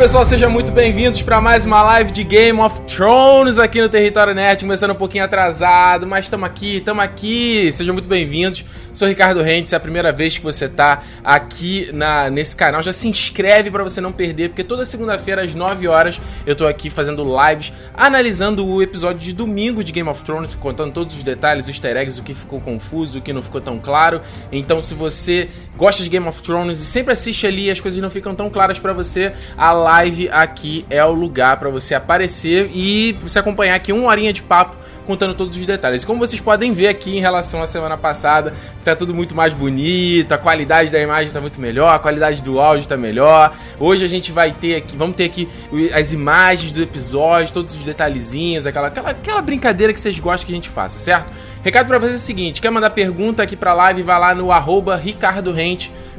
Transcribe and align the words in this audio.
pessoal, 0.00 0.24
sejam 0.24 0.50
muito 0.50 0.72
bem-vindos 0.72 1.20
para 1.20 1.42
mais 1.42 1.66
uma 1.66 1.82
live 1.82 2.10
de 2.10 2.24
Game 2.24 2.58
of 2.58 2.80
Thrones 2.86 3.58
aqui 3.58 3.82
no 3.82 3.88
Território 3.90 4.34
Nerd, 4.34 4.64
começando 4.64 4.92
um 4.92 4.94
pouquinho 4.94 5.22
atrasado, 5.22 6.06
mas 6.06 6.24
estamos 6.24 6.46
aqui, 6.46 6.78
estamos 6.78 7.04
aqui, 7.04 7.70
sejam 7.70 7.92
muito 7.92 8.08
bem-vindos. 8.08 8.64
Sou 8.94 9.06
Ricardo 9.06 9.40
Rentes, 9.40 9.72
é 9.72 9.76
a 9.76 9.80
primeira 9.80 10.10
vez 10.10 10.36
que 10.36 10.42
você 10.42 10.68
tá 10.68 11.02
aqui 11.22 11.90
na, 11.92 12.28
nesse 12.28 12.56
canal. 12.56 12.82
Já 12.82 12.92
se 12.92 13.06
inscreve 13.06 13.70
para 13.70 13.84
você 13.84 14.00
não 14.00 14.10
perder, 14.10 14.48
porque 14.48 14.64
toda 14.64 14.84
segunda-feira 14.84 15.42
às 15.42 15.54
9 15.54 15.86
horas 15.86 16.20
eu 16.44 16.56
tô 16.56 16.66
aqui 16.66 16.90
fazendo 16.90 17.24
lives, 17.24 17.72
analisando 17.94 18.66
o 18.66 18.82
episódio 18.82 19.20
de 19.20 19.32
domingo 19.32 19.84
de 19.84 19.92
Game 19.92 20.08
of 20.08 20.22
Thrones, 20.24 20.56
contando 20.56 20.92
todos 20.92 21.16
os 21.16 21.22
detalhes, 21.22 21.64
os 21.64 21.70
easter 21.70 21.96
eggs, 21.96 22.18
o 22.18 22.24
que 22.24 22.34
ficou 22.34 22.60
confuso, 22.60 23.18
o 23.18 23.22
que 23.22 23.32
não 23.32 23.42
ficou 23.42 23.60
tão 23.60 23.78
claro. 23.78 24.22
Então, 24.50 24.80
se 24.80 24.94
você 24.94 25.48
gosta 25.76 26.02
de 26.02 26.08
Game 26.08 26.26
of 26.26 26.42
Thrones 26.42 26.80
e 26.80 26.84
sempre 26.84 27.12
assiste 27.12 27.46
ali 27.46 27.70
as 27.70 27.80
coisas 27.80 28.00
não 28.02 28.10
ficam 28.10 28.34
tão 28.34 28.50
claras 28.50 28.78
para 28.78 28.92
você, 28.92 29.32
a 29.56 29.70
live 29.72 29.89
aqui 30.30 30.86
é 30.88 31.04
o 31.04 31.12
lugar 31.12 31.56
para 31.58 31.68
você 31.68 31.94
aparecer 31.94 32.70
e 32.72 33.12
você 33.20 33.38
acompanhar 33.38 33.74
aqui 33.74 33.92
uma 33.92 34.06
horinha 34.06 34.32
de 34.32 34.42
papo 34.42 34.76
contando 35.10 35.34
todos 35.34 35.56
os 35.56 35.66
detalhes. 35.66 36.04
Como 36.04 36.20
vocês 36.20 36.40
podem 36.40 36.72
ver 36.72 36.86
aqui 36.86 37.16
em 37.16 37.20
relação 37.20 37.60
à 37.60 37.66
semana 37.66 37.96
passada, 37.96 38.54
tá 38.84 38.94
tudo 38.94 39.12
muito 39.12 39.34
mais 39.34 39.52
bonito, 39.52 40.30
a 40.32 40.38
qualidade 40.38 40.92
da 40.92 41.00
imagem 41.00 41.32
tá 41.32 41.40
muito 41.40 41.60
melhor, 41.60 41.92
a 41.92 41.98
qualidade 41.98 42.40
do 42.40 42.60
áudio 42.60 42.86
tá 42.86 42.96
melhor. 42.96 43.52
Hoje 43.80 44.04
a 44.04 44.08
gente 44.08 44.30
vai 44.30 44.52
ter 44.52 44.76
aqui, 44.76 44.96
vamos 44.96 45.16
ter 45.16 45.24
aqui 45.24 45.48
as 45.92 46.12
imagens 46.12 46.70
do 46.70 46.80
episódio, 46.80 47.52
todos 47.52 47.74
os 47.74 47.84
detalhezinhos, 47.84 48.66
aquela, 48.66 48.86
aquela, 48.86 49.10
aquela 49.10 49.42
brincadeira 49.42 49.92
que 49.92 49.98
vocês 49.98 50.18
gostam 50.20 50.46
que 50.46 50.52
a 50.52 50.54
gente 50.56 50.68
faça, 50.68 50.96
certo? 50.96 51.32
Recado 51.62 51.88
para 51.88 51.98
vocês 51.98 52.14
é 52.14 52.16
o 52.16 52.20
seguinte, 52.20 52.60
quer 52.60 52.70
mandar 52.70 52.90
pergunta 52.90 53.42
aqui 53.42 53.56
pra 53.56 53.74
live, 53.74 54.02
vai 54.02 54.18
lá 54.18 54.34
no 54.34 54.52
arroba 54.52 54.96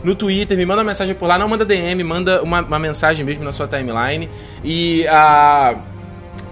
no 0.03 0.16
Twitter, 0.16 0.57
me 0.57 0.66
manda 0.66 0.81
uma 0.81 0.88
mensagem 0.88 1.16
por 1.16 1.27
lá, 1.27 1.38
não 1.38 1.47
manda 1.47 1.66
DM, 1.66 2.03
manda 2.03 2.41
uma, 2.41 2.61
uma 2.61 2.80
mensagem 2.80 3.25
mesmo 3.25 3.44
na 3.44 3.52
sua 3.52 3.67
timeline. 3.67 4.30
E 4.63 5.05
a... 5.07 5.75
Uh 5.75 5.91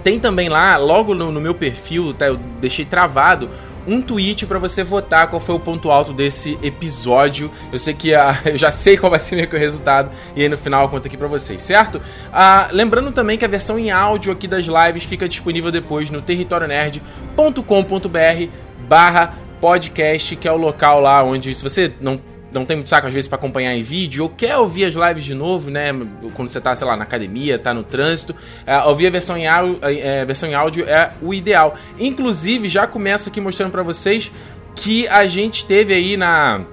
tem 0.03 0.19
também 0.19 0.49
lá, 0.49 0.77
logo 0.77 1.13
no, 1.13 1.31
no 1.31 1.41
meu 1.41 1.53
perfil, 1.53 2.13
tá, 2.13 2.27
eu 2.27 2.39
deixei 2.61 2.85
travado 2.85 3.49
um 3.87 4.01
tweet 4.01 4.45
para 4.45 4.59
você 4.59 4.83
votar 4.83 5.27
qual 5.27 5.41
foi 5.41 5.55
o 5.55 5.59
ponto 5.59 5.89
alto 5.89 6.13
desse 6.13 6.59
episódio. 6.61 7.49
Eu 7.71 7.79
sei 7.79 7.93
que 7.93 8.13
uh, 8.13 8.17
eu 8.45 8.57
já 8.57 8.71
sei 8.71 8.97
qual 8.97 9.09
vai 9.09 9.19
ser 9.19 9.49
o 9.51 9.57
resultado 9.57 10.11
e 10.35 10.43
aí 10.43 10.49
no 10.49 10.57
final 10.57 10.83
eu 10.83 10.89
conto 10.89 11.07
aqui 11.07 11.17
para 11.17 11.27
vocês, 11.27 11.61
certo? 11.61 11.97
Uh, 11.97 12.71
lembrando 12.71 13.11
também 13.11 13.37
que 13.37 13.45
a 13.45 13.47
versão 13.47 13.79
em 13.79 13.89
áudio 13.89 14.31
aqui 14.31 14.47
das 14.47 14.65
lives 14.65 15.03
fica 15.03 15.27
disponível 15.27 15.71
depois 15.71 16.11
no 16.11 16.21
territorionerd.com.br 16.21 18.51
barra 18.87 19.33
podcast, 19.59 20.35
que 20.35 20.47
é 20.47 20.51
o 20.51 20.57
local 20.57 20.99
lá 20.99 21.23
onde 21.23 21.53
se 21.53 21.63
você 21.63 21.91
não 21.99 22.19
não 22.51 22.65
tem 22.65 22.77
muito 22.77 22.89
saco 22.89 23.07
às 23.07 23.13
vezes 23.13 23.27
para 23.27 23.37
acompanhar 23.37 23.75
em 23.75 23.81
vídeo, 23.81 24.23
ou 24.23 24.29
quer 24.29 24.57
ouvir 24.57 24.85
as 24.85 24.95
lives 24.95 25.25
de 25.25 25.33
novo, 25.33 25.69
né? 25.69 25.91
Quando 26.33 26.49
você 26.49 26.59
tá, 26.59 26.75
sei 26.75 26.87
lá, 26.87 26.95
na 26.95 27.03
academia, 27.03 27.59
tá 27.59 27.73
no 27.73 27.83
trânsito, 27.83 28.35
é, 28.65 28.77
ouvir 28.83 29.07
a 29.07 29.09
versão 29.09 29.37
em, 29.37 29.47
áudio, 29.47 29.79
é, 29.83 30.25
versão 30.25 30.49
em 30.49 30.53
áudio 30.53 30.87
é 30.87 31.11
o 31.21 31.33
ideal. 31.33 31.75
Inclusive, 31.99 32.67
já 32.67 32.87
começo 32.87 33.29
aqui 33.29 33.39
mostrando 33.39 33.71
para 33.71 33.83
vocês 33.83 34.31
que 34.75 35.07
a 35.07 35.25
gente 35.27 35.65
teve 35.65 35.93
aí 35.93 36.15
na 36.15 36.65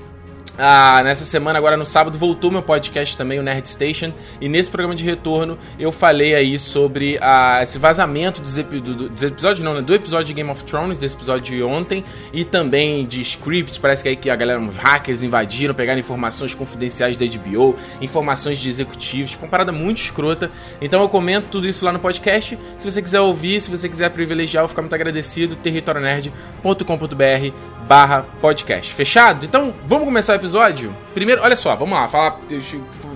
ah, 0.58 1.02
nessa 1.04 1.24
semana, 1.24 1.58
agora 1.58 1.76
no 1.76 1.84
sábado, 1.84 2.18
voltou 2.18 2.50
meu 2.50 2.62
podcast 2.62 3.14
também, 3.16 3.38
o 3.38 3.42
Nerd 3.42 3.68
Station. 3.68 4.12
E 4.40 4.48
nesse 4.48 4.70
programa 4.70 4.94
de 4.94 5.04
retorno 5.04 5.58
eu 5.78 5.92
falei 5.92 6.34
aí 6.34 6.58
sobre 6.58 7.18
ah, 7.20 7.60
esse 7.62 7.78
vazamento 7.78 8.40
dos, 8.40 8.56
epi 8.56 8.80
do, 8.80 9.10
dos 9.10 9.22
episódios, 9.22 9.62
não, 9.62 9.74
né? 9.74 9.82
Do 9.82 9.94
episódio 9.94 10.24
de 10.26 10.32
Game 10.32 10.50
of 10.50 10.64
Thrones, 10.64 10.98
desse 10.98 11.14
episódio 11.14 11.44
de 11.44 11.62
ontem, 11.62 12.02
e 12.32 12.42
também 12.44 13.04
de 13.04 13.20
scripts. 13.20 13.76
Parece 13.76 14.02
que 14.02 14.08
aí 14.08 14.16
que 14.16 14.30
a 14.30 14.36
galera, 14.36 14.58
os 14.58 14.76
hackers 14.76 15.22
invadiram, 15.22 15.74
pegaram 15.74 16.00
informações 16.00 16.54
confidenciais 16.54 17.18
da 17.18 17.26
HBO, 17.26 17.76
informações 18.00 18.58
de 18.58 18.68
executivos, 18.68 19.32
tipo, 19.32 19.44
uma 19.44 19.50
parada 19.50 19.72
muito 19.72 19.98
escrota. 19.98 20.50
Então 20.80 21.02
eu 21.02 21.08
comento 21.08 21.48
tudo 21.50 21.68
isso 21.68 21.84
lá 21.84 21.92
no 21.92 21.98
podcast. 21.98 22.58
Se 22.78 22.90
você 22.90 23.02
quiser 23.02 23.20
ouvir, 23.20 23.60
se 23.60 23.70
você 23.70 23.88
quiser 23.88 24.08
privilegiar, 24.10 24.64
eu 24.64 24.68
ficar 24.68 24.80
muito 24.80 24.94
agradecido. 24.94 25.54
territorionerd.com.br 25.56 27.76
barra 27.86 28.26
podcast. 28.40 28.92
Fechado? 28.92 29.44
Então, 29.44 29.72
vamos 29.86 30.04
começar 30.04 30.32
o 30.32 30.36
episódio? 30.36 30.45
Primeiro, 31.14 31.42
olha 31.42 31.56
só, 31.56 31.74
vamos 31.74 31.96
lá, 31.96 32.08
falar, 32.08 32.38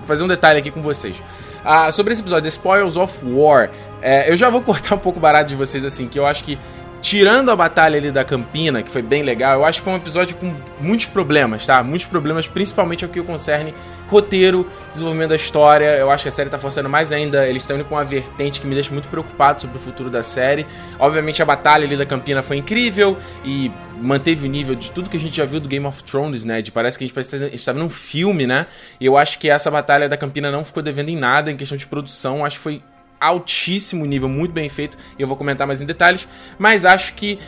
fazer 0.05 0.25
um 0.25 0.29
detalhe 0.29 0.59
aqui 0.59 0.71
com 0.71 0.83
vocês. 0.83 1.23
Ah, 1.65 1.93
sobre 1.93 2.13
esse 2.13 2.23
episódio, 2.23 2.45
The 2.45 2.49
Spoils 2.49 2.97
of 2.97 3.19
War, 3.25 3.71
é, 4.01 4.31
eu 4.31 4.37
já 4.37 4.49
vou 4.49 4.63
cortar 4.63 4.95
um 4.95 4.99
pouco 4.99 5.21
barato 5.21 5.49
de 5.49 5.55
vocês, 5.55 5.85
assim, 5.85 6.09
que 6.09 6.19
eu 6.19 6.27
acho 6.27 6.45
que 6.45 6.59
tirando 7.01 7.51
a 7.51 7.57
batalha 7.57 7.99
ali 7.99 8.11
da 8.11 8.25
Campina, 8.25 8.83
que 8.83 8.91
foi 8.91 9.03
bem 9.03 9.23
legal, 9.23 9.61
eu 9.61 9.65
acho 9.65 9.81
que 9.81 9.85
foi 9.85 9.95
um 9.95 9.97
episódio 9.97 10.37
com 10.37 10.55
muitos 10.81 11.07
problemas, 11.07 11.67
tá? 11.67 11.83
Muitos 11.83 12.07
problemas, 12.07 12.47
principalmente 12.47 13.05
ao 13.05 13.11
que 13.11 13.23
concerne 13.23 13.75
roteiro, 14.09 14.67
desenvolvimento 14.91 15.31
da 15.31 15.37
história. 15.37 15.97
Eu 15.97 16.11
acho 16.11 16.25
que 16.25 16.29
a 16.29 16.33
série 16.33 16.51
tá 16.51 16.59
forçando 16.59 16.89
mais 16.89 17.13
ainda. 17.13 17.47
Eles 17.47 17.63
estão 17.63 17.77
indo 17.77 17.85
com 17.85 17.95
uma 17.95 18.05
vertente 18.05 18.61
que 18.61 18.67
me 18.67 18.75
deixa 18.75 18.93
muito 18.93 19.09
preocupado 19.09 19.61
sobre 19.61 19.77
o 19.79 19.81
futuro 19.81 20.11
da 20.11 20.23
série. 20.23 20.67
Obviamente, 20.99 21.41
a 21.41 21.45
batalha 21.45 21.85
ali 21.85 21.97
da 21.97 22.05
Campina 22.05 22.43
foi 22.43 22.57
incrível 22.57 23.17
e 23.45 23.71
manteve 24.01 24.47
o 24.47 24.51
nível 24.51 24.75
de 24.75 24.91
tudo 24.91 25.09
que 25.09 25.17
a 25.17 25.21
gente 25.21 25.37
já 25.37 25.45
viu 25.45 25.61
do 25.61 25.69
Game 25.69 25.87
of 25.87 26.03
Thrones, 26.03 26.45
né? 26.45 26.61
De 26.61 26.73
parece 26.73 26.99
que 26.99 27.05
a 27.05 27.07
gente 27.07 27.55
estava 27.55 27.79
num 27.79 27.89
filme, 27.89 28.47
né? 28.47 28.67
E 29.01 29.07
eu 29.07 29.17
acho 29.17 29.39
que 29.39 29.49
essa 29.49 29.71
batalha 29.71 30.09
da 30.09 30.17
Campina 30.17 30.51
não 30.51 30.65
ficou 30.65 30.83
devendo 30.83 31.09
em 31.09 31.17
nada 31.17 31.51
em 31.51 31.57
questão 31.57 31.79
de 31.79 31.87
produção. 31.87 32.45
Acho 32.45 32.57
que 32.57 32.63
foi 32.63 32.83
altíssimo 33.21 34.07
nível, 34.07 34.29
muito 34.29 34.53
bem 34.53 34.69
feito, 34.69 34.97
e 35.19 35.23
eu 35.23 35.29
vou 35.29 35.37
comentar 35.37 35.67
mais 35.67 35.83
em 35.83 35.87
detalhes, 35.87 36.27
mas 36.59 36.85
acho 36.85 37.15
que 37.15 37.39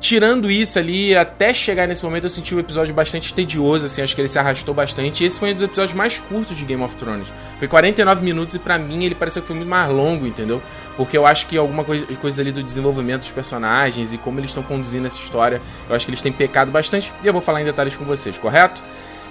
Tirando 0.00 0.48
isso 0.48 0.78
ali, 0.78 1.16
até 1.16 1.52
chegar 1.52 1.88
nesse 1.88 2.04
momento 2.04 2.24
eu 2.24 2.30
senti 2.30 2.54
o 2.54 2.60
episódio 2.60 2.94
bastante 2.94 3.34
tedioso, 3.34 3.84
assim, 3.84 4.00
acho 4.00 4.14
que 4.14 4.20
ele 4.20 4.28
se 4.28 4.38
arrastou 4.38 4.72
bastante. 4.72 5.24
Esse 5.24 5.36
foi 5.36 5.50
um 5.50 5.54
dos 5.54 5.64
episódios 5.64 5.92
mais 5.92 6.20
curtos 6.20 6.56
de 6.56 6.64
Game 6.64 6.80
of 6.84 6.94
Thrones. 6.94 7.34
Foi 7.58 7.66
49 7.66 8.24
minutos 8.24 8.54
e 8.54 8.60
para 8.60 8.78
mim 8.78 9.04
ele 9.04 9.16
pareceu 9.16 9.42
que 9.42 9.48
foi 9.48 9.56
muito 9.56 9.68
mais 9.68 9.90
longo, 9.90 10.24
entendeu? 10.24 10.62
Porque 10.96 11.18
eu 11.18 11.26
acho 11.26 11.48
que 11.48 11.56
alguma 11.56 11.82
coisa, 11.82 12.06
coisa 12.16 12.40
ali 12.40 12.52
do 12.52 12.62
desenvolvimento 12.62 13.22
dos 13.22 13.32
personagens 13.32 14.14
e 14.14 14.18
como 14.18 14.38
eles 14.38 14.50
estão 14.50 14.62
conduzindo 14.62 15.04
essa 15.08 15.18
história, 15.18 15.60
eu 15.88 15.96
acho 15.96 16.06
que 16.06 16.10
eles 16.10 16.22
têm 16.22 16.30
pecado 16.30 16.70
bastante 16.70 17.12
e 17.24 17.26
eu 17.26 17.32
vou 17.32 17.42
falar 17.42 17.60
em 17.60 17.64
detalhes 17.64 17.96
com 17.96 18.04
vocês, 18.04 18.38
correto? 18.38 18.80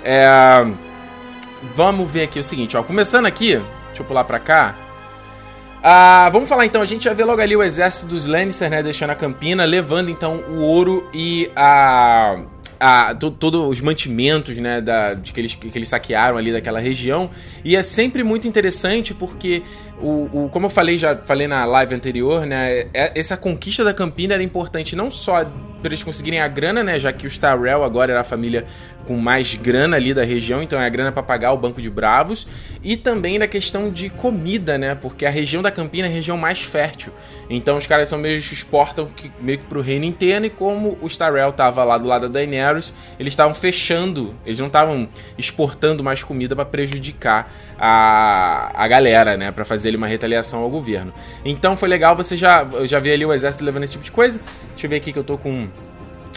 É... 0.04 0.66
Vamos 1.76 2.12
ver 2.12 2.24
aqui 2.24 2.40
o 2.40 2.44
seguinte, 2.44 2.76
ó. 2.76 2.84
Começando 2.84 3.26
aqui, 3.26 3.54
deixa 3.88 4.02
eu 4.02 4.06
pular 4.06 4.26
pra 4.26 4.38
cá. 4.38 4.76
Ah, 5.84 6.30
vamos 6.32 6.50
falar 6.50 6.66
então, 6.66 6.82
a 6.82 6.86
gente 6.86 7.04
já 7.06 7.14
vê 7.14 7.24
logo 7.24 7.42
ali 7.42 7.56
o 7.56 7.64
exército 7.64 8.08
dos 8.08 8.26
Lannister, 8.26 8.70
né, 8.70 8.82
deixando 8.82 9.12
a 9.12 9.16
Campina, 9.16 9.64
levando 9.64 10.10
então 10.10 10.38
o 10.50 10.60
ouro 10.60 11.08
e 11.14 11.50
a 11.56 12.40
a, 12.80 13.16
todos 13.16 13.68
os 13.68 13.82
mantimentos 13.82 14.58
né, 14.58 14.82
da, 14.82 15.14
de 15.14 15.32
que, 15.32 15.40
eles, 15.40 15.56
que 15.56 15.78
eles 15.78 15.90
saquearam 15.90 16.38
ali 16.38 16.52
daquela 16.52 16.80
região. 16.80 17.30
E 17.64 17.76
é 17.76 17.84
sempre 17.84 18.24
muito 18.24 18.48
interessante 18.48 19.14
porque, 19.14 19.64
o, 20.02 20.46
o, 20.46 20.50
como 20.50 20.68
eu 20.68 20.70
falei, 20.70 20.98
já 20.98 21.16
falei 21.16 21.48
na 21.48 21.66
live 21.66 21.96
anterior, 21.96 22.46
né, 22.46 22.86
é, 22.94 23.12
essa 23.16 23.36
conquista 23.36 23.84
da 23.84 23.94
Campina 23.94 24.34
era 24.34 24.44
importante 24.44 24.96
não 24.96 25.10
só 25.10 25.44
para 25.82 25.90
eles 25.90 26.04
conseguirem 26.04 26.40
a 26.40 26.48
grana, 26.48 26.84
né, 26.84 27.00
já 27.00 27.14
que 27.14 27.26
os 27.26 27.38
Tyrell 27.38 27.84
agora 27.84 28.12
era 28.12 28.22
a 28.22 28.24
família 28.24 28.66
com 29.06 29.16
mais 29.16 29.56
grana 29.56 29.96
ali 29.96 30.14
da 30.14 30.24
região, 30.24 30.62
então 30.62 30.80
é 30.80 30.86
a 30.86 30.90
grana 30.90 31.12
para 31.12 31.24
pagar 31.24 31.54
o 31.54 31.58
Banco 31.58 31.82
de 31.82 31.90
Bravos, 31.90 32.46
e 32.84 32.98
também 32.98 33.40
na 33.40 33.48
questão 33.48 33.90
de 33.90 34.10
comida, 34.10 34.78
né, 34.78 34.96
porque 34.96 35.26
a 35.26 35.30
região 35.30 35.62
da 35.62 35.72
Campina 35.72 36.08
é 36.08 36.10
a 36.10 36.14
região 36.14 36.36
mais 36.36 36.62
fértil. 36.62 37.14
Então 37.50 37.78
os 37.78 37.88
caras 37.88 38.10
são 38.10 38.20
meio 38.20 38.38
exportam 38.38 39.08
que, 39.16 39.32
meio 39.40 39.60
que 39.60 39.66
pro 39.66 39.80
reino 39.80 40.04
inteiro 40.04 40.46
e 40.46 40.50
como 40.50 40.98
o 41.02 41.08
Tyrell 41.08 41.54
tava 41.54 41.84
lá 41.86 41.98
do 41.98 42.06
lado 42.06 42.28
da 42.28 42.40
Daenerys, 42.40 42.94
eles 43.18 43.32
estavam 43.32 43.54
fechando, 43.54 44.36
eles 44.46 44.60
não 44.60 44.68
estavam 44.68 45.08
exportando 45.38 46.04
mais 46.04 46.22
comida 46.22 46.54
para 46.54 46.66
prejudicar 46.66 47.54
a, 47.80 48.72
a 48.76 48.88
galera, 48.90 49.38
né, 49.38 49.52
para 49.52 49.64
fazer 49.64 49.87
ali 49.88 49.98
uma 49.98 50.08
retaliação 50.08 50.62
ao 50.62 50.70
governo. 50.70 51.14
Então 51.44 51.76
foi 51.76 51.90
legal, 51.90 52.16
você 52.16 52.36
já 52.36 52.68
já 52.84 53.00
vê 53.00 53.14
ali 53.14 53.26
o 53.26 53.34
exército 53.34 53.64
levando 53.64 53.84
esse 53.84 53.94
tipo 53.94 54.04
de 54.04 54.12
coisa. 54.12 54.40
Deixa 54.70 54.86
eu 54.86 54.90
ver 54.90 54.98
aqui 54.98 55.14
que 55.14 55.20
eu 55.20 55.24
tô 55.24 55.38
com 55.38 55.68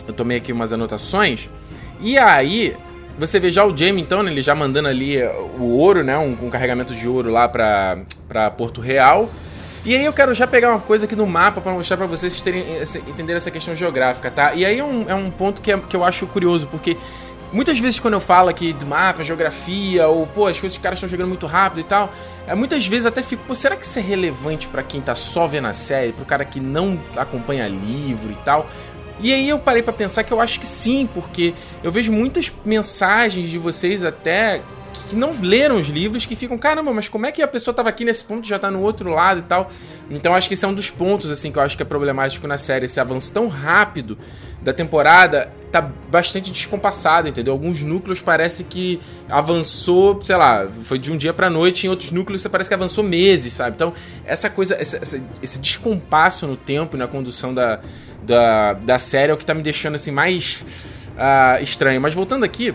eu 0.07 0.15
tomei 0.15 0.39
aqui 0.39 0.53
umas 0.53 0.73
anotações. 0.73 1.49
E 2.01 2.17
aí, 2.19 2.77
você 3.19 3.39
vê 3.39 3.51
já 3.51 3.65
o 3.65 3.77
Jamie, 3.77 4.03
então, 4.03 4.23
né, 4.23 4.31
ele 4.31 4.43
já 4.43 4.55
mandando 4.55 4.89
ali 4.89 5.23
o 5.59 5.77
ouro, 5.77 6.03
né? 6.03 6.17
Um, 6.19 6.37
um, 6.47 6.51
carregamento 6.51 6.95
de 6.95 7.07
ouro 7.07 7.31
lá 7.31 7.49
pra, 7.49 7.99
pra 8.27 8.51
Porto 8.51 8.81
Real. 8.81 9.31
E 9.85 9.95
aí 9.95 10.05
eu 10.05 10.13
quero 10.13 10.35
já 10.35 10.47
pegar 10.47 10.71
uma 10.71 10.81
coisa 10.81 11.07
aqui 11.07 11.17
no 11.17 11.27
mapa 11.27 11.61
para 11.61 11.73
mostrar 11.73 11.97
para 11.97 12.07
vocês 12.07 12.39
terem, 12.41 12.81
entenderem 13.09 13.37
essa 13.37 13.51
questão 13.51 13.75
geográfica, 13.75 14.31
tá? 14.31 14.55
E 14.55 14.65
aí 14.65 14.79
é 14.79 14.85
um, 14.85 15.05
é 15.09 15.15
um 15.15 15.31
ponto 15.31 15.63
que, 15.63 15.73
é, 15.73 15.79
que 15.79 15.97
eu 15.97 16.05
acho 16.05 16.27
curioso, 16.27 16.67
porque 16.67 16.97
muitas 17.53 17.79
vezes 17.79 17.99
quando 17.99 18.15
eu 18.15 18.21
falo 18.21 18.49
aqui 18.49 18.73
do 18.73 18.87
mapa, 18.87 19.25
geografia, 19.25 20.09
ou 20.09 20.27
pô, 20.27 20.47
as 20.47 20.61
coisas 20.61 20.77
os 20.77 20.83
caras 20.83 20.99
estão 20.99 21.09
chegando 21.09 21.29
muito 21.29 21.47
rápido 21.47 21.81
e 21.81 21.85
tal, 21.85 22.13
é, 22.47 22.55
muitas 22.55 22.87
vezes 22.87 23.07
até 23.07 23.23
fico, 23.23 23.43
pô, 23.47 23.55
será 23.55 23.77
que 23.77 23.85
isso 23.85 23.99
é 23.99 24.03
relevante 24.03 24.69
para 24.69 24.83
quem 24.83 25.01
tá 25.01 25.15
só 25.15 25.47
vendo 25.47 25.67
a 25.67 25.73
série, 25.73 26.13
pro 26.13 26.25
cara 26.25 26.45
que 26.45 26.61
não 26.61 27.01
acompanha 27.17 27.69
livro 27.69 28.33
e 28.33 28.37
tal? 28.37 28.69
E 29.23 29.35
aí 29.35 29.49
eu 29.49 29.59
parei 29.59 29.83
para 29.83 29.93
pensar 29.93 30.25
que 30.25 30.33
eu 30.33 30.41
acho 30.41 30.59
que 30.59 30.67
sim, 30.67 31.09
porque 31.13 31.53
eu 31.83 31.93
vejo 31.93 32.11
muitas 32.11 32.51
mensagens 32.65 33.51
de 33.51 33.59
vocês 33.59 34.03
até 34.03 34.63
que 35.11 35.17
não 35.17 35.33
leram 35.41 35.77
os 35.77 35.89
livros, 35.89 36.25
que 36.25 36.35
ficam, 36.35 36.57
caramba, 36.57 36.93
mas 36.93 37.09
como 37.09 37.27
é 37.27 37.33
que 37.33 37.43
a 37.43 37.49
pessoa 37.49 37.75
tava 37.75 37.89
aqui 37.89 38.05
nesse 38.05 38.25
ponto 38.25 38.45
e 38.45 38.49
já 38.49 38.59
tá 38.59 38.71
no 38.71 38.81
outro 38.81 39.11
lado 39.11 39.41
e 39.41 39.43
tal. 39.43 39.71
Então 40.11 40.35
acho 40.35 40.49
que 40.49 40.55
esse 40.55 40.65
é 40.65 40.69
um 40.69 40.75
dos 40.75 40.91
pontos, 40.91 41.31
assim, 41.31 41.53
que 41.53 41.59
eu 41.59 41.63
acho 41.63 41.77
que 41.77 41.83
é 41.83 41.87
problemático 41.87 42.47
na 42.47 42.57
série, 42.57 42.87
esse 42.87 42.99
avanço 42.99 43.33
tão 43.33 43.49
rápido 43.49 44.17
da 44.63 44.73
temporada 44.73 45.51
tá 45.71 45.81
bastante 45.81 46.51
descompassado, 46.51 47.29
entendeu? 47.29 47.53
Alguns 47.53 47.83
núcleos 47.83 48.21
parece 48.21 48.65
que 48.65 49.01
avançou, 49.29 50.21
sei 50.23 50.37
lá, 50.37 50.69
foi 50.83 50.99
de 50.99 51.13
um 51.13 51.17
dia 51.17 51.33
pra 51.33 51.49
noite, 51.49 51.87
em 51.87 51.91
outros 51.91 52.11
núcleos 52.11 52.47
parece 52.47 52.69
que 52.69 52.75
avançou 52.75 53.05
meses, 53.05 53.53
sabe? 53.53 53.77
Então, 53.77 53.95
essa 54.25 54.51
coisa, 54.51 54.77
esse 54.81 55.59
descompasso 55.61 56.47
no 56.47 56.57
tempo 56.57 56.97
e 56.97 56.99
na 56.99 57.07
condução 57.07 57.55
da, 57.55 57.81
da, 58.23 58.73
da 58.75 58.99
série 58.99 59.31
é 59.31 59.35
o 59.35 59.39
que 59.39 59.47
tá 59.47 59.55
me 59.55 59.63
deixando, 59.63 59.95
assim, 59.95 60.11
mais 60.11 60.65
uh, 61.11 61.63
estranho. 61.63 62.01
Mas 62.01 62.15
voltando 62.15 62.45
aqui, 62.45 62.75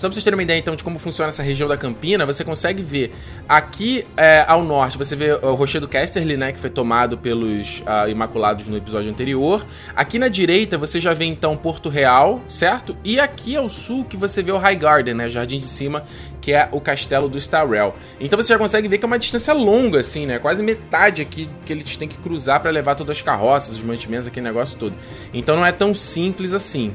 só 0.00 0.08
pra 0.08 0.14
vocês 0.14 0.24
terem 0.24 0.36
uma 0.36 0.42
ideia, 0.42 0.58
então, 0.58 0.74
de 0.74 0.82
como 0.82 0.98
funciona 0.98 1.28
essa 1.28 1.42
região 1.42 1.68
da 1.68 1.76
Campina, 1.76 2.24
você 2.24 2.42
consegue 2.42 2.82
ver 2.82 3.12
aqui 3.48 4.06
é, 4.16 4.44
ao 4.48 4.64
norte, 4.64 4.96
você 4.96 5.14
vê 5.14 5.32
o 5.32 5.54
Rochedo 5.54 5.86
Casterly, 5.86 6.36
né, 6.36 6.52
que 6.52 6.58
foi 6.58 6.70
tomado 6.70 7.18
pelos 7.18 7.80
uh, 7.80 8.08
Imaculados 8.08 8.66
no 8.66 8.76
episódio 8.76 9.10
anterior. 9.10 9.66
Aqui 9.94 10.18
na 10.18 10.28
direita, 10.28 10.78
você 10.78 10.98
já 10.98 11.12
vê, 11.12 11.26
então, 11.26 11.56
Porto 11.56 11.88
Real, 11.88 12.40
certo? 12.48 12.96
E 13.04 13.20
aqui 13.20 13.56
ao 13.56 13.68
sul, 13.68 14.04
que 14.04 14.16
você 14.16 14.42
vê 14.42 14.52
o 14.52 14.58
High 14.58 14.76
Garden, 14.76 15.14
né, 15.14 15.28
Jardim 15.28 15.58
de 15.58 15.66
Cima, 15.66 16.02
que 16.40 16.52
é 16.52 16.68
o 16.72 16.80
castelo 16.80 17.28
do 17.28 17.36
Starrel. 17.36 17.94
Então 18.18 18.40
você 18.40 18.48
já 18.48 18.58
consegue 18.58 18.88
ver 18.88 18.98
que 18.98 19.04
é 19.04 19.06
uma 19.06 19.18
distância 19.18 19.52
longa, 19.52 20.00
assim, 20.00 20.24
né? 20.24 20.38
Quase 20.38 20.62
metade 20.62 21.20
aqui 21.20 21.48
que 21.66 21.72
eles 21.72 21.96
têm 21.96 22.08
que 22.08 22.16
cruzar 22.16 22.60
para 22.60 22.70
levar 22.70 22.94
todas 22.94 23.18
as 23.18 23.22
carroças, 23.22 23.74
os 23.74 23.82
mantimentos, 23.82 24.26
aquele 24.26 24.44
negócio 24.44 24.78
todo. 24.78 24.96
Então 25.34 25.56
não 25.56 25.66
é 25.66 25.72
tão 25.72 25.94
simples 25.94 26.54
assim. 26.54 26.94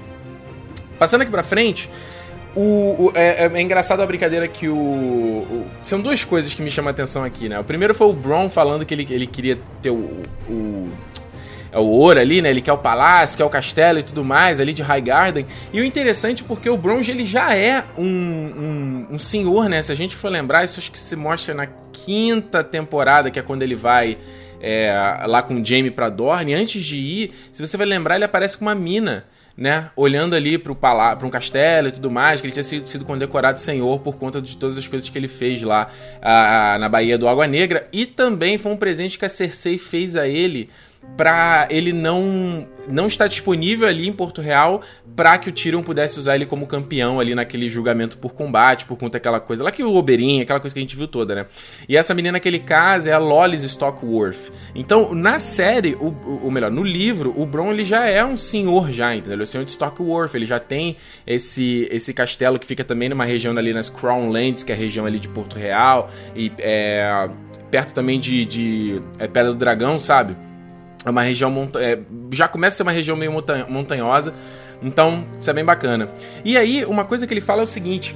Passando 0.97 1.21
aqui 1.21 1.31
pra 1.31 1.43
frente, 1.43 1.89
o, 2.55 3.07
o 3.07 3.11
é, 3.13 3.45
é, 3.45 3.61
engraçado 3.61 4.01
a 4.01 4.05
brincadeira 4.05 4.47
que 4.47 4.69
o, 4.69 4.75
o, 4.75 5.65
São 5.83 5.99
duas 5.99 6.23
coisas 6.23 6.53
que 6.53 6.61
me 6.61 6.71
chamam 6.71 6.89
a 6.89 6.91
atenção 6.91 7.23
aqui, 7.23 7.49
né? 7.49 7.59
O 7.59 7.63
primeiro 7.63 7.93
foi 7.93 8.07
o 8.07 8.13
Bron 8.13 8.49
falando 8.49 8.85
que 8.85 8.93
ele, 8.93 9.05
ele 9.09 9.27
queria 9.27 9.59
ter 9.81 9.89
o. 9.89 10.23
o 10.49 10.89
é 11.71 11.77
o 11.77 11.83
ouro 11.83 12.17
ali, 12.17 12.41
né? 12.41 12.49
Ele 12.49 12.61
quer 12.61 12.71
o 12.71 12.77
palácio, 12.77 13.35
quer 13.35 13.43
o 13.43 13.49
castelo 13.49 13.99
e 13.99 14.03
tudo 14.03 14.23
mais 14.23 14.61
ali 14.61 14.73
de 14.73 14.81
High 14.81 15.01
Garden. 15.01 15.45
E 15.73 15.81
o 15.81 15.83
interessante 15.83 16.41
é 16.41 16.47
porque 16.47 16.69
o 16.69 16.77
Bronze 16.77 17.11
ele 17.11 17.25
já 17.25 17.53
é 17.53 17.83
um, 17.97 18.05
um, 18.05 19.07
um, 19.11 19.19
senhor, 19.19 19.67
né? 19.67 19.81
Se 19.81 19.91
a 19.91 19.95
gente 19.95 20.15
for 20.15 20.29
lembrar, 20.29 20.63
isso 20.63 20.79
acho 20.79 20.89
que 20.89 20.97
se 20.97 21.17
mostra 21.17 21.53
na 21.53 21.67
quinta 21.91 22.63
temporada, 22.63 23.29
que 23.29 23.37
é 23.37 23.41
quando 23.41 23.61
ele 23.61 23.75
vai 23.75 24.17
é, 24.61 24.95
lá 25.27 25.41
com 25.41 25.55
o 25.55 25.65
Jamie 25.65 25.91
pra 25.91 26.07
Dorne. 26.07 26.53
Antes 26.53 26.81
de 26.81 26.95
ir, 26.95 27.33
se 27.51 27.65
você 27.65 27.75
vai 27.75 27.85
lembrar, 27.85 28.15
ele 28.15 28.23
aparece 28.23 28.57
com 28.57 28.63
uma 28.63 28.75
mina 28.75 29.25
né, 29.57 29.89
olhando 29.95 30.35
ali 30.35 30.57
para 30.57 30.73
um 31.23 31.29
castelo 31.29 31.87
e 31.87 31.91
tudo 31.91 32.11
mais, 32.11 32.41
que 32.41 32.47
ele 32.47 32.53
tinha 32.53 32.63
sido, 32.63 32.85
sido 32.85 33.05
condecorado 33.05 33.59
senhor 33.59 33.99
por 33.99 34.17
conta 34.17 34.41
de 34.41 34.57
todas 34.57 34.77
as 34.77 34.87
coisas 34.87 35.09
que 35.09 35.17
ele 35.17 35.29
fez 35.29 35.61
lá 35.61 35.89
a, 36.21 36.73
a, 36.73 36.79
na 36.79 36.89
Baía 36.89 37.17
do 37.17 37.27
Água 37.27 37.47
Negra. 37.47 37.87
E 37.93 38.05
também 38.05 38.57
foi 38.57 38.71
um 38.71 38.77
presente 38.77 39.17
que 39.17 39.25
a 39.25 39.29
Cersei 39.29 39.77
fez 39.77 40.17
a 40.17 40.27
ele 40.27 40.69
para 41.17 41.67
ele 41.69 41.93
não 41.93 42.67
não 42.87 43.07
estar 43.07 43.27
disponível 43.27 43.87
ali 43.87 44.07
em 44.07 44.13
Porto 44.13 44.41
Real 44.41 44.81
para 45.15 45.37
que 45.37 45.49
o 45.49 45.51
Tyrion 45.51 45.81
pudesse 45.81 46.19
usar 46.19 46.35
ele 46.35 46.45
como 46.45 46.67
campeão 46.67 47.19
ali 47.19 47.33
naquele 47.33 47.67
julgamento 47.69 48.17
por 48.17 48.33
combate, 48.33 48.85
por 48.85 48.97
conta 48.97 49.13
daquela 49.13 49.39
coisa 49.39 49.63
lá 49.63 49.71
que 49.71 49.83
o 49.83 49.95
Oberyn, 49.95 50.41
aquela 50.41 50.59
coisa 50.59 50.73
que 50.73 50.79
a 50.79 50.83
gente 50.83 50.95
viu 50.95 51.07
toda, 51.07 51.33
né? 51.33 51.45
E 51.87 51.97
essa 51.97 52.13
menina 52.13 52.33
naquele 52.33 52.59
caso 52.59 53.09
é 53.09 53.13
a 53.13 53.17
Lolis 53.17 53.63
Stockworth. 53.63 54.51
Então, 54.75 55.15
na 55.15 55.39
série, 55.39 55.95
ou, 55.95 56.15
ou 56.43 56.51
melhor, 56.51 56.69
no 56.69 56.83
livro, 56.83 57.33
o 57.35 57.45
Bron 57.45 57.71
ele 57.71 57.85
já 57.85 58.05
é 58.05 58.23
um 58.23 58.37
senhor 58.37 58.91
já, 58.91 59.15
entendeu? 59.15 59.33
Ele 59.33 59.43
é 59.43 59.45
o 59.45 59.47
senhor 59.47 59.63
de 59.63 59.71
Stockworth, 59.71 60.35
ele 60.35 60.45
já 60.45 60.59
tem 60.59 60.97
esse 61.25 61.87
esse 61.89 62.13
castelo 62.13 62.59
que 62.59 62.67
fica 62.67 62.83
também 62.83 63.09
numa 63.09 63.25
região 63.25 63.57
ali 63.57 63.73
nas 63.73 63.89
Crown 63.89 64.29
Lands, 64.29 64.63
que 64.63 64.71
é 64.71 64.75
a 64.75 64.77
região 64.77 65.05
ali 65.05 65.17
de 65.17 65.29
Porto 65.29 65.57
Real 65.57 66.09
e 66.35 66.51
é, 66.59 67.29
perto 67.71 67.93
também 67.93 68.19
de, 68.19 68.45
de 68.45 69.01
é, 69.17 69.27
Pedra 69.27 69.51
do 69.51 69.57
Dragão, 69.57 69.99
sabe? 69.99 70.35
É 71.05 71.09
uma 71.09 71.21
região 71.21 71.51
monta 71.51 71.79
é, 71.79 71.99
já 72.31 72.47
começa 72.47 72.75
a 72.75 72.77
ser 72.77 72.83
uma 72.83 72.91
região 72.91 73.15
meio 73.15 73.31
montan 73.31 73.65
montanhosa, 73.69 74.33
então 74.81 75.25
isso 75.39 75.49
é 75.49 75.53
bem 75.53 75.63
bacana. 75.63 76.09
E 76.43 76.57
aí 76.57 76.83
uma 76.85 77.05
coisa 77.05 77.27
que 77.27 77.33
ele 77.33 77.41
fala 77.41 77.61
é 77.61 77.63
o 77.63 77.67
seguinte: 77.67 78.15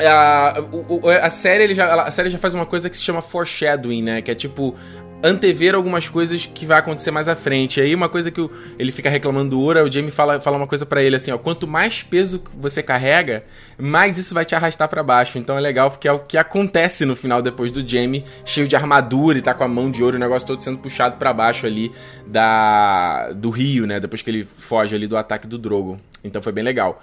a, 0.00 0.54
a, 0.58 1.26
a 1.26 1.30
série 1.30 1.74
já 1.74 2.02
a 2.02 2.10
série 2.10 2.30
já 2.30 2.38
faz 2.38 2.54
uma 2.54 2.66
coisa 2.66 2.88
que 2.88 2.96
se 2.96 3.02
chama 3.02 3.20
foreshadowing, 3.20 4.02
né? 4.02 4.22
Que 4.22 4.30
é 4.30 4.34
tipo 4.34 4.74
antever 5.22 5.74
algumas 5.74 6.08
coisas 6.08 6.46
que 6.46 6.64
vai 6.64 6.78
acontecer 6.78 7.10
mais 7.10 7.28
à 7.28 7.36
frente. 7.36 7.78
E 7.78 7.82
aí 7.82 7.94
uma 7.94 8.08
coisa 8.08 8.30
que 8.30 8.40
o, 8.40 8.50
ele 8.78 8.90
fica 8.90 9.10
reclamando 9.10 9.50
do 9.50 9.60
Ura, 9.60 9.84
o 9.84 9.90
Jamie 9.90 10.10
fala, 10.10 10.40
fala 10.40 10.56
uma 10.56 10.66
coisa 10.66 10.86
para 10.86 11.02
ele 11.02 11.16
assim, 11.16 11.30
ó, 11.30 11.38
quanto 11.38 11.66
mais 11.66 12.02
peso 12.02 12.42
você 12.52 12.82
carrega, 12.82 13.44
mais 13.78 14.16
isso 14.16 14.34
vai 14.34 14.44
te 14.44 14.54
arrastar 14.54 14.88
para 14.88 15.02
baixo. 15.02 15.38
Então 15.38 15.56
é 15.56 15.60
legal 15.60 15.90
porque 15.90 16.08
é 16.08 16.12
o 16.12 16.20
que 16.20 16.36
acontece 16.36 17.04
no 17.04 17.14
final 17.14 17.42
depois 17.42 17.70
do 17.70 17.86
Jamie 17.86 18.24
cheio 18.44 18.66
de 18.66 18.76
armadura 18.76 19.38
e 19.38 19.42
tá 19.42 19.54
com 19.54 19.64
a 19.64 19.68
mão 19.68 19.90
de 19.90 20.02
ouro, 20.02 20.16
o 20.16 20.20
negócio 20.20 20.46
todo 20.46 20.62
sendo 20.62 20.78
puxado 20.78 21.16
para 21.16 21.32
baixo 21.32 21.66
ali 21.66 21.90
da 22.26 23.32
do 23.32 23.50
rio, 23.50 23.86
né, 23.86 24.00
depois 24.00 24.22
que 24.22 24.30
ele 24.30 24.44
foge 24.44 24.94
ali 24.94 25.06
do 25.06 25.16
ataque 25.16 25.46
do 25.46 25.58
Drogo. 25.58 25.96
Então 26.24 26.42
foi 26.42 26.52
bem 26.52 26.64
legal. 26.64 27.02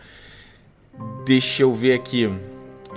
Deixa 1.26 1.64
eu 1.64 1.74
ver 1.74 1.94
aqui 1.94 2.30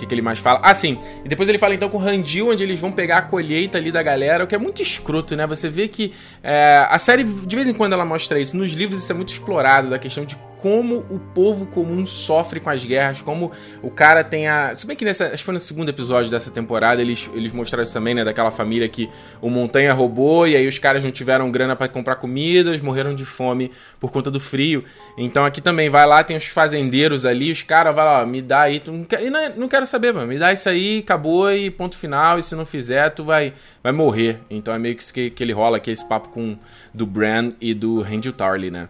que, 0.01 0.07
que 0.07 0.13
ele 0.13 0.21
mais 0.21 0.39
fala? 0.39 0.59
Ah, 0.63 0.73
sim. 0.73 0.97
E 1.23 1.29
depois 1.29 1.47
ele 1.47 1.57
fala 1.57 1.73
então 1.73 1.89
com 1.89 1.97
o 1.97 1.99
Randil, 1.99 2.49
onde 2.49 2.63
eles 2.63 2.79
vão 2.79 2.91
pegar 2.91 3.17
a 3.17 3.21
colheita 3.21 3.77
ali 3.77 3.91
da 3.91 4.01
galera, 4.03 4.43
o 4.43 4.47
que 4.47 4.55
é 4.55 4.57
muito 4.57 4.81
escroto, 4.81 5.35
né? 5.35 5.45
Você 5.47 5.69
vê 5.69 5.87
que 5.87 6.13
é, 6.43 6.85
a 6.89 6.97
série, 6.97 7.23
de 7.23 7.55
vez 7.55 7.67
em 7.67 7.73
quando, 7.73 7.93
ela 7.93 8.05
mostra 8.05 8.39
isso. 8.39 8.57
Nos 8.57 8.71
livros 8.71 9.01
isso 9.01 9.11
é 9.11 9.15
muito 9.15 9.29
explorado, 9.29 9.89
da 9.89 9.99
questão 9.99 10.25
de 10.25 10.37
como 10.61 10.97
o 11.09 11.19
povo 11.33 11.65
comum 11.65 12.05
sofre 12.05 12.59
com 12.59 12.69
as 12.69 12.85
guerras, 12.85 13.21
como 13.21 13.51
o 13.81 13.89
cara 13.89 14.23
tem 14.23 14.47
a. 14.47 14.75
Se 14.75 14.85
bem 14.85 14.95
que 14.95 15.03
nessa. 15.03 15.25
Acho 15.25 15.37
que 15.37 15.43
foi 15.43 15.53
no 15.55 15.59
segundo 15.59 15.89
episódio 15.89 16.29
dessa 16.29 16.51
temporada, 16.51 17.01
eles, 17.01 17.29
eles 17.33 17.51
mostraram 17.51 17.83
isso 17.83 17.93
também, 17.93 18.13
né? 18.13 18.23
Daquela 18.23 18.51
família 18.51 18.87
que 18.87 19.09
o 19.41 19.49
Montanha 19.49 19.91
roubou 19.91 20.47
e 20.47 20.55
aí 20.55 20.67
os 20.67 20.77
caras 20.77 21.03
não 21.03 21.11
tiveram 21.11 21.49
grana 21.49 21.75
para 21.75 21.87
comprar 21.87 22.15
comida, 22.17 22.69
eles 22.69 22.81
morreram 22.81 23.15
de 23.15 23.25
fome 23.25 23.71
por 23.99 24.11
conta 24.11 24.29
do 24.29 24.39
frio. 24.39 24.83
Então 25.17 25.43
aqui 25.43 25.61
também 25.61 25.89
vai 25.89 26.05
lá, 26.05 26.23
tem 26.23 26.37
os 26.37 26.45
fazendeiros 26.45 27.25
ali, 27.25 27.51
os 27.51 27.63
caras 27.63 27.95
vai 27.95 28.05
lá, 28.05 28.25
me 28.25 28.41
dá 28.41 28.61
aí. 28.61 28.79
Tu 28.79 28.91
não, 28.91 29.03
quer, 29.03 29.21
não, 29.31 29.55
não 29.55 29.67
quero 29.67 29.87
saber, 29.87 30.13
mano. 30.13 30.27
Me 30.27 30.37
dá 30.37 30.53
isso 30.53 30.69
aí, 30.69 30.99
acabou 30.99 31.51
e 31.51 31.71
ponto 31.71 31.97
final. 31.97 32.37
E 32.37 32.43
se 32.43 32.55
não 32.55 32.67
fizer, 32.67 33.09
tu 33.09 33.23
vai, 33.23 33.53
vai 33.81 33.91
morrer. 33.91 34.39
Então 34.47 34.73
é 34.73 34.77
meio 34.77 34.95
que, 34.95 35.11
que, 35.11 35.29
que 35.31 35.43
ele 35.43 35.53
rola 35.53 35.77
aqui, 35.77 35.89
esse 35.89 36.07
papo 36.07 36.29
com 36.29 36.55
do 36.93 37.07
Bran 37.07 37.49
e 37.59 37.73
do 37.73 38.01
Randy 38.01 38.31
Tarly, 38.31 38.69
né? 38.69 38.87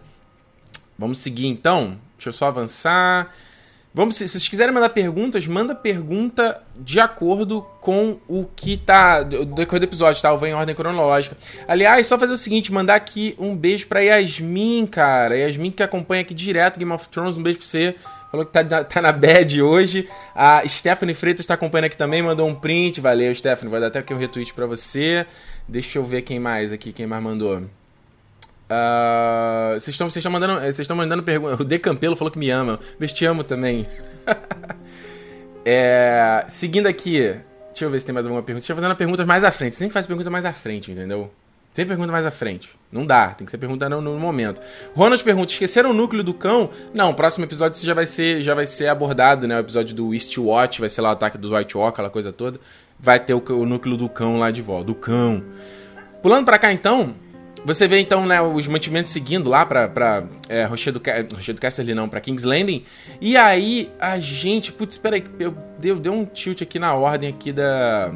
Vamos 1.01 1.17
seguir 1.17 1.47
então. 1.47 1.97
Deixa 2.15 2.29
eu 2.29 2.33
só 2.33 2.45
avançar. 2.45 3.33
Vamos, 3.91 4.17
se 4.17 4.27
vocês 4.27 4.47
quiserem 4.47 4.71
mandar 4.71 4.89
perguntas, 4.89 5.47
manda 5.47 5.73
pergunta 5.73 6.61
de 6.77 6.99
acordo 6.99 7.65
com 7.81 8.19
o 8.27 8.45
que 8.45 8.77
tá. 8.77 9.23
Do 9.23 9.43
decorrer 9.45 9.79
do 9.79 9.85
episódio, 9.85 10.21
tá? 10.21 10.29
Eu 10.29 10.37
vou 10.37 10.47
em 10.47 10.53
ordem 10.53 10.75
cronológica. 10.75 11.35
Aliás, 11.67 12.05
só 12.05 12.19
fazer 12.19 12.33
o 12.33 12.37
seguinte: 12.37 12.71
mandar 12.71 12.93
aqui 12.93 13.35
um 13.39 13.55
beijo 13.55 13.87
pra 13.87 14.01
Yasmin, 14.01 14.85
cara. 14.85 15.35
Yasmin 15.35 15.71
que 15.71 15.81
acompanha 15.81 16.21
aqui 16.21 16.35
direto 16.35 16.77
Game 16.77 16.91
of 16.91 17.09
Thrones. 17.09 17.35
Um 17.35 17.41
beijo 17.41 17.57
pra 17.57 17.67
você. 17.67 17.95
Falou 18.29 18.45
que 18.45 18.51
tá, 18.53 18.83
tá 18.83 19.01
na 19.01 19.11
bad 19.11 19.59
hoje. 19.59 20.07
A 20.35 20.65
Stephanie 20.69 21.15
Freitas 21.15 21.47
tá 21.47 21.55
acompanhando 21.55 21.85
aqui 21.85 21.97
também, 21.97 22.21
mandou 22.21 22.47
um 22.47 22.53
print. 22.53 23.01
Valeu, 23.01 23.33
Stephanie. 23.33 23.71
Vai 23.71 23.81
dar 23.81 23.87
até 23.87 23.99
aqui 23.99 24.13
um 24.13 24.17
retweet 24.17 24.53
pra 24.53 24.67
você. 24.67 25.25
Deixa 25.67 25.97
eu 25.97 26.05
ver 26.05 26.21
quem 26.21 26.37
mais 26.37 26.71
aqui, 26.71 26.93
quem 26.93 27.07
mais 27.07 27.23
mandou. 27.23 27.63
Ah, 28.73 29.73
vocês 29.73 29.99
uh, 29.99 30.07
estão 30.07 30.31
mandando, 30.31 30.61
vocês 30.61 30.79
estão 30.79 30.95
mandando 30.95 31.21
pergunta. 31.21 31.61
O 31.61 31.65
De 31.65 31.77
Campelo 31.77 32.15
falou 32.15 32.31
que 32.31 32.39
me 32.39 32.49
ama. 32.49 32.79
Mas 32.97 33.11
te 33.11 33.25
amo 33.25 33.43
também. 33.43 33.85
é, 35.65 36.45
seguindo 36.47 36.87
aqui, 36.87 37.35
deixa 37.67 37.83
eu 37.83 37.89
ver 37.89 37.99
se 37.99 38.05
tem 38.05 38.13
mais 38.13 38.25
alguma 38.25 38.41
pergunta. 38.41 38.61
Deixa 38.61 38.71
eu 38.71 38.77
fazer 38.77 38.95
perguntas 38.95 39.25
mais 39.25 39.43
à 39.43 39.51
frente. 39.51 39.73
Você 39.73 39.79
sempre 39.79 39.93
faz 39.93 40.07
pergunta 40.07 40.29
mais 40.29 40.45
à 40.45 40.53
frente, 40.53 40.89
entendeu? 40.89 41.29
Sempre 41.73 41.89
pergunta 41.89 42.13
mais 42.13 42.25
à 42.25 42.31
frente. 42.31 42.69
Não 42.89 43.05
dá, 43.05 43.27
tem 43.31 43.43
que 43.43 43.51
ser 43.51 43.57
pergunta 43.57 43.89
no, 43.89 43.99
no, 43.99 44.17
momento. 44.17 44.61
Ronald 44.95 45.21
pergunta: 45.21 45.51
esqueceram 45.51 45.91
o 45.91 45.93
núcleo 45.93 46.23
do 46.23 46.33
cão? 46.33 46.69
Não, 46.93 47.09
o 47.09 47.13
próximo 47.13 47.43
episódio 47.43 47.83
já 47.83 47.93
vai 47.93 48.05
ser, 48.05 48.41
já 48.41 48.53
vai 48.53 48.65
ser 48.65 48.87
abordado, 48.87 49.49
né? 49.49 49.57
O 49.57 49.59
episódio 49.59 49.93
do 49.93 50.13
Eastwatch, 50.13 50.79
vai 50.79 50.89
ser 50.89 51.01
lá 51.01 51.09
o 51.09 51.11
ataque 51.11 51.37
dos 51.37 51.51
White 51.51 51.77
Walk, 51.77 51.95
aquela 51.95 52.09
coisa 52.09 52.31
toda. 52.31 52.57
Vai 52.97 53.19
ter 53.19 53.33
o, 53.33 53.43
o 53.49 53.65
núcleo 53.65 53.97
do 53.97 54.07
cão 54.07 54.37
lá 54.37 54.49
de 54.49 54.61
volta. 54.61 54.85
Do 54.85 54.95
cão. 54.95 55.43
Pulando 56.21 56.45
pra 56.45 56.57
cá 56.57 56.71
então, 56.71 57.15
você 57.63 57.87
vê 57.87 57.99
então 57.99 58.25
né, 58.25 58.41
os 58.41 58.67
mantimentos 58.67 59.11
seguindo 59.11 59.49
lá 59.49 59.65
pra, 59.65 59.87
pra 59.87 60.23
é, 60.49 60.65
Rochedo, 60.65 61.01
Rochedo 61.33 61.61
Casterly, 61.61 61.93
não, 61.93 62.09
pra 62.09 62.19
King's 62.19 62.43
Landing. 62.43 62.83
E 63.19 63.37
aí 63.37 63.91
a 63.99 64.19
gente. 64.19 64.71
Putz, 64.71 64.95
espera 64.95 65.15
aí, 65.15 65.23
eu 65.39 65.55
deu, 65.79 65.97
deu 65.97 66.13
um 66.13 66.25
tilt 66.25 66.61
aqui 66.61 66.79
na 66.79 66.93
ordem 66.93 67.29
aqui 67.29 67.51
da. 67.51 68.13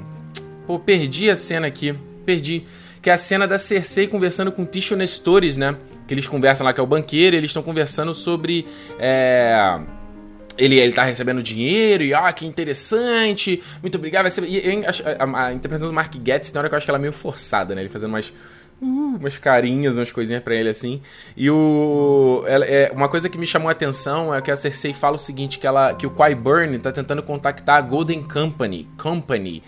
Pô, 0.65 0.79
perdi 0.79 1.29
a 1.29 1.35
cena 1.35 1.67
aqui. 1.67 1.95
Perdi. 2.25 2.65
Que 3.01 3.09
é 3.11 3.13
a 3.13 3.17
cena 3.17 3.47
da 3.47 3.59
Cersei 3.59 4.07
conversando 4.07 4.51
com 4.51 4.65
Ticho 4.65 4.95
Nestores, 4.95 5.57
né? 5.57 5.77
Que 6.07 6.13
eles 6.15 6.27
conversam 6.27 6.65
lá, 6.65 6.73
que 6.73 6.79
é 6.79 6.83
o 6.83 6.87
banqueiro, 6.87 7.35
eles 7.35 7.51
estão 7.51 7.61
conversando 7.61 8.15
sobre. 8.15 8.65
É 8.97 9.79
ele, 10.57 10.79
ele 10.79 10.93
tá 10.93 11.03
recebendo 11.03 11.43
dinheiro 11.43 12.03
e, 12.03 12.13
ah, 12.13 12.31
que 12.31 12.45
interessante, 12.45 13.61
muito 13.81 13.97
obrigado. 13.97 14.23
Vai 14.23 14.31
ser... 14.31 14.43
e, 14.47 14.85
a, 14.85 15.23
a, 15.23 15.47
a, 15.47 15.53
interpretação 15.53 15.87
do 15.87 15.93
Mark 15.93 16.13
Getz 16.25 16.51
tem 16.51 16.59
hora 16.59 16.69
que 16.69 16.75
eu 16.75 16.77
acho 16.77 16.85
que 16.85 16.91
ela 16.91 16.97
é 16.97 17.01
meio 17.01 17.13
forçada, 17.13 17.75
né? 17.75 17.81
Ele 17.81 17.89
fazendo 17.89 18.09
umas, 18.09 18.31
uh, 18.81 19.17
umas 19.19 19.37
carinhas, 19.37 19.97
umas 19.97 20.11
coisinhas 20.11 20.43
para 20.43 20.55
ele 20.55 20.69
assim. 20.69 21.01
E 21.35 21.49
o 21.49 22.43
é, 22.47 22.91
uma 22.93 23.07
coisa 23.07 23.29
que 23.29 23.37
me 23.37 23.45
chamou 23.45 23.69
a 23.69 23.71
atenção 23.71 24.33
é 24.33 24.41
que 24.41 24.51
a 24.51 24.55
Cersei 24.55 24.93
fala 24.93 25.15
o 25.15 25.19
seguinte, 25.19 25.59
que 25.59 25.67
ela 25.67 25.93
que 25.93 26.07
o 26.07 26.11
Qyburn 26.11 26.77
tá 26.79 26.91
tentando 26.91 27.23
contactar 27.23 27.77
a 27.77 27.81
Golden 27.81 28.23
Company, 28.23 28.87
Company. 28.97 29.63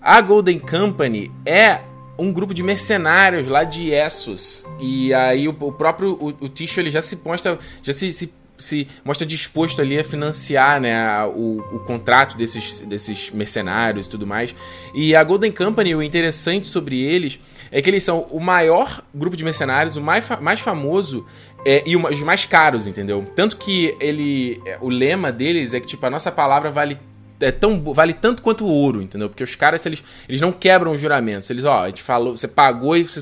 A 0.00 0.20
Golden 0.20 0.58
Company 0.58 1.32
é 1.46 1.80
um 2.18 2.32
grupo 2.32 2.54
de 2.54 2.62
mercenários 2.62 3.48
lá 3.48 3.64
de 3.64 3.90
Essos. 3.90 4.64
E 4.80 5.12
aí 5.14 5.48
o, 5.48 5.56
o 5.58 5.72
próprio 5.72 6.12
o, 6.20 6.28
o 6.44 6.48
Ticho 6.48 6.80
ele 6.80 6.90
já 6.90 7.00
se 7.00 7.18
mostra, 7.24 7.58
já 7.82 7.92
se, 7.92 8.12
se, 8.12 8.32
se, 8.56 8.88
mostra 9.04 9.26
disposto 9.26 9.80
ali 9.80 9.98
a 9.98 10.04
financiar 10.04 10.80
né, 10.80 11.24
o, 11.24 11.58
o 11.72 11.80
contrato 11.80 12.36
desses, 12.36 12.80
desses 12.80 13.30
mercenários 13.30 14.06
e 14.06 14.10
tudo 14.10 14.26
mais. 14.26 14.54
E 14.94 15.16
a 15.16 15.24
Golden 15.24 15.50
Company, 15.50 15.94
o 15.94 16.02
interessante 16.02 16.66
sobre 16.66 17.00
eles 17.00 17.40
é 17.74 17.82
que 17.82 17.90
eles 17.90 18.04
são 18.04 18.20
o 18.30 18.38
maior 18.38 19.02
grupo 19.12 19.36
de 19.36 19.42
mercenários, 19.42 19.96
o 19.96 20.00
mais, 20.00 20.24
mais 20.40 20.60
famoso 20.60 21.26
é, 21.66 21.82
e 21.84 21.96
os 21.96 22.20
mais 22.20 22.46
caros, 22.46 22.86
entendeu? 22.86 23.26
Tanto 23.34 23.56
que 23.56 23.96
ele. 23.98 24.62
O 24.80 24.88
lema 24.88 25.32
deles 25.32 25.74
é 25.74 25.80
que, 25.80 25.86
tipo, 25.88 26.06
a 26.06 26.10
nossa 26.10 26.30
palavra 26.30 26.70
vale 26.70 26.96
é 27.40 27.50
tão 27.50 27.82
vale 27.92 28.14
tanto 28.14 28.42
quanto 28.42 28.64
o 28.64 28.68
ouro, 28.68 29.02
entendeu? 29.02 29.28
Porque 29.28 29.42
os 29.42 29.56
caras 29.56 29.84
eles, 29.86 30.04
eles 30.28 30.40
não 30.40 30.52
quebram 30.52 30.92
os 30.92 31.00
juramentos. 31.00 31.50
Eles, 31.50 31.64
ó, 31.64 31.82
a 31.82 31.88
gente 31.88 32.00
falou, 32.00 32.36
você 32.36 32.46
pagou 32.46 32.96
e 32.96 33.02
você 33.02 33.20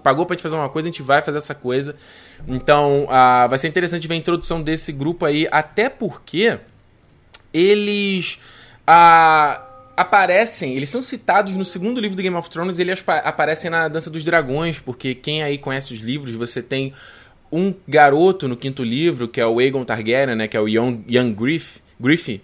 pagou 0.00 0.24
para 0.24 0.36
te 0.36 0.44
fazer 0.44 0.54
uma 0.54 0.68
coisa, 0.68 0.88
a 0.88 0.92
gente 0.92 1.02
vai 1.02 1.20
fazer 1.20 1.38
essa 1.38 1.54
coisa. 1.54 1.96
Então, 2.46 3.06
uh, 3.06 3.48
vai 3.48 3.58
ser 3.58 3.66
interessante 3.66 4.06
ver 4.06 4.14
a 4.14 4.18
introdução 4.18 4.62
desse 4.62 4.92
grupo 4.92 5.24
aí, 5.24 5.48
até 5.50 5.88
porque 5.88 6.56
eles 7.52 8.38
uh, 8.88 9.65
aparecem, 9.96 10.74
eles 10.74 10.90
são 10.90 11.02
citados 11.02 11.56
no 11.56 11.64
segundo 11.64 12.00
livro 12.00 12.16
do 12.16 12.22
Game 12.22 12.36
of 12.36 12.50
Thrones, 12.50 12.78
eles 12.78 13.02
aparecem 13.24 13.70
na 13.70 13.88
Dança 13.88 14.10
dos 14.10 14.24
Dragões, 14.24 14.78
porque 14.78 15.14
quem 15.14 15.42
aí 15.42 15.56
conhece 15.56 15.94
os 15.94 16.00
livros, 16.00 16.34
você 16.34 16.62
tem 16.62 16.92
um 17.50 17.72
garoto 17.88 18.46
no 18.46 18.56
quinto 18.56 18.82
livro, 18.82 19.28
que 19.28 19.40
é 19.40 19.46
o 19.46 19.58
Aegon 19.58 19.84
Targaryen, 19.84 20.36
né, 20.36 20.48
que 20.48 20.56
é 20.56 20.60
o 20.60 20.68
Young, 20.68 21.04
Young 21.08 21.32
Griff, 21.32 21.80
Griffy, 21.98 22.42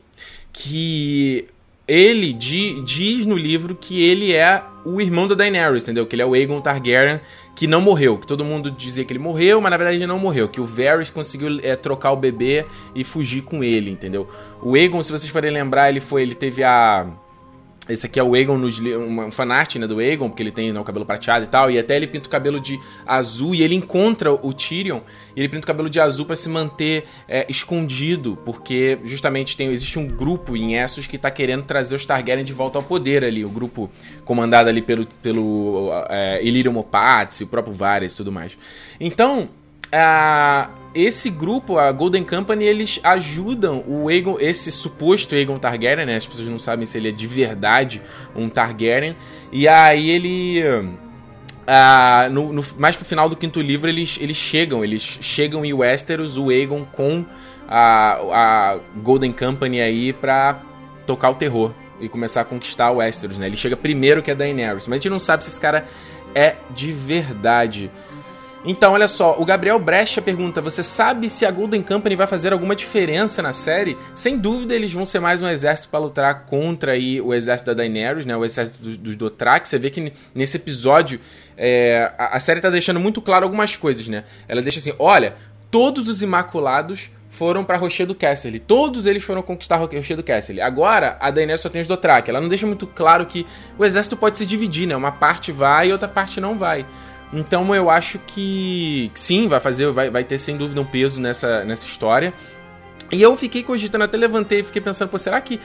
que 0.53 1.47
ele 1.87 2.33
di, 2.33 2.81
diz 2.83 3.27
no 3.27 3.37
livro 3.37 3.75
que 3.75 4.03
ele 4.03 4.33
é 4.33 4.63
o 4.85 5.01
irmão 5.01 5.27
da 5.27 5.35
Daenerys, 5.35 5.83
entendeu? 5.83 6.07
Que 6.07 6.15
ele 6.15 6.23
é 6.23 6.27
o 6.27 6.35
Aegon 6.35 6.61
Targaryen 6.61 7.21
que 7.55 7.67
não 7.67 7.81
morreu. 7.81 8.19
Que 8.19 8.27
todo 8.27 8.45
mundo 8.45 8.71
dizia 8.71 9.05
que 9.05 9.13
ele 9.13 9.19
morreu, 9.19 9.61
mas 9.61 9.71
na 9.71 9.77
verdade 9.77 9.99
ele 9.99 10.07
não 10.07 10.19
morreu. 10.19 10.49
Que 10.49 10.61
o 10.61 10.65
Varys 10.65 11.11
conseguiu 11.11 11.61
é, 11.63 11.77
trocar 11.77 12.13
o 12.13 12.17
bebê 12.17 12.65
e 12.95 13.05
fugir 13.05 13.43
com 13.43 13.63
ele, 13.63 13.91
entendeu? 13.91 14.29
O 14.63 14.75
Aegon, 14.75 15.03
se 15.03 15.11
vocês 15.11 15.31
forem 15.31 15.51
lembrar, 15.51 15.91
ele 15.91 16.01
foi, 16.01 16.23
ele 16.23 16.35
teve 16.35 16.63
a 16.63 17.07
esse 17.89 18.07
aqui 18.07 18.21
é 18.21 18.23
o 18.23 18.37
Egon, 18.37 18.57
um 18.57 19.31
fanart 19.31 19.77
né, 19.77 19.87
do 19.87 20.01
Egon, 20.01 20.29
porque 20.29 20.43
ele 20.43 20.53
tem 20.53 20.73
né, 20.73 20.79
o 20.79 20.85
cabelo 20.85 21.05
prateado 21.05 21.45
e 21.45 21.49
tal, 21.49 21.71
e 21.71 21.79
até 21.79 21.97
ele 21.97 22.07
pinta 22.07 22.29
o 22.29 22.31
cabelo 22.31 22.61
de 22.61 22.79
azul 23.05 23.55
e 23.55 23.63
ele 23.63 23.75
encontra 23.75 24.33
o 24.33 24.53
Tyrion, 24.53 25.01
e 25.35 25.41
ele 25.41 25.49
pinta 25.49 25.65
o 25.65 25.67
cabelo 25.67 25.91
de 25.91 25.99
azul 25.99 26.25
para 26.25 26.37
se 26.37 26.49
manter 26.49 27.05
é, 27.29 27.45
escondido, 27.49 28.39
porque 28.45 28.99
justamente 29.05 29.57
tem, 29.57 29.69
existe 29.69 29.99
um 29.99 30.07
grupo 30.07 30.57
em 30.57 30.77
Essos 30.77 31.07
que 31.07 31.19
tá 31.19 31.31
querendo 31.31 31.65
trazer 31.65 31.97
os 31.97 32.07
Targaryen 32.07 32.45
de 32.45 32.53
volta 32.53 32.79
ao 32.79 32.83
poder 32.83 33.25
ali, 33.25 33.45
o 33.45 33.49
grupo 33.49 33.91
comandado 34.25 34.69
ali 34.69 34.81
pelo, 34.81 35.07
pelo 35.23 35.91
é, 36.09 36.41
Illyrio 36.43 36.73
Mopatis, 36.73 37.41
o 37.41 37.47
próprio 37.47 37.75
Varys 37.75 38.13
e 38.13 38.17
tudo 38.17 38.31
mais. 38.31 38.57
Então, 39.01 39.49
esse 40.95 41.31
grupo, 41.31 41.79
a 41.79 41.91
Golden 41.91 42.23
Company, 42.23 42.65
eles 42.65 43.01
ajudam 43.03 43.83
o 43.87 44.09
Aegon, 44.09 44.37
esse 44.39 44.71
suposto 44.71 45.35
Aegon 45.35 45.59
Targaryen, 45.59 46.07
né? 46.07 46.17
As 46.17 46.27
pessoas 46.27 46.49
não 46.49 46.59
sabem 46.59 46.85
se 46.85 46.99
ele 46.99 47.09
é 47.09 47.13
de 47.13 47.27
verdade 47.27 48.03
um 48.35 48.49
Targaryen. 48.49 49.17
E 49.51 49.67
aí 49.67 50.11
ele. 50.11 50.63
Uh, 51.63 52.31
no, 52.31 52.53
no, 52.53 52.65
mais 52.77 52.97
pro 52.97 53.05
final 53.05 53.29
do 53.29 53.37
quinto 53.37 53.61
livro, 53.61 53.89
eles, 53.89 54.19
eles 54.21 54.37
chegam. 54.37 54.85
Eles 54.85 55.03
chegam 55.03 55.65
em 55.65 55.73
Westeros, 55.73 56.37
o 56.37 56.51
Aegon 56.51 56.85
com 56.85 57.25
a, 57.69 58.75
a 58.75 58.81
Golden 59.03 59.33
Company 59.33 59.81
aí 59.81 60.13
pra 60.13 60.61
tocar 61.07 61.31
o 61.31 61.35
terror 61.35 61.73
e 62.01 62.09
começar 62.09 62.43
a 62.43 62.45
conquistar 62.45 62.91
o 62.91 62.97
Westeros, 62.97 63.39
né? 63.39 63.47
Ele 63.47 63.57
chega 63.57 63.77
primeiro 63.77 64.23
que 64.23 64.31
a 64.31 64.35
Daenerys, 64.35 64.87
mas 64.87 64.95
a 64.95 64.97
gente 64.97 65.09
não 65.09 65.21
sabe 65.21 65.45
se 65.45 65.51
esse 65.51 65.61
cara 65.61 65.87
é 66.35 66.57
de 66.75 66.93
verdade. 66.93 67.91
Então, 68.65 68.93
olha 68.93 69.09
só, 69.09 69.37
o 69.41 69.45
Gabriel 69.45 69.79
Brecha 69.79 70.23
pergunta: 70.23 70.61
Você 70.61 70.83
sabe 70.83 71.29
se 71.29 71.45
a 71.45 71.51
Golden 71.51 71.83
Company 71.83 72.15
vai 72.15 72.27
fazer 72.27 72.53
alguma 72.53 72.77
diferença 72.77 73.43
na 73.43 73.53
série? 73.53 73.99
Sem 74.15 74.39
dúvida, 74.39 74.75
eles 74.75 74.93
vão 74.93 75.05
ser 75.05 75.19
mais 75.19 75.43
um 75.43 75.49
exército 75.49 75.89
para 75.89 75.99
lutar 75.99 76.47
contra 76.47 76.93
aí, 76.93 77.21
o 77.21 77.35
exército 77.35 77.71
da 77.71 77.75
Daenerys, 77.75 78.25
né? 78.25 78.37
O 78.37 78.45
exército 78.45 78.83
dos, 78.83 78.97
dos 78.97 79.17
Dothraki. 79.17 79.69
Você 79.69 79.79
vê 79.79 79.91
que 79.91 80.13
nesse 80.33 80.57
episódio 80.57 81.21
é, 81.57 82.13
a, 82.17 82.37
a, 82.37 82.41
série 82.41 82.61
tá 82.61 82.71
deixando 82.71 83.01
muito 83.01 83.21
claro 83.21 83.45
algumas 83.45 83.77
coisas, 83.77 84.09
né? 84.09 84.23
Ela 84.47 84.63
deixa 84.63 84.79
assim: 84.79 84.95
olha, 84.99 85.35
todos 85.69 86.07
os 86.07 86.23
Imaculados 86.23 87.11
foram 87.31 87.65
para 87.65 87.77
Rochedo 87.77 88.15
Castle. 88.15 88.61
Todos 88.61 89.07
eles 89.07 89.25
foram 89.25 89.43
conquistar 89.43 89.77
Rochedo 89.77 90.23
Castle. 90.23 90.61
Agora, 90.61 91.17
a 91.19 91.33
Daenerys 91.33 91.63
só 91.63 91.69
tem 91.69 91.83
os 91.83 91.89
Dothraki. 91.89 92.31
Ela 92.31 92.41
não 92.41 92.49
deixa 92.49 92.67
muito 92.67 92.87
claro 92.87 93.27
que 93.27 93.45
o 93.77 93.85
exército 93.85 94.17
pode 94.17 94.39
se 94.39 94.47
dividir, 94.47 94.87
né? 94.87 94.95
Uma 94.95 95.11
parte 95.11 95.51
vai 95.51 95.89
e 95.89 95.93
outra 95.93 96.07
parte 96.07 96.41
não 96.41 96.57
vai. 96.57 96.87
Então 97.33 97.75
eu 97.75 97.89
acho 97.89 98.19
que 98.19 99.11
sim, 99.15 99.49
vai 99.49 99.59
fazer, 99.59 99.91
vai, 99.91 100.11
vai 100.11 100.23
ter 100.23 100.37
sem 100.39 100.57
dúvida 100.57 100.81
um 100.81 100.85
peso 100.85 101.21
nessa, 101.21 101.65
nessa 101.65 101.87
história. 101.87 102.35
E 103.11 103.21
eu 103.21 103.37
fiquei 103.37 103.63
cogitando, 103.63 104.05
até 104.05 104.17
levantei 104.17 104.61
e 104.61 104.65
fiquei 104.65 104.81
pensando, 104.81 105.11
pô, 105.11 105.19
será 105.19 105.41
que 105.41 105.61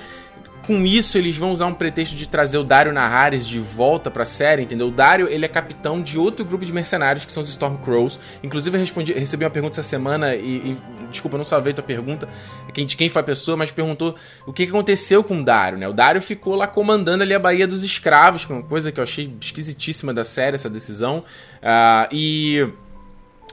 com 0.68 0.86
isso 0.86 1.18
eles 1.18 1.38
vão 1.38 1.54
usar 1.54 1.66
um 1.66 1.74
pretexto 1.74 2.14
de 2.18 2.28
trazer 2.28 2.58
o 2.58 2.64
Dario 2.64 2.92
Naharis 2.92 3.48
de 3.48 3.58
volta 3.58 4.12
pra 4.12 4.26
série, 4.26 4.64
entendeu? 4.64 4.90
O 4.90 4.92
Dario, 4.92 5.30
ele 5.30 5.46
é 5.46 5.48
capitão 5.48 6.02
de 6.02 6.20
outro 6.20 6.44
grupo 6.44 6.66
de 6.66 6.74
mercenários, 6.74 7.26
que 7.26 7.32
são 7.32 7.42
os 7.42 7.50
Stormcrows. 7.50 8.20
Inclusive, 8.44 8.76
eu 8.76 8.82
respondi, 8.82 9.14
recebi 9.14 9.46
uma 9.46 9.50
pergunta 9.50 9.80
essa 9.80 9.88
semana 9.88 10.36
e, 10.36 10.58
e 10.58 10.78
desculpa, 11.10 11.36
eu 11.36 11.38
não 11.38 11.46
salvei 11.46 11.72
tua 11.72 11.84
pergunta, 11.84 12.28
de 12.76 12.98
quem 12.98 13.08
foi 13.08 13.22
a 13.22 13.24
pessoa, 13.26 13.56
mas 13.56 13.72
perguntou 13.72 14.16
o 14.46 14.52
que 14.52 14.64
aconteceu 14.64 15.24
com 15.24 15.40
o 15.40 15.44
Dario, 15.44 15.80
né? 15.80 15.88
O 15.88 15.94
Dario 15.94 16.22
ficou 16.22 16.56
lá 16.56 16.68
comandando 16.68 17.24
ali 17.24 17.34
a 17.34 17.40
Baía 17.40 17.66
dos 17.66 17.82
Escravos, 17.82 18.44
que 18.44 18.52
é 18.52 18.56
uma 18.56 18.64
coisa 18.64 18.92
que 18.92 19.00
eu 19.00 19.04
achei 19.04 19.34
esquisitíssima 19.42 20.14
da 20.14 20.26
série, 20.26 20.56
essa 20.56 20.70
decisão. 20.70 21.24
Uh, 21.64 22.08
e 22.12 22.68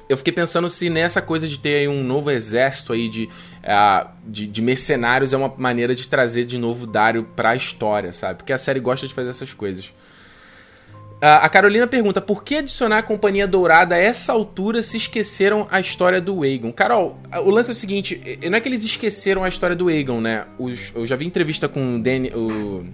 eu 0.08 0.16
fiquei 0.16 0.32
pensando 0.32 0.68
se 0.68 0.90
nessa 0.90 1.22
coisa 1.22 1.46
de 1.48 1.58
ter 1.58 1.88
um 1.88 2.02
novo 2.02 2.30
exército 2.30 2.92
aí 2.92 3.08
de, 3.08 3.24
uh, 3.24 4.08
de, 4.26 4.46
de, 4.46 4.62
mercenários 4.62 5.32
é 5.32 5.36
uma 5.36 5.52
maneira 5.56 5.94
de 5.94 6.08
trazer 6.08 6.44
de 6.44 6.58
novo 6.58 6.86
Dario 6.86 7.24
pra 7.36 7.56
história, 7.56 8.12
sabe? 8.12 8.38
Porque 8.38 8.52
a 8.52 8.58
série 8.58 8.80
gosta 8.80 9.06
de 9.06 9.14
fazer 9.14 9.30
essas 9.30 9.54
coisas. 9.54 9.86
Uh, 9.86 11.40
a 11.40 11.48
Carolina 11.48 11.86
pergunta: 11.86 12.20
por 12.20 12.44
que 12.44 12.56
adicionar 12.56 12.98
a 12.98 13.02
Companhia 13.02 13.46
Dourada 13.46 13.94
a 13.94 13.98
essa 13.98 14.32
altura 14.32 14.82
se 14.82 14.96
esqueceram 14.96 15.66
a 15.70 15.80
história 15.80 16.20
do 16.20 16.42
Aegon? 16.42 16.72
Carol, 16.72 17.18
o 17.44 17.50
lance 17.50 17.70
é 17.70 17.72
o 17.72 17.76
seguinte: 17.76 18.38
não 18.50 18.58
é 18.58 18.60
que 18.60 18.68
eles 18.68 18.84
esqueceram 18.84 19.42
a 19.42 19.48
história 19.48 19.74
do 19.74 19.88
Aegon, 19.88 20.20
né? 20.20 20.44
Os, 20.58 20.92
eu 20.94 21.06
já 21.06 21.16
vi 21.16 21.24
entrevista 21.24 21.68
com 21.68 21.96
o 21.96 22.02
Danny. 22.02 22.30
O 22.34 22.84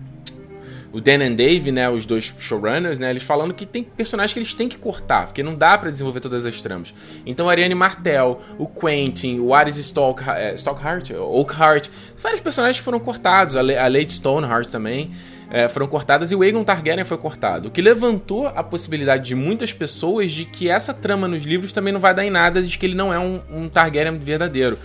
o 0.92 1.00
Dan 1.00 1.25
and 1.25 1.35
Dave, 1.35 1.70
né, 1.70 1.88
os 1.88 2.04
dois 2.04 2.35
showrunners, 2.38 2.99
né, 2.99 3.11
eles 3.11 3.23
falando 3.23 3.54
que 3.54 3.64
tem 3.64 3.82
personagens 3.82 4.32
que 4.32 4.38
eles 4.38 4.54
têm 4.54 4.68
que 4.68 4.76
cortar, 4.76 5.26
porque 5.26 5.42
não 5.42 5.54
dá 5.54 5.76
para 5.78 5.90
desenvolver 5.90 6.20
todas 6.20 6.47
as 6.47 6.61
tramas. 6.61 6.92
Então 7.25 7.49
Ariane 7.49 7.75
Martel, 7.75 8.40
o 8.59 8.66
Quentin, 8.66 9.38
o 9.38 9.54
Ares 9.54 9.76
Stock, 9.76 10.23
é, 10.28 10.54
Stockhart, 10.54 11.11
Oakhart, 11.11 11.88
vários 12.16 12.40
personagens 12.40 12.78
que 12.78 12.85
foram 12.85 13.00
cortados, 13.00 13.56
a, 13.56 13.61
a 13.61 13.88
Lady 13.88 14.12
Stoneheart 14.12 14.68
também. 14.68 15.11
É, 15.52 15.68
foram 15.68 15.88
cortadas 15.88 16.30
e 16.30 16.37
o 16.37 16.42
Aegon 16.42 16.62
Targaryen 16.62 17.04
foi 17.04 17.18
cortado, 17.18 17.66
o 17.66 17.70
que 17.73 17.82
levantou 17.82 18.47
a 18.47 18.62
possibilidade 18.62 19.25
de 19.25 19.35
muitas 19.35 19.73
pessoas 19.73 20.30
de 20.30 20.44
que 20.44 20.68
essa 20.68 20.94
trama 20.94 21.26
nos 21.26 21.42
livros 21.42 21.73
também 21.73 21.92
não 21.92 21.99
vai 21.99 22.14
dar 22.14 22.25
em 22.25 22.30
nada 22.30 22.62
de 22.62 22.78
que 22.78 22.87
ele 22.87 22.94
não 22.94 23.12
é 23.12 23.18
um, 23.18 23.40
um 23.50 23.68
Targaryen 23.68 24.16
verdadeiro. 24.16 24.78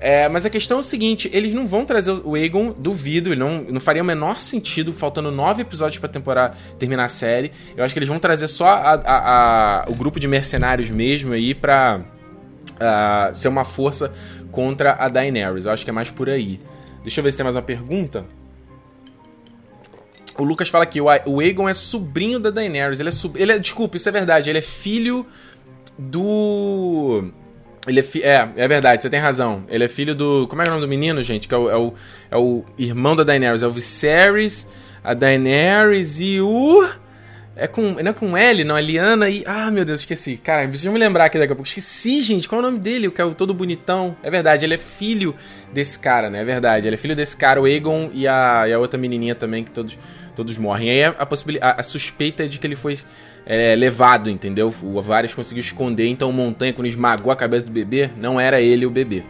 É, 0.00 0.28
mas 0.28 0.46
a 0.46 0.50
questão 0.50 0.78
é 0.78 0.80
o 0.80 0.82
seguinte: 0.82 1.28
eles 1.32 1.52
não 1.54 1.66
vão 1.66 1.84
trazer 1.84 2.12
o 2.12 2.34
Aegon, 2.34 2.72
duvido, 2.72 3.34
não, 3.34 3.62
não 3.62 3.80
faria 3.80 4.02
o 4.02 4.04
menor 4.04 4.40
sentido, 4.40 4.92
faltando 4.92 5.30
nove 5.30 5.62
episódios 5.62 5.98
pra 5.98 6.08
temporada 6.08 6.56
terminar 6.78 7.04
a 7.04 7.08
série. 7.08 7.52
Eu 7.76 7.84
acho 7.84 7.94
que 7.94 7.98
eles 7.98 8.08
vão 8.08 8.18
trazer 8.18 8.48
só 8.48 8.68
a, 8.68 8.94
a, 8.94 9.82
a, 9.82 9.84
o 9.88 9.94
grupo 9.94 10.20
de 10.20 10.28
mercenários 10.28 10.90
mesmo 10.90 11.32
aí 11.32 11.54
pra 11.54 12.00
uh, 12.74 13.34
ser 13.34 13.48
uma 13.48 13.64
força 13.64 14.12
contra 14.50 14.94
a 14.94 15.08
Daenerys. 15.08 15.66
Eu 15.66 15.72
acho 15.72 15.84
que 15.84 15.90
é 15.90 15.92
mais 15.92 16.10
por 16.10 16.28
aí. 16.28 16.60
Deixa 17.02 17.20
eu 17.20 17.24
ver 17.24 17.32
se 17.32 17.36
tem 17.36 17.44
mais 17.44 17.56
uma 17.56 17.62
pergunta. 17.62 18.24
O 20.38 20.44
Lucas 20.44 20.68
fala 20.68 20.84
aqui, 20.84 21.00
o 21.00 21.40
Aegon 21.40 21.68
é 21.68 21.74
sobrinho 21.74 22.38
da 22.38 22.50
Daenerys. 22.50 23.00
Ele 23.00 23.08
é, 23.08 23.12
sub... 23.12 23.40
ele 23.40 23.50
é 23.50 23.58
Desculpa, 23.58 23.96
isso 23.96 24.08
é 24.08 24.12
verdade. 24.12 24.48
Ele 24.48 24.58
é 24.58 24.62
filho 24.62 25.26
do 25.98 27.32
ele 27.88 28.00
é, 28.00 28.18
é, 28.22 28.48
é 28.56 28.68
verdade, 28.68 29.02
você 29.02 29.10
tem 29.10 29.18
razão. 29.18 29.64
Ele 29.68 29.84
é 29.84 29.88
filho 29.88 30.14
do. 30.14 30.46
Como 30.48 30.60
é, 30.60 30.64
é 30.66 30.68
o 30.68 30.70
nome 30.72 30.82
do 30.82 30.88
menino, 30.88 31.22
gente? 31.22 31.48
Que 31.48 31.54
é 31.54 31.56
o, 31.56 31.70
é 31.70 31.76
o, 31.76 31.94
é 32.30 32.36
o 32.36 32.64
irmão 32.76 33.16
da 33.16 33.24
Daenerys. 33.24 33.62
É 33.62 33.66
o 33.66 33.70
Viserys, 33.70 34.66
a 35.02 35.14
Daenerys 35.14 36.20
e 36.20 36.40
o. 36.40 36.86
É 37.56 37.66
com. 37.66 37.94
Não 37.94 38.10
é 38.10 38.12
com 38.12 38.36
L, 38.36 38.62
não, 38.62 38.76
é 38.76 38.82
Liana 38.82 39.30
e. 39.30 39.42
Ah, 39.46 39.70
meu 39.70 39.84
Deus, 39.84 40.00
esqueci. 40.00 40.36
Cara, 40.36 40.68
preciso 40.68 40.92
me 40.92 40.98
lembrar 40.98 41.24
aqui 41.24 41.38
daqui 41.38 41.52
a 41.52 41.56
pouco. 41.56 41.68
Esqueci, 41.68 42.20
gente. 42.22 42.48
Qual 42.48 42.60
é 42.60 42.62
o 42.62 42.66
nome 42.66 42.78
dele? 42.78 43.08
O 43.08 43.10
que 43.10 43.20
é 43.20 43.24
o 43.24 43.34
todo 43.34 43.54
bonitão. 43.54 44.16
É 44.22 44.30
verdade, 44.30 44.64
ele 44.66 44.74
é 44.74 44.78
filho 44.78 45.34
desse 45.72 45.98
cara, 45.98 46.28
né? 46.28 46.42
É 46.42 46.44
verdade. 46.44 46.86
Ele 46.86 46.94
é 46.94 46.98
filho 46.98 47.16
desse 47.16 47.36
cara, 47.36 47.60
o 47.60 47.64
Aegon 47.64 48.10
e 48.12 48.28
a, 48.28 48.64
e 48.68 48.72
a 48.72 48.78
outra 48.78 48.98
menininha 48.98 49.34
também, 49.34 49.64
que 49.64 49.70
todos, 49.70 49.98
todos 50.36 50.58
morrem. 50.58 50.90
Aí 50.90 51.04
a, 51.04 51.26
possibilidade. 51.26 51.72
A, 51.78 51.80
a 51.80 51.82
suspeita 51.82 52.44
é 52.44 52.46
de 52.46 52.58
que 52.58 52.66
ele 52.66 52.76
foi 52.76 52.96
é, 53.48 53.74
levado, 53.74 54.28
entendeu? 54.28 54.72
O 54.82 55.00
Varys 55.00 55.32
conseguiu 55.32 55.62
esconder, 55.62 56.06
então 56.06 56.28
o 56.28 56.32
Montanha, 56.32 56.70
quando 56.74 56.86
esmagou 56.86 57.32
a 57.32 57.36
cabeça 57.36 57.64
do 57.64 57.72
bebê, 57.72 58.10
não 58.18 58.38
era 58.38 58.60
ele 58.60 58.84
o 58.84 58.90
bebê. 58.90 59.22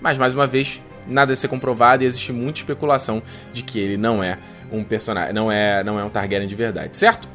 Mas, 0.00 0.16
mais 0.16 0.32
uma 0.32 0.46
vez, 0.46 0.80
nada 1.08 1.32
a 1.32 1.36
ser 1.36 1.48
comprovado 1.48 2.04
e 2.04 2.06
existe 2.06 2.32
muita 2.32 2.60
especulação 2.60 3.20
de 3.52 3.64
que 3.64 3.80
ele 3.80 3.96
não 3.96 4.22
é 4.22 4.38
um 4.70 4.84
personagem, 4.84 5.34
não 5.34 5.50
é, 5.50 5.82
não 5.82 5.98
é 5.98 6.04
um 6.04 6.08
Targaryen 6.08 6.46
de 6.46 6.54
verdade, 6.54 6.96
certo? 6.96 7.28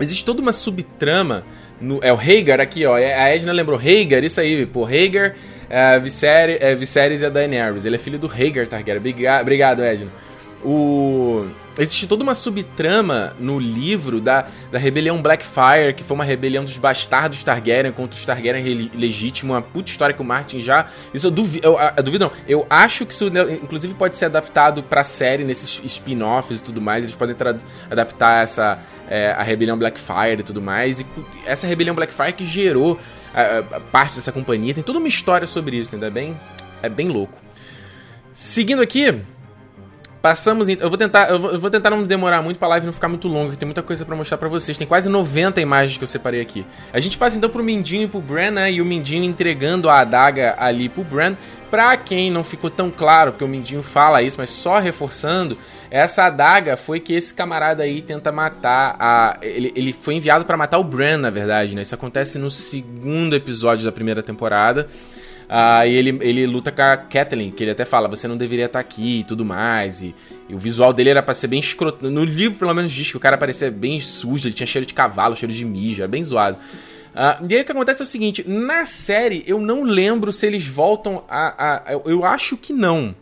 Existe 0.00 0.24
toda 0.24 0.40
uma 0.40 0.52
subtrama 0.52 1.44
no, 1.80 1.98
é 2.02 2.12
o 2.12 2.16
Rhaegar 2.16 2.60
aqui, 2.60 2.86
ó. 2.86 2.96
É, 2.96 3.14
a 3.14 3.34
Edna 3.34 3.52
lembrou 3.52 3.76
Rhaegar, 3.76 4.22
isso 4.22 4.40
aí, 4.40 4.64
pô. 4.66 4.84
Rhaegar, 4.84 5.34
é, 5.68 5.98
Viserys, 5.98 6.58
é, 6.60 6.74
Viserys 6.74 7.20
e 7.20 7.26
a 7.26 7.28
Daenerys. 7.28 7.84
Ele 7.84 7.96
é 7.96 7.98
filho 7.98 8.18
do 8.18 8.28
Rhaegar 8.28 8.68
Targaryen. 8.68 9.14
Obrigado, 9.40 9.82
Edna. 9.82 10.10
O 10.64 11.46
existe 11.78 12.06
toda 12.06 12.22
uma 12.22 12.34
subtrama 12.34 13.34
no 13.38 13.58
livro 13.58 14.20
da, 14.20 14.46
da 14.70 14.78
rebelião 14.78 15.20
Blackfire, 15.20 15.94
que 15.96 16.04
foi 16.04 16.14
uma 16.14 16.24
rebelião 16.24 16.64
dos 16.64 16.78
bastardos 16.78 17.42
Targaryen 17.42 17.92
contra 17.92 18.18
os 18.18 18.24
Targaryen 18.24 18.90
legítimo, 18.94 19.52
uma 19.52 19.62
puta 19.62 19.90
história 19.90 20.14
que 20.14 20.22
o 20.22 20.24
Martin 20.24 20.60
já. 20.60 20.86
Isso 21.12 21.26
eu 21.26 21.30
duvido, 21.30 21.66
eu, 21.66 21.78
eu 21.96 22.02
duvido 22.02 22.24
não. 22.26 22.32
Eu 22.46 22.66
acho 22.70 23.04
que 23.06 23.12
isso, 23.12 23.26
inclusive, 23.62 23.94
pode 23.94 24.16
ser 24.16 24.26
adaptado 24.26 24.82
pra 24.82 25.02
série, 25.04 25.44
nesses 25.44 25.80
spin-offs 25.84 26.60
e 26.60 26.62
tudo 26.62 26.80
mais. 26.80 27.04
Eles 27.04 27.16
podem 27.16 27.36
adaptar 27.90 28.42
essa. 28.42 28.78
É, 29.06 29.32
a 29.32 29.42
rebelião 29.42 29.76
Blackfire 29.76 30.40
e 30.40 30.42
tudo 30.42 30.62
mais. 30.62 31.00
E 31.00 31.06
essa 31.44 31.66
rebelião 31.66 31.94
Blackfire 31.94 32.32
que 32.32 32.46
gerou 32.46 32.98
a, 33.34 33.76
a 33.76 33.80
parte 33.80 34.14
dessa 34.14 34.32
companhia. 34.32 34.72
Tem 34.72 34.82
toda 34.82 34.98
uma 34.98 35.08
história 35.08 35.46
sobre 35.46 35.76
isso, 35.76 35.94
ainda 35.94 36.10
bem. 36.10 36.38
É 36.82 36.88
bem 36.88 37.08
louco. 37.08 37.38
Seguindo 38.32 38.80
aqui, 38.80 39.20
Passamos. 40.24 40.70
Eu 40.70 40.88
vou 40.88 40.96
tentar. 40.96 41.28
Eu 41.28 41.60
vou, 41.60 41.68
tentar 41.68 41.90
não 41.90 42.02
demorar 42.02 42.40
muito 42.40 42.58
pra 42.58 42.66
live 42.68 42.86
não 42.86 42.94
ficar 42.94 43.10
muito 43.10 43.28
longa, 43.28 43.50
que 43.50 43.58
tem 43.58 43.66
muita 43.66 43.82
coisa 43.82 44.06
para 44.06 44.16
mostrar 44.16 44.38
para 44.38 44.48
vocês. 44.48 44.78
Tem 44.78 44.86
quase 44.86 45.06
90 45.06 45.60
imagens 45.60 45.98
que 45.98 46.02
eu 46.02 46.08
separei 46.08 46.40
aqui. 46.40 46.64
A 46.94 46.98
gente 46.98 47.18
passa 47.18 47.36
então 47.36 47.50
pro 47.50 47.62
Mindinho 47.62 48.04
e 48.04 48.08
pro 48.08 48.22
Bran, 48.22 48.52
né? 48.52 48.72
E 48.72 48.80
o 48.80 48.86
Mindinho 48.86 49.22
entregando 49.22 49.86
a 49.86 49.98
adaga 49.98 50.54
ali 50.58 50.88
pro 50.88 51.04
Bran. 51.04 51.34
Pra 51.70 51.94
quem 51.98 52.30
não 52.30 52.42
ficou 52.42 52.70
tão 52.70 52.90
claro, 52.90 53.32
porque 53.32 53.44
o 53.44 53.48
Mindinho 53.48 53.82
fala 53.82 54.22
isso, 54.22 54.38
mas 54.38 54.48
só 54.48 54.78
reforçando, 54.78 55.58
essa 55.90 56.24
adaga 56.24 56.74
foi 56.74 57.00
que 57.00 57.12
esse 57.12 57.34
camarada 57.34 57.82
aí 57.82 58.00
tenta 58.00 58.32
matar 58.32 58.96
a. 58.98 59.36
Ele, 59.42 59.74
ele 59.76 59.92
foi 59.92 60.14
enviado 60.14 60.46
para 60.46 60.56
matar 60.56 60.78
o 60.78 60.84
Bran, 60.84 61.18
na 61.18 61.28
verdade, 61.28 61.76
né? 61.76 61.82
Isso 61.82 61.94
acontece 61.94 62.38
no 62.38 62.50
segundo 62.50 63.36
episódio 63.36 63.84
da 63.84 63.92
primeira 63.92 64.22
temporada. 64.22 64.86
Uh, 65.44 65.86
e 65.86 65.94
ele, 65.94 66.18
ele 66.20 66.46
luta 66.46 66.72
com 66.72 66.82
a 66.82 66.96
Kathleen, 66.96 67.50
que 67.50 67.62
ele 67.62 67.70
até 67.70 67.84
fala, 67.84 68.08
você 68.08 68.26
não 68.26 68.36
deveria 68.36 68.64
estar 68.66 68.80
aqui 68.80 69.20
e 69.20 69.24
tudo 69.24 69.44
mais. 69.44 70.02
E, 70.02 70.14
e 70.48 70.54
o 70.54 70.58
visual 70.58 70.92
dele 70.92 71.10
era 71.10 71.22
pra 71.22 71.34
ser 71.34 71.48
bem 71.48 71.60
escroto. 71.60 72.10
No 72.10 72.24
livro, 72.24 72.58
pelo 72.58 72.74
menos, 72.74 72.92
diz 72.92 73.10
que 73.10 73.16
o 73.16 73.20
cara 73.20 73.36
parecia 73.36 73.70
bem 73.70 74.00
sujo, 74.00 74.48
ele 74.48 74.54
tinha 74.54 74.66
cheiro 74.66 74.86
de 74.86 74.94
cavalo, 74.94 75.36
cheiro 75.36 75.52
de 75.52 75.64
mijo, 75.64 76.02
era 76.02 76.08
bem 76.08 76.24
zoado. 76.24 76.56
Uh, 77.14 77.46
e 77.48 77.54
aí 77.54 77.62
o 77.62 77.64
que 77.64 77.72
acontece 77.72 78.02
é 78.02 78.04
o 78.04 78.06
seguinte: 78.06 78.44
na 78.48 78.84
série, 78.84 79.44
eu 79.46 79.60
não 79.60 79.84
lembro 79.84 80.32
se 80.32 80.46
eles 80.46 80.66
voltam 80.66 81.24
a. 81.28 81.84
a 81.88 81.92
eu, 81.92 82.02
eu 82.06 82.24
acho 82.24 82.56
que 82.56 82.72
não. 82.72 83.14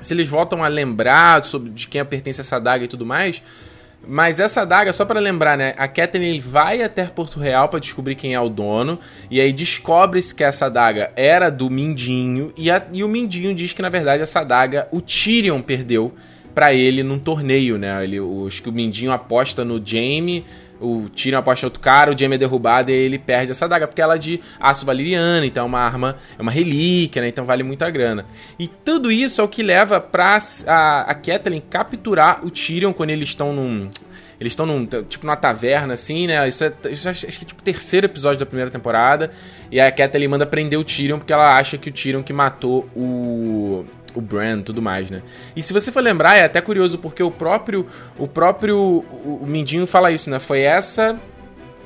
Se 0.00 0.14
eles 0.14 0.28
voltam 0.28 0.62
a 0.62 0.68
lembrar 0.68 1.44
sobre 1.44 1.70
de 1.70 1.88
quem 1.88 2.04
pertence 2.04 2.40
essa 2.40 2.58
daga 2.58 2.84
e 2.84 2.88
tudo 2.88 3.04
mais. 3.04 3.42
Mas 4.06 4.40
essa 4.40 4.62
adaga, 4.62 4.92
só 4.92 5.04
para 5.04 5.20
lembrar, 5.20 5.58
né? 5.58 5.74
A 5.76 5.86
Catelyn 5.86 6.40
vai 6.40 6.82
até 6.82 7.04
Porto 7.04 7.38
Real 7.38 7.68
para 7.68 7.78
descobrir 7.78 8.14
quem 8.14 8.34
é 8.34 8.40
o 8.40 8.48
dono. 8.48 8.98
E 9.30 9.40
aí 9.40 9.52
descobre-se 9.52 10.34
que 10.34 10.44
essa 10.44 10.66
adaga 10.66 11.10
era 11.16 11.50
do 11.50 11.68
Mindinho. 11.68 12.52
E, 12.56 12.70
a, 12.70 12.82
e 12.92 13.04
o 13.04 13.08
Mindinho 13.08 13.54
diz 13.54 13.72
que, 13.72 13.82
na 13.82 13.88
verdade, 13.88 14.22
essa 14.22 14.40
adaga 14.40 14.88
o 14.90 15.00
Tyrion 15.00 15.60
perdeu 15.60 16.14
para 16.54 16.72
ele 16.72 17.02
num 17.02 17.18
torneio, 17.18 17.76
né? 17.78 18.02
Ele, 18.02 18.18
que 18.62 18.68
o 18.68 18.72
Mindinho 18.72 19.12
aposta 19.12 19.64
no 19.64 19.80
Jaime 19.84 20.44
o 20.80 21.08
Tyrion 21.08 21.38
aposta 21.38 21.66
outro 21.66 21.80
cara, 21.80 22.12
o 22.12 22.18
Jaime 22.18 22.36
é 22.36 22.38
derrubado 22.38 22.90
e 22.90 22.94
ele 22.94 23.18
perde 23.18 23.50
essa 23.50 23.68
daga, 23.68 23.86
porque 23.86 24.00
ela 24.00 24.14
é 24.14 24.18
de 24.18 24.40
aço 24.60 24.86
valeriano, 24.86 25.44
então 25.44 25.64
é 25.64 25.66
uma 25.66 25.80
arma, 25.80 26.16
é 26.38 26.42
uma 26.42 26.50
relíquia, 26.50 27.22
né? 27.22 27.28
Então 27.28 27.44
vale 27.44 27.62
muita 27.62 27.90
grana. 27.90 28.24
E 28.58 28.68
tudo 28.68 29.10
isso 29.10 29.40
é 29.40 29.44
o 29.44 29.48
que 29.48 29.62
leva 29.62 30.00
pra 30.00 30.38
a, 30.66 31.00
a 31.02 31.14
Catelyn 31.14 31.60
capturar 31.60 32.44
o 32.44 32.50
Tyrion 32.50 32.92
quando 32.92 33.10
eles 33.10 33.28
estão 33.28 33.52
num. 33.52 33.90
Eles 34.40 34.52
estão 34.52 34.64
num, 34.64 34.86
tipo 34.86 35.26
numa 35.26 35.34
taverna, 35.34 35.94
assim, 35.94 36.28
né? 36.28 36.46
Isso 36.46 36.62
é, 36.62 36.72
isso 36.90 37.08
é, 37.08 37.10
acho 37.10 37.26
que 37.26 37.44
é 37.44 37.48
tipo 37.48 37.60
o 37.60 37.64
terceiro 37.64 38.06
episódio 38.06 38.38
da 38.38 38.46
primeira 38.46 38.70
temporada. 38.70 39.32
E 39.68 39.80
a 39.80 39.90
Catelyn 39.90 40.28
manda 40.28 40.46
prender 40.46 40.78
o 40.78 40.84
Tyrion 40.84 41.18
porque 41.18 41.32
ela 41.32 41.56
acha 41.56 41.76
que 41.76 41.88
o 41.88 41.92
Tyrion 41.92 42.22
que 42.22 42.32
matou 42.32 42.88
o 42.94 43.84
o 44.18 44.20
brand 44.20 44.62
tudo 44.62 44.82
mais, 44.82 45.10
né? 45.10 45.22
E 45.54 45.62
se 45.62 45.72
você 45.72 45.92
for 45.92 46.02
lembrar, 46.02 46.36
é 46.36 46.44
até 46.44 46.60
curioso 46.60 46.98
porque 46.98 47.22
o 47.22 47.30
próprio 47.30 47.86
o 48.18 48.26
próprio 48.26 48.76
o 48.78 49.44
Mindinho 49.46 49.86
fala 49.86 50.10
isso, 50.10 50.28
né? 50.28 50.38
Foi 50.38 50.60
essa 50.60 51.18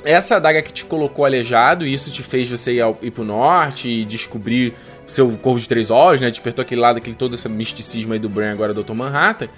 essa 0.05 0.37
adaga 0.37 0.61
que 0.63 0.73
te 0.73 0.85
colocou 0.85 1.25
aleijado 1.25 1.87
e 1.87 1.95
isso 1.95 2.11
te 2.11 2.23
fez 2.23 2.49
você 2.49 2.73
ir, 2.73 2.81
ao, 2.81 2.99
ir 3.01 3.13
pro 3.13 3.23
norte 3.23 3.89
e 3.89 4.05
descobrir 4.05 4.75
seu 5.07 5.31
corvo 5.39 5.61
de 5.61 5.69
três 5.69 5.91
olhos, 5.91 6.21
né? 6.21 6.31
Despertou 6.31 6.63
aquele 6.63 6.81
lado, 6.81 6.97
aquele 6.97 7.15
todo 7.15 7.35
esse 7.35 7.49
misticismo 7.49 8.13
aí 8.13 8.19
do 8.19 8.29
Bran 8.29 8.53
agora 8.53 8.75
Dr. 8.75 8.95
Manhattan. 8.95 9.49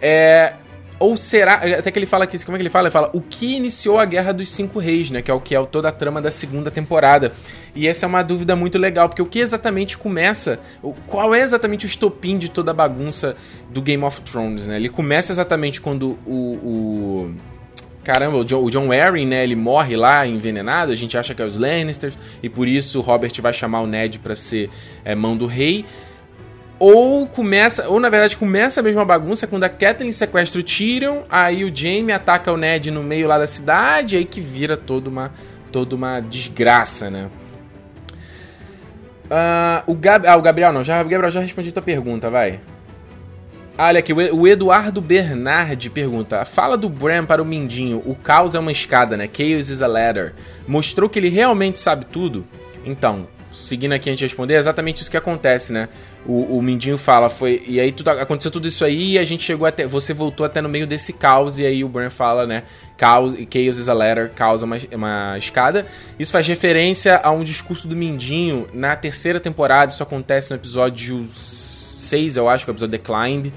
É, 0.00 0.54
ou 1.02 1.16
será. 1.16 1.54
Até 1.54 1.90
que 1.90 1.98
ele 1.98 2.06
fala 2.06 2.24
aqui, 2.24 2.42
como 2.44 2.56
é 2.56 2.58
que 2.58 2.62
ele 2.62 2.70
fala? 2.70 2.86
Ele 2.88 2.92
fala 2.92 3.10
o 3.12 3.20
que 3.20 3.56
iniciou 3.56 3.98
a 3.98 4.04
Guerra 4.04 4.32
dos 4.32 4.50
Cinco 4.50 4.78
Reis, 4.78 5.10
né? 5.10 5.20
Que 5.20 5.30
é 5.30 5.34
o 5.34 5.40
que 5.40 5.54
é 5.54 5.64
toda 5.64 5.88
a 5.88 5.92
trama 5.92 6.20
da 6.20 6.30
segunda 6.30 6.70
temporada. 6.70 7.32
E 7.74 7.88
essa 7.88 8.06
é 8.06 8.08
uma 8.08 8.22
dúvida 8.22 8.54
muito 8.54 8.78
legal, 8.78 9.08
porque 9.08 9.22
o 9.22 9.26
que 9.26 9.38
exatamente 9.38 9.98
começa. 9.98 10.60
Qual 11.06 11.34
é 11.34 11.40
exatamente 11.40 11.84
o 11.84 11.88
estopim 11.88 12.38
de 12.38 12.50
toda 12.50 12.70
a 12.70 12.74
bagunça 12.74 13.36
do 13.70 13.82
Game 13.82 14.02
of 14.04 14.20
Thrones, 14.22 14.66
né? 14.66 14.76
Ele 14.76 14.88
começa 14.88 15.32
exatamente 15.32 15.80
quando 15.80 16.18
o. 16.26 16.34
o 16.62 17.34
caramba, 18.04 18.38
o 18.38 18.44
John, 18.44 18.62
o 18.62 18.70
John 18.70 18.90
Arryn, 18.92 19.26
né, 19.26 19.44
ele 19.44 19.54
morre 19.54 19.96
lá 19.96 20.26
envenenado, 20.26 20.90
a 20.90 20.94
gente 20.94 21.16
acha 21.16 21.34
que 21.34 21.40
é 21.40 21.44
os 21.44 21.56
Lannisters, 21.56 22.18
e 22.42 22.48
por 22.48 22.66
isso 22.66 23.00
Robert 23.00 23.32
vai 23.40 23.52
chamar 23.52 23.80
o 23.80 23.86
Ned 23.86 24.18
para 24.18 24.34
ser 24.34 24.68
é, 25.04 25.14
mão 25.14 25.36
do 25.36 25.46
rei. 25.46 25.84
Ou 26.84 27.28
começa, 27.28 27.88
ou 27.88 28.00
na 28.00 28.08
verdade 28.08 28.36
começa 28.36 28.80
a 28.80 28.82
mesma 28.82 29.04
bagunça 29.04 29.46
quando 29.46 29.62
a 29.62 29.68
Catelyn 29.68 30.10
sequestra 30.10 30.60
o 30.60 30.64
Tyrion, 30.64 31.20
aí 31.30 31.64
o 31.64 31.70
Jaime 31.72 32.10
ataca 32.10 32.50
o 32.50 32.56
Ned 32.56 32.90
no 32.90 33.04
meio 33.04 33.28
lá 33.28 33.38
da 33.38 33.46
cidade, 33.46 34.16
aí 34.16 34.24
que 34.24 34.40
vira 34.40 34.76
toda 34.76 35.08
uma, 35.08 35.30
toda 35.70 35.94
uma 35.94 36.18
desgraça, 36.18 37.08
né? 37.08 37.30
Uh, 39.26 39.92
o, 39.92 39.94
Gab 39.94 40.26
ah, 40.26 40.36
o 40.36 40.42
Gabriel 40.42 40.72
não, 40.72 40.82
já, 40.82 41.00
Gabriel, 41.04 41.30
já 41.30 41.38
respondi 41.38 41.70
tua 41.70 41.84
pergunta, 41.84 42.28
vai. 42.28 42.58
Ah, 43.78 43.86
olha 43.86 44.00
aqui, 44.00 44.12
o 44.12 44.48
Eduardo 44.48 45.00
Bernardi 45.00 45.88
pergunta: 45.88 46.40
a 46.40 46.44
fala 46.44 46.76
do 46.76 46.88
Bram 46.88 47.24
para 47.24 47.40
o 47.40 47.44
Mindinho, 47.44 48.02
o 48.04 48.16
caos 48.16 48.56
é 48.56 48.58
uma 48.58 48.72
escada, 48.72 49.16
né? 49.16 49.30
Chaos 49.32 49.68
is 49.68 49.82
a 49.82 49.86
ladder. 49.86 50.34
Mostrou 50.66 51.08
que 51.08 51.20
ele 51.20 51.28
realmente 51.28 51.78
sabe 51.78 52.06
tudo? 52.06 52.44
Então, 52.84 53.28
seguindo 53.52 53.92
aqui 53.92 54.08
a 54.08 54.12
gente 54.12 54.24
responder, 54.24 54.54
é 54.54 54.58
exatamente 54.58 55.02
isso 55.02 55.10
que 55.10 55.16
acontece, 55.16 55.72
né? 55.72 55.88
O, 56.26 56.58
o 56.58 56.62
Mindinho 56.62 56.98
fala, 56.98 57.28
foi. 57.28 57.62
E 57.66 57.80
aí 57.80 57.92
tudo, 57.92 58.08
aconteceu 58.10 58.50
tudo 58.50 58.68
isso 58.68 58.84
aí 58.84 59.12
e 59.12 59.18
a 59.18 59.24
gente 59.24 59.42
chegou 59.42 59.66
até. 59.66 59.86
Você 59.86 60.12
voltou 60.14 60.44
até 60.44 60.60
no 60.60 60.68
meio 60.68 60.86
desse 60.86 61.12
caos, 61.12 61.58
e 61.58 61.66
aí 61.66 61.84
o 61.84 61.88
Bran 61.88 62.10
fala, 62.10 62.46
né? 62.46 62.64
Chaos, 62.98 63.34
chaos 63.52 63.78
is 63.78 63.88
a 63.88 63.92
ladder, 63.92 64.30
caos 64.30 64.62
é 64.62 64.64
uma, 64.64 64.76
uma 64.94 65.38
escada. 65.38 65.86
Isso 66.18 66.32
faz 66.32 66.46
referência 66.46 67.20
a 67.22 67.30
um 67.30 67.42
discurso 67.42 67.88
do 67.88 67.96
Mindinho 67.96 68.68
na 68.72 68.94
terceira 68.94 69.40
temporada, 69.40 69.92
isso 69.92 70.02
acontece 70.02 70.50
no 70.50 70.56
episódio 70.56 71.26
6, 71.28 72.36
eu 72.36 72.48
acho, 72.48 72.64
que 72.64 72.70
é 72.70 72.72
o 72.72 72.74
episódio 72.74 72.98
The 72.98 73.04
Climb. 73.04 73.52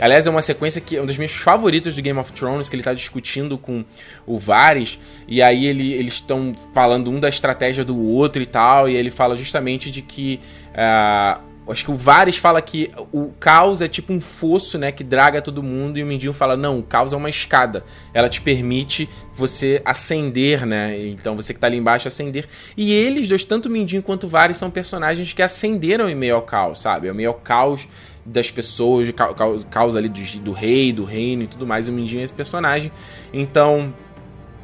Aliás, 0.00 0.26
é 0.26 0.30
uma 0.30 0.42
sequência 0.42 0.80
que 0.80 0.96
é 0.96 1.00
uma 1.00 1.06
das 1.06 1.16
minhas 1.16 1.32
favoritas 1.32 1.94
do 1.94 2.02
Game 2.02 2.18
of 2.18 2.32
Thrones, 2.32 2.68
que 2.68 2.76
ele 2.76 2.82
tá 2.82 2.94
discutindo 2.94 3.58
com 3.58 3.84
o 4.26 4.38
Varys, 4.38 4.98
e 5.28 5.42
aí 5.42 5.66
ele, 5.66 5.92
eles 5.92 6.14
estão 6.14 6.54
falando 6.72 7.10
um 7.10 7.20
da 7.20 7.28
estratégia 7.28 7.84
do 7.84 7.98
outro 7.98 8.42
e 8.42 8.46
tal, 8.46 8.88
e 8.88 8.96
ele 8.96 9.10
fala 9.10 9.36
justamente 9.36 9.90
de 9.90 10.02
que. 10.02 10.40
Uh, 10.70 11.50
acho 11.70 11.84
que 11.84 11.90
o 11.90 11.94
Varys 11.94 12.36
fala 12.36 12.60
que 12.60 12.90
o 13.12 13.30
caos 13.38 13.80
é 13.80 13.88
tipo 13.88 14.12
um 14.12 14.20
fosso, 14.20 14.76
né, 14.78 14.90
que 14.90 15.04
draga 15.04 15.40
todo 15.40 15.62
mundo, 15.62 15.98
e 15.98 16.02
o 16.02 16.06
Mindinho 16.06 16.32
fala, 16.32 16.56
não, 16.56 16.78
o 16.78 16.82
caos 16.82 17.12
é 17.12 17.16
uma 17.16 17.30
escada. 17.30 17.84
Ela 18.12 18.28
te 18.28 18.40
permite 18.40 19.08
você 19.34 19.80
ascender, 19.84 20.66
né, 20.66 20.98
então 21.06 21.36
você 21.36 21.54
que 21.54 21.60
tá 21.60 21.66
ali 21.66 21.76
embaixo 21.76 22.08
ascender. 22.08 22.46
E 22.76 22.92
eles 22.92 23.28
dois, 23.28 23.44
tanto 23.44 23.66
o 23.66 23.70
Mindinho 23.70 24.02
quanto 24.02 24.24
o 24.24 24.28
Varys, 24.28 24.56
são 24.56 24.70
personagens 24.70 25.32
que 25.32 25.42
ascenderam 25.42 26.08
em 26.08 26.14
meio 26.14 26.34
ao 26.34 26.42
caos, 26.42 26.80
sabe? 26.80 27.08
É 27.08 27.12
o 27.12 27.14
meio 27.14 27.28
ao 27.28 27.34
caos 27.34 27.86
das 28.30 28.50
pessoas, 28.50 29.08
causa 29.70 29.98
ali 29.98 30.08
do, 30.08 30.20
do 30.40 30.52
rei, 30.52 30.92
do 30.92 31.04
reino 31.04 31.42
e 31.42 31.46
tudo 31.46 31.66
mais. 31.66 31.88
E 31.88 31.90
o 31.90 31.94
Mindinho 31.94 32.20
é 32.20 32.24
esse 32.24 32.32
personagem. 32.32 32.92
Então, 33.32 33.92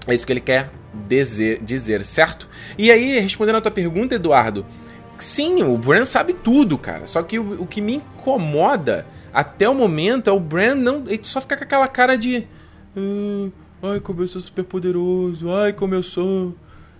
é 0.07 0.15
isso 0.15 0.27
que 0.27 0.33
ele 0.33 0.41
quer 0.41 0.71
dizer, 1.07 1.63
dizer, 1.63 2.05
certo? 2.05 2.49
E 2.79 2.91
aí, 2.91 3.19
respondendo 3.19 3.57
a 3.57 3.61
tua 3.61 3.73
pergunta, 3.73 4.15
Eduardo, 4.15 4.65
sim, 5.19 5.63
o 5.63 5.77
Bran 5.77 6.05
sabe 6.05 6.33
tudo, 6.33 6.79
cara. 6.79 7.07
Só 7.07 7.23
que 7.23 7.39
o, 7.39 7.63
o 7.63 7.67
que 7.67 7.81
me 7.81 7.97
incomoda 7.97 9.07
até 9.33 9.69
o 9.69 9.75
momento 9.75 10.31
é 10.31 10.33
o 10.33 10.41
Bran 10.41 10.77
não. 10.77 11.05
Ele 11.07 11.21
só 11.23 11.41
fica 11.41 11.57
com 11.57 11.65
aquela 11.65 11.89
cara 11.89 12.17
de. 12.17 12.47
Ah, 12.97 13.51
ai, 13.93 14.01
como 14.01 14.23
eu 14.23 14.29
sou 14.29 14.41
super 14.41 14.65
poderoso, 14.65 15.51
ai, 15.51 15.73
como 15.73 15.95
eu 15.95 16.03
sou 16.03 16.55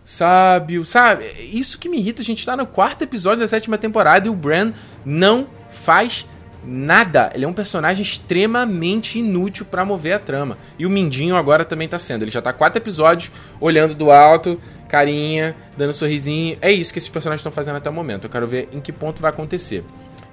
sábio, 0.05 0.85
sabe? 0.85 1.25
Isso 1.53 1.79
que 1.79 1.89
me 1.89 1.99
irrita, 1.99 2.23
a 2.23 2.25
gente 2.25 2.47
tá 2.47 2.57
no 2.57 2.67
quarto 2.67 3.03
episódio 3.03 3.41
da 3.41 3.47
sétima 3.47 3.77
temporada 3.77 4.29
e 4.29 4.31
o 4.31 4.35
Bran 4.35 4.73
não 5.05 5.49
faz 5.69 6.27
nada. 6.67 7.31
Ele 7.35 7.45
é 7.45 7.49
um 7.49 7.53
personagem 7.53 8.03
extremamente 8.03 9.19
inútil 9.19 9.65
para 9.65 9.85
mover 9.85 10.15
a 10.15 10.19
trama. 10.19 10.59
E 10.79 10.85
o 10.85 10.91
Mindinho 10.91 11.37
agora 11.37 11.65
também 11.65 11.89
tá 11.89 11.99
sendo. 11.99 12.23
Ele 12.23 12.31
já 12.31 12.43
tá 12.43 12.53
quatro 12.53 12.79
episódios 12.79 13.31
olhando 13.61 13.95
do 13.95 14.11
alto, 14.11 14.61
carinha, 14.89 15.55
dando 15.77 15.91
um 15.91 15.93
sorrisinho. 15.93 16.59
É 16.61 16.71
isso 16.73 16.93
que 16.93 16.99
esses 16.99 17.09
personagens 17.09 17.41
estão 17.41 17.53
fazendo 17.53 17.77
até 17.77 17.89
o 17.89 17.93
momento. 17.93 18.25
Eu 18.25 18.31
quero 18.31 18.47
ver 18.47 18.69
em 18.73 18.81
que 18.81 18.93
ponto 18.93 19.23
vai 19.23 19.31
acontecer. 19.31 19.85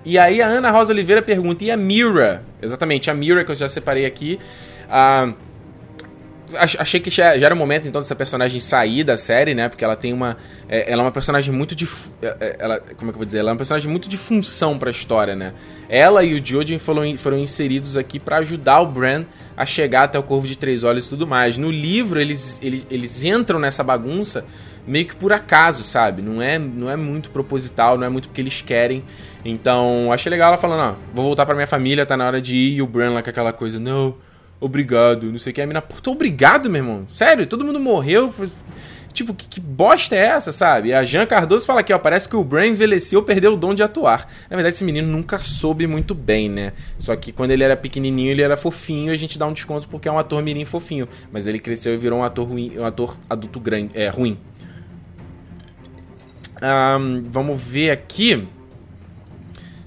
E 0.06 0.18
aí 0.18 0.42
a 0.42 0.48
Ana 0.48 0.72
Rosa 0.72 0.92
Oliveira 0.92 1.22
pergunta: 1.22 1.64
e 1.64 1.72
a 1.72 1.78
Mira? 1.78 2.44
Exatamente, 2.62 3.10
a 3.10 3.14
Mira 3.14 3.46
que 3.46 3.52
eu 3.52 3.56
já 3.56 3.68
separei 3.68 4.06
aqui. 4.06 4.40
Ah, 4.90 5.34
achei 6.58 7.00
que 7.00 7.10
já, 7.10 7.38
já, 7.38 7.46
era 7.46 7.56
o 7.56 7.58
momento 7.58 7.88
então 7.88 8.02
dessa 8.02 8.16
personagem 8.16 8.60
sair 8.60 9.04
da 9.04 9.18
série, 9.18 9.54
né? 9.54 9.70
Porque 9.70 9.84
ela 9.84 9.96
tem 9.96 10.14
uma. 10.14 10.38
É, 10.68 10.92
ela 10.92 11.02
é 11.02 11.06
uma 11.06 11.12
personagem 11.12 11.54
muito 11.54 11.76
de. 11.76 11.88
É, 12.22 12.36
é, 12.40 12.56
ela, 12.60 12.80
como 12.80 13.10
é 13.10 13.12
que 13.12 13.16
eu 13.16 13.20
vou 13.20 13.26
dizer? 13.26 13.40
Ela 13.40 13.50
é 13.50 13.52
uma 13.52 13.58
personagem 13.58 13.90
muito 13.90 14.08
de 14.08 14.18
função 14.18 14.78
pra 14.78 14.90
história, 14.92 15.36
né? 15.36 15.54
Ela 15.90 16.24
e 16.24 16.34
o 16.34 16.46
Jojen 16.46 16.80
foram, 16.80 17.16
foram 17.18 17.38
inseridos 17.38 17.98
aqui 17.98 18.20
para 18.20 18.38
ajudar 18.38 18.82
o 18.82 18.88
Bran 18.88 19.26
a 19.56 19.66
chegar 19.66 20.04
até 20.04 20.18
o 20.18 20.24
Corvo 20.24 20.48
de 20.48 20.58
Três 20.58 20.84
Olhos 20.84 21.08
e 21.08 21.10
tudo 21.10 21.28
mais. 21.28 21.58
No 21.58 21.70
livro, 21.70 22.20
eles, 22.20 22.62
eles, 22.64 22.86
eles 22.90 23.24
entram 23.24 23.60
nessa 23.60 23.84
bagunça 23.84 24.46
meio 24.86 25.06
que 25.06 25.16
por 25.16 25.32
acaso, 25.32 25.84
sabe? 25.84 26.22
Não 26.22 26.42
é, 26.42 26.60
não 26.60 26.90
é 26.90 26.96
muito 26.96 27.30
proposital, 27.30 27.98
não 27.98 28.06
é 28.06 28.10
muito 28.10 28.28
porque 28.28 28.42
eles 28.42 28.62
querem. 28.62 29.04
Então, 29.46 30.12
achei 30.12 30.30
legal 30.30 30.50
ela 30.50 30.58
falando, 30.58 30.96
ó, 30.96 30.96
vou 31.14 31.26
voltar 31.26 31.46
pra 31.46 31.56
minha 31.56 31.68
família, 31.68 32.06
tá 32.06 32.18
na 32.18 32.26
hora 32.26 32.42
de 32.42 32.56
ir. 32.56 32.76
E 32.76 32.82
o 32.82 32.88
Bran 32.88 33.12
lá 33.12 33.24
com 33.24 33.30
aquela 33.30 33.54
coisa, 33.54 33.80
não 33.80 34.16
obrigado, 34.64 35.32
não 35.32 35.38
sei 35.38 35.52
o 35.52 35.54
que. 35.54 35.62
A 35.62 35.68
mina, 35.68 35.82
pô, 35.82 35.96
obrigado, 36.12 36.70
meu 36.70 36.84
irmão. 36.84 37.06
Sério, 37.08 37.46
todo 37.46 37.66
mundo 37.66 37.80
morreu. 37.80 38.34
Tipo, 39.14 39.34
que, 39.34 39.48
que, 39.48 39.60
bosta 39.60 40.16
é 40.16 40.20
essa, 40.20 40.52
sabe? 40.52 40.92
A 40.92 41.04
Jean 41.04 41.28
Cardoso 41.28 41.68
fala 41.68 41.82
aqui, 41.82 41.94
ó, 41.94 42.00
parece 42.00 42.28
que 42.28 42.36
o 42.36 42.44
Bran 42.44 42.68
envelheceu 42.68 43.22
perdeu 43.22 43.54
o 43.54 43.56
dom 43.56 43.76
de 43.76 43.84
atuar. 43.84 44.28
Na 44.50 44.56
verdade, 44.56 44.76
esse 44.76 44.84
menino 44.84 45.08
nunca 45.08 45.38
soube 45.38 45.86
muito 45.86 46.16
bem, 46.16 46.50
né? 46.50 46.74
Só 46.98 47.16
que 47.16 47.32
quando 47.32 47.52
ele 47.52 47.64
era 47.64 47.78
pequenininho, 47.78 48.32
ele 48.32 48.42
era 48.42 48.58
fofinho 48.58 49.14
a 49.14 49.16
gente 49.16 49.38
dá 49.38 49.46
um 49.46 49.54
desconto 49.54 49.88
porque 49.88 50.08
é 50.08 50.12
um 50.12 50.18
ator 50.18 50.42
mirim 50.42 50.66
fofinho. 50.66 51.08
Mas 51.32 51.46
ele 51.46 51.60
cresceu 51.60 51.94
e 51.94 51.98
virou 51.98 52.20
um 52.20 52.24
ator 52.24 52.48
ruim, 52.48 52.72
um 52.76 52.86
ator 52.86 53.16
adulto 53.30 53.60
grande, 53.60 53.92
é, 53.94 54.10
ruim. 54.10 54.40
Um, 56.64 57.26
vamos 57.30 57.62
ver 57.62 57.92
aqui. 57.92 58.48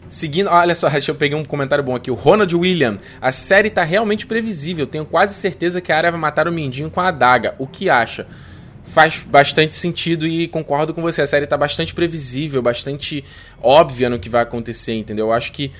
Seguindo, 0.08 0.48
olha 0.48 0.74
só, 0.74 0.88
eu 0.88 1.14
pegar 1.14 1.36
um 1.36 1.44
comentário 1.44 1.82
bom 1.82 1.94
aqui. 1.94 2.10
O 2.10 2.14
Ronald 2.14 2.54
William. 2.54 2.98
A 3.20 3.32
série 3.32 3.70
tá 3.70 3.82
realmente 3.82 4.26
previsível. 4.26 4.86
Tenho 4.86 5.04
quase 5.04 5.34
certeza 5.34 5.80
que 5.80 5.92
a 5.92 5.96
área 5.96 6.10
vai 6.10 6.20
matar 6.20 6.46
o 6.46 6.52
Mindinho 6.52 6.90
com 6.90 7.00
a 7.00 7.08
adaga. 7.08 7.54
O 7.58 7.66
que 7.66 7.90
acha? 7.90 8.26
Faz 8.84 9.18
bastante 9.26 9.74
sentido 9.74 10.26
e 10.26 10.46
concordo 10.46 10.94
com 10.94 11.02
você. 11.02 11.22
A 11.22 11.26
série 11.26 11.46
tá 11.46 11.56
bastante 11.56 11.92
previsível, 11.92 12.62
bastante 12.62 13.24
óbvia 13.60 14.08
no 14.08 14.18
que 14.18 14.28
vai 14.28 14.42
acontecer, 14.42 14.94
entendeu? 14.94 15.26
Eu 15.26 15.32
acho 15.32 15.52
que 15.52 15.72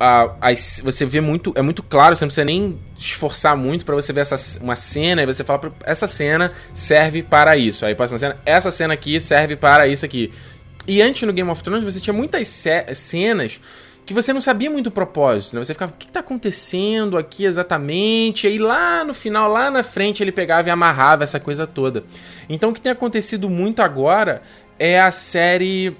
a, 0.00 0.34
a, 0.40 0.54
você 0.82 1.04
vê 1.04 1.20
muito. 1.20 1.52
É 1.56 1.62
muito 1.62 1.82
claro, 1.82 2.14
você 2.14 2.24
não 2.24 2.28
precisa 2.28 2.44
nem 2.44 2.78
esforçar 2.98 3.56
muito 3.56 3.84
para 3.84 3.94
você 3.94 4.12
ver 4.12 4.20
essa, 4.20 4.60
uma 4.62 4.74
cena 4.74 5.22
e 5.22 5.26
você 5.26 5.42
fala, 5.42 5.72
essa 5.84 6.06
cena 6.06 6.52
serve 6.72 7.22
para 7.22 7.56
isso. 7.56 7.84
Aí 7.84 7.94
próxima 7.94 8.18
cena, 8.18 8.36
essa 8.44 8.70
cena 8.70 8.94
aqui 8.94 9.20
serve 9.20 9.56
para 9.56 9.88
isso 9.88 10.04
aqui. 10.04 10.32
E 10.88 11.02
antes 11.02 11.22
no 11.22 11.32
Game 11.34 11.50
of 11.50 11.62
Thrones 11.62 11.84
você 11.84 12.00
tinha 12.00 12.14
muitas 12.14 12.48
cenas 12.48 13.60
que 14.06 14.14
você 14.14 14.32
não 14.32 14.40
sabia 14.40 14.70
muito 14.70 14.86
o 14.86 14.90
propósito, 14.90 15.54
né? 15.54 15.62
Você 15.62 15.74
ficava, 15.74 15.92
o 15.92 15.94
que 15.94 16.06
está 16.06 16.20
acontecendo 16.20 17.18
aqui 17.18 17.44
exatamente? 17.44 18.46
E 18.46 18.50
aí 18.50 18.58
lá 18.58 19.04
no 19.04 19.12
final, 19.12 19.52
lá 19.52 19.70
na 19.70 19.82
frente, 19.82 20.22
ele 20.22 20.32
pegava 20.32 20.66
e 20.66 20.70
amarrava 20.70 21.24
essa 21.24 21.38
coisa 21.38 21.66
toda. 21.66 22.04
Então 22.48 22.70
o 22.70 22.72
que 22.72 22.80
tem 22.80 22.90
acontecido 22.90 23.50
muito 23.50 23.82
agora 23.82 24.40
é 24.78 24.98
a 24.98 25.10
série 25.10 25.94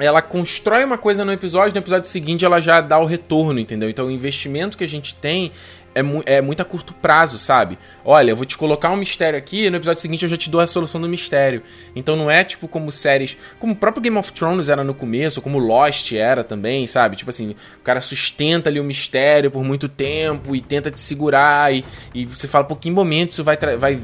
ela 0.00 0.20
constrói 0.20 0.84
uma 0.84 0.98
coisa 0.98 1.24
no 1.24 1.32
episódio, 1.32 1.74
no 1.74 1.80
episódio 1.80 2.08
seguinte 2.08 2.44
ela 2.44 2.60
já 2.60 2.80
dá 2.80 2.98
o 2.98 3.04
retorno, 3.04 3.60
entendeu? 3.60 3.88
Então 3.88 4.06
o 4.06 4.10
investimento 4.10 4.76
que 4.76 4.84
a 4.84 4.88
gente 4.88 5.14
tem 5.14 5.52
é, 5.98 6.02
mu 6.02 6.22
é 6.24 6.40
muito 6.40 6.60
a 6.60 6.64
curto 6.64 6.94
prazo, 6.94 7.38
sabe? 7.38 7.76
Olha, 8.04 8.30
eu 8.30 8.36
vou 8.36 8.46
te 8.46 8.56
colocar 8.56 8.90
um 8.90 8.96
mistério 8.96 9.38
aqui 9.38 9.66
e 9.66 9.70
no 9.70 9.76
episódio 9.76 10.00
seguinte 10.00 10.22
eu 10.22 10.28
já 10.28 10.36
te 10.36 10.48
dou 10.48 10.60
a 10.60 10.66
solução 10.66 11.00
do 11.00 11.08
mistério. 11.08 11.62
Então 11.96 12.14
não 12.14 12.30
é 12.30 12.44
tipo 12.44 12.68
como 12.68 12.92
séries. 12.92 13.36
Como 13.58 13.72
o 13.72 13.76
próprio 13.76 14.02
Game 14.02 14.16
of 14.16 14.32
Thrones 14.32 14.68
era 14.68 14.84
no 14.84 14.94
começo, 14.94 15.42
como 15.42 15.58
Lost 15.58 16.12
era 16.12 16.44
também, 16.44 16.86
sabe? 16.86 17.16
Tipo 17.16 17.30
assim, 17.30 17.56
o 17.80 17.82
cara 17.82 18.00
sustenta 18.00 18.70
ali 18.70 18.78
o 18.78 18.84
mistério 18.84 19.50
por 19.50 19.64
muito 19.64 19.88
tempo 19.88 20.54
e 20.54 20.60
tenta 20.60 20.90
te 20.90 21.00
segurar 21.00 21.74
e, 21.74 21.84
e 22.14 22.24
você 22.24 22.46
fala, 22.46 22.64
pô, 22.64 22.76
que 22.76 22.90
momento 22.90 23.30
isso 23.30 23.42
vai, 23.42 23.56
vai 23.56 24.00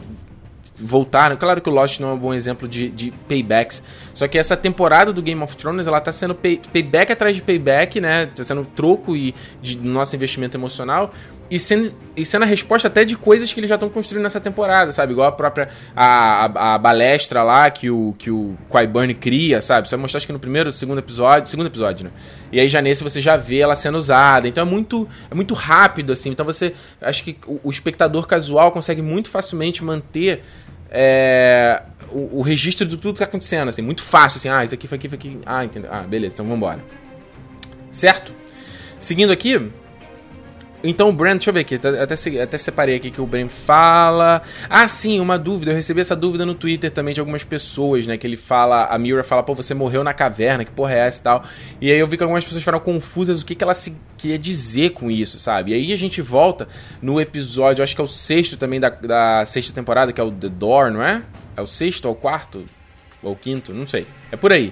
voltar. 0.76 1.37
Claro 1.37 1.61
que 1.61 1.68
o 1.68 1.72
Lost 1.72 2.00
não 2.00 2.11
é 2.11 2.12
um 2.14 2.18
bom 2.18 2.35
exemplo 2.35 2.66
de, 2.66 2.88
de 2.88 3.12
paybacks. 3.28 3.83
Só 4.12 4.26
que 4.26 4.38
essa 4.38 4.57
temporada 4.57 5.12
do 5.12 5.22
Game 5.22 5.40
of 5.42 5.57
Thrones, 5.57 5.87
ela 5.87 6.00
tá 6.00 6.11
sendo 6.11 6.35
pay, 6.35 6.61
payback 6.72 7.12
atrás 7.12 7.37
de 7.37 7.42
payback, 7.42 8.00
né? 8.00 8.26
Tá 8.26 8.42
sendo 8.42 8.64
troco 8.64 9.16
e 9.16 9.35
de 9.62 9.78
nosso 9.78 10.14
investimento 10.16 10.57
emocional 10.57 11.12
e 11.50 11.59
sendo, 11.59 11.94
e 12.16 12.24
sendo 12.24 12.42
a 12.42 12.46
resposta 12.46 12.88
até 12.88 13.04
de 13.04 13.16
coisas 13.16 13.52
que 13.52 13.61
eles 13.61 13.68
já 13.68 13.74
estão 13.74 13.88
construindo 13.88 14.22
nessa 14.22 14.40
temporada, 14.40 14.90
sabe? 14.92 15.12
Igual 15.12 15.28
a 15.28 15.33
própria 15.33 15.68
a, 15.94 16.46
a, 16.46 16.74
a, 16.74 16.78
balestra 16.78 17.42
lá 17.42 17.70
que 17.70 17.90
o 17.90 18.14
que 18.18 18.30
o 18.30 18.57
Qui-Burn 18.70 19.14
cria, 19.14 19.61
sabe? 19.61 19.88
Você 19.88 19.96
vai 19.96 20.02
mostrar 20.02 20.18
acho 20.18 20.26
que 20.26 20.33
no 20.33 20.38
primeiro, 20.38 20.72
segundo 20.72 20.98
episódio, 20.98 21.48
segundo 21.48 21.66
episódio, 21.66 22.07
né? 22.07 22.11
E 22.50 22.59
aí 22.59 22.68
já 22.68 22.80
nesse 22.80 23.02
você 23.02 23.20
já 23.20 23.37
vê 23.37 23.59
ela 23.59 23.76
sendo 23.76 23.98
usada. 23.98 24.48
Então 24.48 24.62
é 24.62 24.66
muito 24.66 25.07
é 25.30 25.35
muito 25.35 25.54
rápido 25.54 26.12
assim. 26.12 26.30
Então 26.30 26.46
você 26.46 26.74
acho 27.00 27.22
que 27.22 27.37
o, 27.46 27.61
o 27.64 27.70
espectador 27.70 28.26
casual 28.26 28.72
consegue 28.72 29.02
muito 29.02 29.30
facilmente 29.30 29.85
manter 29.85 30.42
é, 30.90 31.83
o, 32.11 32.38
o, 32.38 32.42
registro 32.42 32.87
de 32.87 32.96
tudo 32.96 33.14
que 33.14 33.18
tá 33.18 33.24
acontecendo, 33.24 33.68
assim, 33.68 33.83
muito 33.83 34.00
fácil, 34.00 34.38
assim, 34.38 34.48
ah, 34.48 34.64
isso 34.64 34.72
aqui 34.72 34.87
foi 34.87 34.96
aqui, 34.96 35.09
foi 35.09 35.18
aqui, 35.18 35.40
ah, 35.44 35.64
entendeu? 35.64 35.90
Ah, 35.92 36.02
beleza, 36.02 36.35
então 36.35 36.46
vambora. 36.46 36.78
Certo? 37.90 38.33
Seguindo 39.00 39.33
aqui, 39.33 39.72
então 40.85 41.09
o 41.09 41.12
Brand, 41.12 41.37
deixa 41.37 41.49
eu 41.49 41.55
ver 41.55 41.61
aqui, 41.61 41.77
até, 41.77 42.42
até 42.42 42.59
separei 42.59 42.97
aqui 42.97 43.11
que 43.11 43.20
o 43.20 43.27
Brand 43.27 43.49
fala. 43.49 44.42
Ah, 44.68 44.87
sim, 44.87 45.18
uma 45.18 45.38
dúvida. 45.38 45.70
Eu 45.70 45.75
recebi 45.75 46.01
essa 46.01 46.14
dúvida 46.14 46.44
no 46.44 46.55
Twitter 46.55 46.90
também 46.90 47.14
de 47.14 47.20
algumas 47.20 47.42
pessoas, 47.42 48.07
né? 48.07 48.18
Que 48.18 48.27
ele 48.27 48.37
fala, 48.37 48.85
a 48.85 48.99
Mira 48.99 49.25
fala, 49.25 49.42
pô, 49.42 49.55
você 49.55 49.73
morreu 49.73 50.05
na 50.05 50.12
caverna, 50.12 50.62
que 50.62 50.70
porra 50.70 50.92
é 50.92 50.99
essa 50.99 51.20
e 51.20 51.25
tal. 51.25 51.44
E 51.81 51.90
aí 51.90 51.99
eu 51.99 52.07
vi 52.07 52.18
que 52.18 52.23
algumas 52.23 52.44
pessoas 52.44 52.62
ficaram 52.62 52.81
confusas 52.81 53.40
o 53.40 53.47
que, 53.47 53.55
que 53.55 53.64
ela 53.64 53.73
se, 53.73 53.99
queria 54.18 54.38
dizer 54.38 54.90
com 54.90 55.11
isso, 55.11 55.38
sabe? 55.38 55.73
E 55.73 55.75
aí 55.75 55.92
a 55.92 55.97
gente 55.97 56.20
volta 56.20 56.68
no 57.01 57.18
episódio, 57.18 57.83
acho 57.83 57.94
que 57.94 58.01
é 58.03 58.05
o 58.05 58.09
sexto 58.09 58.59
também 58.59 58.79
da, 58.79 58.90
da 58.90 59.44
sexta 59.47 59.73
temporada, 59.73 60.12
que 60.12 60.20
é 60.20 60.25
o 60.25 60.31
The 60.31 60.51
Door, 60.51 60.90
não 60.90 61.03
é? 61.03 61.23
É 61.57 61.62
o 61.62 61.66
sexto 61.66 62.05
ou 62.05 62.12
o 62.12 62.14
quarto? 62.14 62.64
Ou 63.23 63.33
o 63.33 63.37
quinto? 63.37 63.73
Não 63.73 63.87
sei. 63.87 64.07
É 64.31 64.37
por 64.37 64.53
aí 64.53 64.70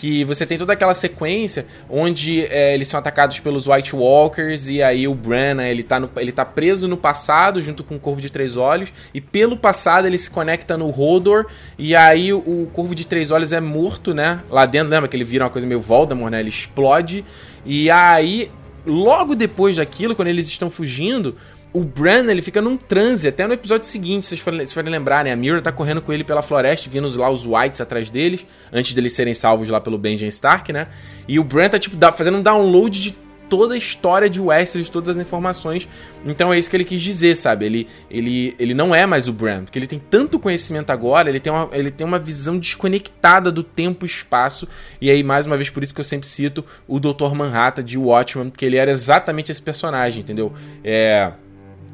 que 0.00 0.24
você 0.24 0.46
tem 0.46 0.56
toda 0.56 0.72
aquela 0.72 0.94
sequência 0.94 1.66
onde 1.90 2.44
é, 2.46 2.74
eles 2.74 2.86
são 2.86 3.00
atacados 3.00 3.40
pelos 3.40 3.66
White 3.66 3.96
Walkers 3.96 4.68
e 4.68 4.80
aí 4.80 5.08
o 5.08 5.14
Bran, 5.14 5.54
né, 5.54 5.70
ele 5.70 5.82
tá, 5.82 5.98
no, 5.98 6.08
ele 6.16 6.30
tá 6.30 6.44
preso 6.44 6.86
no 6.86 6.96
passado 6.96 7.60
junto 7.60 7.82
com 7.82 7.96
o 7.96 7.98
Corvo 7.98 8.20
de 8.20 8.30
Três 8.30 8.56
Olhos 8.56 8.92
e 9.12 9.20
pelo 9.20 9.56
passado 9.56 10.06
ele 10.06 10.16
se 10.16 10.30
conecta 10.30 10.76
no 10.76 10.88
Hodor 10.88 11.46
e 11.76 11.96
aí 11.96 12.32
o, 12.32 12.38
o 12.38 12.70
Corvo 12.72 12.94
de 12.94 13.06
Três 13.06 13.32
Olhos 13.32 13.52
é 13.52 13.60
morto, 13.60 14.14
né? 14.14 14.40
Lá 14.48 14.66
dentro, 14.66 14.90
lembra 14.90 15.08
que 15.08 15.16
ele 15.16 15.24
vira 15.24 15.44
uma 15.44 15.50
coisa 15.50 15.66
meio 15.66 15.80
Voldemort, 15.80 16.30
né? 16.30 16.40
Ele 16.40 16.48
explode 16.48 17.24
e 17.66 17.90
aí 17.90 18.50
logo 18.86 19.34
depois 19.34 19.76
daquilo, 19.76 20.14
quando 20.14 20.28
eles 20.28 20.46
estão 20.46 20.70
fugindo, 20.70 21.36
o 21.78 21.84
Bran, 21.84 22.30
ele 22.30 22.42
fica 22.42 22.60
num 22.60 22.76
transe, 22.76 23.28
até 23.28 23.46
no 23.46 23.54
episódio 23.54 23.86
seguinte, 23.86 24.26
se 24.26 24.30
vocês 24.30 24.40
forem, 24.40 24.66
se 24.66 24.74
forem 24.74 24.90
lembrar, 24.90 25.24
né? 25.24 25.32
A 25.32 25.36
Mira 25.36 25.60
tá 25.60 25.70
correndo 25.70 26.02
com 26.02 26.12
ele 26.12 26.24
pela 26.24 26.42
floresta, 26.42 26.90
vindo 26.90 27.08
lá 27.16 27.30
os 27.30 27.46
Whites 27.46 27.80
atrás 27.80 28.10
deles, 28.10 28.46
antes 28.72 28.94
deles 28.94 29.12
serem 29.12 29.32
salvos 29.32 29.68
lá 29.68 29.80
pelo 29.80 29.96
Benjamin 29.96 30.28
Stark, 30.28 30.72
né? 30.72 30.88
E 31.28 31.38
o 31.38 31.44
Bran 31.44 31.68
tá, 31.68 31.78
tipo, 31.78 31.96
fazendo 32.12 32.38
um 32.38 32.42
download 32.42 33.00
de 33.00 33.16
toda 33.48 33.74
a 33.74 33.78
história 33.78 34.28
de 34.28 34.40
Westeros, 34.40 34.88
todas 34.88 35.16
as 35.16 35.22
informações. 35.22 35.88
Então 36.24 36.52
é 36.52 36.58
isso 36.58 36.68
que 36.68 36.76
ele 36.76 36.84
quis 36.84 37.00
dizer, 37.00 37.34
sabe? 37.34 37.64
Ele, 37.64 37.88
ele, 38.10 38.54
ele 38.58 38.74
não 38.74 38.94
é 38.94 39.06
mais 39.06 39.28
o 39.28 39.32
Bran, 39.32 39.64
porque 39.64 39.78
ele 39.78 39.86
tem 39.86 39.98
tanto 39.98 40.38
conhecimento 40.38 40.90
agora, 40.90 41.28
ele 41.28 41.40
tem, 41.40 41.52
uma, 41.52 41.68
ele 41.72 41.90
tem 41.90 42.06
uma 42.06 42.18
visão 42.18 42.58
desconectada 42.58 43.50
do 43.50 43.62
tempo 43.62 44.04
e 44.04 44.08
espaço. 44.08 44.68
E 45.00 45.10
aí, 45.10 45.22
mais 45.22 45.46
uma 45.46 45.56
vez, 45.56 45.70
por 45.70 45.82
isso 45.82 45.94
que 45.94 46.00
eu 46.00 46.04
sempre 46.04 46.28
cito 46.28 46.64
o 46.86 47.00
Dr. 47.00 47.34
Manhattan 47.34 47.84
de 47.84 47.96
Watchmen, 47.96 48.50
que 48.50 48.64
ele 48.64 48.76
era 48.76 48.90
exatamente 48.90 49.50
esse 49.50 49.62
personagem, 49.62 50.20
entendeu? 50.20 50.52
É 50.84 51.32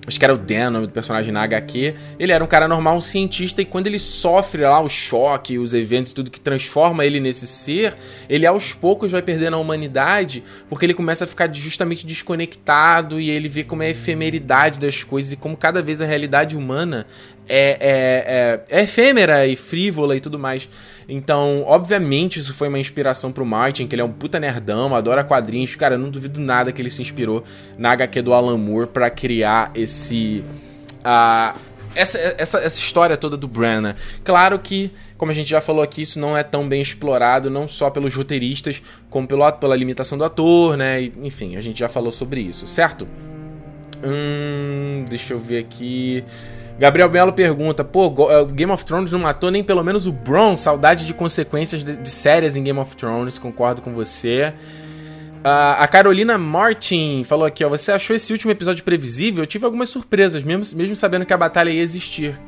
acho 0.07 0.19
que 0.19 0.25
era 0.25 0.35
o 0.35 0.39
Dan, 0.39 0.69
o 0.69 0.71
nome 0.71 0.87
do 0.87 0.93
personagem 0.93 1.33
na 1.33 1.43
HQ. 1.43 1.95
Ele 2.19 2.33
era 2.33 2.43
um 2.43 2.47
cara 2.47 2.69
normal, 2.69 2.97
um 2.97 3.01
cientista, 3.01 3.63
e 3.63 3.65
quando 3.65 3.87
ele 3.87 3.99
sofre 3.99 4.63
lá 4.63 4.81
o 4.81 4.89
choque, 4.89 5.59
os 5.59 5.73
eventos, 5.73 6.13
tudo 6.13 6.31
que 6.31 6.41
transforma 6.41 7.05
ele 7.05 7.21
nesse 7.21 7.47
ser, 7.47 7.97
ele 8.29 8.47
aos 8.47 8.73
poucos 8.73 9.13
vai 9.13 9.23
perdendo 9.23 9.55
a 9.55 9.59
humanidade, 9.59 10.43
porque 10.69 10.87
ele 10.87 10.95
começa 10.95 11.25
a 11.25 11.27
ficar 11.27 11.53
justamente 11.55 12.07
desconectado 12.07 13.21
e 13.21 13.31
ele 13.31 13.49
vê 13.49 13.65
como 13.65 13.83
é 13.83 13.87
a 13.87 13.91
efemeridade 13.91 14.79
das 14.79 15.03
coisas 15.03 15.33
e 15.33 15.37
como 15.37 15.57
cada 15.57 15.83
vez 15.83 16.01
a 16.01 16.07
realidade 16.07 16.57
humana 16.57 17.07
é, 17.49 17.77
é, 17.81 18.71
é, 18.71 18.81
é 18.81 18.83
efêmera 18.83 19.47
e 19.47 19.57
frívola 19.57 20.17
e 20.17 20.21
tudo 20.21 20.39
mais. 20.39 20.69
Então, 21.09 21.65
obviamente, 21.67 22.39
isso 22.39 22.55
foi 22.55 22.69
uma 22.69 22.79
inspiração 22.79 23.33
pro 23.33 23.45
Martin, 23.45 23.87
que 23.87 23.95
ele 23.95 24.03
é 24.03 24.05
um 24.05 24.13
puta 24.13 24.41
nerdão, 24.41 24.95
adora 24.95 25.25
quadrinhos. 25.25 25.75
Cara, 25.77 25.95
eu 25.95 25.99
não 25.99 26.11
duvido 26.11 26.41
nada 26.41 26.73
que 26.73 26.81
ele 26.81 26.91
se 26.91 27.03
inspirou 27.03 27.45
na 27.77 27.93
HQ 27.93 28.23
do 28.23 28.33
Alan 28.33 28.57
Moore 28.57 28.87
pra 28.87 29.11
criar 29.11 29.71
esse. 29.75 30.45
Uh, 31.01 31.59
essa, 31.95 32.19
essa, 32.19 32.59
essa 32.59 32.79
história 32.79 33.17
toda 33.17 33.37
do 33.37 33.47
Bran, 33.47 33.81
né? 33.81 33.95
Claro 34.25 34.59
que, 34.59 34.91
como 35.17 35.31
a 35.31 35.35
gente 35.35 35.49
já 35.49 35.61
falou 35.61 35.83
aqui, 35.83 36.03
isso 36.03 36.19
não 36.19 36.37
é 36.37 36.43
tão 36.43 36.69
bem 36.69 36.83
explorado, 36.83 37.49
não 37.49 37.69
só 37.69 37.89
pelos 37.89 38.15
roteiristas, 38.15 38.83
como 39.09 39.29
pelo, 39.29 39.51
pela 39.53 39.77
limitação 39.77 40.19
do 40.19 40.25
ator, 40.25 40.77
né? 40.77 41.03
Enfim, 41.23 41.57
a 41.57 41.61
gente 41.61 41.79
já 41.79 41.89
falou 41.89 42.11
sobre 42.11 42.41
isso, 42.41 42.67
certo? 42.67 43.07
Hum, 44.05 45.05
deixa 45.09 45.35
eu 45.35 45.39
ver 45.39 45.59
aqui. 45.59 46.25
Gabriel 46.79 47.09
Belo 47.09 47.33
pergunta: 47.33 47.85
pô, 47.85 48.13
eh, 48.31 48.45
Game 48.53 48.73
of 48.73 48.85
Thrones 48.85 49.13
não 49.13 49.21
matou 49.21 49.51
nem 49.51 49.63
pelo 49.63 49.83
menos 49.83 50.07
o 50.07 50.13
Bron? 50.13 50.57
Saudade 50.57 51.07
de 51.07 51.15
consequências 51.15 51.85
de, 51.85 51.97
de 51.97 52.11
sérias 52.11 52.57
em 52.57 52.65
Game 52.65 52.79
of 52.79 52.97
Thrones, 52.97 53.39
concordo 53.39 53.81
com 53.81 53.93
você. 53.93 54.53
Uh, 55.45 55.77
a 55.79 55.87
Carolina 55.87 56.39
Martin 56.39 57.23
falou 57.23 57.47
aqui, 57.47 57.63
ó. 57.63 57.69
Você 57.69 57.93
achou 57.93 58.17
esse 58.17 58.33
último 58.33 58.51
episódio 58.51 58.83
previsível? 58.83 59.43
Eu 59.43 59.47
tive 59.47 59.67
algumas 59.67 59.91
surpresas, 59.91 60.43
mesmo, 60.43 60.77
mesmo 60.77 60.97
sabendo 60.97 61.27
que 61.27 61.35
a 61.35 61.37
batalha 61.37 61.69
ia 61.69 61.83
existir. 61.83 62.41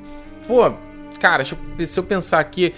Pô, 0.48 0.72
cara, 1.20 1.44
se 1.44 1.52
eu, 1.52 1.86
se 1.86 2.00
eu 2.00 2.04
pensar 2.04 2.40
aqui. 2.40 2.72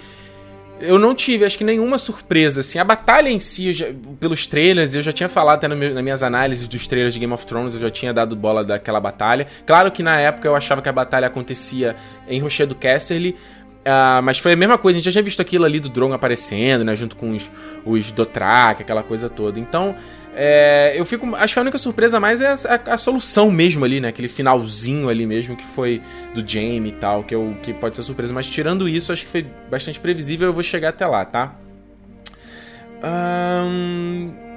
Eu 0.80 0.98
não 0.98 1.14
tive, 1.14 1.44
acho 1.44 1.58
que 1.58 1.64
nenhuma 1.64 1.98
surpresa, 1.98 2.60
assim. 2.60 2.78
A 2.78 2.84
batalha 2.84 3.28
em 3.28 3.40
si, 3.40 3.72
já, 3.72 3.86
pelos 4.20 4.46
trailers, 4.46 4.94
eu 4.94 5.02
já 5.02 5.12
tinha 5.12 5.28
falado 5.28 5.56
até 5.56 5.68
no 5.68 5.74
nas 5.74 6.02
minhas 6.02 6.22
análises 6.22 6.68
dos 6.68 6.86
trailers 6.86 7.14
de 7.14 7.20
Game 7.20 7.32
of 7.32 7.44
Thrones, 7.46 7.74
eu 7.74 7.80
já 7.80 7.90
tinha 7.90 8.12
dado 8.12 8.36
bola 8.36 8.62
daquela 8.62 9.00
batalha. 9.00 9.46
Claro 9.66 9.90
que 9.90 10.02
na 10.02 10.20
época 10.20 10.46
eu 10.46 10.54
achava 10.54 10.80
que 10.80 10.88
a 10.88 10.92
batalha 10.92 11.26
acontecia 11.26 11.96
em 12.28 12.40
Rochedo 12.40 12.74
Casterly, 12.74 13.36
Uh, 13.88 14.20
mas 14.22 14.38
foi 14.38 14.52
a 14.52 14.56
mesma 14.56 14.76
coisa, 14.76 14.96
a 14.96 14.98
gente 14.98 15.06
já 15.06 15.12
tinha 15.12 15.24
visto 15.24 15.40
aquilo 15.40 15.64
ali 15.64 15.80
do 15.80 15.88
Drogon 15.88 16.12
aparecendo, 16.12 16.84
né? 16.84 16.94
Junto 16.94 17.16
com 17.16 17.30
os, 17.30 17.50
os 17.86 18.10
Dothraki, 18.12 18.82
aquela 18.82 19.02
coisa 19.02 19.30
toda. 19.30 19.58
Então, 19.58 19.94
é, 20.40 20.92
eu 20.94 21.04
fico. 21.04 21.34
Acho 21.34 21.54
que 21.54 21.58
a 21.58 21.62
única 21.62 21.78
surpresa 21.78 22.20
mais 22.20 22.40
é 22.40 22.46
a, 22.46 22.52
a, 22.52 22.94
a, 22.94 22.98
solução 22.98 23.50
mesmo 23.50 23.84
ali, 23.84 24.00
né? 24.00 24.06
Aquele 24.06 24.28
finalzinho 24.28 25.08
ali 25.08 25.26
mesmo 25.26 25.56
que 25.56 25.64
foi 25.64 26.00
do 26.32 26.48
Jaime 26.48 26.90
e 26.90 26.92
tal, 26.92 27.24
que, 27.24 27.34
eu, 27.34 27.56
que 27.60 27.72
pode 27.72 27.96
ser 27.96 28.04
surpresa. 28.04 28.32
Mas 28.32 28.48
tirando 28.48 28.88
isso, 28.88 29.12
acho 29.12 29.24
que 29.24 29.30
foi 29.32 29.44
bastante 29.68 29.98
previsível. 29.98 30.46
Eu 30.46 30.52
vou 30.52 30.62
chegar 30.62 30.90
até 30.90 31.04
lá, 31.08 31.24
tá? 31.24 31.56
Um 33.64 34.47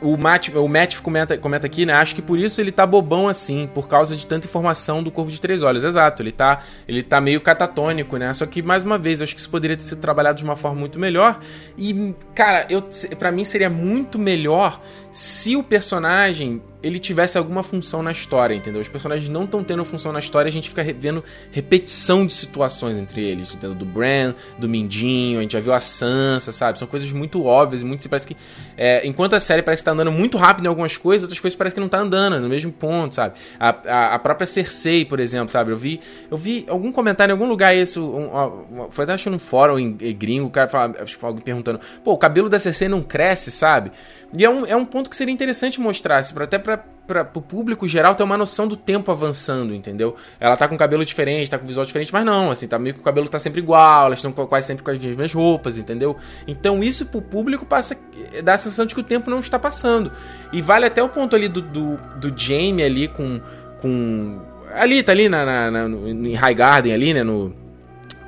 o 0.00 0.16
Matt, 0.16 0.48
o 0.54 0.68
Matt 0.68 1.00
comenta, 1.00 1.36
comenta 1.36 1.66
aqui, 1.66 1.84
né? 1.84 1.92
Acho 1.92 2.14
que 2.14 2.22
por 2.22 2.38
isso 2.38 2.60
ele 2.60 2.70
tá 2.70 2.86
bobão 2.86 3.28
assim, 3.28 3.68
por 3.72 3.88
causa 3.88 4.16
de 4.16 4.26
tanta 4.26 4.46
informação 4.46 5.02
do 5.02 5.10
Corvo 5.10 5.30
de 5.30 5.40
Três 5.40 5.62
Olhos. 5.62 5.84
Exato, 5.84 6.22
ele 6.22 6.32
tá, 6.32 6.62
ele 6.86 7.02
tá 7.02 7.20
meio 7.20 7.40
catatônico, 7.40 8.16
né? 8.16 8.32
Só 8.34 8.46
que, 8.46 8.62
mais 8.62 8.82
uma 8.82 8.98
vez, 8.98 9.20
acho 9.20 9.34
que 9.34 9.40
isso 9.40 9.50
poderia 9.50 9.76
ter 9.76 9.82
sido 9.82 10.00
trabalhado 10.00 10.38
de 10.38 10.44
uma 10.44 10.56
forma 10.56 10.78
muito 10.78 10.98
melhor. 10.98 11.40
E, 11.76 12.14
cara, 12.34 12.66
eu, 12.70 12.82
para 13.18 13.32
mim 13.32 13.44
seria 13.44 13.70
muito 13.70 14.18
melhor 14.18 14.80
se 15.10 15.56
o 15.56 15.62
personagem 15.62 16.62
ele 16.82 16.98
tivesse 16.98 17.36
alguma 17.36 17.62
função 17.62 18.02
na 18.02 18.12
história, 18.12 18.54
entendeu? 18.54 18.80
Os 18.80 18.88
personagens 18.88 19.28
não 19.28 19.44
estão 19.44 19.64
tendo 19.64 19.84
função 19.84 20.12
na 20.12 20.18
história, 20.18 20.48
a 20.48 20.52
gente 20.52 20.68
fica 20.68 20.84
vendo 20.84 21.24
repetição 21.50 22.26
de 22.26 22.32
situações 22.32 22.96
entre 22.96 23.22
eles, 23.22 23.54
entendeu? 23.54 23.74
Do 23.74 23.84
Bran, 23.84 24.34
do 24.58 24.68
Mindinho, 24.68 25.38
a 25.38 25.42
gente 25.42 25.52
já 25.52 25.60
viu 25.60 25.72
a 25.72 25.80
Sansa, 25.80 26.52
sabe? 26.52 26.78
São 26.78 26.86
coisas 26.86 27.10
muito 27.10 27.44
óbvias, 27.44 27.82
muito 27.82 28.08
parece 28.08 28.26
que 28.26 28.36
é, 28.76 29.06
enquanto 29.06 29.34
a 29.34 29.40
série 29.40 29.62
parece 29.62 29.82
que 29.82 29.84
tá 29.84 29.90
andando 29.90 30.12
muito 30.12 30.38
rápido 30.38 30.66
em 30.66 30.68
algumas 30.68 30.96
coisas, 30.96 31.24
outras 31.24 31.40
coisas 31.40 31.56
parece 31.56 31.74
que 31.74 31.80
não 31.80 31.88
tá 31.88 31.98
andando 31.98 32.38
no 32.38 32.48
mesmo 32.48 32.72
ponto, 32.72 33.14
sabe? 33.14 33.34
A, 33.58 33.68
a, 33.68 34.14
a 34.14 34.18
própria 34.18 34.46
Cersei, 34.46 35.04
por 35.04 35.18
exemplo, 35.18 35.50
sabe? 35.50 35.72
Eu 35.72 35.76
vi, 35.76 36.00
eu 36.30 36.36
vi 36.36 36.64
algum 36.68 36.92
comentário 36.92 37.32
em 37.32 37.34
algum 37.34 37.48
lugar 37.48 37.76
isso, 37.76 38.04
um, 38.04 38.84
um, 38.84 38.90
foi 38.90 39.04
até 39.04 39.14
acho 39.14 39.28
num 39.30 39.38
fórum 39.38 39.78
em, 39.78 39.96
em 40.00 40.16
gringo, 40.16 40.46
o 40.46 40.50
cara 40.50 40.68
fala, 40.68 40.94
alguém 41.22 41.42
perguntando, 41.42 41.80
pô, 42.04 42.12
o 42.12 42.18
cabelo 42.18 42.48
da 42.48 42.58
Cersei 42.58 42.88
não 42.88 43.02
cresce, 43.02 43.50
sabe? 43.50 43.90
E 44.36 44.44
é 44.44 44.50
um, 44.50 44.66
é 44.66 44.76
um 44.76 44.84
ponto 44.84 45.08
que 45.08 45.16
seria 45.16 45.32
interessante 45.32 45.80
mostrar, 45.80 46.18
até 46.18 46.58
pra, 46.68 46.76
pra, 46.76 47.24
pro 47.24 47.40
público 47.40 47.88
geral 47.88 48.14
ter 48.14 48.22
uma 48.22 48.36
noção 48.36 48.68
do 48.68 48.76
tempo 48.76 49.10
avançando, 49.10 49.74
entendeu? 49.74 50.14
Ela 50.38 50.54
tá 50.54 50.68
com 50.68 50.76
cabelo 50.76 51.02
diferente, 51.02 51.50
tá 51.50 51.58
com 51.58 51.66
visual 51.66 51.86
diferente, 51.86 52.12
mas 52.12 52.24
não, 52.26 52.50
assim, 52.50 52.68
tá 52.68 52.78
meio 52.78 52.94
que 52.94 53.00
o 53.00 53.02
cabelo 53.02 53.26
tá 53.26 53.38
sempre 53.38 53.60
igual, 53.60 54.06
elas 54.06 54.18
estão 54.18 54.32
quase 54.32 54.66
sempre 54.66 54.84
com 54.84 54.90
as 54.90 54.98
mesmas 54.98 55.32
roupas, 55.32 55.78
entendeu? 55.78 56.16
Então 56.46 56.84
isso 56.84 57.06
pro 57.06 57.22
público 57.22 57.64
passa. 57.64 57.96
dá 58.44 58.54
a 58.54 58.58
sensação 58.58 58.84
de 58.84 58.94
que 58.94 59.00
o 59.00 59.04
tempo 59.04 59.30
não 59.30 59.40
está 59.40 59.58
passando. 59.58 60.12
E 60.52 60.60
vale 60.60 60.84
até 60.84 61.02
o 61.02 61.08
ponto 61.08 61.34
ali 61.34 61.48
do, 61.48 61.62
do, 61.62 61.96
do 62.16 62.38
Jamie 62.38 62.84
ali 62.84 63.08
com. 63.08 63.40
com 63.80 64.38
ali, 64.74 65.02
tá 65.02 65.12
ali 65.12 65.28
na, 65.28 65.46
na, 65.46 65.70
na 65.70 65.88
no, 65.88 66.06
em 66.06 66.34
High 66.34 66.54
Garden 66.54 66.92
ali, 66.92 67.14
né? 67.14 67.22
No 67.22 67.54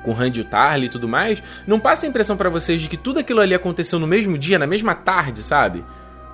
com 0.03 0.13
Randy 0.13 0.43
Tarly 0.43 0.87
e 0.87 0.89
tudo 0.89 1.07
mais, 1.07 1.43
não 1.67 1.79
passa 1.79 2.07
a 2.07 2.09
impressão 2.09 2.35
para 2.35 2.49
vocês 2.49 2.81
de 2.81 2.89
que 2.89 2.97
tudo 2.97 3.19
aquilo 3.19 3.39
ali 3.39 3.53
aconteceu 3.53 3.99
no 3.99 4.07
mesmo 4.07 4.35
dia, 4.35 4.57
na 4.57 4.65
mesma 4.65 4.95
tarde, 4.95 5.43
sabe? 5.43 5.85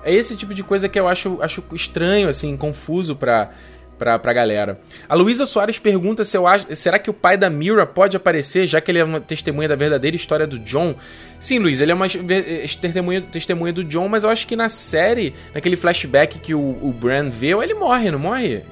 É 0.08 0.14
esse 0.14 0.34
tipo 0.34 0.54
de 0.54 0.62
coisa 0.62 0.88
que 0.88 0.98
eu 0.98 1.06
acho, 1.06 1.36
acho 1.42 1.62
estranho, 1.74 2.30
assim, 2.30 2.56
confuso 2.56 3.14
pra, 3.14 3.50
pra, 3.98 4.18
pra 4.18 4.32
galera. 4.32 4.80
A 5.06 5.14
Luísa 5.14 5.44
Soares 5.44 5.78
pergunta 5.78 6.24
se 6.24 6.34
eu 6.34 6.46
acho. 6.46 6.74
Será 6.74 6.98
que 6.98 7.10
o 7.10 7.12
pai 7.12 7.36
da 7.36 7.50
Mira 7.50 7.84
pode 7.84 8.16
aparecer, 8.16 8.66
já 8.66 8.80
que 8.80 8.90
ele 8.90 9.00
é 9.00 9.04
uma 9.04 9.20
testemunha 9.20 9.68
da 9.68 9.76
verdadeira 9.76 10.16
história 10.16 10.46
do 10.46 10.58
John? 10.60 10.94
Sim, 11.38 11.58
Luiz, 11.58 11.82
ele 11.82 11.92
é 11.92 11.94
uma 11.94 12.06
testemunha, 12.08 13.20
testemunha 13.20 13.70
do 13.70 13.84
John, 13.84 14.08
mas 14.08 14.24
eu 14.24 14.30
acho 14.30 14.46
que 14.46 14.56
na 14.56 14.70
série, 14.70 15.34
naquele 15.54 15.76
flashback 15.76 16.38
que 16.38 16.54
o, 16.54 16.78
o 16.80 16.90
Bran 16.90 17.28
vê, 17.28 17.48
ele 17.48 17.74
morre, 17.74 18.10
não 18.10 18.18
morre? 18.18 18.62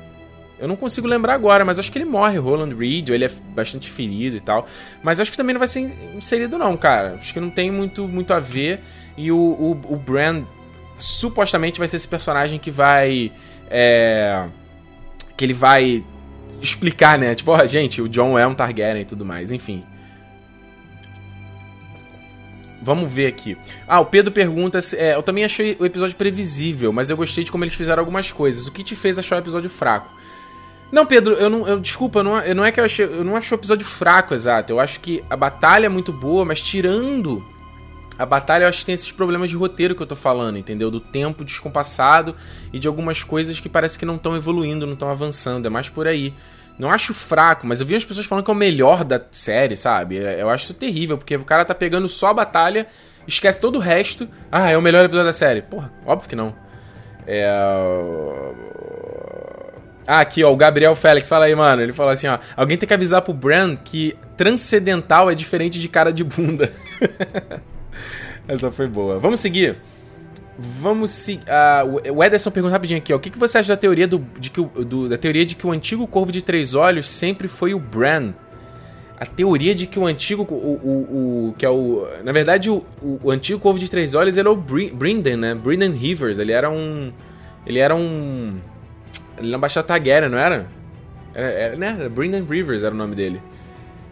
Eu 0.58 0.66
não 0.66 0.74
consigo 0.74 1.06
lembrar 1.06 1.34
agora, 1.34 1.66
mas 1.66 1.78
acho 1.78 1.92
que 1.92 1.98
ele 1.98 2.06
morre, 2.06 2.38
Roland 2.38 2.74
Reed, 2.74 3.10
ele 3.10 3.26
é 3.26 3.30
bastante 3.54 3.90
ferido 3.90 4.38
e 4.38 4.40
tal. 4.40 4.66
Mas 5.02 5.20
acho 5.20 5.30
que 5.30 5.36
também 5.36 5.52
não 5.52 5.58
vai 5.58 5.68
ser 5.68 5.80
inserido, 6.16 6.56
não, 6.56 6.78
cara. 6.78 7.16
Acho 7.20 7.34
que 7.34 7.40
não 7.40 7.50
tem 7.50 7.70
muito, 7.70 8.08
muito 8.08 8.32
a 8.32 8.40
ver. 8.40 8.80
E 9.18 9.30
o, 9.30 9.36
o, 9.36 9.70
o 9.92 9.96
Bran 9.96 10.44
supostamente 10.98 11.78
vai 11.78 11.88
ser 11.88 11.96
esse 11.96 12.08
personagem 12.08 12.58
que 12.58 12.70
vai. 12.70 13.32
É, 13.70 14.46
que 15.36 15.44
ele 15.44 15.54
vai 15.54 16.04
explicar, 16.60 17.18
né? 17.18 17.34
Tipo, 17.34 17.52
ó, 17.52 17.62
oh, 17.62 17.66
gente, 17.66 18.00
o 18.00 18.08
John 18.08 18.38
é 18.38 18.46
um 18.46 18.54
Targaryen 18.54 19.02
e 19.02 19.04
tudo 19.04 19.24
mais, 19.24 19.52
enfim. 19.52 19.84
Vamos 22.80 23.12
ver 23.12 23.26
aqui. 23.26 23.56
Ah, 23.88 24.00
o 24.00 24.06
Pedro 24.06 24.32
pergunta 24.32 24.80
se. 24.80 24.96
É, 24.96 25.14
eu 25.14 25.22
também 25.22 25.44
achei 25.44 25.76
o 25.80 25.84
episódio 25.84 26.16
previsível, 26.16 26.92
mas 26.92 27.10
eu 27.10 27.16
gostei 27.16 27.42
de 27.42 27.50
como 27.50 27.64
eles 27.64 27.74
fizeram 27.74 28.00
algumas 28.00 28.30
coisas. 28.30 28.66
O 28.66 28.72
que 28.72 28.84
te 28.84 28.94
fez 28.94 29.18
achar 29.18 29.36
o 29.36 29.38
episódio 29.40 29.68
fraco? 29.68 30.08
Não, 30.92 31.04
Pedro, 31.04 31.34
eu 31.34 31.50
não. 31.50 31.66
Eu, 31.66 31.80
desculpa, 31.80 32.22
não, 32.22 32.38
eu 32.38 32.54
não 32.54 32.64
é 32.64 32.70
que 32.70 32.78
eu 32.78 32.84
achei. 32.84 33.04
Eu 33.04 33.24
não 33.24 33.34
acho 33.34 33.52
o 33.52 33.58
episódio 33.58 33.84
fraco, 33.84 34.34
exato. 34.34 34.72
Eu 34.72 34.78
acho 34.78 35.00
que 35.00 35.24
a 35.28 35.36
batalha 35.36 35.86
é 35.86 35.88
muito 35.88 36.12
boa, 36.12 36.44
mas 36.44 36.62
tirando 36.62 37.44
a 38.18 38.24
batalha, 38.24 38.64
eu 38.64 38.68
acho 38.68 38.80
que 38.80 38.86
tem 38.86 38.94
esses 38.94 39.12
problemas 39.12 39.50
de 39.50 39.56
roteiro 39.56 39.94
que 39.94 40.02
eu 40.02 40.06
tô 40.06 40.16
falando, 40.16 40.58
entendeu? 40.58 40.90
Do 40.90 41.00
tempo 41.00 41.44
descompassado 41.44 42.34
e 42.72 42.78
de 42.78 42.88
algumas 42.88 43.22
coisas 43.22 43.60
que 43.60 43.68
parece 43.68 43.98
que 43.98 44.06
não 44.06 44.16
estão 44.16 44.34
evoluindo, 44.34 44.86
não 44.86 44.94
estão 44.94 45.10
avançando. 45.10 45.66
É 45.66 45.70
mais 45.70 45.88
por 45.88 46.06
aí. 46.06 46.32
Não 46.78 46.90
acho 46.90 47.14
fraco, 47.14 47.66
mas 47.66 47.80
eu 47.80 47.86
vi 47.86 47.94
as 47.94 48.04
pessoas 48.04 48.26
falando 48.26 48.44
que 48.44 48.50
é 48.50 48.54
o 48.54 48.56
melhor 48.56 49.02
da 49.02 49.20
série, 49.30 49.76
sabe? 49.76 50.18
É, 50.18 50.40
eu 50.40 50.48
acho 50.50 50.64
isso 50.64 50.74
terrível, 50.74 51.16
porque 51.16 51.36
o 51.36 51.44
cara 51.44 51.64
tá 51.64 51.74
pegando 51.74 52.08
só 52.08 52.28
a 52.28 52.34
batalha, 52.34 52.86
esquece 53.26 53.60
todo 53.60 53.76
o 53.76 53.80
resto. 53.80 54.28
Ah, 54.52 54.70
é 54.70 54.76
o 54.76 54.82
melhor 54.82 55.04
episódio 55.04 55.26
da 55.26 55.32
série. 55.32 55.62
Porra, 55.62 55.92
óbvio 56.04 56.28
que 56.28 56.36
não. 56.36 56.54
É. 57.26 57.50
Ah, 60.06 60.20
aqui, 60.20 60.44
ó, 60.44 60.52
o 60.52 60.56
Gabriel 60.56 60.94
Félix, 60.94 61.26
fala 61.26 61.46
aí, 61.46 61.54
mano. 61.54 61.82
Ele 61.82 61.92
falou 61.92 62.12
assim, 62.12 62.28
ó. 62.28 62.38
Alguém 62.56 62.78
tem 62.78 62.86
que 62.86 62.94
avisar 62.94 63.22
pro 63.22 63.34
Brand 63.34 63.78
que 63.84 64.16
transcendental 64.36 65.30
é 65.30 65.34
diferente 65.34 65.80
de 65.80 65.88
cara 65.88 66.12
de 66.12 66.22
bunda. 66.22 66.72
Essa 68.48 68.70
foi 68.70 68.86
boa. 68.86 69.18
Vamos 69.18 69.40
seguir. 69.40 69.76
Vamos 70.58 71.10
seguir. 71.10 71.44
Uh, 71.44 72.12
o 72.14 72.24
Ederson 72.24 72.50
pergunta 72.50 72.72
rapidinho 72.72 72.98
aqui, 72.98 73.12
ó. 73.12 73.16
O 73.16 73.20
que, 73.20 73.30
que 73.30 73.38
você 73.38 73.58
acha 73.58 73.68
da 73.68 73.76
teoria, 73.76 74.06
do, 74.06 74.24
de 74.38 74.50
que, 74.50 74.62
do, 74.62 75.08
da 75.08 75.18
teoria 75.18 75.44
de 75.44 75.54
que 75.54 75.66
o 75.66 75.72
antigo 75.72 76.06
corvo 76.06 76.32
de 76.32 76.42
três 76.42 76.74
olhos 76.74 77.08
sempre 77.08 77.48
foi 77.48 77.74
o 77.74 77.78
Bran? 77.78 78.32
A 79.18 79.26
teoria 79.26 79.74
de 79.74 79.86
que 79.86 79.98
o 79.98 80.06
antigo. 80.06 80.42
O, 80.42 80.54
o, 80.54 81.48
o 81.48 81.54
que 81.56 81.64
é 81.64 81.70
o. 81.70 82.06
Na 82.22 82.32
verdade, 82.32 82.70
o, 82.70 82.84
o, 83.02 83.30
antigo 83.30 83.58
corvo 83.58 83.78
de 83.78 83.90
três 83.90 84.14
olhos 84.14 84.36
era 84.36 84.50
o 84.50 84.54
Brindan, 84.54 85.38
né? 85.38 85.54
Brindan 85.54 85.92
Rivers. 85.92 86.38
Ele 86.38 86.52
era 86.52 86.70
um. 86.70 87.12
Ele 87.66 87.78
era 87.78 87.94
um 87.96 88.56
ele 89.38 89.50
não 89.50 89.60
baixava 89.60 89.86
Targaryen, 89.86 90.30
não 90.30 90.38
era? 90.38 90.66
Era, 91.34 91.48
era 91.48 91.76
né? 91.76 92.08
Brendan 92.08 92.44
Rivers 92.44 92.82
era 92.82 92.94
o 92.94 92.98
nome 92.98 93.14
dele. 93.14 93.40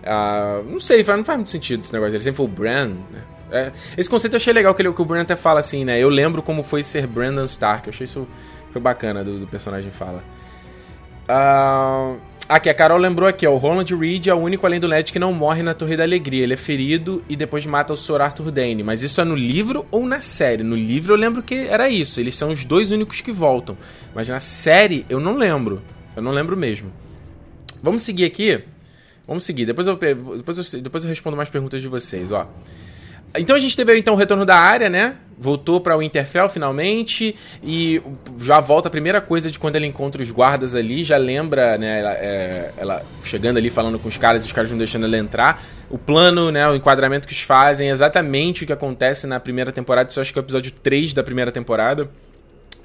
Uh, 0.03 0.71
não 0.71 0.81
sei, 0.81 1.03
não 1.03 1.25
faz 1.25 1.39
muito 1.39 1.51
sentido 1.51 1.81
esse 1.81 1.93
negócio. 1.93 2.15
Ele 2.15 2.23
sempre 2.23 2.37
foi 2.37 2.47
o 2.47 2.49
Bran, 2.49 2.89
né? 2.89 3.23
É, 3.51 3.73
esse 3.97 4.09
conceito 4.09 4.35
eu 4.35 4.39
achei 4.39 4.53
legal 4.53 4.75
que, 4.75 4.83
ele, 4.83 4.93
que 4.93 5.03
o 5.03 5.05
Bran 5.05 5.23
até 5.23 5.37
fala 5.37 5.61
assim, 5.61 5.85
né? 5.85 5.99
Eu 5.99 6.09
lembro 6.09 6.43
como 6.43 6.63
foi 6.63 6.83
ser 6.83 7.07
Brandon 7.07 7.45
Stark. 7.45 7.87
Eu 7.87 7.93
achei 7.93 8.05
isso 8.05 8.27
foi 8.73 8.81
bacana 8.83 9.23
do, 9.23 9.39
do 9.39 9.47
personagem 9.47 9.91
fala. 9.91 10.25
Uh, 11.29 12.19
Aqui, 12.47 12.69
a 12.69 12.75
Carol 12.75 12.99
lembrou 12.99 13.27
aqui, 13.27 13.47
ó, 13.47 13.53
o 13.53 13.57
Roland 13.57 13.87
Reed 13.99 14.27
é 14.27 14.35
o 14.35 14.37
único 14.37 14.67
além 14.67 14.79
do 14.79 14.87
Ned 14.87 15.11
que 15.11 15.19
não 15.19 15.33
morre 15.33 15.63
na 15.63 15.73
Torre 15.73 15.97
da 15.97 16.03
Alegria. 16.03 16.43
Ele 16.43 16.53
é 16.53 16.57
ferido 16.59 17.25
e 17.27 17.35
depois 17.35 17.65
mata 17.65 17.95
o 17.95 17.97
Sr. 17.97 18.21
Arthur 18.21 18.51
Dane. 18.51 18.83
Mas 18.83 19.03
isso 19.03 19.19
é 19.19 19.25
no 19.25 19.35
livro 19.35 19.87
ou 19.91 20.05
na 20.05 20.21
série? 20.21 20.63
No 20.63 20.77
livro 20.77 21.15
eu 21.15 21.17
lembro 21.17 21.43
que 21.43 21.55
era 21.55 21.89
isso. 21.89 22.21
Eles 22.21 22.37
são 22.37 22.51
os 22.51 22.67
dois 22.67 22.93
únicos 22.93 23.23
que 23.23 23.33
voltam. 23.33 23.79
Mas 24.15 24.29
na 24.29 24.41
série 24.41 25.07
eu 25.09 25.19
não 25.19 25.39
lembro. 25.39 25.81
Eu 26.15 26.23
não 26.23 26.33
lembro 26.33 26.55
mesmo. 26.55 26.93
Vamos 27.83 28.03
seguir 28.03 28.27
aqui. 28.27 28.63
Vamos 29.27 29.45
seguir. 29.45 29.65
Depois 29.65 29.87
eu, 29.87 29.97
depois 29.97 30.59
eu, 30.59 30.83
depois 30.83 31.03
eu 31.03 31.09
respondo 31.09 31.39
mais 31.39 31.49
perguntas 31.49 31.81
de 31.81 31.89
vocês, 31.89 32.31
ó. 32.31 32.47
Então 33.37 33.57
a 33.57 33.59
gente 33.59 33.77
teve 33.77 33.99
então 33.99 34.15
o 34.15 34.17
retorno 34.17 34.47
da 34.47 34.57
área, 34.57 34.89
né? 34.89 35.17
Voltou 35.37 35.81
pra 35.81 35.97
Winterfell 35.97 36.49
finalmente 36.49 37.35
e 37.63 38.01
já 38.39 38.61
volta 38.61 38.87
a 38.87 38.91
primeira 38.91 39.21
coisa 39.21 39.51
de 39.51 39.59
quando 39.59 39.75
ele 39.75 39.87
encontra 39.87 40.23
os 40.23 40.31
guardas 40.31 40.77
ali, 40.77 41.03
já 41.03 41.17
lembra, 41.17 41.77
né? 41.77 41.99
Ela, 41.99 42.13
é, 42.13 42.71
ela 42.77 43.03
chegando 43.25 43.57
ali 43.57 43.71
falando 43.71 43.99
com 43.99 44.09
os 44.09 44.17
caras 44.17 44.45
os 44.45 44.53
caras 44.53 44.71
não 44.71 44.79
deixando 44.79 45.07
ela 45.07 45.19
entrar. 45.19 45.63
O 45.91 45.99
plano, 45.99 46.53
né? 46.53 46.69
O 46.69 46.77
enquadramento 46.77 47.27
que 47.27 47.35
eles 47.35 47.43
fazem 47.43 47.89
é 47.89 47.91
exatamente 47.91 48.63
o 48.63 48.67
que 48.67 48.73
acontece 48.73 49.27
na 49.27 49.41
primeira 49.41 49.73
temporada. 49.73 50.09
Isso 50.09 50.21
acho 50.21 50.33
que 50.33 50.39
é 50.39 50.43
o 50.43 50.45
episódio 50.45 50.71
3 50.71 51.13
da 51.13 51.23
primeira 51.25 51.51
temporada 51.51 52.09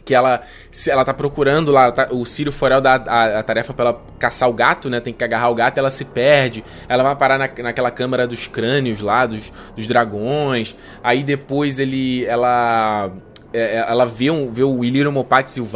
que 0.10 0.16
ela 0.16 0.42
ela 0.88 1.06
tá 1.06 1.14
procurando 1.14 1.72
lá, 1.72 1.92
tá, 1.92 2.08
o 2.10 2.26
Círio 2.26 2.52
Forel 2.52 2.82
dá 2.82 2.96
a, 3.08 3.40
a, 3.40 3.44
tarefa 3.44 3.74
pra 3.74 3.86
ela 3.86 4.02
caçar 4.18 4.50
o 4.50 4.54
gato, 4.54 4.90
né? 4.90 5.00
Tem 5.00 5.14
que 5.14 5.24
agarrar 5.24 5.50
o 5.50 5.56
gato, 5.56 5.78
ela 5.78 5.92
se 5.92 6.04
perde. 6.04 6.64
Ela 6.88 7.04
vai 7.04 7.16
parar 7.16 7.38
na, 7.38 7.48
naquela 7.64 7.92
câmara 7.92 8.28
dos 8.28 8.48
crânios 8.48 9.02
lá, 9.02 9.28
dos, 9.28 9.54
dos 9.76 9.86
dragões. 9.86 10.76
Aí 11.04 11.22
depois 11.22 11.78
ele. 11.78 12.26
Ela. 12.26 13.12
É, 13.54 13.78
é 13.78 13.86
ela 13.88 14.06
vê, 14.06 14.32
um, 14.32 14.52
vê 14.52 14.64
o 14.64 14.84
Illyrio 14.84 15.12
Mopatis 15.12 15.58
e 15.58 15.62
o 15.62 15.68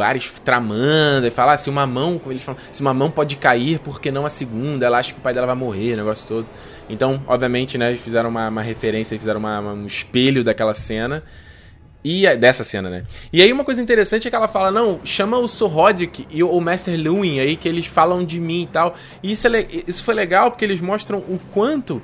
tramando, 0.44 1.26
e 1.26 1.30
fala 1.30 1.52
ah, 1.52 1.56
se 1.56 1.70
uma 1.70 1.86
mão, 1.86 2.18
como 2.18 2.32
eles 2.32 2.42
falam, 2.42 2.60
se 2.70 2.80
uma 2.80 2.94
mão 2.94 3.10
pode 3.10 3.36
cair, 3.36 3.78
por 3.80 4.00
que 4.00 4.10
não 4.10 4.26
a 4.26 4.28
segunda? 4.28 4.86
Ela 4.86 4.98
acha 4.98 5.12
que 5.12 5.18
o 5.18 5.22
pai 5.22 5.32
dela 5.32 5.46
vai 5.46 5.56
morrer, 5.56 5.94
o 5.94 5.96
negócio 5.96 6.26
todo. 6.26 6.46
Então, 6.88 7.20
obviamente, 7.26 7.78
né, 7.78 7.90
eles 7.90 8.00
fizeram 8.00 8.30
uma, 8.30 8.48
uma 8.48 8.62
referência, 8.62 9.18
fizeram 9.18 9.40
uma, 9.40 9.60
uma, 9.60 9.72
um 9.72 9.86
espelho 9.86 10.42
daquela 10.44 10.74
cena. 10.74 11.22
E 12.04 12.36
dessa 12.36 12.62
cena, 12.62 12.90
né? 12.90 13.04
E 13.32 13.40
aí 13.40 13.50
uma 13.50 13.64
coisa 13.64 13.80
interessante 13.80 14.28
é 14.28 14.30
que 14.30 14.36
ela 14.36 14.46
fala, 14.46 14.70
não, 14.70 15.00
chama 15.04 15.38
o 15.38 15.48
Sir 15.48 15.68
Roderick 15.68 16.26
e 16.30 16.42
o 16.42 16.60
Master 16.60 17.00
Lewin 17.00 17.40
aí, 17.40 17.56
que 17.56 17.66
eles 17.66 17.86
falam 17.86 18.22
de 18.22 18.38
mim 18.38 18.64
e 18.64 18.66
tal. 18.66 18.94
E 19.22 19.32
isso, 19.32 19.48
é, 19.48 19.66
isso 19.86 20.04
foi 20.04 20.14
legal 20.14 20.50
porque 20.50 20.66
eles 20.66 20.82
mostram 20.82 21.18
o 21.20 21.40
quanto 21.52 22.02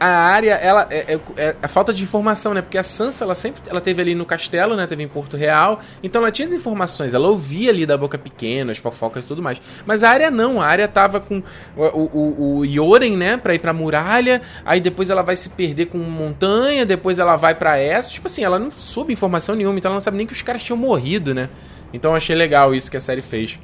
a 0.00 0.06
área, 0.06 0.54
ela 0.54 0.86
é, 0.90 1.14
é, 1.14 1.20
é, 1.36 1.56
a 1.62 1.68
falta 1.68 1.92
de 1.92 2.02
informação, 2.02 2.54
né? 2.54 2.62
Porque 2.62 2.78
a 2.78 2.82
Sansa, 2.82 3.22
ela 3.22 3.34
sempre 3.34 3.60
ela 3.66 3.82
teve 3.82 4.00
ali 4.00 4.14
no 4.14 4.24
castelo, 4.24 4.74
né? 4.74 4.86
Teve 4.86 5.02
em 5.02 5.08
Porto 5.08 5.36
Real, 5.36 5.80
então 6.02 6.22
ela 6.22 6.32
tinha 6.32 6.48
as 6.48 6.54
informações, 6.54 7.12
ela 7.12 7.28
ouvia 7.28 7.70
ali 7.70 7.84
da 7.84 7.98
boca 7.98 8.16
pequena, 8.16 8.72
as 8.72 8.78
fofocas 8.78 9.26
e 9.26 9.28
tudo 9.28 9.42
mais. 9.42 9.60
Mas 9.84 10.02
a 10.02 10.08
área 10.08 10.30
não, 10.30 10.62
a 10.62 10.66
área 10.66 10.88
tava 10.88 11.20
com 11.20 11.42
o, 11.76 11.82
o, 11.82 12.58
o 12.58 12.64
Yoren, 12.64 13.14
né? 13.14 13.36
Pra 13.36 13.54
ir 13.54 13.58
pra 13.58 13.74
muralha, 13.74 14.40
aí 14.64 14.80
depois 14.80 15.10
ela 15.10 15.22
vai 15.22 15.36
se 15.36 15.50
perder 15.50 15.86
com 15.86 15.98
montanha, 15.98 16.86
depois 16.86 17.18
ela 17.18 17.36
vai 17.36 17.54
para 17.54 17.76
essa. 17.76 18.08
Tipo 18.08 18.26
assim, 18.26 18.42
ela 18.42 18.58
não 18.58 18.70
soube 18.70 19.12
informação 19.12 19.54
nenhuma, 19.54 19.78
então 19.78 19.90
ela 19.90 19.96
não 19.96 20.00
sabe 20.00 20.16
nem 20.16 20.26
que 20.26 20.32
os 20.32 20.40
caras 20.40 20.62
tinham 20.62 20.78
morrido, 20.78 21.34
né? 21.34 21.50
Então 21.92 22.14
achei 22.14 22.34
legal 22.34 22.74
isso 22.74 22.90
que 22.90 22.96
a 22.96 23.00
série 23.00 23.20
fez. 23.20 23.58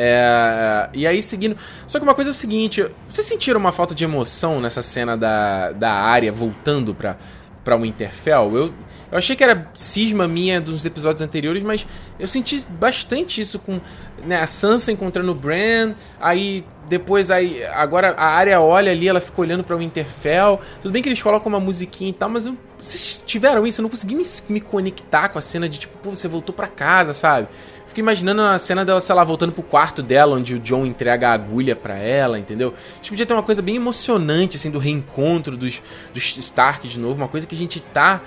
É, 0.00 0.88
e 0.94 1.06
aí 1.06 1.20
seguindo. 1.20 1.56
Só 1.86 1.98
que 1.98 2.04
uma 2.04 2.14
coisa 2.14 2.30
é 2.30 2.32
o 2.32 2.34
seguinte: 2.34 2.86
vocês 3.08 3.26
sentiram 3.26 3.58
uma 3.58 3.72
falta 3.72 3.94
de 3.94 4.04
emoção 4.04 4.60
nessa 4.60 4.80
cena 4.80 5.16
da, 5.16 5.72
da 5.72 5.90
área 5.90 6.30
voltando 6.30 6.94
pra, 6.94 7.18
pra 7.64 7.76
Winterfell? 7.76 8.56
Eu, 8.56 8.74
eu 9.10 9.18
achei 9.18 9.34
que 9.34 9.42
era 9.42 9.68
cisma 9.74 10.28
minha 10.28 10.60
dos 10.60 10.84
episódios 10.84 11.20
anteriores, 11.20 11.64
mas 11.64 11.84
eu 12.18 12.28
senti 12.28 12.64
bastante 12.68 13.40
isso 13.40 13.58
com 13.58 13.80
né, 14.24 14.40
a 14.40 14.46
Sansa 14.46 14.92
encontrando 14.92 15.32
o 15.32 15.34
Bran, 15.34 15.94
aí 16.20 16.64
depois 16.88 17.30
aí 17.30 17.64
agora 17.66 18.14
a 18.16 18.26
área 18.26 18.60
olha 18.60 18.92
ali, 18.92 19.08
ela 19.08 19.20
fica 19.20 19.40
olhando 19.40 19.64
para 19.64 19.74
o 19.74 19.78
Winterfell. 19.80 20.60
Tudo 20.80 20.92
bem 20.92 21.02
que 21.02 21.08
eles 21.08 21.20
colocam 21.20 21.48
uma 21.48 21.60
musiquinha 21.60 22.10
e 22.10 22.12
tal, 22.12 22.28
mas 22.28 22.46
eu, 22.46 22.56
vocês 22.78 23.22
tiveram 23.26 23.66
isso, 23.66 23.80
eu 23.80 23.82
não 23.82 23.90
consegui 23.90 24.14
me, 24.14 24.24
me 24.48 24.60
conectar 24.60 25.28
com 25.28 25.38
a 25.38 25.42
cena 25.42 25.68
de 25.68 25.80
tipo, 25.80 25.98
pô, 25.98 26.10
você 26.10 26.28
voltou 26.28 26.54
para 26.54 26.68
casa, 26.68 27.12
sabe? 27.12 27.48
Fico 27.88 28.00
imaginando 28.00 28.42
a 28.42 28.58
cena 28.58 28.84
dela, 28.84 29.00
sei 29.00 29.14
lá, 29.14 29.24
voltando 29.24 29.50
pro 29.50 29.62
quarto 29.62 30.02
dela, 30.02 30.36
onde 30.36 30.54
o 30.54 30.58
John 30.58 30.84
entrega 30.84 31.30
a 31.30 31.32
agulha 31.32 31.74
para 31.74 31.96
ela, 31.96 32.38
entendeu? 32.38 32.74
A 32.92 32.96
gente 32.96 33.10
podia 33.10 33.24
ter 33.24 33.32
uma 33.32 33.42
coisa 33.42 33.62
bem 33.62 33.76
emocionante, 33.76 34.56
assim, 34.56 34.70
do 34.70 34.78
reencontro 34.78 35.56
dos, 35.56 35.80
dos 36.12 36.36
Stark 36.36 36.86
de 36.86 37.00
novo, 37.00 37.16
uma 37.16 37.28
coisa 37.28 37.46
que 37.46 37.54
a 37.54 37.58
gente 37.58 37.80
tá 37.80 38.20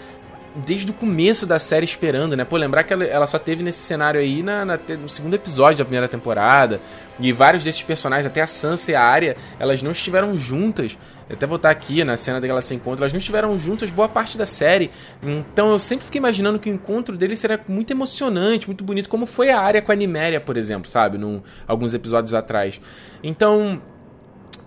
desde 0.56 0.92
o 0.92 0.94
começo 0.94 1.46
da 1.46 1.58
série 1.58 1.86
esperando, 1.86 2.36
né? 2.36 2.44
Pô, 2.44 2.58
lembrar 2.58 2.84
que 2.84 2.92
ela, 2.92 3.04
ela 3.06 3.28
só 3.28 3.40
teve 3.40 3.64
nesse 3.64 3.80
cenário 3.80 4.20
aí 4.20 4.44
na, 4.44 4.66
na, 4.66 4.80
no 5.00 5.08
segundo 5.08 5.34
episódio 5.34 5.80
da 5.80 5.86
primeira 5.86 6.08
temporada. 6.08 6.82
E 7.20 7.32
vários 7.32 7.64
desses 7.64 7.84
personagens, 7.84 8.26
até 8.26 8.42
a 8.42 8.48
Sansa 8.48 8.92
e 8.92 8.96
a 8.96 9.02
Arya, 9.02 9.38
elas 9.60 9.82
não 9.82 9.92
estiveram 9.92 10.38
juntas. 10.38 10.98
Até 11.32 11.46
vou 11.48 11.56
estar 11.56 11.70
aqui 11.70 12.04
na 12.04 12.18
cena 12.18 12.46
elas 12.46 12.66
se 12.66 12.76
encontram. 12.76 13.04
Elas 13.04 13.14
não 13.14 13.20
estiveram 13.20 13.58
juntas 13.58 13.90
boa 13.90 14.10
parte 14.10 14.38
da 14.38 14.46
série. 14.46 14.92
Então 15.22 15.72
eu 15.72 15.80
sempre 15.80 16.06
fiquei 16.06 16.20
imaginando 16.20 16.60
que 16.60 16.70
o 16.70 16.74
encontro 16.74 17.16
deles 17.16 17.40
seria 17.40 17.60
muito 17.68 17.92
emocionante, 17.92 18.68
muito 18.68 18.84
bonito, 18.84 19.08
como 19.08 19.26
foi 19.26 19.50
a 19.50 19.60
Arya 19.60 19.82
com 19.82 19.92
a 19.92 19.96
Niméria, 19.96 20.42
por 20.42 20.58
exemplo, 20.58 20.90
sabe? 20.90 21.18
Num, 21.18 21.42
alguns 21.68 21.94
episódios 21.94 22.34
atrás. 22.34 22.82
Então, 23.24 23.82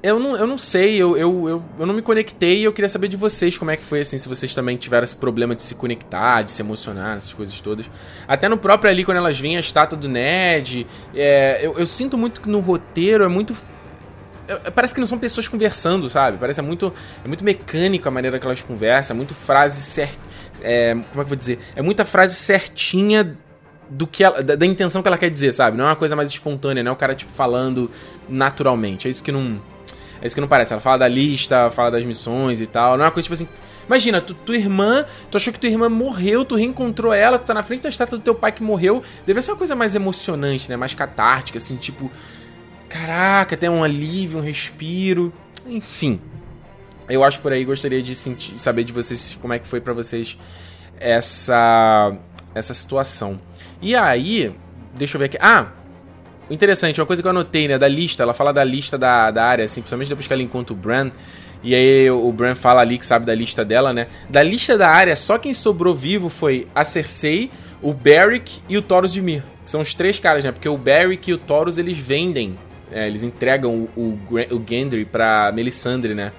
eu 0.05 0.19
não, 0.19 0.37
eu 0.37 0.47
não 0.47 0.59
sei, 0.59 0.97
eu, 0.97 1.17
eu, 1.17 1.49
eu, 1.49 1.65
eu, 1.79 1.87
não 1.87 1.95
me 1.95 2.03
conectei 2.03 2.59
e 2.59 2.65
eu 2.65 2.73
queria 2.73 2.89
saber 2.89 3.09
de 3.09 3.17
vocês 3.17 3.57
como 3.57 3.71
é 3.71 3.77
que 3.77 3.83
foi, 3.83 4.01
assim, 4.01 4.19
se 4.19 4.29
vocês 4.29 4.53
também 4.53 4.77
tiveram 4.77 5.05
esse 5.05 5.17
problema 5.17 5.55
de 5.55 5.63
se 5.63 5.75
conectar, 5.75 6.43
de 6.43 6.51
se 6.51 6.61
emocionar, 6.61 7.17
essas 7.17 7.33
coisas 7.33 7.59
todas. 7.61 7.91
Até 8.29 8.49
no 8.49 8.59
próprio 8.59 8.91
ali, 8.91 9.05
quando 9.05 9.17
elas 9.17 9.39
vêm 9.41 9.57
a 9.57 9.61
estátua 9.61 9.99
do 9.99 10.09
Ned, 10.09 10.87
é, 11.15 11.61
eu, 11.63 11.79
eu 11.79 11.87
sinto 11.87 12.19
muito 12.19 12.41
que 12.41 12.49
no 12.49 12.61
roteiro 12.61 13.25
é 13.25 13.29
muito 13.29 13.55
parece 14.75 14.93
que 14.93 15.01
não 15.01 15.07
são 15.07 15.19
pessoas 15.19 15.49
conversando, 15.49 16.09
sabe? 16.09 16.37
Parece 16.39 16.61
é 16.61 16.63
muito, 16.63 16.93
é 17.25 17.29
muito 17.29 17.43
mecânico 17.43 18.07
a 18.07 18.11
maneira 18.11 18.39
que 18.39 18.45
elas 18.45 18.63
conversam, 18.63 19.15
é 19.15 19.17
muito 19.17 19.35
frase 19.35 19.81
certa. 19.81 20.19
É, 20.61 20.93
como 20.93 21.05
é 21.07 21.13
que 21.13 21.21
eu 21.21 21.25
vou 21.27 21.37
dizer? 21.37 21.59
É 21.75 21.83
muita 21.83 22.05
frase 22.05 22.35
certinha 22.35 23.37
do 23.89 24.07
que 24.07 24.25
ela, 24.25 24.43
da, 24.43 24.55
da, 24.55 24.67
intenção 24.67 25.03
que 25.03 25.09
ela 25.09 25.19
quer 25.19 25.31
dizer, 25.31 25.53
sabe? 25.53 25.77
Não 25.77 25.85
é 25.85 25.89
uma 25.89 25.97
coisa 25.97 26.15
mais 26.17 26.29
espontânea, 26.31 26.83
não 26.83 26.91
é 26.91 26.93
o 26.93 26.97
cara, 26.97 27.15
tipo, 27.15 27.33
falando 27.33 27.91
naturalmente. 28.29 29.09
É 29.09 29.11
isso 29.11 29.23
que 29.23 29.33
não. 29.33 29.61
É 30.25 30.27
isso 30.27 30.35
que 30.35 30.41
não 30.41 30.49
parece. 30.49 30.73
Ela 30.73 30.81
fala 30.81 30.97
da 30.97 31.09
lista, 31.09 31.71
fala 31.71 31.91
das 31.91 32.03
missões 32.03 32.59
e 32.59 32.67
tal. 32.67 32.97
Não 32.97 33.05
é 33.05 33.09
uma 33.09 33.13
coisa 33.13 33.25
tipo 33.25 33.35
assim. 33.35 33.47
Imagina, 33.87 34.23
tu, 34.23 34.33
tua 34.33 34.57
irmã, 34.57 35.05
tu 35.31 35.37
achou 35.37 35.53
que 35.53 35.61
tua 35.61 35.69
irmã 35.69 35.91
morreu, 35.91 36.47
tu 36.47 36.57
reencontrou 36.57 37.13
ela, 37.13 37.39
tu 37.39 37.45
tá 37.45 37.53
na 37.53 37.63
frente 37.63 37.83
da 37.83 37.91
estátua 37.91 38.17
do 38.17 38.25
teu 38.25 38.35
pai 38.35 38.51
que 38.51 38.63
morreu. 38.63 39.03
Deve 39.27 39.43
ser 39.43 39.53
uma 39.53 39.59
coisa 39.59 39.77
mais 39.77 39.95
emocionante, 39.95 40.71
né? 40.71 40.77
Mais 40.77 40.95
catártica, 40.95 41.59
assim, 41.59 41.77
tipo. 41.77 42.11
Caraca, 42.89 43.55
tem 43.55 43.69
um 43.69 43.85
alívio, 43.85 44.39
um 44.39 44.43
respiro. 44.43 45.31
Enfim. 45.67 46.19
Eu 47.07 47.23
acho 47.23 47.41
por 47.41 47.53
aí, 47.53 47.63
gostaria 47.63 48.03
de 48.03 48.15
sentir, 48.15 48.59
saber 48.59 48.85
de 48.85 48.95
vocês 48.95 49.39
como 49.43 49.53
é 49.53 49.59
que 49.59 49.69
foi 49.69 49.79
para 49.79 49.93
vocês 49.93 50.39
essa 50.99 52.17
essa 52.55 52.73
situação. 52.73 53.39
E 53.83 53.95
aí, 53.95 54.57
deixa 54.95 55.17
eu 55.17 55.19
ver 55.19 55.27
aqui. 55.27 55.39
Ah, 55.39 55.67
Interessante, 56.51 57.01
uma 57.01 57.07
coisa 57.07 57.23
que 57.23 57.27
eu 57.27 57.31
anotei, 57.31 57.67
né, 57.67 57.79
da 57.79 57.89
lista, 57.89 58.23
ela 58.23 58.35
fala 58.35 58.53
da 58.53 58.63
lista 58.63 58.99
da, 58.99 59.31
da 59.31 59.45
área, 59.45 59.65
assim, 59.65 59.81
principalmente 59.81 60.09
depois 60.09 60.27
que 60.27 60.33
ela 60.33 60.43
encontra 60.43 60.75
o 60.75 60.77
Bran. 60.77 61.11
E 61.63 61.75
aí 61.75 62.11
o 62.11 62.31
Bran 62.31 62.55
fala 62.55 62.83
ali 62.83 62.99
que 62.99 63.07
sabe 63.07 63.25
da 63.25 63.35
lista 63.35 63.65
dela, 63.65 63.91
né? 63.91 64.07
Da 64.29 64.43
lista 64.43 64.77
da 64.77 64.89
área, 64.89 65.17
só 65.17 65.39
quem 65.39 65.55
sobrou 65.55 65.95
vivo 65.95 66.29
foi 66.29 66.69
a 66.75 66.85
Cersei, 66.85 67.51
o 67.81 67.95
Beric 67.95 68.61
e 68.69 68.77
o 68.77 68.83
Taurus 68.83 69.15
de 69.15 69.23
Mir. 69.23 69.43
São 69.65 69.81
os 69.81 69.95
três 69.95 70.19
caras, 70.19 70.45
né? 70.45 70.53
Porque 70.53 70.69
o 70.69 70.77
Beric 70.77 71.31
e 71.31 71.35
o 71.35 71.39
Taurus, 71.39 71.79
eles 71.79 71.97
vendem, 71.97 72.59
é, 72.93 73.07
eles 73.07 73.23
entregam 73.23 73.89
o, 73.97 74.19
o, 74.31 74.37
o 74.55 74.63
Gendry 74.69 75.07
pra 75.07 75.51
Melisandre, 75.55 76.15
né? 76.15 76.33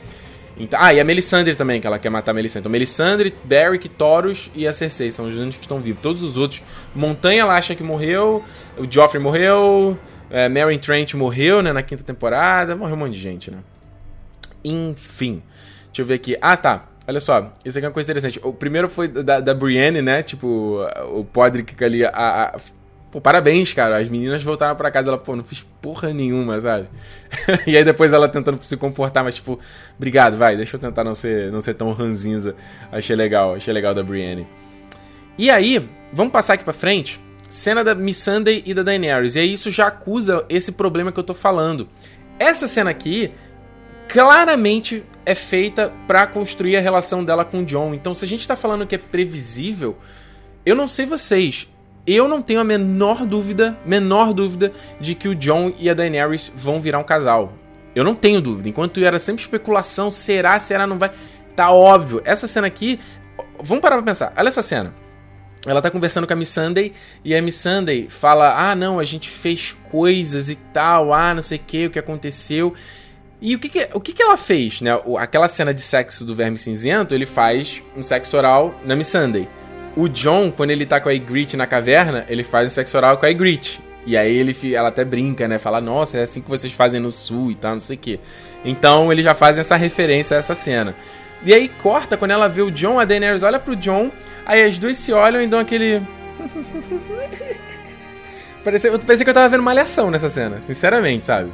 Então, 0.57 0.79
ah, 0.81 0.93
e 0.93 0.99
a 0.99 1.03
Melisandre 1.03 1.55
também, 1.55 1.81
que 1.81 1.87
ela 1.87 1.99
quer 1.99 2.09
matar 2.09 2.31
a 2.31 2.33
Melisandre. 2.33 2.61
Então, 2.61 2.71
Melisandre, 2.71 3.33
Beric, 3.43 3.89
Taurus 3.89 4.49
e 4.55 4.65
a 4.65 4.71
Cersei 4.71 5.11
são 5.11 5.27
os 5.27 5.37
únicos 5.37 5.57
que 5.57 5.65
estão 5.65 5.79
vivos. 5.79 6.01
Todos 6.01 6.23
os 6.23 6.37
outros. 6.37 6.63
Montanha 6.95 7.41
ela 7.41 7.55
acha 7.55 7.75
que 7.75 7.83
morreu, 7.83 8.43
o 8.77 8.89
Joffrey 8.89 9.21
morreu, 9.21 9.97
é, 10.29 10.49
Trent 10.77 11.13
morreu, 11.13 11.61
né, 11.61 11.73
na 11.73 11.83
quinta 11.83 12.03
temporada. 12.03 12.75
Morreu 12.75 12.95
um 12.95 12.99
monte 12.99 13.13
de 13.13 13.19
gente, 13.19 13.51
né? 13.51 13.57
Enfim. 14.63 15.43
Deixa 15.87 16.01
eu 16.01 16.05
ver 16.05 16.15
aqui. 16.15 16.37
Ah, 16.41 16.55
tá. 16.55 16.87
Olha 17.07 17.19
só, 17.19 17.53
isso 17.63 17.77
aqui 17.77 17.85
é 17.85 17.87
uma 17.87 17.93
coisa 17.93 18.09
interessante. 18.09 18.39
O 18.41 18.51
primeiro 18.51 18.89
foi 18.89 19.07
da, 19.07 19.39
da 19.39 19.53
Brienne, 19.53 20.01
né? 20.01 20.23
Tipo, 20.23 20.79
o 21.13 21.23
Podrick 21.23 21.83
ali 21.83 22.03
a, 22.03 22.09
a, 22.09 22.55
Pô, 23.15 23.21
parabéns, 23.21 23.71
cara. 23.71 23.97
As 23.97 24.09
meninas 24.09 24.43
voltaram 24.43 24.75
para 24.75 24.91
casa, 24.91 25.07
ela, 25.07 25.17
pô, 25.17 25.37
não 25.37 25.43
fiz 25.45 25.65
porra 25.81 26.13
nenhuma, 26.13 26.59
sabe? 26.59 26.89
e 27.65 27.77
aí 27.77 27.81
depois 27.85 28.11
ela 28.11 28.27
tentando 28.27 28.61
se 28.61 28.75
comportar, 28.75 29.23
mas 29.23 29.35
tipo, 29.35 29.57
obrigado, 29.95 30.35
vai, 30.35 30.57
deixa 30.57 30.75
eu 30.75 30.81
tentar 30.81 31.05
não 31.05 31.15
ser, 31.15 31.49
não 31.49 31.61
ser 31.61 31.75
tão 31.75 31.93
ranzinza. 31.93 32.57
Achei 32.91 33.15
legal, 33.15 33.55
achei 33.55 33.73
legal 33.73 33.93
da 33.93 34.03
Brienne. 34.03 34.45
E 35.37 35.49
aí, 35.49 35.89
vamos 36.11 36.33
passar 36.33 36.55
aqui 36.55 36.65
pra 36.65 36.73
frente. 36.73 37.17
Cena 37.49 37.85
da 37.85 37.95
Miss 37.95 38.17
Sunday 38.17 38.61
e 38.65 38.73
da 38.73 38.83
Daenerys. 38.83 39.37
E 39.37 39.39
aí 39.39 39.53
isso 39.53 39.71
já 39.71 39.87
acusa 39.87 40.45
esse 40.49 40.73
problema 40.73 41.09
que 41.09 41.17
eu 41.17 41.23
tô 41.23 41.33
falando. 41.33 41.87
Essa 42.37 42.67
cena 42.67 42.89
aqui 42.89 43.31
claramente 44.09 45.05
é 45.25 45.35
feita 45.35 45.89
para 46.05 46.27
construir 46.27 46.75
a 46.75 46.81
relação 46.81 47.23
dela 47.23 47.45
com 47.45 47.59
o 47.59 47.65
John. 47.65 47.93
Então, 47.93 48.13
se 48.13 48.25
a 48.25 48.27
gente 48.27 48.45
tá 48.45 48.57
falando 48.57 48.85
que 48.85 48.95
é 48.95 48.97
previsível, 48.97 49.97
eu 50.65 50.75
não 50.75 50.85
sei 50.85 51.05
vocês, 51.05 51.69
eu 52.05 52.27
não 52.27 52.41
tenho 52.41 52.59
a 52.59 52.63
menor 52.63 53.25
dúvida, 53.25 53.77
menor 53.85 54.33
dúvida 54.33 54.71
de 54.99 55.15
que 55.15 55.27
o 55.27 55.35
John 55.35 55.73
e 55.79 55.89
a 55.89 55.93
Daenerys 55.93 56.51
vão 56.55 56.79
virar 56.79 56.99
um 56.99 57.03
casal. 57.03 57.53
Eu 57.95 58.03
não 58.03 58.13
tenho 58.13 58.41
dúvida. 58.41 58.69
Enquanto 58.69 59.03
era 59.03 59.17
sempre 59.17 59.41
especulação, 59.41 60.11
será, 60.11 60.59
será, 60.59 60.85
não 60.85 60.99
vai. 60.99 61.11
Tá 61.55 61.71
óbvio. 61.71 62.21
Essa 62.25 62.47
cena 62.47 62.67
aqui, 62.67 62.99
vamos 63.61 63.81
parar 63.81 63.95
pra 63.95 64.05
pensar. 64.05 64.33
Olha 64.37 64.49
essa 64.49 64.61
cena. 64.61 64.93
Ela 65.65 65.81
tá 65.81 65.89
conversando 65.89 66.27
com 66.27 66.33
a 66.33 66.35
Miss 66.35 66.49
Sunday 66.49 66.93
e 67.23 67.33
a 67.35 67.41
Miss 67.41 67.55
Sunday 67.55 68.07
fala: 68.07 68.69
"Ah, 68.69 68.75
não, 68.75 68.99
a 68.99 69.03
gente 69.03 69.29
fez 69.29 69.75
coisas 69.89 70.49
e 70.49 70.55
tal, 70.55 71.11
ah, 71.11 71.33
não 71.33 71.41
sei 71.41 71.57
o 71.57 71.61
que, 71.61 71.85
o 71.87 71.89
que 71.89 71.97
aconteceu". 71.97 72.73
E 73.41 73.55
o 73.55 73.59
que 73.59 73.69
que, 73.69 73.89
o 73.93 73.99
que 73.99 74.13
que 74.13 74.21
ela 74.21 74.37
fez, 74.37 74.81
né? 74.81 74.91
Aquela 75.17 75.47
cena 75.47 75.73
de 75.73 75.81
sexo 75.81 76.23
do 76.23 76.35
Verme 76.35 76.57
Cinzento, 76.57 77.15
ele 77.15 77.25
faz 77.25 77.83
um 77.95 78.03
sexo 78.03 78.37
oral 78.37 78.73
na 78.85 78.95
Missandei. 78.95 79.47
O 79.95 80.09
John, 80.09 80.51
quando 80.51 80.71
ele 80.71 80.85
tá 80.85 80.99
com 80.99 81.07
a 81.07 81.13
Ygritte 81.13 81.55
na 81.55 81.65
caverna, 81.65 82.25
ele 82.27 82.43
faz 82.43 82.67
um 82.67 82.69
sexo 82.69 82.97
oral 82.97 83.17
com 83.17 83.25
a 83.25 83.29
Ygritte. 83.29 83.79
E 84.05 84.15
aí 84.15 84.35
ele, 84.35 84.75
ela 84.75 84.89
até 84.89 85.03
brinca, 85.03 85.47
né? 85.47 85.57
Fala, 85.57 85.81
nossa, 85.81 86.17
é 86.17 86.23
assim 86.23 86.41
que 86.41 86.49
vocês 86.49 86.71
fazem 86.71 86.99
no 86.99 87.11
sul 87.11 87.51
e 87.51 87.55
tal, 87.55 87.73
não 87.73 87.81
sei 87.81 87.95
o 87.95 87.99
quê. 87.99 88.19
Então 88.63 89.11
ele 89.11 89.23
já 89.23 89.33
faz 89.33 89.57
essa 89.57 89.75
referência 89.75 90.35
a 90.35 90.39
essa 90.39 90.53
cena. 90.53 90.95
E 91.43 91.53
aí 91.53 91.69
corta 91.69 92.17
quando 92.17 92.31
ela 92.31 92.47
vê 92.47 92.61
o 92.61 92.71
John, 92.71 92.99
a 92.99 93.05
Daenerys 93.05 93.43
olha 93.43 93.59
pro 93.59 93.75
John, 93.75 94.11
aí 94.45 94.63
as 94.63 94.77
duas 94.77 94.97
se 94.97 95.13
olham 95.13 95.41
e 95.41 95.47
dão 95.47 95.59
aquele. 95.59 96.01
parecia, 98.63 98.89
eu 98.89 98.99
pensei 98.99 99.23
que 99.23 99.29
eu 99.29 99.33
tava 99.33 99.49
vendo 99.49 99.63
malhação 99.63 100.11
nessa 100.11 100.29
cena, 100.29 100.61
sinceramente, 100.61 101.27
sabe? 101.27 101.51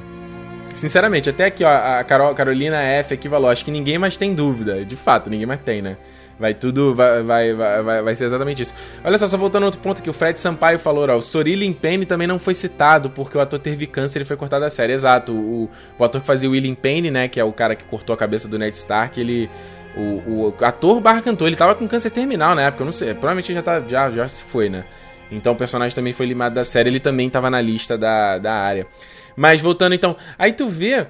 Sinceramente, 0.74 1.30
até 1.30 1.46
aqui, 1.46 1.64
ó, 1.64 1.70
a 1.70 2.04
Carol, 2.04 2.34
Carolina 2.34 2.82
F 2.82 3.14
aqui 3.14 3.30
falou, 3.30 3.50
acho 3.50 3.66
que 3.66 3.72
ninguém 3.72 3.98
mais 3.98 4.16
tem 4.16 4.34
dúvida. 4.34 4.86
De 4.86 4.96
fato, 4.96 5.30
ninguém 5.30 5.46
mais 5.46 5.60
tem, 5.60 5.82
né? 5.82 5.98
Vai 6.42 6.56
tudo, 6.56 6.96
vai, 6.96 7.22
vai, 7.22 7.54
vai, 7.54 8.02
vai 8.02 8.16
ser 8.16 8.26
exatamente 8.26 8.64
isso. 8.64 8.74
Olha 9.04 9.16
só, 9.16 9.28
só 9.28 9.38
voltando 9.38 9.62
a 9.62 9.66
outro 9.68 9.80
ponto 9.80 10.02
que 10.02 10.10
o 10.10 10.14
Fred 10.14 10.39
Sampaio 10.39 10.80
falou, 10.80 11.08
ó, 11.08 11.18
o 11.18 11.22
Sorilin 11.22 11.72
Payne 11.72 12.04
também 12.04 12.26
não 12.26 12.39
foi 12.39 12.56
citado 12.56 13.12
porque 13.12 13.38
o 13.38 13.42
ator 13.42 13.60
teve 13.60 13.86
câncer 13.86 14.24
e 14.24 14.26
foi 14.26 14.36
cortado 14.36 14.64
da 14.64 14.70
série. 14.72 14.92
Exato, 14.92 15.32
o, 15.32 15.70
o 16.00 16.04
ator 16.04 16.20
que 16.20 16.26
fazia 16.26 16.50
o 16.50 16.54
William 16.54 16.74
Payne, 16.74 17.12
né, 17.12 17.28
que 17.28 17.39
é 17.39 17.44
o 17.44 17.54
cara 17.54 17.76
que 17.76 17.84
cortou 17.84 18.12
a 18.16 18.18
cabeça 18.18 18.48
do 18.48 18.58
Ned 18.58 18.76
Stark, 18.76 19.20
ele... 19.22 19.48
O, 19.96 20.56
o 20.60 20.66
ator 20.66 21.00
barra 21.00 21.22
cantor, 21.22 21.48
ele 21.48 21.56
tava 21.56 21.76
com 21.76 21.88
câncer 21.88 22.10
terminal 22.10 22.56
na 22.56 22.64
época, 22.64 22.82
eu 22.82 22.86
não 22.86 22.94
sei, 22.94 23.10
provavelmente 23.10 23.54
já, 23.54 23.62
tá, 23.62 23.84
já, 23.88 24.10
já 24.10 24.28
se 24.28 24.42
foi, 24.42 24.68
né? 24.68 24.84
Então 25.32 25.54
o 25.54 25.56
personagem 25.56 25.94
também 25.94 26.12
foi 26.12 26.26
limado 26.26 26.56
da 26.56 26.64
série, 26.64 26.89
ele 26.89 27.00
também 27.00 27.30
tava 27.30 27.52
na 27.52 27.62
lista 27.62 27.98
da, 27.98 28.39
da 28.39 28.52
área. 28.52 28.88
Mas 29.36 29.62
voltando 29.62 29.94
então, 29.94 30.16
aí 30.39 30.54
tu 30.54 30.68
vê 30.68 31.06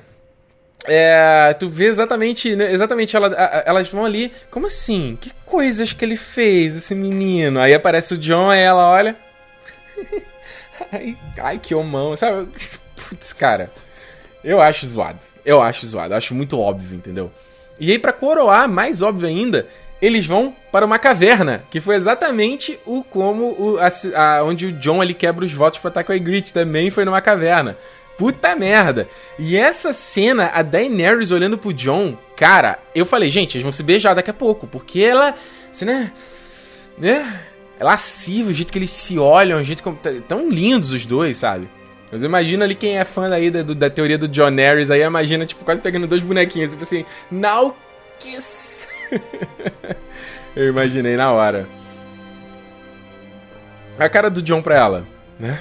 é, 0.86 1.56
tu 1.60 1.70
vê 1.70 1.86
exatamente, 1.86 2.56
né, 2.56 2.72
exatamente 2.72 3.16
ela, 3.16 3.28
elas 3.66 3.88
vão 3.88 4.06
ali, 4.06 4.32
como 4.50 4.68
assim? 4.68 5.18
Que 5.20 5.32
coisas 5.46 5.94
que 5.94 6.04
ele 6.04 6.18
fez, 6.18 6.76
esse 6.76 6.96
menino? 6.96 7.60
Aí 7.60 7.74
aparece 7.74 8.16
o 8.16 8.18
John 8.18 8.54
e 8.54 8.60
ela 8.60 8.90
olha. 8.90 9.16
ai, 10.92 11.18
ai, 11.38 11.60
que 11.60 11.76
homão, 11.76 12.16
sabe? 12.16 12.48
Putz, 12.96 13.34
cara, 13.34 13.72
eu 14.44 14.60
acho 14.60 14.86
zoado. 14.86 15.20
Eu 15.46 15.62
acho 15.62 15.86
zoado, 15.86 16.14
eu 16.14 16.18
acho 16.18 16.36
muito 16.36 16.60
óbvio, 16.60 16.96
entendeu? 16.96 17.32
E 17.80 17.92
aí, 17.92 17.98
para 17.98 18.14
coroar, 18.14 18.70
mais 18.70 19.02
óbvio 19.02 19.28
ainda, 19.28 19.68
eles 20.02 20.26
vão 20.26 20.56
para 20.72 20.86
uma 20.86 21.00
caverna, 21.00 21.64
que 21.70 21.82
foi 21.82 21.96
exatamente 21.96 22.80
o 22.86 23.04
como 23.04 23.46
o, 23.60 23.78
a, 23.80 23.90
a, 24.38 24.44
onde 24.44 24.68
o 24.68 24.72
John 24.74 25.02
ali 25.02 25.14
quebra 25.14 25.46
os 25.46 25.52
votos 25.52 25.80
para 25.80 25.90
estar 25.90 26.04
com 26.04 26.12
a 26.12 26.16
Ygritte, 26.16 26.54
também 26.54 26.90
foi 26.90 27.06
numa 27.06 27.22
caverna. 27.22 27.78
Puta 28.22 28.56
merda. 28.56 29.10
E 29.40 29.58
essa 29.58 29.92
cena, 29.92 30.52
a 30.54 30.62
Daenerys 30.62 31.32
olhando 31.32 31.58
pro 31.58 31.74
John, 31.74 32.16
cara, 32.38 32.78
eu 32.94 33.04
falei, 33.04 33.32
gente, 33.32 33.56
eles 33.56 33.64
vão 33.64 33.72
se 33.72 33.82
beijar 33.82 34.14
daqui 34.14 34.30
a 34.30 34.34
pouco, 34.34 34.68
porque 34.68 35.02
ela, 35.02 35.34
assim, 35.72 35.86
né, 35.86 36.12
né, 37.00 37.42
é 37.80 37.84
lasciva 37.84 38.52
o 38.52 38.54
jeito 38.54 38.72
que 38.72 38.78
eles 38.78 38.92
se 38.92 39.18
olham, 39.18 39.60
o 39.60 39.64
jeito 39.64 39.82
tão 40.28 40.48
lindos 40.52 40.94
os 40.94 41.04
dois, 41.04 41.36
sabe? 41.36 41.68
Mas 42.12 42.22
imagina 42.22 42.64
ali 42.64 42.76
quem 42.76 43.00
é 43.00 43.04
fã 43.04 43.28
aí 43.34 43.50
da, 43.50 43.64
da 43.64 43.90
teoria 43.90 44.20
do 44.20 44.28
John 44.28 44.54
Harris, 44.56 44.92
aí 44.92 45.02
imagina, 45.02 45.44
tipo, 45.44 45.66
quase 45.66 45.82
pegando 45.82 46.06
dois 46.06 46.22
bonequinhos, 46.22 46.70
tipo 46.70 46.84
assim, 46.84 47.04
now 47.32 47.76
kiss. 48.20 48.88
eu 50.56 50.68
imaginei 50.68 51.18
na 51.18 51.32
hora. 51.32 51.68
A 53.98 54.08
cara 54.08 54.30
do 54.30 54.44
John 54.44 54.62
pra 54.62 54.78
ela, 54.78 55.08
né? 55.40 55.60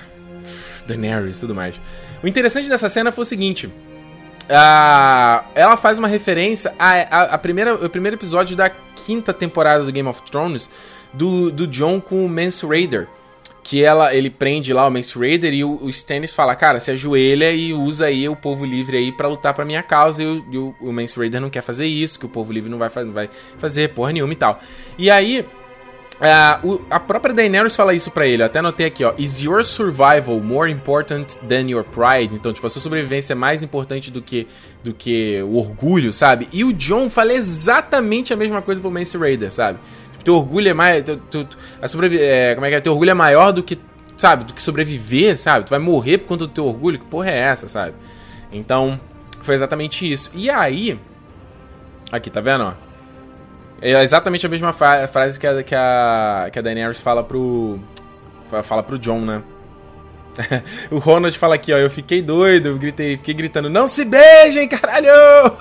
Daenerys 0.86 1.38
e 1.38 1.40
tudo 1.40 1.54
mais. 1.54 1.80
O 2.22 2.28
interessante 2.28 2.68
dessa 2.68 2.88
cena 2.88 3.10
foi 3.10 3.22
o 3.22 3.26
seguinte. 3.26 3.66
Uh, 3.66 5.44
ela 5.54 5.76
faz 5.76 5.98
uma 5.98 6.08
referência 6.08 6.74
a, 6.76 6.90
a, 6.90 7.22
a, 7.34 7.38
primeira, 7.38 7.74
o 7.74 7.88
primeiro 7.88 8.16
episódio 8.16 8.56
da 8.56 8.68
quinta 8.68 9.32
temporada 9.32 9.84
do 9.84 9.92
Game 9.92 10.08
of 10.08 10.22
Thrones 10.22 10.68
do, 11.12 11.52
do 11.52 11.68
John 11.68 12.00
com 12.00 12.26
o 12.26 12.28
Mance 12.28 12.66
Raider. 12.66 13.06
Que 13.62 13.84
ela, 13.84 14.12
ele 14.14 14.28
prende 14.28 14.72
lá 14.72 14.86
o 14.86 14.90
Mance 14.90 15.16
Raider 15.16 15.54
e 15.54 15.62
o, 15.62 15.78
o 15.82 15.88
Stannis 15.88 16.34
fala, 16.34 16.56
cara, 16.56 16.80
se 16.80 16.90
ajoelha 16.90 17.52
e 17.52 17.72
usa 17.72 18.06
aí 18.06 18.28
o 18.28 18.34
povo 18.34 18.64
livre 18.64 18.96
aí 18.96 19.12
para 19.12 19.28
lutar 19.28 19.54
pra 19.54 19.64
minha 19.64 19.82
causa. 19.82 20.22
E, 20.22 20.26
o, 20.26 20.46
e 20.50 20.58
o, 20.58 20.74
o 20.80 20.92
Mance 20.92 21.16
Raider 21.16 21.40
não 21.40 21.50
quer 21.50 21.62
fazer 21.62 21.86
isso, 21.86 22.18
que 22.18 22.26
o 22.26 22.28
povo 22.28 22.52
livre 22.52 22.70
não 22.70 22.78
vai, 22.78 22.90
não 23.04 23.12
vai 23.12 23.30
fazer 23.58 23.94
porra 23.94 24.12
nenhuma 24.12 24.32
e 24.32 24.36
tal. 24.36 24.60
E 24.98 25.10
aí, 25.10 25.46
Uh, 26.20 26.66
o, 26.68 26.84
a 26.90 27.00
própria 27.00 27.32
Daenerys 27.32 27.74
fala 27.74 27.94
isso 27.94 28.10
para 28.10 28.26
ele, 28.26 28.42
eu 28.42 28.46
até 28.46 28.58
anotei 28.58 28.84
aqui, 28.84 29.02
ó. 29.02 29.14
Is 29.16 29.42
your 29.42 29.64
survival 29.64 30.38
more 30.38 30.70
important 30.70 31.38
than 31.48 31.70
your 31.70 31.82
pride? 31.82 32.34
Então, 32.34 32.52
tipo, 32.52 32.66
a 32.66 32.70
sua 32.70 32.82
sobrevivência 32.82 33.32
é 33.32 33.34
mais 33.34 33.62
importante 33.62 34.10
do 34.10 34.20
que, 34.20 34.46
do 34.84 34.92
que 34.92 35.40
o 35.42 35.56
orgulho, 35.56 36.12
sabe? 36.12 36.46
E 36.52 36.62
o 36.62 36.74
John 36.74 37.08
fala 37.08 37.32
exatamente 37.32 38.34
a 38.34 38.36
mesma 38.36 38.60
coisa 38.60 38.78
pro 38.82 38.90
Mance 38.90 39.16
Raider, 39.16 39.50
sabe? 39.50 39.78
Tipo, 40.12 40.24
teu 40.24 40.34
orgulho 40.34 40.68
é 40.68 40.74
mais. 40.74 41.02
Teu, 41.02 41.48
a 41.80 41.88
sobrevi 41.88 42.18
é, 42.20 42.54
como 42.54 42.66
é 42.66 42.68
que 42.68 42.74
é? 42.74 42.80
Teu 42.80 42.92
orgulho 42.92 43.12
é 43.12 43.14
maior 43.14 43.50
do 43.50 43.62
que, 43.62 43.78
sabe? 44.18 44.44
Do 44.44 44.52
que 44.52 44.60
sobreviver, 44.60 45.38
sabe? 45.38 45.64
Tu 45.64 45.70
vai 45.70 45.78
morrer 45.78 46.18
por 46.18 46.28
conta 46.28 46.46
do 46.46 46.52
teu 46.52 46.66
orgulho? 46.66 46.98
Que 46.98 47.06
porra 47.06 47.30
é 47.30 47.38
essa, 47.38 47.66
sabe? 47.66 47.94
Então, 48.52 49.00
foi 49.40 49.54
exatamente 49.54 50.10
isso. 50.10 50.30
E 50.34 50.50
aí. 50.50 51.00
Aqui, 52.12 52.28
tá 52.28 52.42
vendo, 52.42 52.64
ó? 52.64 52.89
É 53.82 54.02
exatamente 54.02 54.44
a 54.44 54.48
mesma 54.48 54.72
frase 54.72 55.40
que 55.40 55.46
a, 55.46 55.62
que 55.62 55.74
a, 55.74 56.50
que 56.52 56.58
a 56.58 56.62
Daenerys 56.62 57.00
fala 57.00 57.24
pro. 57.24 57.78
Fala 58.64 58.82
pro 58.82 58.98
John, 58.98 59.20
né? 59.20 59.42
o 60.90 60.98
Ronald 60.98 61.38
fala 61.38 61.54
aqui, 61.54 61.72
ó. 61.72 61.78
Eu 61.78 61.88
fiquei 61.88 62.20
doido, 62.20 62.70
eu 62.70 62.78
gritei, 62.78 63.16
fiquei 63.16 63.32
gritando, 63.32 63.70
não 63.70 63.88
se 63.88 64.04
beijem, 64.04 64.68
caralho! 64.68 65.08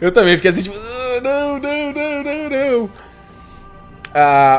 eu 0.00 0.12
também 0.12 0.36
fiquei 0.36 0.50
assim, 0.50 0.62
tipo, 0.62 0.76
oh, 0.76 1.20
não, 1.20 1.58
não, 1.58 1.92
não, 1.92 2.22
não, 2.22 2.50
não. 2.50 2.84
Uh, 2.84 2.90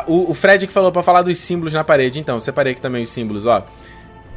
o, 0.08 0.32
o 0.32 0.34
Fred 0.34 0.68
que 0.68 0.74
falou 0.74 0.92
para 0.92 1.04
falar 1.04 1.22
dos 1.22 1.40
símbolos 1.40 1.74
na 1.74 1.84
parede, 1.84 2.20
então, 2.20 2.40
separei 2.40 2.74
aqui 2.74 2.82
também 2.82 3.04
os 3.04 3.10
símbolos, 3.10 3.46
ó. 3.46 3.64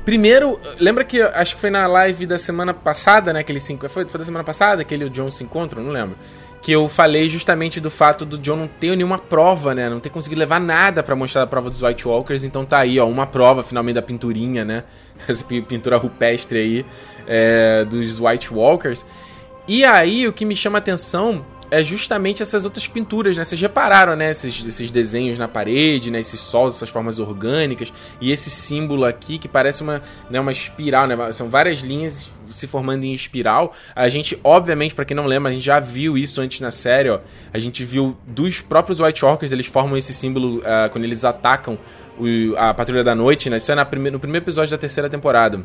Primeiro, 0.05 0.61
lembra 0.79 1.05
que 1.05 1.23
acho 1.23 1.55
que 1.55 1.61
foi 1.61 1.71
na 1.71 1.87
live 1.87 2.27
da 2.27 2.37
semana 2.37 2.75
passada, 2.75 3.33
né? 3.33 3.41
Aquele 3.41 3.61
cinco, 3.61 3.89
foi, 3.89 4.07
foi 4.07 4.19
da 4.19 4.25
semana 4.25 4.45
passada 4.45 4.85
que 4.85 4.93
ele 4.93 5.05
e 5.05 5.07
o 5.07 5.11
John 5.11 5.31
se 5.31 5.45
encontram, 5.45 5.83
não 5.83 5.93
lembro 5.93 6.19
que 6.63 6.71
eu 6.71 6.89
falei 6.89 7.29
justamente 7.29 7.81
do 7.81 7.91
fato 7.91 8.25
do 8.25 8.39
John 8.39 8.55
não 8.55 8.67
ter 8.69 8.97
nenhuma 8.97 9.19
prova, 9.19 9.75
né? 9.75 9.91
Não 9.91 9.99
ter 9.99 10.11
conseguido 10.11 10.39
levar 10.39 10.61
nada 10.61 11.03
para 11.03 11.17
mostrar 11.17 11.43
a 11.43 11.47
prova 11.47 11.69
dos 11.69 11.83
White 11.83 12.07
Walkers. 12.07 12.45
Então 12.45 12.65
tá 12.65 12.79
aí, 12.79 13.01
ó, 13.01 13.07
uma 13.09 13.27
prova 13.27 13.65
finalmente 13.65 13.97
da 13.97 14.03
pinturinha, 14.03 14.65
né? 14.65 14.85
Essa 15.27 15.45
pintura 15.45 15.97
rupestre 15.97 16.59
aí 16.59 16.87
é, 17.27 17.85
dos 17.85 18.21
White 18.21 18.55
Walkers. 18.55 19.05
E 19.67 19.85
aí 19.85 20.29
o 20.29 20.33
que 20.33 20.45
me 20.45 20.55
chama 20.55 20.79
atenção 20.79 21.45
é 21.73 21.83
justamente 21.83 22.43
essas 22.43 22.67
outras 22.67 22.87
pinturas, 22.87 23.35
né? 23.35 23.45
Vocês 23.45 23.59
repararam, 23.59 24.15
né? 24.15 24.31
Esses, 24.31 24.63
esses 24.63 24.91
desenhos 24.91 25.39
na 25.39 25.49
parede, 25.49 26.11
né? 26.11 26.21
Esses 26.21 26.39
sóis, 26.39 26.75
essas 26.75 26.91
formas 26.91 27.19
orgânicas. 27.19 27.91
E 28.21 28.31
esse 28.31 28.51
símbolo 28.51 29.07
aqui 29.07 29.39
que 29.39 29.49
parece 29.49 29.83
uma, 29.83 30.03
né? 30.29 30.39
uma 30.39 30.53
espiral, 30.53 31.07
né? 31.07 31.33
São 31.33 31.49
várias 31.49 31.81
linhas 31.81 32.29
se 32.47 32.67
formando 32.67 33.05
em 33.05 33.15
espiral. 33.15 33.73
A 33.97 34.07
gente, 34.11 34.39
obviamente, 34.45 34.95
para 34.95 35.07
quem 35.07 35.17
não 35.17 35.25
lembra, 35.25 35.51
a 35.51 35.55
gente 35.55 35.65
já 35.65 35.81
viu 35.81 36.19
isso 36.19 36.43
antes 36.43 36.61
na 36.61 36.71
série, 36.71 37.09
ó. 37.09 37.21
A 37.55 37.59
gente 37.59 37.83
viu 37.87 38.19
dos 38.27 38.61
próprios 38.61 39.01
White 39.01 39.25
Walkers, 39.25 39.51
eles 39.51 39.65
formam 39.65 39.97
esse 39.97 40.13
símbolo 40.13 40.59
uh, 40.59 40.91
quando 40.91 41.05
eles 41.05 41.25
atacam 41.25 41.79
o, 42.19 42.55
a 42.55 42.75
Patrulha 42.75 43.03
da 43.03 43.15
Noite, 43.15 43.49
né? 43.49 43.57
Isso 43.57 43.73
é 43.73 43.75
na 43.75 43.87
prime 43.87 44.11
no 44.11 44.21
primeiro 44.21 44.45
episódio 44.45 44.73
da 44.73 44.79
terceira 44.79 45.09
temporada. 45.09 45.65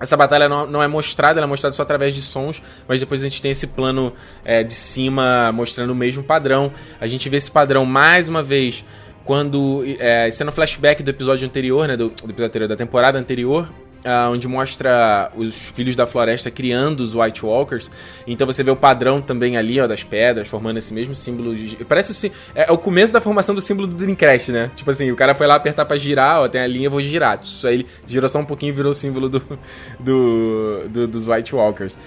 Essa 0.00 0.16
batalha 0.16 0.48
não, 0.48 0.66
não, 0.66 0.82
é 0.82 0.86
mostrada, 0.86 1.40
ela 1.40 1.46
é 1.46 1.48
mostrada 1.48 1.74
só 1.74 1.82
através 1.82 2.14
de 2.14 2.22
sons, 2.22 2.62
mas 2.86 3.00
depois 3.00 3.20
a 3.20 3.24
gente 3.24 3.42
tem 3.42 3.50
esse 3.50 3.66
plano 3.66 4.12
é, 4.44 4.62
de 4.62 4.74
cima 4.74 5.50
mostrando 5.52 5.90
o 5.90 5.94
mesmo 5.94 6.22
padrão. 6.22 6.72
A 7.00 7.06
gente 7.06 7.28
vê 7.28 7.36
esse 7.36 7.50
padrão 7.50 7.84
mais 7.84 8.28
uma 8.28 8.42
vez 8.42 8.84
quando. 9.24 9.84
É, 9.98 10.30
sendo 10.30 10.52
flashback 10.52 11.02
do 11.02 11.10
episódio 11.10 11.46
anterior, 11.46 11.88
né? 11.88 11.96
Do, 11.96 12.08
do 12.08 12.30
episódio 12.30 12.46
anterior, 12.46 12.68
da 12.68 12.76
temporada 12.76 13.18
anterior, 13.18 13.68
Uh, 13.98 14.30
onde 14.30 14.46
mostra 14.46 15.30
os 15.34 15.56
filhos 15.56 15.96
da 15.96 16.06
floresta 16.06 16.52
criando 16.52 17.00
os 17.00 17.16
White 17.16 17.44
Walkers. 17.44 17.90
Então 18.28 18.46
você 18.46 18.62
vê 18.62 18.70
o 18.70 18.76
padrão 18.76 19.20
também 19.20 19.56
ali, 19.56 19.80
ó, 19.80 19.88
das 19.88 20.04
pedras, 20.04 20.46
formando 20.46 20.76
esse 20.76 20.94
mesmo 20.94 21.16
símbolo. 21.16 21.52
De... 21.52 21.84
Parece 21.84 22.12
assim, 22.12 22.30
é, 22.54 22.68
é, 22.68 22.72
o 22.72 22.78
começo 22.78 23.12
da 23.12 23.20
formação 23.20 23.56
do 23.56 23.60
símbolo 23.60 23.88
do 23.88 23.96
Dreamcast, 23.96 24.52
né? 24.52 24.70
Tipo 24.76 24.88
assim, 24.92 25.10
o 25.10 25.16
cara 25.16 25.34
foi 25.34 25.48
lá 25.48 25.56
apertar 25.56 25.84
pra 25.84 25.96
girar, 25.96 26.42
ó, 26.42 26.48
tem 26.48 26.60
a 26.60 26.66
linha, 26.66 26.88
vou 26.88 27.02
girar. 27.02 27.40
Isso 27.42 27.66
aí 27.66 27.74
ele 27.74 27.86
girou 28.06 28.28
só 28.28 28.38
um 28.38 28.44
pouquinho 28.44 28.70
e 28.70 28.72
virou 28.72 28.92
o 28.92 28.94
símbolo 28.94 29.28
do, 29.28 29.42
do, 29.98 30.88
do, 30.88 31.08
dos 31.08 31.26
White 31.26 31.54
Walkers. 31.56 31.98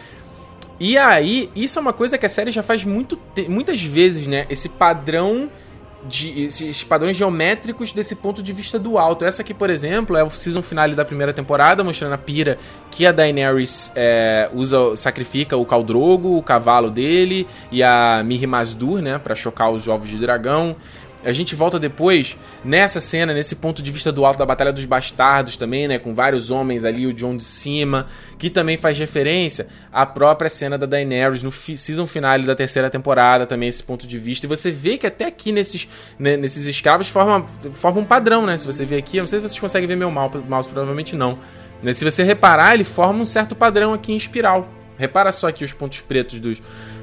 E 0.80 0.98
aí, 0.98 1.52
isso 1.56 1.78
é 1.78 1.82
uma 1.82 1.94
coisa 1.94 2.18
que 2.18 2.26
a 2.26 2.30
série 2.30 2.52
já 2.52 2.64
faz 2.64 2.86
muito, 2.86 3.20
muitas 3.48 3.84
vezes, 3.84 4.26
né? 4.28 4.48
Esse 4.50 4.70
padrão 4.70 5.52
de 6.08 6.43
esses 6.43 6.84
padrões 6.84 7.16
geométricos 7.16 7.91
desse 7.91 8.16
ponto 8.16 8.41
de 8.41 8.52
vista 8.54 8.80
do 8.80 8.97
alto. 8.97 9.24
Essa 9.24 9.41
aqui, 9.41 9.54
por 9.54 9.70
exemplo, 9.70 10.18
é 10.18 10.24
o 10.24 10.30
season 10.30 10.62
finale 10.62 10.95
da 10.95 11.06
primeira 11.06 11.34
temporada, 11.34 11.84
mostrando 11.84 12.14
a 12.14 12.18
pira 12.18 12.58
que 12.89 13.06
a 13.06 13.12
Daenerys 13.12 13.91
é, 13.95 14.49
usa, 14.54 14.95
sacrifica 14.95 15.56
o 15.56 15.66
Caldrogo, 15.66 16.38
o 16.38 16.43
cavalo 16.43 16.89
dele, 16.89 17.47
e 17.72 17.84
a 17.84 18.22
Miri 18.26 18.47
Mazdur, 18.47 19.02
né, 19.02 19.18
para 19.18 19.36
chocar 19.36 19.72
os 19.72 19.88
ovos 19.88 20.10
de 20.10 20.18
dragão. 20.18 20.76
A 21.24 21.32
gente 21.32 21.55
volta 21.55 21.78
depois 21.78 22.36
nessa 22.65 22.99
cena, 22.99 23.34
nesse 23.34 23.55
ponto 23.55 23.82
de 23.82 23.91
vista 23.91 24.11
do 24.11 24.26
alto 24.26 24.39
da 24.39 24.45
Batalha 24.45 24.74
dos 24.74 24.86
Bastardos 24.86 25.55
também, 25.55 25.88
né? 25.88 25.99
Com 25.99 26.15
vários 26.15 26.49
homens 26.49 26.84
ali, 26.84 27.05
o 27.05 27.13
John 27.13 27.38
de 27.38 27.43
cima, 27.43 28.07
que 28.39 28.49
também 28.49 28.76
faz 28.76 28.97
referência 28.97 29.67
à 29.91 30.05
própria 30.05 30.49
cena 30.49 30.78
da 30.78 30.88
Daenerys 30.88 31.43
no 31.43 31.51
season 31.51 32.07
finale 32.07 32.45
da 32.45 32.55
terceira 32.55 32.89
temporada, 32.89 33.45
também 33.45 33.69
esse 33.69 33.84
ponto 33.84 34.07
de 34.07 34.17
vista. 34.17 34.45
E 34.45 34.49
você 34.49 34.72
vê 34.72 34.97
que 34.97 35.05
até 35.05 35.26
aqui 35.26 35.51
nesses, 35.51 35.88
né, 36.17 36.36
nesses 36.36 36.65
escravos 36.65 37.07
forma, 37.07 37.45
forma 37.74 37.99
um 37.99 38.05
padrão, 38.05 38.45
né? 38.45 38.57
Se 38.57 38.65
você 38.65 38.84
ver 38.84 38.97
aqui, 38.97 39.17
eu 39.17 39.22
não 39.22 39.28
sei 39.28 39.39
se 39.39 39.47
vocês 39.47 39.59
conseguem 39.59 39.88
ver 39.88 39.95
meu 39.95 40.09
mouse, 40.09 40.69
provavelmente 40.69 41.15
não. 41.15 41.38
Né, 41.84 41.93
se 41.93 42.03
você 42.03 42.24
reparar, 42.24 42.74
ele 42.74 42.84
forma 42.84 43.22
um 43.22 43.26
certo 43.26 43.55
padrão 43.55 43.93
aqui 43.93 44.11
em 44.11 44.17
espiral. 44.17 44.67
Repara 44.97 45.32
só 45.32 45.47
aqui 45.47 45.63
os 45.63 45.74
pontos 45.74 45.99
pretos 46.01 46.39
dos, 46.39 46.61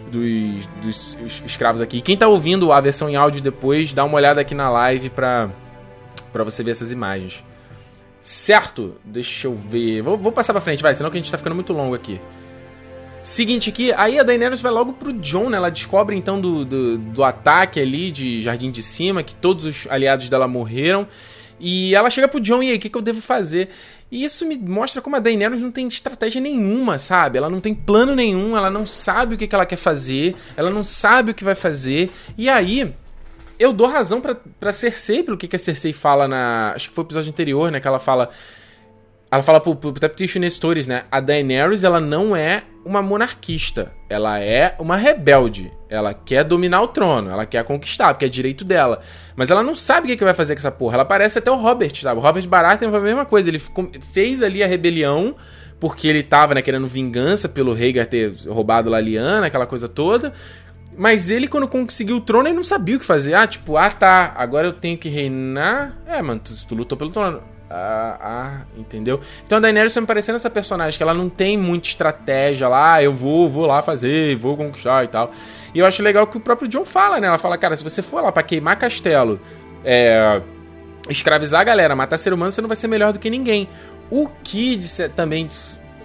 dos, 0.09 0.67
dos 0.83 1.43
escravos 1.45 1.81
aqui. 1.81 2.01
Quem 2.01 2.17
tá 2.17 2.27
ouvindo 2.27 2.73
a 2.73 2.81
versão 2.81 3.09
em 3.09 3.17
áudio 3.17 3.41
depois, 3.41 3.93
dá 3.93 4.05
uma 4.05 4.17
olhada 4.17 4.41
aqui 4.41 4.55
na 4.55 4.71
live 4.71 5.11
pra, 5.11 5.51
pra 6.33 6.45
você 6.45 6.63
ver 6.63 6.73
essas 6.73 6.91
imagens. 6.91 7.45
Certo? 8.21 8.97
Deixa 9.05 9.47
eu 9.47 9.55
ver. 9.55 10.03
Vou, 10.03 10.17
vou 10.17 10.33
passar 10.33 10.53
pra 10.53 10.61
frente, 10.61 10.83
vai, 10.83 10.95
senão 10.95 11.11
que 11.11 11.17
a 11.17 11.21
gente 11.21 11.31
tá 11.31 11.39
ficando 11.39 11.55
muito 11.55 11.73
longo 11.73 11.95
aqui. 11.95 12.21
Seguinte 13.23 13.69
aqui, 13.69 13.93
aí 13.93 14.19
a 14.19 14.23
Daenerys 14.23 14.61
vai 14.61 14.73
logo 14.73 14.93
pro 14.93 15.13
John, 15.13 15.51
né? 15.51 15.57
Ela 15.57 15.71
descobre 15.71 16.17
então 16.17 16.41
do, 16.41 16.65
do, 16.65 16.99
do, 16.99 17.25
ataque 17.25 17.81
ali 17.81 18.11
de 18.11 18.41
Jardim 18.41 18.71
de 18.71 18.83
Cima, 18.83 19.23
que 19.23 19.35
todos 19.35 19.65
os 19.65 19.87
aliados 19.91 20.29
dela 20.29 20.49
morreram. 20.49 21.07
E 21.61 21.95
ela 21.95 22.09
chega 22.09 22.29
pro 22.29 22.41
John, 22.41 22.63
e 22.63 22.71
aí, 22.71 22.77
o 22.77 22.81
que, 22.81 22.89
que 22.89 22.97
eu 22.97 23.03
devo 23.03 23.21
fazer? 23.21 23.71
E 24.11 24.25
isso 24.25 24.47
me 24.47 24.57
mostra 24.57 25.03
como 25.03 25.17
a 25.17 25.19
Daenerys 25.19 25.61
não 25.61 25.71
tem 25.71 25.87
estratégia 25.87 26.41
nenhuma, 26.41 26.99
sabe? 26.99 27.37
Ela 27.37 27.51
não 27.51 27.61
tem 27.61 27.75
plano 27.75 28.15
nenhum, 28.15 28.57
ela 28.57 28.71
não 28.71 28.87
sabe 28.87 29.35
o 29.35 29.39
que, 29.39 29.47
que 29.47 29.55
ela 29.55 29.67
quer 29.67 29.77
fazer, 29.77 30.35
ela 30.57 30.71
não 30.71 30.83
sabe 30.83 31.33
o 31.33 31.35
que 31.35 31.45
vai 31.45 31.55
fazer. 31.55 32.11
E 32.37 32.49
aí, 32.49 32.95
eu 33.59 33.73
dou 33.73 33.87
razão 33.87 34.21
pra, 34.21 34.37
pra 34.59 34.73
Cersei, 34.73 35.23
pelo 35.23 35.37
que, 35.37 35.49
que 35.49 35.57
a 35.57 35.59
Cersei 35.59 35.93
fala 35.93 36.27
na. 36.27 36.73
Acho 36.75 36.89
que 36.89 36.95
foi 36.95 37.05
o 37.05 37.07
episódio 37.07 37.31
anterior, 37.31 37.71
né? 37.71 37.81
Que 37.81 37.89
ela 37.89 37.99
fala. 37.99 38.31
Ela 39.31 39.43
fala 39.43 39.61
pro, 39.61 39.77
pro 39.77 39.93
Teptition 39.93 40.41
Nestores, 40.41 40.87
né? 40.87 41.05
A 41.11 41.21
Daenerys, 41.21 41.85
ela 41.85 42.01
não 42.01 42.35
é 42.35 42.63
uma 42.85 43.03
monarquista. 43.03 43.93
Ela 44.09 44.41
é 44.41 44.75
uma 44.79 44.97
rebelde. 44.97 45.71
Ela 45.91 46.15
quer 46.15 46.45
dominar 46.45 46.81
o 46.81 46.89
trono. 46.89 47.31
Ela 47.31 47.45
quer 47.45 47.63
conquistar, 47.65 48.15
porque 48.15 48.25
é 48.25 48.29
direito 48.29 48.65
dela. 48.65 49.01
Mas 49.37 49.51
ela 49.51 49.63
não 49.63 49.75
sabe 49.75 50.07
o 50.07 50.09
que, 50.09 50.17
que 50.17 50.25
vai 50.25 50.33
fazer 50.33 50.55
com 50.55 50.61
essa 50.61 50.73
porra. 50.73 50.95
Ela 50.95 51.05
parece 51.05 51.39
até 51.39 51.51
o 51.51 51.57
Robert, 51.57 51.95
sabe? 51.95 52.19
O 52.19 52.23
Robert 52.23 52.49
Baratheon 52.49 52.91
foi 52.91 52.99
a 52.99 53.03
mesma 53.03 53.27
coisa. 53.27 53.51
Ele 53.51 53.61
fez 54.13 54.43
ali 54.43 54.63
a 54.63 54.67
rebelião 54.67 55.37
porque 55.79 56.09
ele 56.09 56.23
tava, 56.23 56.55
né, 56.55 56.63
querendo 56.63 56.87
vingança 56.87 57.49
pelo 57.49 57.73
Rhaegar 57.73 58.07
ter 58.07 58.33
roubado 58.49 58.93
a 58.95 59.01
Lyanna, 59.01 59.47
aquela 59.47 59.67
coisa 59.67 59.89
toda. 59.89 60.33
Mas 60.97 61.31
ele, 61.31 61.47
quando 61.47 61.69
conseguiu 61.69 62.17
o 62.17 62.21
trono, 62.21 62.49
ele 62.49 62.57
não 62.57 62.65
sabia 62.65 62.97
o 62.97 62.99
que 62.99 63.05
fazer. 63.05 63.35
Ah, 63.35 63.47
tipo, 63.47 63.77
ah 63.77 63.91
tá, 63.91 64.35
agora 64.37 64.67
eu 64.67 64.73
tenho 64.73 64.99
que 64.99 65.09
reinar. 65.09 65.97
É, 66.07 66.21
mano, 66.21 66.41
tu, 66.43 66.67
tu 66.67 66.75
lutou 66.75 66.99
pelo 66.99 67.11
trono. 67.11 67.41
Ah, 67.71 68.63
entendeu? 68.77 69.21
Então 69.47 69.59
a 69.59 69.61
Daenerys 69.61 69.93
tá 69.93 70.01
me 70.01 70.07
parecendo 70.07 70.37
essa 70.37 70.49
personagem 70.49 70.97
que 70.97 71.03
ela 71.03 71.13
não 71.13 71.29
tem 71.29 71.57
muita 71.57 71.89
estratégia 71.89 72.67
lá, 72.67 72.95
ah, 72.95 73.03
eu 73.03 73.13
vou, 73.13 73.49
vou 73.49 73.67
lá 73.67 73.83
fazer, 73.83 74.35
vou 74.37 74.57
conquistar 74.57 75.05
e 75.05 75.09
tal. 75.09 75.31
E 75.75 75.79
eu 75.79 75.87
acho 75.87 76.03
legal 76.03 76.27
que 76.27 76.37
o 76.37 76.41
próprio 76.41 76.67
John 76.69 76.85
fala, 76.85 77.21
né? 77.21 77.27
Ela 77.27 77.39
fala, 77.39 77.59
cara, 77.59 77.77
se 77.77 77.85
você 77.85 78.01
for 78.01 78.23
lá 78.23 78.33
para 78.33 78.43
queimar 78.43 78.79
castelo, 78.79 79.39
é, 79.85 80.41
escravizar 81.11 81.61
a 81.61 81.65
galera, 81.65 81.95
matar 81.95 82.17
ser 82.17 82.33
humano, 82.33 82.51
você 82.51 82.61
não 82.61 82.69
vai 82.69 82.77
ser 82.77 82.89
melhor 82.89 83.13
do 83.13 83.19
que 83.19 83.29
ninguém. 83.29 83.69
O 84.11 84.29
que 84.43 84.81
também 85.15 85.47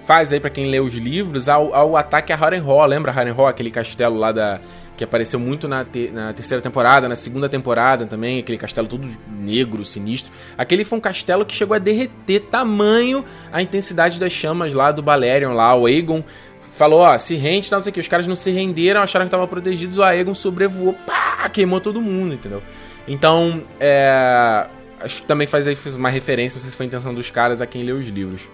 faz 0.05 0.33
aí 0.33 0.39
para 0.39 0.49
quem 0.49 0.69
lê 0.69 0.79
os 0.81 0.93
livros 0.93 1.47
ao, 1.47 1.73
ao 1.73 1.95
ataque 1.95 2.33
a 2.33 2.35
Harrenhal, 2.35 2.85
lembra 2.85 3.11
Harrenhal, 3.11 3.47
aquele 3.47 3.71
castelo 3.71 4.17
lá 4.17 4.33
da 4.33 4.59
que 4.95 5.03
apareceu 5.03 5.39
muito 5.39 5.67
na, 5.67 5.83
te, 5.83 6.09
na 6.09 6.33
terceira 6.33 6.61
temporada, 6.61 7.09
na 7.09 7.15
segunda 7.15 7.49
temporada 7.49 8.05
também, 8.05 8.39
aquele 8.39 8.57
castelo 8.57 8.87
todo 8.87 9.07
negro, 9.27 9.83
sinistro. 9.83 10.31
Aquele 10.57 10.83
foi 10.83 10.97
um 10.97 11.01
castelo 11.01 11.45
que 11.45 11.53
chegou 11.53 11.75
a 11.75 11.79
derreter 11.79 12.41
tamanho 12.41 13.25
a 13.51 13.61
intensidade 13.61 14.19
das 14.19 14.31
chamas 14.31 14.73
lá 14.73 14.91
do 14.91 15.01
Balerion, 15.01 15.53
lá, 15.53 15.75
o 15.75 15.85
Aegon 15.85 16.23
falou, 16.71 17.01
ó, 17.01 17.17
se 17.17 17.35
rende, 17.35 17.71
não 17.71 17.79
sei 17.79 17.91
o 17.91 17.93
que. 17.93 17.99
Os 17.99 18.07
caras 18.07 18.27
não 18.27 18.35
se 18.35 18.49
renderam, 18.51 19.01
acharam 19.01 19.25
que 19.25 19.27
estavam 19.27 19.47
protegidos, 19.47 19.97
o 19.97 20.03
Aegon 20.03 20.33
sobrevoou, 20.33 20.93
pá, 20.93 21.47
queimou 21.49 21.79
todo 21.79 22.01
mundo, 22.01 22.33
entendeu? 22.33 22.61
Então, 23.07 23.63
é... 23.79 24.67
Acho 24.99 25.21
que 25.21 25.27
também 25.27 25.45
faz 25.45 25.67
aí 25.67 25.77
uma 25.97 26.09
referência, 26.09 26.55
não 26.55 26.61
sei 26.61 26.71
se 26.71 26.77
foi 26.77 26.85
a 26.85 26.87
intenção 26.87 27.13
dos 27.13 27.29
caras, 27.29 27.59
a 27.59 27.67
quem 27.67 27.83
lê 27.83 27.91
os 27.91 28.07
livros. 28.07 28.49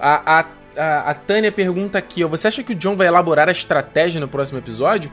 A, 0.00 0.40
a 0.40 0.44
a, 0.78 1.10
a 1.10 1.14
Tânia 1.14 1.50
pergunta 1.50 1.98
aqui, 1.98 2.24
ó, 2.24 2.28
você 2.28 2.48
acha 2.48 2.62
que 2.62 2.72
o 2.72 2.74
John 2.76 2.96
vai 2.96 3.06
elaborar 3.06 3.48
a 3.48 3.52
estratégia 3.52 4.20
no 4.20 4.28
próximo 4.28 4.58
episódio? 4.58 5.10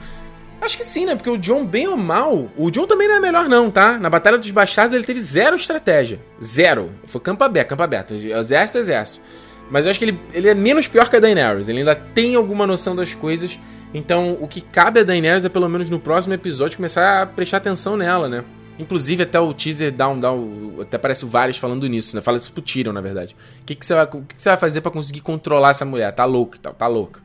Acho 0.61 0.77
que 0.77 0.83
sim, 0.83 1.05
né? 1.05 1.15
Porque 1.15 1.29
o 1.29 1.37
John, 1.37 1.65
bem 1.65 1.87
ou 1.87 1.97
mal, 1.97 2.49
o 2.57 2.71
John 2.71 2.87
também 2.87 3.07
não 3.07 3.15
é 3.15 3.19
melhor, 3.19 3.49
não, 3.49 3.69
tá? 3.69 3.99
Na 3.99 4.09
Batalha 4.09 4.37
dos 4.37 4.49
Bastardos 4.49 4.93
ele 4.93 5.03
teve 5.03 5.21
zero 5.21 5.55
estratégia. 5.55 6.19
Zero. 6.41 6.91
Foi 7.05 7.19
campo 7.21 7.43
aberto, 7.43 7.69
campo 7.69 7.83
aberto. 7.83 8.15
Exército, 8.15 8.77
exército. 8.77 9.21
Mas 9.69 9.85
eu 9.85 9.91
acho 9.91 9.99
que 9.99 10.05
ele, 10.05 10.19
ele 10.33 10.47
é 10.47 10.55
menos 10.55 10.87
pior 10.87 11.09
que 11.09 11.15
a 11.15 11.19
Daenerys. 11.19 11.67
Ele 11.67 11.79
ainda 11.79 11.95
tem 11.95 12.35
alguma 12.35 12.65
noção 12.65 12.95
das 12.95 13.13
coisas. 13.13 13.59
Então, 13.93 14.37
o 14.39 14.47
que 14.47 14.61
cabe 14.61 14.99
a 14.99 15.03
Daenerys 15.03 15.45
é, 15.45 15.49
pelo 15.49 15.69
menos 15.69 15.89
no 15.89 15.99
próximo 15.99 16.33
episódio, 16.33 16.77
começar 16.77 17.21
a 17.21 17.25
prestar 17.25 17.57
atenção 17.57 17.97
nela, 17.97 18.27
né? 18.29 18.43
Inclusive, 18.77 19.23
até 19.23 19.39
o 19.39 19.53
teaser 19.53 19.91
dá 19.91 20.09
um, 20.09 20.19
dá 20.19 20.31
um, 20.33 20.81
Até 20.81 20.97
parece 20.97 21.25
vários 21.25 21.57
falando 21.57 21.87
nisso, 21.87 22.15
né? 22.15 22.21
Fala 22.21 22.37
isso 22.37 22.51
pro 22.51 22.61
Tyrion, 22.61 22.91
na 22.91 23.01
verdade. 23.01 23.35
O 23.61 23.65
que, 23.65 23.75
que, 23.75 23.85
você, 23.85 23.93
vai, 23.93 24.07
que, 24.07 24.21
que 24.35 24.41
você 24.41 24.49
vai 24.49 24.57
fazer 24.57 24.81
para 24.81 24.91
conseguir 24.91 25.21
controlar 25.21 25.69
essa 25.69 25.85
mulher? 25.85 26.11
Tá 26.11 26.25
louco, 26.25 26.59
tá, 26.59 26.73
tá 26.73 26.87
louca. 26.87 27.21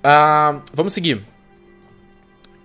Uh, 0.00 0.62
vamos 0.72 0.92
seguir. 0.92 1.22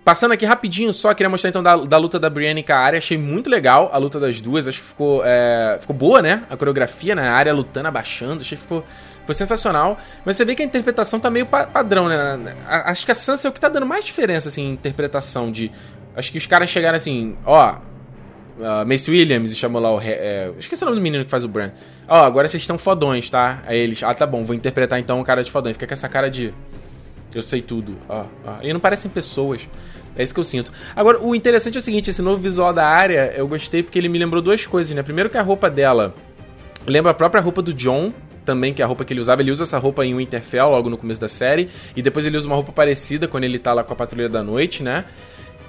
Passando 0.02 0.32
aqui 0.32 0.46
rapidinho 0.46 0.92
só, 0.92 1.12
queria 1.12 1.28
mostrar 1.28 1.50
então 1.50 1.62
da, 1.62 1.76
da 1.76 1.98
luta 1.98 2.18
da 2.18 2.30
Brienne 2.30 2.62
com 2.62 2.72
a 2.72 2.76
área. 2.76 2.96
Achei 2.96 3.18
muito 3.18 3.50
legal 3.50 3.90
a 3.92 3.98
luta 3.98 4.18
das 4.18 4.40
duas. 4.40 4.66
Acho 4.66 4.80
que 4.80 4.88
ficou, 4.88 5.22
é, 5.24 5.76
ficou 5.80 5.94
boa, 5.94 6.22
né? 6.22 6.44
A 6.48 6.56
coreografia, 6.56 7.14
né? 7.14 7.28
A 7.28 7.34
área 7.34 7.52
lutando, 7.52 7.88
abaixando. 7.88 8.40
Achei 8.40 8.56
que 8.56 8.62
ficou, 8.62 8.82
ficou 9.20 9.34
sensacional. 9.34 9.98
Mas 10.24 10.36
você 10.36 10.44
vê 10.44 10.54
que 10.54 10.62
a 10.62 10.64
interpretação 10.64 11.20
tá 11.20 11.30
meio 11.30 11.44
pa 11.44 11.66
padrão, 11.66 12.08
né? 12.08 12.56
Acho 12.66 13.04
que 13.04 13.12
a 13.12 13.14
Sansa 13.14 13.46
é 13.46 13.50
o 13.50 13.52
que 13.52 13.60
tá 13.60 13.68
dando 13.68 13.84
mais 13.84 14.02
diferença, 14.02 14.48
assim, 14.48 14.62
em 14.62 14.72
interpretação 14.72 15.52
de 15.52 15.70
Acho 16.14 16.32
que 16.32 16.38
os 16.38 16.46
caras 16.46 16.68
chegaram 16.70 16.96
assim, 16.96 17.36
ó. 17.44 17.76
Uh, 18.58 18.86
Mace 18.86 19.10
Williams 19.10 19.56
chamou 19.56 19.80
lá 19.80 19.94
o. 19.94 20.00
É, 20.02 20.52
esqueci 20.58 20.82
o 20.82 20.86
nome 20.86 20.98
do 20.98 21.02
menino 21.02 21.24
que 21.24 21.30
faz 21.30 21.44
o 21.44 21.48
Bran. 21.48 21.70
Ó, 22.06 22.24
agora 22.24 22.46
vocês 22.46 22.62
estão 22.62 22.76
fodões, 22.76 23.30
tá? 23.30 23.62
Aí 23.66 23.78
eles, 23.78 24.02
ah, 24.02 24.12
tá 24.12 24.26
bom, 24.26 24.44
vou 24.44 24.54
interpretar 24.54 24.98
então 24.98 25.18
o 25.20 25.24
cara 25.24 25.42
de 25.42 25.50
fodões. 25.50 25.76
Fica 25.76 25.86
com 25.86 25.92
essa 25.94 26.08
cara 26.08 26.30
de. 26.30 26.52
Eu 27.34 27.42
sei 27.42 27.62
tudo. 27.62 27.96
Ó, 28.08 28.26
ó. 28.44 28.56
E 28.62 28.72
não 28.72 28.80
parecem 28.80 29.10
pessoas. 29.10 29.68
É 30.16 30.22
isso 30.22 30.34
que 30.34 30.40
eu 30.40 30.44
sinto. 30.44 30.72
Agora, 30.94 31.22
o 31.22 31.34
interessante 31.34 31.76
é 31.76 31.78
o 31.78 31.82
seguinte: 31.82 32.10
esse 32.10 32.20
novo 32.20 32.42
visual 32.42 32.72
da 32.72 32.86
área, 32.86 33.32
eu 33.34 33.48
gostei 33.48 33.82
porque 33.82 33.98
ele 33.98 34.08
me 34.08 34.18
lembrou 34.18 34.42
duas 34.42 34.66
coisas, 34.66 34.94
né? 34.94 35.02
Primeiro, 35.02 35.30
que 35.30 35.38
a 35.38 35.42
roupa 35.42 35.70
dela 35.70 36.14
lembra 36.86 37.12
a 37.12 37.14
própria 37.14 37.40
roupa 37.40 37.62
do 37.62 37.72
John, 37.72 38.12
também, 38.44 38.74
que 38.74 38.82
é 38.82 38.84
a 38.84 38.88
roupa 38.88 39.04
que 39.04 39.12
ele 39.12 39.20
usava. 39.20 39.40
Ele 39.42 39.50
usa 39.50 39.62
essa 39.62 39.78
roupa 39.78 40.04
em 40.04 40.14
Winterfell, 40.14 40.70
logo 40.70 40.90
no 40.90 40.98
começo 40.98 41.20
da 41.20 41.28
série. 41.28 41.68
E 41.94 42.02
depois 42.02 42.26
ele 42.26 42.36
usa 42.36 42.46
uma 42.46 42.56
roupa 42.56 42.72
parecida 42.72 43.28
quando 43.28 43.44
ele 43.44 43.58
tá 43.58 43.72
lá 43.72 43.84
com 43.84 43.92
a 43.92 43.96
Patrulha 43.96 44.28
da 44.28 44.42
Noite, 44.42 44.82
né? 44.82 45.04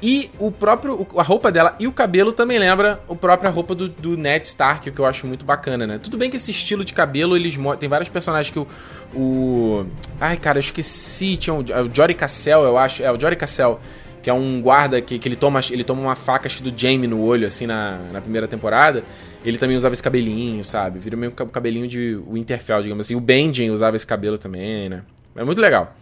E 0.02 0.32
o 0.39 0.52
próprio. 0.52 1.08
A 1.16 1.22
roupa 1.22 1.52
dela 1.52 1.76
e 1.80 1.88
o 1.88 1.91
cabelo 1.91 2.34
também 2.34 2.58
lembra 2.58 2.99
a 3.08 3.16
própria 3.16 3.52
roupa 3.52 3.76
do, 3.76 3.88
do 3.88 4.18
Ned 4.18 4.45
Stark, 4.47 4.89
o 4.89 4.93
que 4.93 4.99
eu 4.99 5.06
acho 5.06 5.28
muito 5.28 5.45
bacana, 5.45 5.86
né? 5.86 5.99
Tudo 5.99 6.18
bem 6.18 6.30
que 6.30 6.38
esse 6.38 6.49
estilo 6.49 6.84
de 6.84 6.93
cabelo, 6.93 7.36
eles 7.36 7.58
Tem 7.80 7.88
vários 7.88 8.10
personagens 8.10 8.52
que 8.52 8.60
o. 8.60 8.68
o 9.14 9.86
ai, 10.20 10.38
cara, 10.38 10.58
eu 10.58 10.62
esqueci. 10.62 11.38
Tinha 11.38 11.54
o, 11.54 11.64
é 11.70 11.82
o 11.82 11.89
Jory 11.93 12.16
Cassell, 12.16 12.64
eu 12.64 12.78
acho. 12.78 13.04
É, 13.04 13.12
o 13.12 13.20
Jory 13.20 13.36
Cassell. 13.36 13.80
Que 14.24 14.30
é 14.30 14.34
um 14.34 14.62
guarda 14.62 15.02
que, 15.02 15.18
que 15.18 15.28
ele, 15.28 15.36
toma, 15.36 15.60
ele 15.72 15.84
toma 15.84 15.99
uma 15.99 16.14
faca 16.14 16.47
do 16.62 16.72
Jaime 16.80 17.08
no 17.08 17.24
olho, 17.24 17.47
assim, 17.47 17.66
na, 17.66 17.97
na 18.12 18.22
primeira 18.22 18.47
temporada. 18.47 19.04
Ele 19.43 19.58
também 19.58 19.76
usava 19.76 19.93
esse 19.93 20.04
cabelinho, 20.04 20.64
sabe? 20.64 20.99
Vira 20.99 21.18
meio 21.18 21.32
cabelinho 21.32 21.88
de 21.88 22.22
Winterfell, 22.32 22.84
digamos 22.84 23.08
assim. 23.08 23.16
O 23.16 23.20
Benjen 23.20 23.72
usava 23.72 23.95
esse 23.95 24.06
cabelo 24.06 24.38
também, 24.38 24.89
né? 24.89 25.02
É 25.36 25.43
muito 25.43 25.60
legal. 25.60 25.95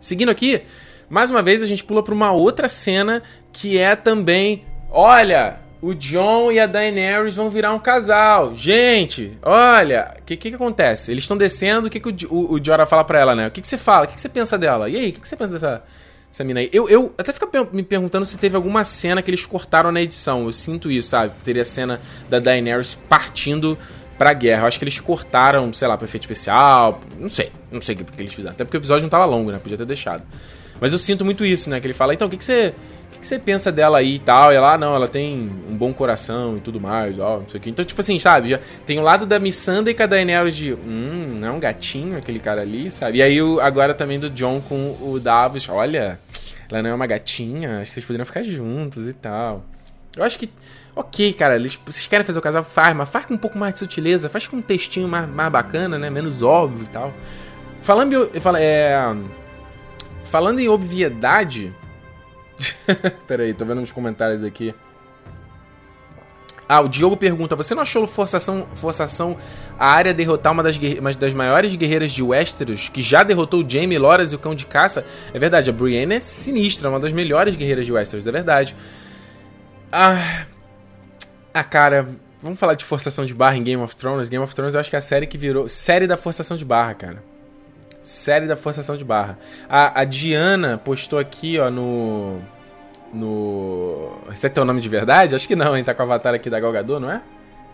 Seguindo 0.00 0.30
aqui, 0.30 0.62
mais 1.10 1.30
uma 1.30 1.42
vez 1.42 1.60
a 1.62 1.66
gente 1.66 1.82
pula 1.82 2.02
para 2.02 2.14
uma 2.14 2.30
outra 2.30 2.68
cena 2.68 3.22
que 3.52 3.76
é 3.76 3.96
também, 3.96 4.64
olha, 4.88 5.58
o 5.82 5.92
John 5.92 6.52
e 6.52 6.60
a 6.60 6.66
Daenerys 6.66 7.34
vão 7.34 7.48
virar 7.48 7.72
um 7.72 7.78
casal. 7.80 8.54
Gente, 8.54 9.36
olha, 9.42 10.14
o 10.20 10.22
que, 10.22 10.36
que, 10.36 10.50
que 10.50 10.54
acontece? 10.54 11.10
Eles 11.10 11.24
estão 11.24 11.36
descendo, 11.36 11.88
o 11.88 11.90
que, 11.90 11.98
que 11.98 12.08
o, 12.08 12.32
o, 12.32 12.54
o 12.54 12.64
Jorah 12.64 12.86
fala 12.86 13.02
pra 13.02 13.18
ela, 13.18 13.34
né? 13.34 13.48
O 13.48 13.50
que, 13.50 13.60
que 13.60 13.66
você 13.66 13.76
fala? 13.76 14.04
O 14.04 14.08
que, 14.08 14.14
que 14.14 14.20
você 14.20 14.28
pensa 14.28 14.56
dela? 14.56 14.88
E 14.88 14.96
aí, 14.96 15.10
o 15.10 15.12
que, 15.14 15.20
que 15.20 15.28
você 15.28 15.36
pensa 15.36 15.52
dessa, 15.52 15.82
dessa 16.30 16.44
mina 16.44 16.60
aí? 16.60 16.70
Eu, 16.72 16.88
eu 16.88 17.12
até 17.18 17.32
fico 17.32 17.48
me 17.72 17.82
perguntando 17.82 18.24
se 18.24 18.38
teve 18.38 18.54
alguma 18.54 18.84
cena 18.84 19.20
que 19.20 19.30
eles 19.30 19.44
cortaram 19.44 19.90
na 19.90 20.00
edição. 20.00 20.44
Eu 20.44 20.52
sinto 20.52 20.90
isso, 20.90 21.08
sabe? 21.08 21.34
Teria 21.42 21.64
cena 21.64 22.00
da 22.28 22.38
Daenerys 22.38 22.94
partindo 22.94 23.76
pra 24.16 24.32
guerra. 24.34 24.62
Eu 24.62 24.66
acho 24.68 24.78
que 24.78 24.84
eles 24.84 25.00
cortaram, 25.00 25.72
sei 25.72 25.88
lá, 25.88 25.96
pro 25.96 26.06
efeito 26.06 26.24
especial. 26.24 27.00
Não 27.18 27.30
sei, 27.30 27.50
não 27.72 27.80
sei 27.80 27.94
o 27.94 27.98
que, 27.98 28.04
que 28.04 28.22
eles 28.22 28.34
fizeram. 28.34 28.52
Até 28.52 28.64
porque 28.64 28.76
o 28.76 28.80
episódio 28.80 29.02
não 29.02 29.10
tava 29.10 29.24
longo, 29.24 29.50
né? 29.50 29.58
Podia 29.58 29.78
ter 29.78 29.86
deixado. 29.86 30.22
Mas 30.80 30.92
eu 30.92 30.98
sinto 30.98 31.24
muito 31.24 31.44
isso, 31.44 31.68
né? 31.68 31.78
Que 31.80 31.86
ele 31.86 31.94
fala, 31.94 32.14
então, 32.14 32.26
o 32.26 32.30
que, 32.30 32.36
que 32.36 32.44
você. 32.44 32.74
O 33.08 33.12
que, 33.12 33.18
que 33.20 33.26
você 33.26 33.38
pensa 33.38 33.72
dela 33.72 33.98
aí 33.98 34.14
e 34.14 34.18
tal? 34.20 34.52
E 34.52 34.56
ela, 34.56 34.74
ah, 34.74 34.78
não, 34.78 34.94
ela 34.94 35.08
tem 35.08 35.50
um 35.68 35.76
bom 35.76 35.92
coração 35.92 36.56
e 36.56 36.60
tudo 36.60 36.80
mais, 36.80 37.18
ó, 37.18 37.40
não 37.40 37.48
sei 37.48 37.58
o 37.58 37.62
que. 37.62 37.68
Então, 37.68 37.84
tipo 37.84 38.00
assim, 38.00 38.18
sabe? 38.20 38.58
Tem 38.86 38.98
o 38.98 39.02
lado 39.02 39.26
da 39.26 39.38
Missandei 39.38 39.94
com 39.94 40.04
a 40.04 40.06
Daenerys 40.06 40.56
de, 40.56 40.72
hum, 40.72 41.36
não 41.40 41.48
é 41.48 41.50
um 41.50 41.60
gatinho 41.60 42.16
aquele 42.16 42.38
cara 42.38 42.62
ali, 42.62 42.88
sabe? 42.90 43.18
E 43.18 43.22
aí 43.22 43.42
o, 43.42 43.60
agora 43.60 43.94
também 43.94 44.18
do 44.18 44.30
John 44.30 44.60
com 44.60 44.96
o 45.02 45.18
Davos, 45.18 45.68
olha, 45.68 46.20
ela 46.70 46.82
não 46.82 46.90
é 46.90 46.94
uma 46.94 47.06
gatinha, 47.06 47.80
acho 47.80 47.90
que 47.90 47.94
vocês 47.94 48.06
poderiam 48.06 48.24
ficar 48.24 48.44
juntos 48.44 49.08
e 49.08 49.12
tal. 49.12 49.64
Eu 50.16 50.24
acho 50.24 50.38
que, 50.38 50.48
ok, 50.94 51.32
cara, 51.32 51.56
eles, 51.56 51.78
vocês 51.84 52.06
querem 52.06 52.24
fazer 52.24 52.38
o 52.38 52.42
casal, 52.42 52.64
faz, 52.64 52.94
mas 52.96 53.08
faz 53.08 53.26
com 53.26 53.34
um 53.34 53.38
pouco 53.38 53.58
mais 53.58 53.72
de 53.74 53.80
sutileza, 53.80 54.28
faz 54.28 54.46
com 54.46 54.56
um 54.56 54.62
textinho 54.62 55.08
mais, 55.08 55.28
mais 55.28 55.50
bacana, 55.50 55.98
né? 55.98 56.10
Menos 56.10 56.42
óbvio 56.42 56.84
e 56.84 56.88
tal. 56.88 57.12
Falando 57.82 58.30
em, 58.34 58.40
é, 58.58 59.14
falando 60.30 60.60
em 60.60 60.68
obviedade. 60.68 61.74
Pera 63.26 63.42
aí, 63.42 63.52
tô 63.52 63.64
vendo 63.64 63.80
uns 63.80 63.92
comentários 63.92 64.42
aqui. 64.42 64.74
Ah, 66.68 66.80
o 66.80 66.88
Diogo 66.88 67.16
pergunta: 67.16 67.56
Você 67.56 67.74
não 67.74 67.82
achou 67.82 68.06
forçação, 68.06 68.66
forçação 68.76 69.36
a 69.76 69.88
área 69.88 70.14
derrotar 70.14 70.52
uma 70.52 70.62
das, 70.62 70.78
uma 70.78 71.12
das 71.12 71.34
maiores 71.34 71.74
guerreiras 71.74 72.12
de 72.12 72.22
Westeros, 72.22 72.88
que 72.88 73.02
já 73.02 73.24
derrotou 73.24 73.64
o 73.64 73.68
Jaime, 73.68 73.98
Loras 73.98 74.32
e 74.32 74.36
o 74.36 74.38
Cão 74.38 74.54
de 74.54 74.66
Caça? 74.66 75.04
É 75.34 75.38
verdade, 75.38 75.68
a 75.68 75.72
Brienne 75.72 76.14
é 76.14 76.20
sinistra, 76.20 76.88
uma 76.88 77.00
das 77.00 77.12
melhores 77.12 77.56
guerreiras 77.56 77.84
de 77.84 77.92
Westeros, 77.92 78.24
é 78.24 78.30
verdade. 78.30 78.76
Ah, 79.90 80.46
ah, 81.52 81.64
cara, 81.64 82.08
vamos 82.40 82.60
falar 82.60 82.74
de 82.74 82.84
forçação 82.84 83.26
de 83.26 83.34
barra 83.34 83.56
em 83.56 83.64
Game 83.64 83.82
of 83.82 83.96
Thrones. 83.96 84.28
Game 84.28 84.44
of 84.44 84.54
Thrones 84.54 84.74
eu 84.74 84.80
acho 84.80 84.90
que 84.90 84.94
é 84.94 85.00
a 85.00 85.02
série 85.02 85.26
que 85.26 85.36
virou. 85.36 85.68
Série 85.68 86.06
da 86.06 86.16
forçação 86.16 86.56
de 86.56 86.64
barra, 86.64 86.94
cara. 86.94 87.29
Série 88.02 88.46
da 88.46 88.56
forçação 88.56 88.96
de 88.96 89.04
barra. 89.04 89.38
A, 89.68 90.00
a 90.00 90.04
Diana 90.04 90.78
postou 90.78 91.18
aqui, 91.18 91.58
ó, 91.58 91.70
no 91.70 92.40
no. 93.12 94.12
Esse 94.32 94.46
é 94.46 94.50
teu 94.50 94.64
nome 94.64 94.80
de 94.80 94.88
verdade? 94.88 95.34
Acho 95.34 95.46
que 95.46 95.56
não, 95.56 95.76
hein? 95.76 95.84
Tá 95.84 95.94
com 95.94 96.02
o 96.02 96.06
avatar 96.06 96.34
aqui 96.34 96.48
da 96.48 96.60
Galgador, 96.60 97.00
não 97.00 97.10
é? 97.10 97.20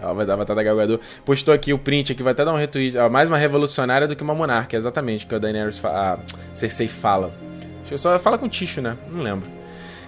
Ela 0.00 0.12
vai 0.12 0.26
dar 0.26 0.34
avatar 0.34 0.56
da 0.56 0.62
Galgador. 0.62 1.00
Postou 1.24 1.54
aqui 1.54 1.72
o 1.72 1.78
print 1.78 2.12
aqui, 2.12 2.22
vai 2.22 2.32
até 2.32 2.44
dar 2.44 2.52
um 2.52 2.56
retweet. 2.56 2.96
Ó, 2.98 3.08
mais 3.08 3.28
uma 3.28 3.38
revolucionária 3.38 4.06
do 4.06 4.14
que 4.14 4.22
uma 4.22 4.34
monarca, 4.34 4.76
exatamente, 4.76 5.26
que 5.26 5.34
a 5.34 5.38
Daenerys 5.38 5.78
fa 5.78 6.14
a 6.14 6.18
Cersei 6.54 6.88
fala. 6.88 7.32
Acho 7.82 7.90
que 7.90 7.98
só 7.98 8.18
fala 8.18 8.36
com 8.36 8.46
o 8.46 8.48
Ticho, 8.48 8.80
né? 8.80 8.96
Não 9.10 9.22
lembro. 9.22 9.48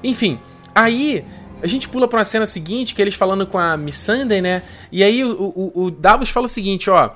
Enfim, 0.02 0.38
aí 0.74 1.24
a 1.62 1.66
gente 1.66 1.88
pula 1.88 2.06
pra 2.06 2.18
uma 2.18 2.24
cena 2.24 2.46
seguinte, 2.46 2.94
que 2.94 3.00
eles 3.00 3.14
falando 3.14 3.46
com 3.46 3.58
a 3.58 3.76
Missandei, 3.76 4.42
né? 4.42 4.62
E 4.92 5.02
aí 5.02 5.24
o, 5.24 5.30
o, 5.32 5.84
o 5.84 5.90
Davos 5.90 6.28
fala 6.28 6.46
o 6.46 6.48
seguinte, 6.48 6.90
ó. 6.90 7.10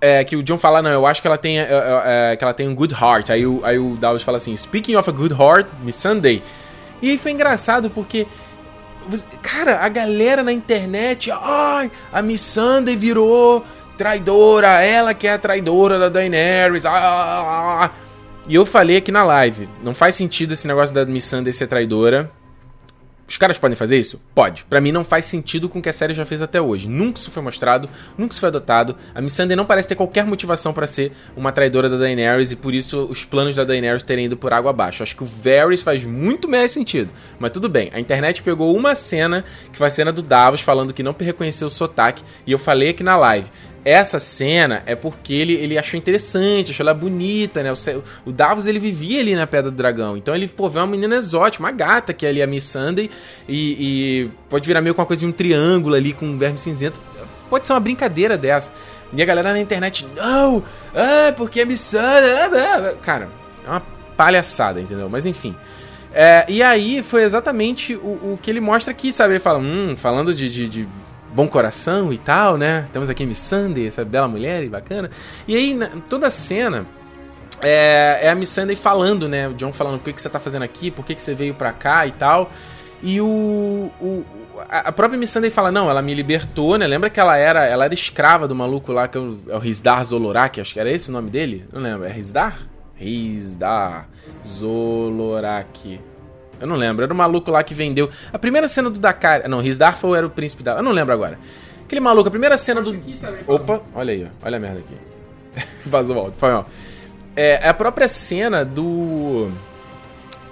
É, 0.00 0.22
que 0.22 0.36
o 0.36 0.42
John 0.42 0.58
fala, 0.58 0.80
não, 0.80 0.90
eu 0.90 1.06
acho 1.06 1.20
que 1.20 1.26
ela 1.26 1.36
tem, 1.36 1.58
é, 1.58 1.62
é, 1.62 2.32
é, 2.32 2.36
que 2.36 2.44
ela 2.44 2.54
tem 2.54 2.68
um 2.68 2.74
good 2.74 2.94
heart. 2.94 3.30
Aí 3.30 3.44
o, 3.44 3.60
aí 3.64 3.78
o 3.78 3.96
Davos 3.96 4.22
fala 4.22 4.36
assim, 4.36 4.56
speaking 4.56 4.94
of 4.94 5.08
a 5.08 5.12
good 5.12 5.34
heart, 5.34 5.66
Missandei. 5.82 6.42
E 7.02 7.10
aí 7.10 7.18
foi 7.18 7.32
engraçado 7.32 7.90
porque. 7.90 8.26
Cara, 9.42 9.78
a 9.78 9.88
galera 9.88 10.42
na 10.42 10.52
internet. 10.52 11.30
Ai, 11.32 11.90
a 12.12 12.22
Missandei 12.22 12.96
virou 12.96 13.64
traidora. 13.96 14.82
Ela 14.82 15.14
que 15.14 15.26
é 15.26 15.32
a 15.32 15.38
traidora 15.38 15.98
da 15.98 16.08
Daenerys. 16.08 16.84
Ah, 16.84 16.92
ah, 16.92 17.40
ah, 17.40 17.84
ah. 17.84 17.90
E 18.46 18.54
eu 18.54 18.64
falei 18.64 18.96
aqui 18.96 19.10
na 19.10 19.24
live. 19.24 19.68
Não 19.82 19.94
faz 19.94 20.14
sentido 20.14 20.52
esse 20.52 20.66
negócio 20.66 20.94
da 20.94 21.04
Missandei 21.04 21.52
ser 21.52 21.66
traidora. 21.66 22.30
Os 23.28 23.36
caras 23.36 23.58
podem 23.58 23.76
fazer 23.76 23.98
isso? 23.98 24.18
Pode. 24.34 24.64
Para 24.64 24.80
mim 24.80 24.90
não 24.90 25.04
faz 25.04 25.26
sentido 25.26 25.68
com 25.68 25.78
o 25.80 25.82
que 25.82 25.88
a 25.90 25.92
série 25.92 26.14
já 26.14 26.24
fez 26.24 26.40
até 26.40 26.60
hoje. 26.60 26.88
Nunca 26.88 27.20
isso 27.20 27.30
foi 27.30 27.42
mostrado, 27.42 27.86
nunca 28.16 28.32
isso 28.32 28.40
foi 28.40 28.48
adotado. 28.48 28.96
A 29.14 29.20
Missandei 29.20 29.54
não 29.54 29.66
parece 29.66 29.86
ter 29.86 29.96
qualquer 29.96 30.24
motivação 30.24 30.72
para 30.72 30.86
ser 30.86 31.12
uma 31.36 31.52
traidora 31.52 31.90
da 31.90 31.98
Daenerys 31.98 32.52
e 32.52 32.56
por 32.56 32.72
isso 32.72 33.04
os 33.04 33.26
planos 33.26 33.54
da 33.54 33.64
Daenerys 33.64 34.02
terem 34.02 34.24
ido 34.24 34.36
por 34.36 34.54
água 34.54 34.70
abaixo. 34.70 35.02
Acho 35.02 35.14
que 35.14 35.22
o 35.22 35.26
Varys 35.26 35.82
faz 35.82 36.04
muito 36.04 36.48
mais 36.48 36.72
sentido. 36.72 37.10
Mas 37.38 37.50
tudo 37.50 37.68
bem. 37.68 37.90
A 37.92 38.00
internet 38.00 38.42
pegou 38.42 38.74
uma 38.74 38.94
cena, 38.94 39.44
que 39.70 39.76
foi 39.76 39.88
a 39.88 39.90
cena 39.90 40.10
do 40.10 40.22
Davos 40.22 40.62
falando 40.62 40.94
que 40.94 41.02
não 41.02 41.14
reconheceu 41.18 41.68
o 41.68 41.70
sotaque, 41.70 42.22
e 42.46 42.52
eu 42.52 42.58
falei 42.58 42.88
aqui 42.88 43.02
na 43.02 43.18
live 43.18 43.50
essa 43.88 44.18
cena 44.18 44.82
é 44.84 44.94
porque 44.94 45.32
ele, 45.32 45.54
ele 45.54 45.78
achou 45.78 45.96
interessante, 45.96 46.72
achou 46.72 46.84
ela 46.84 46.92
bonita, 46.92 47.62
né? 47.62 47.72
O, 47.72 48.28
o 48.28 48.32
Davos, 48.32 48.66
ele 48.66 48.78
vivia 48.78 49.20
ali 49.20 49.34
na 49.34 49.46
Pedra 49.46 49.70
do 49.70 49.76
Dragão. 49.76 50.14
Então 50.14 50.34
ele, 50.34 50.46
pô, 50.46 50.68
vê 50.68 50.78
uma 50.78 50.86
menina 50.86 51.16
exótica, 51.16 51.64
uma 51.64 51.72
gata 51.72 52.12
que 52.12 52.26
é 52.26 52.28
ali 52.28 52.42
a 52.42 52.46
Miss 52.46 52.64
Sunday 52.64 53.08
e, 53.48 54.26
e 54.26 54.30
pode 54.50 54.66
virar 54.66 54.82
meio 54.82 54.94
com 54.94 55.00
uma 55.00 55.06
coisa 55.06 55.20
de 55.20 55.26
um 55.26 55.32
triângulo 55.32 55.94
ali 55.94 56.12
com 56.12 56.26
um 56.26 56.36
verme 56.36 56.58
cinzento. 56.58 57.00
Pode 57.48 57.66
ser 57.66 57.72
uma 57.72 57.80
brincadeira 57.80 58.36
dessa. 58.36 58.70
E 59.10 59.22
a 59.22 59.24
galera 59.24 59.52
na 59.52 59.60
internet, 59.60 60.06
não, 60.14 60.62
ah, 60.94 61.32
porque 61.34 61.62
a 61.62 61.66
Miss 61.66 61.80
Sunday... 61.80 62.34
Ah, 62.34 62.94
cara, 63.00 63.30
é 63.66 63.70
uma 63.70 63.80
palhaçada, 64.16 64.80
entendeu? 64.80 65.08
Mas 65.08 65.24
enfim... 65.24 65.56
É, 66.10 66.46
e 66.48 66.62
aí 66.62 67.02
foi 67.02 67.22
exatamente 67.22 67.94
o, 67.94 68.32
o, 68.32 68.38
que 68.40 68.50
ele 68.50 68.60
mostra 68.60 68.90
aqui, 68.90 69.12
sabe? 69.12 69.34
Ele 69.34 69.40
fala, 69.40 69.58
hum, 69.58 69.94
falando 69.94 70.34
de, 70.34 70.48
de, 70.48 70.66
de 70.66 70.88
bom 71.34 71.48
coração 71.48 72.12
e 72.12 72.18
tal, 72.18 72.56
né? 72.56 72.86
Temos 72.92 73.08
aqui 73.10 73.24
Miss 73.26 73.38
Sunday, 73.38 73.86
essa 73.86 74.04
bela 74.04 74.28
mulher 74.28 74.64
e 74.64 74.68
bacana. 74.68 75.10
E 75.46 75.56
aí, 75.56 75.78
toda 76.08 76.26
a 76.26 76.30
cena 76.30 76.86
é, 77.60 78.20
é 78.22 78.30
a 78.30 78.34
Miss 78.34 78.48
Sunday 78.50 78.76
falando, 78.76 79.28
né? 79.28 79.48
O 79.48 79.54
John 79.54 79.72
falando, 79.72 79.98
por 79.98 80.04
que, 80.06 80.12
que 80.14 80.22
você 80.22 80.28
tá 80.28 80.38
fazendo 80.38 80.62
aqui? 80.62 80.90
Por 80.90 81.04
que, 81.04 81.14
que 81.14 81.22
você 81.22 81.34
veio 81.34 81.54
pra 81.54 81.72
cá 81.72 82.06
e 82.06 82.12
tal. 82.12 82.50
E 83.02 83.20
o, 83.20 83.90
o 84.00 84.24
a 84.68 84.90
própria 84.90 85.18
Miss 85.18 85.30
Sunday 85.30 85.50
fala, 85.50 85.70
não, 85.70 85.88
ela 85.88 86.02
me 86.02 86.12
libertou, 86.14 86.76
né? 86.76 86.86
Lembra 86.86 87.08
que 87.08 87.20
ela 87.20 87.36
era, 87.36 87.64
ela 87.64 87.84
era 87.84 87.94
escrava 87.94 88.48
do 88.48 88.54
maluco 88.54 88.92
lá, 88.92 89.06
que 89.06 89.16
é 89.16 89.20
o, 89.20 89.38
é 89.48 89.54
o 89.54 89.58
Rizdar 89.58 90.04
Zolorak, 90.04 90.60
acho 90.60 90.74
que 90.74 90.80
era 90.80 90.90
esse 90.90 91.10
o 91.10 91.12
nome 91.12 91.30
dele? 91.30 91.64
Não 91.72 91.80
lembro, 91.80 92.06
é 92.06 92.10
Rizdar? 92.10 92.58
Rizdar 92.96 94.08
Zolorak. 94.46 96.00
Eu 96.60 96.66
não 96.66 96.76
lembro. 96.76 97.04
Era 97.04 97.12
o 97.12 97.16
maluco 97.16 97.50
lá 97.50 97.62
que 97.62 97.74
vendeu. 97.74 98.10
A 98.32 98.38
primeira 98.38 98.68
cena 98.68 98.90
do 98.90 98.98
Dakar. 98.98 99.48
Não, 99.48 99.60
Rizdarfel 99.60 100.14
era 100.14 100.26
o 100.26 100.30
príncipe 100.30 100.62
da. 100.62 100.76
Eu 100.76 100.82
não 100.82 100.92
lembro 100.92 101.12
agora. 101.12 101.38
Aquele 101.84 102.00
maluco, 102.00 102.28
a 102.28 102.30
primeira 102.30 102.58
cena 102.58 102.82
do. 102.82 102.94
Opa, 103.46 103.80
olha 103.94 104.12
aí, 104.12 104.24
ó. 104.24 104.46
Olha 104.46 104.56
a 104.56 104.60
merda 104.60 104.80
aqui. 104.80 105.66
Vazou 105.86 106.16
o 106.16 106.20
áudio. 106.20 106.34
Foi 106.38 106.50
mal. 106.50 106.68
É, 107.34 107.68
a 107.68 107.72
própria 107.72 108.08
cena 108.08 108.64
do. 108.64 109.50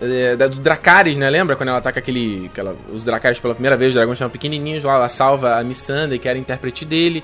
É, 0.00 0.36
do 0.36 0.56
Dracarys, 0.56 1.16
né? 1.16 1.28
Lembra 1.28 1.56
quando 1.56 1.70
ela 1.70 1.78
ataca 1.78 1.98
aquele. 1.98 2.46
Aquela, 2.46 2.76
os 2.92 3.04
Dracarys 3.04 3.38
pela 3.38 3.54
primeira 3.54 3.76
vez, 3.76 3.90
os 3.90 3.94
dragões 3.94 4.16
estavam 4.16 4.32
pequenininhos 4.32 4.84
lá, 4.84 4.94
ela 4.94 5.08
salva 5.08 5.56
a 5.56 5.64
Missandei, 5.64 6.18
que 6.18 6.28
era 6.28 6.38
intérprete 6.38 6.84
dele. 6.84 7.22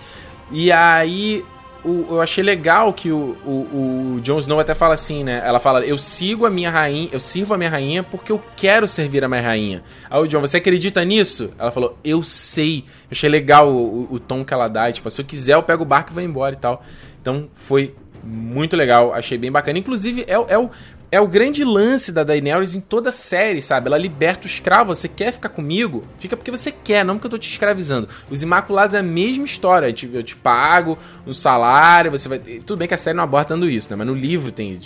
E 0.51 0.71
aí 0.71 1.45
o, 1.85 2.07
eu 2.11 2.21
achei 2.21 2.45
legal 2.45 2.93
que 2.93 3.11
o, 3.11 3.37
o, 3.45 4.15
o 4.17 4.21
Jon 4.21 4.39
Snow 4.39 4.61
até 4.61 4.75
fala 4.75 4.95
assim, 4.95 5.25
né? 5.25 5.43
Ela 5.45 5.59
fala, 5.59 5.85
eu 5.85 5.99
sigo 5.99 6.47
a 6.47 6.51
minha 6.51 6.71
rainha, 6.71 7.09
eu 7.13 7.19
sirvo 7.19 7.55
a 7.55 7.59
minha 7.59 7.71
rainha 7.71 8.03
porque 8.03 8.31
eu 8.31 8.43
quero 8.57 8.87
servir 8.87 9.25
a 9.25 9.29
minha 9.29 9.43
rainha. 9.43 9.83
Aí 10.09 10.21
o 10.21 10.27
Jon, 10.27 10.41
você 10.41 10.59
acredita 10.59 11.05
nisso? 11.05 11.53
Ela 11.59 11.71
falou, 11.71 11.99
eu 12.05 12.23
sei. 12.23 12.85
Eu 12.87 13.09
achei 13.13 13.29
legal 13.29 13.69
o, 13.69 14.05
o, 14.11 14.15
o 14.15 14.19
tom 14.19 14.45
que 14.45 14.55
ela 14.55 14.69
dá, 14.69 14.91
tipo, 14.93 15.11
se 15.11 15.21
eu 15.21 15.25
quiser 15.25 15.55
eu 15.55 15.63
pego 15.63 15.83
o 15.83 15.87
barco 15.87 16.11
e 16.13 16.15
vou 16.15 16.23
embora 16.23 16.55
e 16.55 16.59
tal. 16.59 16.83
Então 17.21 17.49
foi 17.55 17.95
muito 18.23 18.77
legal, 18.77 19.13
achei 19.13 19.37
bem 19.37 19.51
bacana. 19.51 19.79
Inclusive, 19.79 20.25
é, 20.29 20.35
é, 20.35 20.59
o, 20.59 20.71
é 21.13 21.21
o 21.21 21.29
grande 21.29 21.63
lance 21.63 22.11
da 22.11 22.25
Daenerys 22.25 22.75
em 22.75 22.81
toda 22.81 23.11
a 23.11 23.13
série, 23.13 23.61
sabe? 23.61 23.87
Ela 23.87 23.99
liberta 23.99 24.45
o 24.45 24.47
escravo. 24.47 24.95
Você 24.95 25.07
quer 25.07 25.31
ficar 25.31 25.51
comigo? 25.51 26.03
Fica 26.17 26.39
porque 26.39 26.51
você 26.51 26.73
quer, 26.73 27.05
não 27.05 27.17
porque 27.17 27.27
eu 27.27 27.33
tô 27.33 27.37
te 27.39 27.51
escravizando. 27.51 28.09
Os 28.31 28.43
Imaculados 28.43 28.95
é 28.95 29.01
a 29.01 29.03
mesma 29.03 29.45
história. 29.45 29.89
Eu 29.89 29.93
te, 29.93 30.11
eu 30.11 30.23
te 30.23 30.35
pago 30.35 30.97
um 31.27 31.35
salário, 31.35 32.11
você 32.11 32.31
vai. 32.31 32.39
Tudo 32.39 32.79
bem 32.79 32.89
que 32.89 32.95
a 32.95 32.97
série 32.97 33.15
não 33.15 33.25
aborda 33.25 33.49
tanto 33.49 33.69
isso, 33.69 33.91
né? 33.91 33.97
Mas 33.97 34.07
no 34.07 34.15
livro 34.15 34.51
tem. 34.51 34.81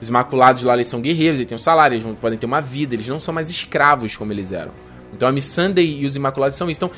Os 0.00 0.08
Imaculados 0.08 0.64
lá, 0.64 0.74
eles 0.74 0.88
são 0.88 1.00
guerreiros, 1.00 1.38
eles 1.38 1.46
têm 1.46 1.54
um 1.54 1.60
salário, 1.60 1.94
eles 1.94 2.18
podem 2.20 2.36
ter 2.36 2.46
uma 2.46 2.60
vida, 2.60 2.96
eles 2.96 3.06
não 3.06 3.20
são 3.20 3.32
mais 3.32 3.48
escravos 3.48 4.16
como 4.16 4.32
eles 4.32 4.50
eram. 4.50 4.72
Então 5.14 5.28
a 5.28 5.32
Missandei 5.32 6.00
e 6.00 6.06
os 6.06 6.16
Imaculados 6.16 6.56
são 6.58 6.68
isso. 6.68 6.78
Então, 6.78 6.90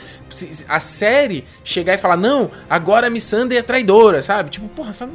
a 0.66 0.80
série 0.80 1.44
chegar 1.62 1.92
e 1.92 1.98
falar, 1.98 2.16
não, 2.16 2.50
agora 2.68 3.08
a 3.08 3.10
Missandei 3.10 3.58
é 3.58 3.62
traidora, 3.62 4.22
sabe? 4.22 4.48
Tipo, 4.48 4.68
porra, 4.68 4.94
faz 4.94 5.10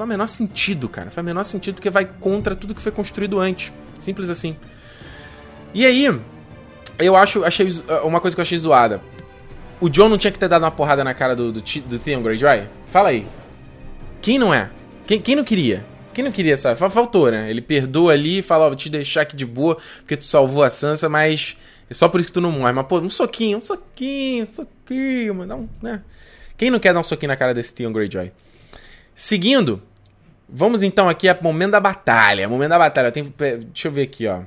faz 0.00 0.08
o 0.08 0.08
menor 0.08 0.26
sentido, 0.26 0.88
cara. 0.88 1.10
Faz 1.10 1.22
o 1.22 1.26
menor 1.26 1.44
sentido 1.44 1.74
porque 1.74 1.90
vai 1.90 2.06
contra 2.06 2.54
tudo 2.54 2.74
que 2.74 2.80
foi 2.80 2.90
construído 2.90 3.38
antes. 3.38 3.70
Simples 3.98 4.30
assim. 4.30 4.56
E 5.74 5.84
aí, 5.84 6.08
eu 6.98 7.14
acho, 7.14 7.44
achei 7.44 7.68
uma 8.02 8.18
coisa 8.18 8.34
que 8.34 8.40
eu 8.40 8.42
achei 8.42 8.56
zoada. 8.56 9.02
O 9.78 9.90
John 9.90 10.08
não 10.08 10.16
tinha 10.16 10.30
que 10.30 10.38
ter 10.38 10.48
dado 10.48 10.62
uma 10.62 10.70
porrada 10.70 11.04
na 11.04 11.12
cara 11.12 11.36
do, 11.36 11.52
do, 11.52 11.60
do 11.60 11.98
Theon 11.98 12.22
Greyjoy? 12.22 12.62
Fala 12.86 13.10
aí. 13.10 13.26
Quem 14.22 14.38
não 14.38 14.54
é? 14.54 14.70
Quem, 15.06 15.20
quem 15.20 15.36
não 15.36 15.44
queria? 15.44 15.84
Quem 16.14 16.24
não 16.24 16.32
queria, 16.32 16.56
sabe? 16.56 16.78
Faltou, 16.78 17.30
né? 17.30 17.50
Ele 17.50 17.60
perdoa 17.60 18.14
ali 18.14 18.38
e 18.38 18.42
fala, 18.42 18.64
ó, 18.64 18.68
vou 18.68 18.76
te 18.76 18.88
deixar 18.88 19.22
aqui 19.22 19.36
de 19.36 19.44
boa, 19.44 19.76
porque 19.98 20.16
tu 20.16 20.24
salvou 20.24 20.62
a 20.62 20.70
Sansa, 20.70 21.10
mas 21.10 21.58
é 21.90 21.94
só 21.94 22.08
por 22.08 22.20
isso 22.20 22.28
que 22.28 22.34
tu 22.34 22.40
não 22.40 22.52
morre. 22.52 22.72
Mas, 22.72 22.86
pô, 22.86 22.98
um 23.00 23.10
soquinho, 23.10 23.58
um 23.58 23.60
soquinho, 23.60 24.44
um 24.44 24.52
soquinho, 24.52 25.34
mano, 25.34 25.56
um, 25.56 25.68
né? 25.82 26.02
Quem 26.56 26.70
não 26.70 26.78
quer 26.78 26.94
dar 26.94 27.00
um 27.00 27.04
soquinho 27.04 27.28
na 27.28 27.36
cara 27.36 27.52
desse 27.54 27.74
Theon 27.74 27.92
Greyjoy? 27.92 28.32
Seguindo, 29.14 29.82
Vamos 30.52 30.82
então 30.82 31.08
aqui 31.08 31.28
ao 31.28 31.36
momento 31.40 31.72
da 31.72 31.80
batalha. 31.80 32.48
Momento 32.48 32.70
da 32.70 32.78
batalha. 32.78 33.12
Tenho, 33.12 33.32
deixa 33.36 33.88
eu 33.88 33.92
ver 33.92 34.02
aqui, 34.02 34.26
ó. 34.26 34.40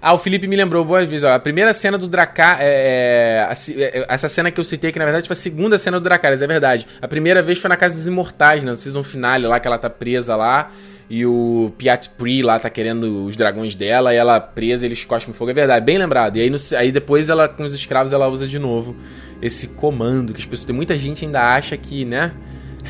Ah, 0.00 0.14
o 0.14 0.18
Felipe 0.18 0.46
me 0.46 0.56
lembrou 0.56 0.84
boas 0.84 1.08
vezes, 1.08 1.24
ó. 1.24 1.32
A 1.32 1.38
primeira 1.38 1.72
cena 1.74 1.98
do 1.98 2.06
Dracar. 2.06 2.58
É, 2.60 3.48
é, 3.50 3.82
é, 3.82 4.06
essa 4.08 4.28
cena 4.28 4.50
que 4.50 4.60
eu 4.60 4.64
citei, 4.64 4.92
que 4.92 4.98
na 4.98 5.04
verdade 5.04 5.26
foi 5.26 5.34
a 5.34 5.36
segunda 5.36 5.78
cena 5.78 5.98
do 5.98 6.04
Dracarys, 6.04 6.40
é 6.40 6.46
verdade. 6.46 6.86
A 7.02 7.08
primeira 7.08 7.42
vez 7.42 7.58
foi 7.58 7.68
na 7.68 7.76
Casa 7.76 7.94
dos 7.94 8.06
Imortais, 8.06 8.64
né? 8.64 8.70
No 8.70 8.76
season 8.76 9.02
finale 9.02 9.46
lá, 9.46 9.58
que 9.58 9.66
ela 9.66 9.78
tá 9.78 9.90
presa 9.90 10.36
lá. 10.36 10.70
E 11.10 11.24
o 11.24 11.72
Piat 11.78 12.10
Pri 12.10 12.42
lá 12.42 12.60
tá 12.60 12.68
querendo 12.68 13.24
os 13.24 13.34
dragões 13.34 13.74
dela. 13.74 14.14
E 14.14 14.16
ela 14.16 14.38
presa, 14.40 14.86
eles 14.86 15.04
cospem 15.04 15.34
fogo. 15.34 15.50
É 15.50 15.54
verdade, 15.54 15.84
bem 15.84 15.98
lembrado. 15.98 16.36
E 16.36 16.42
aí, 16.42 16.50
no, 16.50 16.58
aí 16.76 16.92
depois 16.92 17.28
ela, 17.28 17.48
com 17.48 17.64
os 17.64 17.74
escravos, 17.74 18.12
ela 18.12 18.28
usa 18.28 18.46
de 18.46 18.58
novo 18.58 18.94
esse 19.42 19.68
comando. 19.68 20.32
Que 20.32 20.40
as 20.40 20.46
pessoas. 20.46 20.66
Tem 20.66 20.76
muita 20.76 20.96
gente 20.96 21.24
ainda 21.24 21.42
acha 21.42 21.76
que, 21.76 22.04
né? 22.04 22.32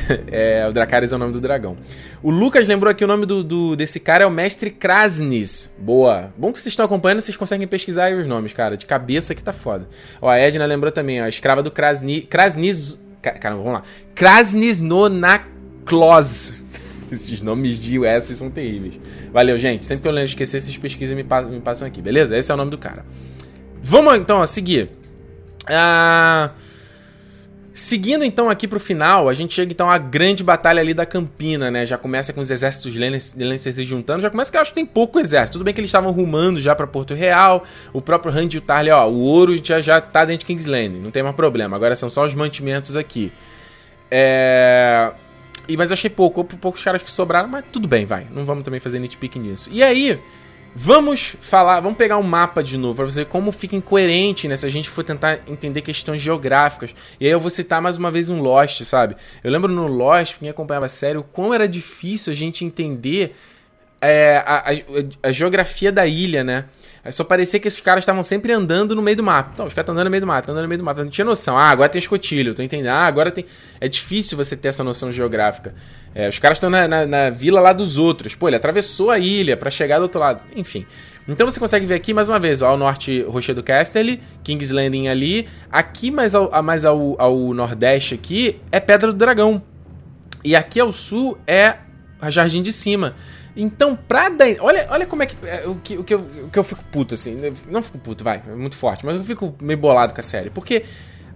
é, 0.31 0.67
o 0.67 0.73
Dracarys 0.73 1.11
é 1.11 1.15
o 1.15 1.19
nome 1.19 1.33
do 1.33 1.41
dragão. 1.41 1.77
O 2.21 2.29
Lucas 2.31 2.67
lembrou 2.67 2.91
aqui 2.91 3.03
o 3.03 3.07
nome 3.07 3.25
do, 3.25 3.43
do, 3.43 3.75
desse 3.75 3.99
cara 3.99 4.23
é 4.23 4.27
o 4.27 4.31
Mestre 4.31 4.69
Krasnis. 4.69 5.73
Boa. 5.77 6.33
Bom 6.37 6.51
que 6.51 6.61
vocês 6.61 6.73
estão 6.73 6.85
acompanhando, 6.85 7.21
vocês 7.21 7.37
conseguem 7.37 7.67
pesquisar 7.67 8.05
aí 8.05 8.15
os 8.15 8.27
nomes, 8.27 8.53
cara. 8.53 8.75
De 8.75 8.85
cabeça 8.85 9.33
que 9.33 9.43
tá 9.43 9.53
foda. 9.53 9.87
Ó, 10.21 10.29
a 10.29 10.37
Edna 10.37 10.65
lembrou 10.65 10.91
também, 10.91 11.21
ó, 11.21 11.25
a 11.25 11.29
escrava 11.29 11.63
do 11.63 11.71
Krasni, 11.71 12.21
Krasnis... 12.21 12.99
Caramba, 13.21 13.63
vamos 13.63 13.79
lá. 13.79 13.83
Krasnis 14.15 14.79
Nonaklos. 14.81 16.55
Esses 17.11 17.41
nomes 17.41 17.79
de 17.79 17.99
US 17.99 18.25
são 18.25 18.49
terríveis. 18.49 18.99
Valeu, 19.31 19.57
gente. 19.57 19.85
Sempre 19.85 20.03
que 20.03 20.07
eu 20.07 20.11
lembro 20.11 20.29
esquecer, 20.29 20.61
vocês 20.61 20.77
pesquisam 20.77 21.17
e 21.17 21.23
me 21.23 21.27
passam, 21.27 21.51
me 21.51 21.59
passam 21.59 21.87
aqui, 21.87 22.01
beleza? 22.01 22.37
Esse 22.37 22.51
é 22.51 22.53
o 22.53 22.57
nome 22.57 22.71
do 22.71 22.77
cara. 22.77 23.05
Vamos 23.81 24.15
então, 24.15 24.41
a 24.41 24.47
seguir. 24.47 24.89
Ah... 25.67 26.51
Seguindo 27.79 28.25
então 28.25 28.49
aqui 28.49 28.67
pro 28.67 28.77
final, 28.77 29.29
a 29.29 29.33
gente 29.33 29.53
chega 29.53 29.71
então 29.71 29.89
à 29.89 29.97
grande 29.97 30.43
batalha 30.43 30.81
ali 30.81 30.93
da 30.93 31.05
Campina, 31.05 31.71
né? 31.71 31.85
Já 31.85 31.97
começa 31.97 32.33
com 32.33 32.41
os 32.41 32.51
exércitos 32.51 32.93
Lannister 32.93 33.73
se 33.73 33.85
juntando, 33.85 34.21
já 34.21 34.29
começa 34.29 34.51
que 34.51 34.57
eu 34.57 34.61
acho 34.61 34.71
que 34.71 34.75
tem 34.75 34.85
pouco 34.85 35.17
exército. 35.17 35.53
Tudo 35.53 35.63
bem 35.63 35.73
que 35.73 35.79
eles 35.79 35.87
estavam 35.87 36.11
rumando 36.11 36.59
já 36.59 36.75
para 36.75 36.85
Porto 36.85 37.13
Real, 37.13 37.63
o 37.93 38.01
próprio 38.01 38.33
Randy 38.33 38.59
Tarly, 38.59 38.89
ó, 38.89 39.07
o 39.07 39.19
ouro 39.19 39.55
já, 39.63 39.79
já 39.79 40.01
tá 40.01 40.25
dentro 40.25 40.39
de 40.39 40.45
King's 40.47 40.65
Landing, 40.65 40.99
não 40.99 41.09
tem 41.09 41.23
mais 41.23 41.33
problema. 41.33 41.77
Agora 41.77 41.95
são 41.95 42.09
só 42.09 42.25
os 42.25 42.35
mantimentos 42.35 42.97
aqui. 42.97 43.31
É... 44.11 45.13
E, 45.65 45.77
mas 45.77 45.89
achei 45.89 46.09
pouco, 46.09 46.43
poucos 46.43 46.83
caras 46.83 47.01
que 47.01 47.09
sobraram, 47.09 47.47
mas 47.47 47.63
tudo 47.71 47.87
bem, 47.87 48.05
vai. 48.05 48.27
Não 48.29 48.43
vamos 48.43 48.65
também 48.65 48.81
fazer 48.81 48.99
nitpick 48.99 49.37
nisso. 49.37 49.69
E 49.71 49.81
aí, 49.81 50.19
Vamos 50.75 51.35
falar, 51.41 51.79
vamos 51.79 51.97
pegar 51.97 52.17
um 52.17 52.23
mapa 52.23 52.63
de 52.63 52.77
novo 52.77 52.95
para 52.95 53.05
ver 53.05 53.25
como 53.25 53.51
fica 53.51 53.75
incoerente 53.75 54.47
né, 54.47 54.55
se 54.55 54.65
a 54.65 54.69
gente 54.69 54.89
for 54.89 55.03
tentar 55.03 55.39
entender 55.47 55.81
questões 55.81 56.21
geográficas. 56.21 56.93
E 57.19 57.25
aí 57.25 57.31
eu 57.31 57.39
vou 57.39 57.49
citar 57.49 57.81
mais 57.81 57.97
uma 57.97 58.11
vez 58.11 58.29
um 58.29 58.39
Lost, 58.41 58.83
sabe? 58.83 59.15
Eu 59.43 59.51
lembro 59.51 59.71
no 59.71 59.87
Lost, 59.87 60.37
quem 60.37 60.47
acompanhava 60.47 60.85
a 60.85 60.89
série, 60.89 61.17
o 61.17 61.23
quão 61.23 61.53
era 61.53 61.67
difícil 61.67 62.31
a 62.31 62.35
gente 62.35 62.63
entender 62.63 63.35
é, 64.01 64.43
a, 64.45 64.71
a, 64.71 65.27
a, 65.29 65.31
geografia 65.31 65.91
da 65.91 66.05
ilha, 66.07 66.43
né? 66.43 66.65
Só 67.11 67.23
parecia 67.23 67.59
que 67.59 67.67
esses 67.67 67.79
caras 67.81 68.03
estavam 68.03 68.21
sempre 68.21 68.51
andando 68.51 68.95
no 68.95 69.01
meio 69.01 69.17
do 69.17 69.23
mapa. 69.23 69.51
Então, 69.53 69.65
os 69.65 69.73
caras 69.73 69.83
estão 69.83 69.93
andando 69.93 70.05
no 70.05 70.11
meio 70.11 70.21
do 70.21 70.27
mapa, 70.27 70.51
andando 70.51 70.63
no 70.63 70.67
meio 70.67 70.79
do 70.79 70.83
mapa. 70.83 71.03
Não 71.03 71.09
tinha 71.09 71.25
noção. 71.25 71.57
Ah, 71.57 71.69
agora 71.69 71.89
tem 71.89 71.99
escotilho, 71.99 72.53
tô 72.53 72.61
entendendo. 72.61 72.89
Ah, 72.89 73.05
agora 73.05 73.31
tem. 73.31 73.45
É 73.79 73.87
difícil 73.87 74.37
você 74.37 74.55
ter 74.55 74.67
essa 74.67 74.83
noção 74.83 75.11
geográfica. 75.11 75.73
É, 76.13 76.27
os 76.27 76.37
caras 76.39 76.57
estão 76.57 76.69
na, 76.69 76.87
na, 76.87 77.05
na, 77.05 77.29
vila 77.29 77.61
lá 77.61 77.73
dos 77.73 77.97
outros. 77.97 78.35
Pô, 78.35 78.47
ele 78.47 78.57
atravessou 78.57 79.09
a 79.09 79.17
ilha 79.17 79.55
para 79.55 79.69
chegar 79.69 79.97
do 79.97 80.03
outro 80.03 80.19
lado. 80.19 80.41
Enfim. 80.55 80.85
Então 81.27 81.49
você 81.49 81.59
consegue 81.59 81.85
ver 81.85 81.95
aqui 81.95 82.13
mais 82.13 82.27
uma 82.27 82.39
vez, 82.39 82.61
ó, 82.61 82.69
ao 82.69 82.77
norte 82.77 83.21
Rochedo 83.23 83.61
Castle, 83.61 84.19
King's 84.43 84.71
Landing 84.71 85.07
ali. 85.07 85.47
Aqui 85.71 86.09
mais 86.11 86.33
ao, 86.33 86.63
mais 86.63 86.85
ao, 86.85 87.15
ao 87.21 87.53
nordeste 87.53 88.15
aqui 88.15 88.59
é 88.71 88.79
Pedra 88.79 89.11
do 89.11 89.17
Dragão. 89.17 89.61
E 90.43 90.55
aqui 90.55 90.79
ao 90.79 90.91
sul 90.91 91.37
é 91.45 91.77
Jardim 92.29 92.61
de 92.61 92.73
Cima. 92.73 93.15
Então, 93.61 93.95
pra. 93.95 94.31
Olha, 94.61 94.87
olha 94.89 95.05
como 95.05 95.23
é 95.23 95.25
que. 95.25 95.35
É, 95.45 95.67
o 95.67 95.75
que, 95.75 95.97
o, 95.97 96.03
que 96.03 96.13
eu, 96.13 96.19
o 96.19 96.49
que 96.49 96.57
eu 96.57 96.63
fico 96.63 96.83
puto, 96.91 97.13
assim. 97.13 97.37
Não 97.69 97.83
fico 97.83 97.97
puto, 97.97 98.23
vai, 98.23 98.41
é 98.47 98.55
muito 98.55 98.77
forte, 98.77 99.05
mas 99.05 99.15
eu 99.15 99.23
fico 99.23 99.55
meio 99.61 99.77
bolado 99.77 100.13
com 100.13 100.19
a 100.19 100.23
série. 100.23 100.49
Porque 100.49 100.83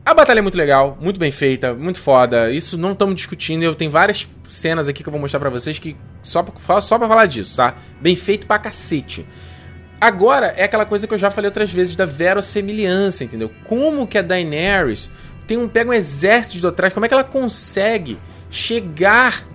a 0.05 0.13
batalha 0.13 0.39
é 0.39 0.41
muito 0.41 0.57
legal, 0.57 0.97
muito 0.99 1.19
bem 1.19 1.31
feita, 1.31 1.73
muito 1.73 1.99
foda. 1.99 2.49
Isso 2.51 2.77
não 2.77 2.93
estamos 2.93 3.15
discutindo. 3.15 3.63
Eu 3.63 3.75
tenho 3.75 3.91
várias 3.91 4.27
cenas 4.47 4.87
aqui 4.87 5.03
que 5.03 5.09
eu 5.09 5.11
vou 5.11 5.21
mostrar 5.21 5.39
para 5.39 5.49
vocês 5.49 5.79
que 5.79 5.95
só 6.21 6.43
pra, 6.43 6.81
só 6.81 6.97
pra 6.97 7.07
falar 7.07 7.25
disso, 7.25 7.57
tá? 7.57 7.75
Bem 8.01 8.15
feito 8.15 8.47
pra 8.47 8.57
cacete. 8.57 9.25
Agora 9.99 10.53
é 10.57 10.63
aquela 10.63 10.85
coisa 10.85 11.07
que 11.07 11.13
eu 11.13 11.17
já 11.17 11.31
falei 11.31 11.47
outras 11.47 11.71
vezes 11.71 11.95
da 11.95 12.05
verossemelhança, 12.05 13.23
entendeu? 13.23 13.49
Como 13.63 14.05
que 14.05 14.17
a 14.17 14.21
Daenerys 14.21 15.09
tem 15.47 15.57
um 15.57 15.67
pega 15.67 15.89
um 15.89 15.93
exército 15.93 16.55
de 16.55 16.61
Dothraki, 16.61 16.93
como 16.93 17.05
é 17.05 17.09
que 17.09 17.13
ela 17.13 17.23
consegue 17.23 18.17
chegar 18.49 19.45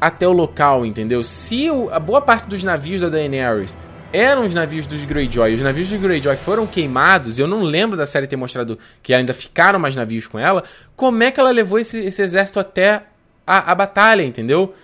até 0.00 0.26
o 0.26 0.32
local, 0.32 0.86
entendeu? 0.86 1.22
Se 1.24 1.70
o, 1.70 1.90
a 1.90 1.98
boa 1.98 2.20
parte 2.20 2.46
dos 2.46 2.62
navios 2.62 3.00
da 3.00 3.08
Daenerys 3.08 3.76
eram 4.12 4.44
os 4.44 4.54
navios 4.54 4.86
dos 4.86 5.04
Greyjoy, 5.04 5.54
os 5.54 5.62
navios 5.62 5.88
dos 5.88 6.00
Greyjoy 6.00 6.36
foram 6.36 6.66
queimados, 6.66 7.38
eu 7.38 7.46
não 7.46 7.62
lembro 7.62 7.96
da 7.96 8.06
série 8.06 8.26
ter 8.26 8.36
mostrado 8.36 8.78
que 9.02 9.12
ainda 9.12 9.34
ficaram 9.34 9.78
mais 9.78 9.94
navios 9.94 10.26
com 10.26 10.38
ela, 10.38 10.64
como 10.96 11.22
é 11.22 11.30
que 11.30 11.38
ela 11.38 11.50
levou 11.50 11.78
esse, 11.78 11.98
esse 11.98 12.22
exército 12.22 12.58
até 12.58 13.02
a, 13.46 13.72
a 13.72 13.74
batalha, 13.74 14.22
entendeu? 14.22 14.74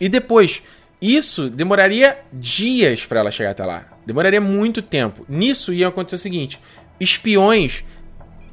E 0.00 0.08
depois, 0.08 0.62
isso 1.00 1.48
demoraria 1.48 2.18
dias 2.32 3.04
para 3.06 3.20
ela 3.20 3.30
chegar 3.30 3.50
até 3.50 3.64
lá. 3.64 3.86
Demoraria 4.06 4.40
muito 4.40 4.82
tempo. 4.82 5.24
Nisso 5.28 5.72
ia 5.72 5.88
acontecer 5.88 6.16
o 6.16 6.18
seguinte: 6.18 6.60
espiões 6.98 7.84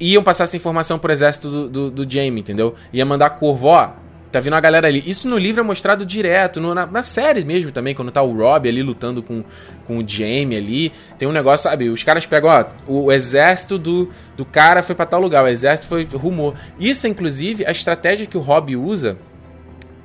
iam 0.00 0.22
passar 0.22 0.44
essa 0.44 0.56
informação 0.56 0.98
pro 0.98 1.12
exército 1.12 1.50
do, 1.50 1.68
do, 1.68 1.90
do 1.90 2.12
Jaime, 2.12 2.40
entendeu? 2.40 2.74
Ia 2.92 3.04
mandar 3.04 3.30
corvo, 3.30 3.68
ó, 3.68 3.92
Tá 4.38 4.42
vindo 4.42 4.54
a 4.54 4.60
galera 4.60 4.86
ali. 4.86 5.02
Isso 5.04 5.28
no 5.28 5.36
livro 5.36 5.62
é 5.62 5.64
mostrado 5.64 6.06
direto, 6.06 6.60
no, 6.60 6.72
na, 6.72 6.86
na, 6.86 7.02
série 7.02 7.44
mesmo 7.44 7.72
também, 7.72 7.92
quando 7.92 8.12
tá 8.12 8.22
o 8.22 8.32
Rob 8.36 8.68
ali 8.68 8.84
lutando 8.84 9.20
com, 9.20 9.42
com 9.84 9.98
o 9.98 10.08
Jamie 10.08 10.56
ali. 10.56 10.92
Tem 11.18 11.26
um 11.26 11.32
negócio, 11.32 11.68
sabe? 11.68 11.88
Os 11.88 12.04
caras 12.04 12.24
pegam, 12.24 12.48
ó, 12.48 12.64
o, 12.86 13.06
o 13.06 13.12
exército 13.12 13.76
do, 13.76 14.08
do 14.36 14.44
cara 14.44 14.80
foi 14.80 14.94
para 14.94 15.06
tal 15.06 15.20
lugar, 15.20 15.42
o 15.42 15.48
exército 15.48 15.88
foi 15.88 16.04
rumor. 16.04 16.54
Isso 16.78 17.08
é, 17.08 17.10
inclusive, 17.10 17.66
a 17.66 17.72
estratégia 17.72 18.28
que 18.28 18.38
o 18.38 18.40
Rob 18.40 18.76
usa 18.76 19.18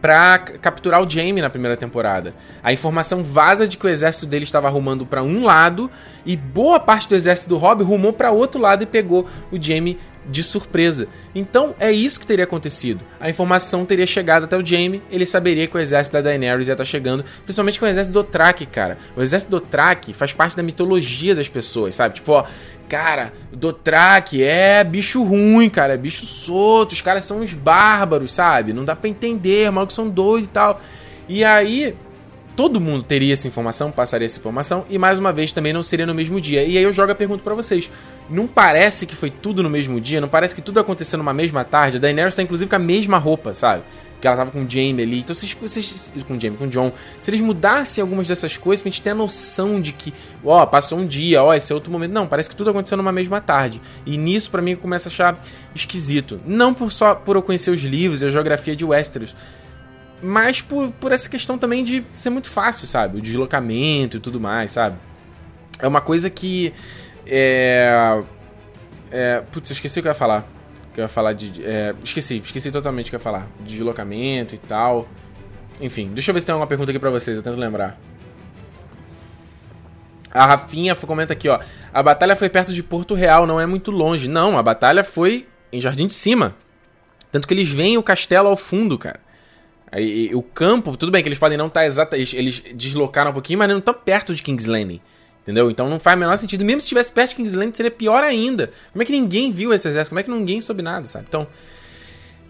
para 0.01 0.39
capturar 0.39 1.01
o 1.01 1.09
Jamie 1.09 1.41
na 1.41 1.49
primeira 1.49 1.77
temporada. 1.77 2.33
A 2.63 2.73
informação 2.73 3.23
vaza 3.23 3.67
de 3.67 3.77
que 3.77 3.85
o 3.85 3.89
exército 3.89 4.25
dele 4.25 4.45
estava 4.45 4.67
arrumando 4.67 5.05
para 5.05 5.21
um 5.21 5.45
lado 5.45 5.91
e 6.25 6.35
boa 6.35 6.79
parte 6.79 7.07
do 7.07 7.13
exército 7.13 7.49
do 7.49 7.57
Rob 7.57 7.83
rumou 7.83 8.11
para 8.11 8.31
outro 8.31 8.59
lado 8.59 8.81
e 8.81 8.85
pegou 8.85 9.27
o 9.51 9.61
Jamie 9.61 9.97
de 10.25 10.43
surpresa. 10.43 11.07
Então 11.33 11.75
é 11.79 11.91
isso 11.91 12.19
que 12.19 12.27
teria 12.27 12.45
acontecido. 12.45 13.03
A 13.19 13.29
informação 13.29 13.85
teria 13.85 14.05
chegado 14.05 14.43
até 14.43 14.57
o 14.57 14.65
Jaime, 14.65 15.01
ele 15.11 15.25
saberia 15.25 15.67
que 15.67 15.75
o 15.75 15.79
exército 15.79 16.13
da 16.13 16.21
Daenerys 16.21 16.67
ia 16.67 16.73
estar 16.73 16.83
tá 16.83 16.89
chegando, 16.89 17.23
principalmente 17.43 17.79
com 17.79 17.85
o 17.85 17.89
exército 17.89 18.13
do 18.13 18.23
Dothraki, 18.23 18.65
cara. 18.65 18.97
O 19.15 19.21
exército 19.21 19.51
do 19.51 19.59
Dothraki 19.59 20.13
faz 20.13 20.33
parte 20.33 20.55
da 20.55 20.63
mitologia 20.63 21.35
das 21.35 21.47
pessoas, 21.47 21.95
sabe? 21.95 22.15
Tipo, 22.15 22.33
ó, 22.33 22.45
cara, 22.87 23.33
Dothraki 23.51 24.43
é 24.43 24.83
bicho 24.83 25.23
ruim, 25.23 25.69
cara, 25.69 25.93
é 25.93 25.97
bicho 25.97 26.25
solto, 26.25 26.93
os 26.93 27.01
caras 27.01 27.23
são 27.23 27.39
uns 27.39 27.53
bárbaros, 27.53 28.31
sabe? 28.31 28.73
Não 28.73 28.85
dá 28.85 28.95
para 28.95 29.09
entender, 29.09 29.69
malucos 29.71 29.95
são 29.95 30.09
doidos 30.09 30.49
e 30.49 30.51
tal. 30.51 30.81
E 31.27 31.43
aí, 31.43 31.95
todo 32.55 32.79
mundo 32.79 33.03
teria 33.03 33.33
essa 33.33 33.47
informação, 33.47 33.91
passaria 33.91 34.25
essa 34.25 34.39
informação, 34.39 34.85
e 34.89 34.97
mais 34.97 35.19
uma 35.19 35.33
vez 35.33 35.51
também 35.51 35.73
não 35.73 35.83
seria 35.83 36.05
no 36.05 36.13
mesmo 36.13 36.39
dia. 36.39 36.63
E 36.63 36.77
aí 36.77 36.83
eu 36.83 36.93
jogo 36.93 37.11
a 37.11 37.15
pergunta 37.15 37.43
para 37.43 37.53
vocês: 37.53 37.89
não 38.29 38.47
parece 38.47 39.05
que 39.05 39.15
foi 39.15 39.29
tudo 39.29 39.63
no 39.63 39.69
mesmo 39.69 39.99
dia? 39.99 40.21
Não 40.21 40.27
parece 40.27 40.55
que 40.55 40.61
tudo 40.61 40.79
aconteceu 40.79 41.17
numa 41.17 41.33
mesma 41.33 41.63
tarde? 41.63 41.97
A 41.97 41.99
Daenerys 41.99 42.35
tá 42.35 42.41
inclusive 42.41 42.69
com 42.69 42.75
a 42.75 42.79
mesma 42.79 43.21
pa 43.37 43.53
sabe? 43.53 43.83
Que 44.21 44.27
ela 44.27 44.37
tava 44.37 44.51
com 44.51 44.63
o 44.63 44.69
Jaime 44.69 45.03
ali. 45.03 45.19
Então, 45.19 45.35
vocês, 45.35 45.53
vocês, 45.53 46.13
com 46.25 46.37
o 46.37 46.39
Jaime, 46.39 46.55
com 46.55 46.63
o 46.63 46.67
John. 46.69 46.93
Se 47.19 47.29
eles 47.29 47.41
mudassem 47.41 48.01
algumas 48.01 48.25
dessas 48.25 48.55
coisas, 48.55 48.81
pra 48.81 48.89
gente 48.89 49.01
ter 49.01 49.09
a 49.09 49.15
noção 49.15 49.81
de 49.81 49.91
que, 49.91 50.13
ó, 50.45 50.65
passou 50.65 50.97
um 50.97 51.05
dia, 51.05 51.43
ó, 51.43 51.53
esse 51.53 51.73
é 51.73 51.75
outro 51.75 51.91
momento. 51.91 52.13
Não, 52.13 52.25
parece 52.25 52.49
que 52.49 52.55
tudo 52.55 52.69
aconteceu 52.69 52.95
numa 52.95 53.11
mesma 53.11 53.41
tarde. 53.41 53.81
E 54.05 54.17
nisso, 54.17 54.49
para 54.49 54.61
mim, 54.61 54.77
começa 54.77 55.09
a 55.09 55.11
achar 55.11 55.45
esquisito. 55.75 56.39
Não 56.45 56.73
por 56.73 56.89
só 56.89 57.15
por 57.15 57.35
eu 57.35 57.41
conhecer 57.41 57.71
os 57.71 57.81
livros 57.81 58.21
e 58.21 58.25
a 58.25 58.29
geografia 58.29 58.77
de 58.77 58.85
Westeros 58.85 59.35
mas 60.23 60.61
por, 60.61 60.91
por 60.93 61.11
essa 61.11 61.29
questão 61.29 61.57
também 61.57 61.83
de 61.83 62.05
ser 62.11 62.29
muito 62.29 62.49
fácil, 62.49 62.87
sabe? 62.87 63.17
O 63.17 63.21
deslocamento 63.21 64.17
e 64.17 64.19
tudo 64.19 64.39
mais, 64.39 64.71
sabe? 64.71 64.97
É 65.79 65.87
uma 65.87 66.01
coisa 66.01 66.29
que. 66.29 66.73
É. 67.27 68.23
é 69.11 69.43
putz, 69.51 69.71
esqueci 69.71 69.99
o 69.99 70.01
que 70.01 70.07
eu 70.07 70.11
ia 70.11 70.15
falar. 70.15 70.45
Que 70.93 71.01
eu 71.01 71.03
ia 71.03 71.09
falar 71.09 71.33
de. 71.33 71.63
É, 71.63 71.93
esqueci, 72.03 72.41
esqueci 72.43 72.71
totalmente 72.71 73.07
o 73.07 73.09
que 73.09 73.15
eu 73.15 73.19
ia 73.19 73.23
falar. 73.23 73.47
De 73.59 73.75
deslocamento 73.75 74.55
e 74.55 74.57
tal. 74.57 75.07
Enfim, 75.81 76.11
deixa 76.13 76.31
eu 76.31 76.33
ver 76.33 76.39
se 76.39 76.45
tem 76.45 76.53
alguma 76.53 76.67
pergunta 76.67 76.91
aqui 76.91 76.99
pra 76.99 77.09
vocês, 77.09 77.35
eu 77.35 77.43
tento 77.43 77.59
lembrar. 77.59 77.99
A 80.31 80.45
Rafinha 80.45 80.95
comenta 80.95 81.33
aqui, 81.33 81.49
ó. 81.49 81.59
A 81.93 82.01
batalha 82.01 82.35
foi 82.35 82.49
perto 82.49 82.73
de 82.73 82.81
Porto 82.81 83.13
Real, 83.13 83.45
não 83.45 83.59
é 83.59 83.65
muito 83.65 83.91
longe. 83.91 84.27
Não, 84.27 84.57
a 84.57 84.63
batalha 84.63 85.03
foi 85.03 85.47
em 85.71 85.81
Jardim 85.81 86.07
de 86.07 86.13
Cima. 86.13 86.55
Tanto 87.31 87.47
que 87.47 87.53
eles 87.53 87.69
veem 87.69 87.97
o 87.97 88.03
castelo 88.03 88.47
ao 88.47 88.55
fundo, 88.55 88.97
cara. 88.97 89.19
Aí, 89.93 90.33
o 90.33 90.41
campo, 90.41 90.97
tudo 90.97 91.11
bem 91.11 91.21
que 91.21 91.29
eles 91.29 91.37
podem 91.37 91.55
não 91.55 91.67
estar 91.67 91.81
tá 91.81 91.85
exatamente. 91.85 92.35
Eles 92.35 92.63
deslocaram 92.73 93.29
um 93.29 93.33
pouquinho, 93.33 93.59
mas 93.59 93.69
não 93.69 93.77
estão 93.77 93.93
perto 93.93 94.33
de 94.33 94.41
King's 94.41 94.65
Landing. 94.65 94.99
Entendeu? 95.43 95.69
Então 95.69 95.87
não 95.87 95.99
faz 95.99 96.17
o 96.17 96.19
menor 96.19 96.35
sentido. 96.35 96.65
Mesmo 96.65 96.81
se 96.81 96.85
estivesse 96.85 97.11
perto 97.11 97.29
de 97.29 97.35
King's 97.35 97.53
Landing, 97.53 97.75
seria 97.75 97.91
pior 97.91 98.23
ainda. 98.23 98.71
Como 98.91 99.03
é 99.03 99.05
que 99.05 99.11
ninguém 99.11 99.51
viu 99.51 99.71
esse 99.71 99.87
exército? 99.87 100.09
Como 100.09 100.19
é 100.19 100.23
que 100.23 100.31
ninguém 100.31 100.59
soube 100.61 100.81
nada, 100.81 101.07
sabe? 101.07 101.25
Então, 101.29 101.45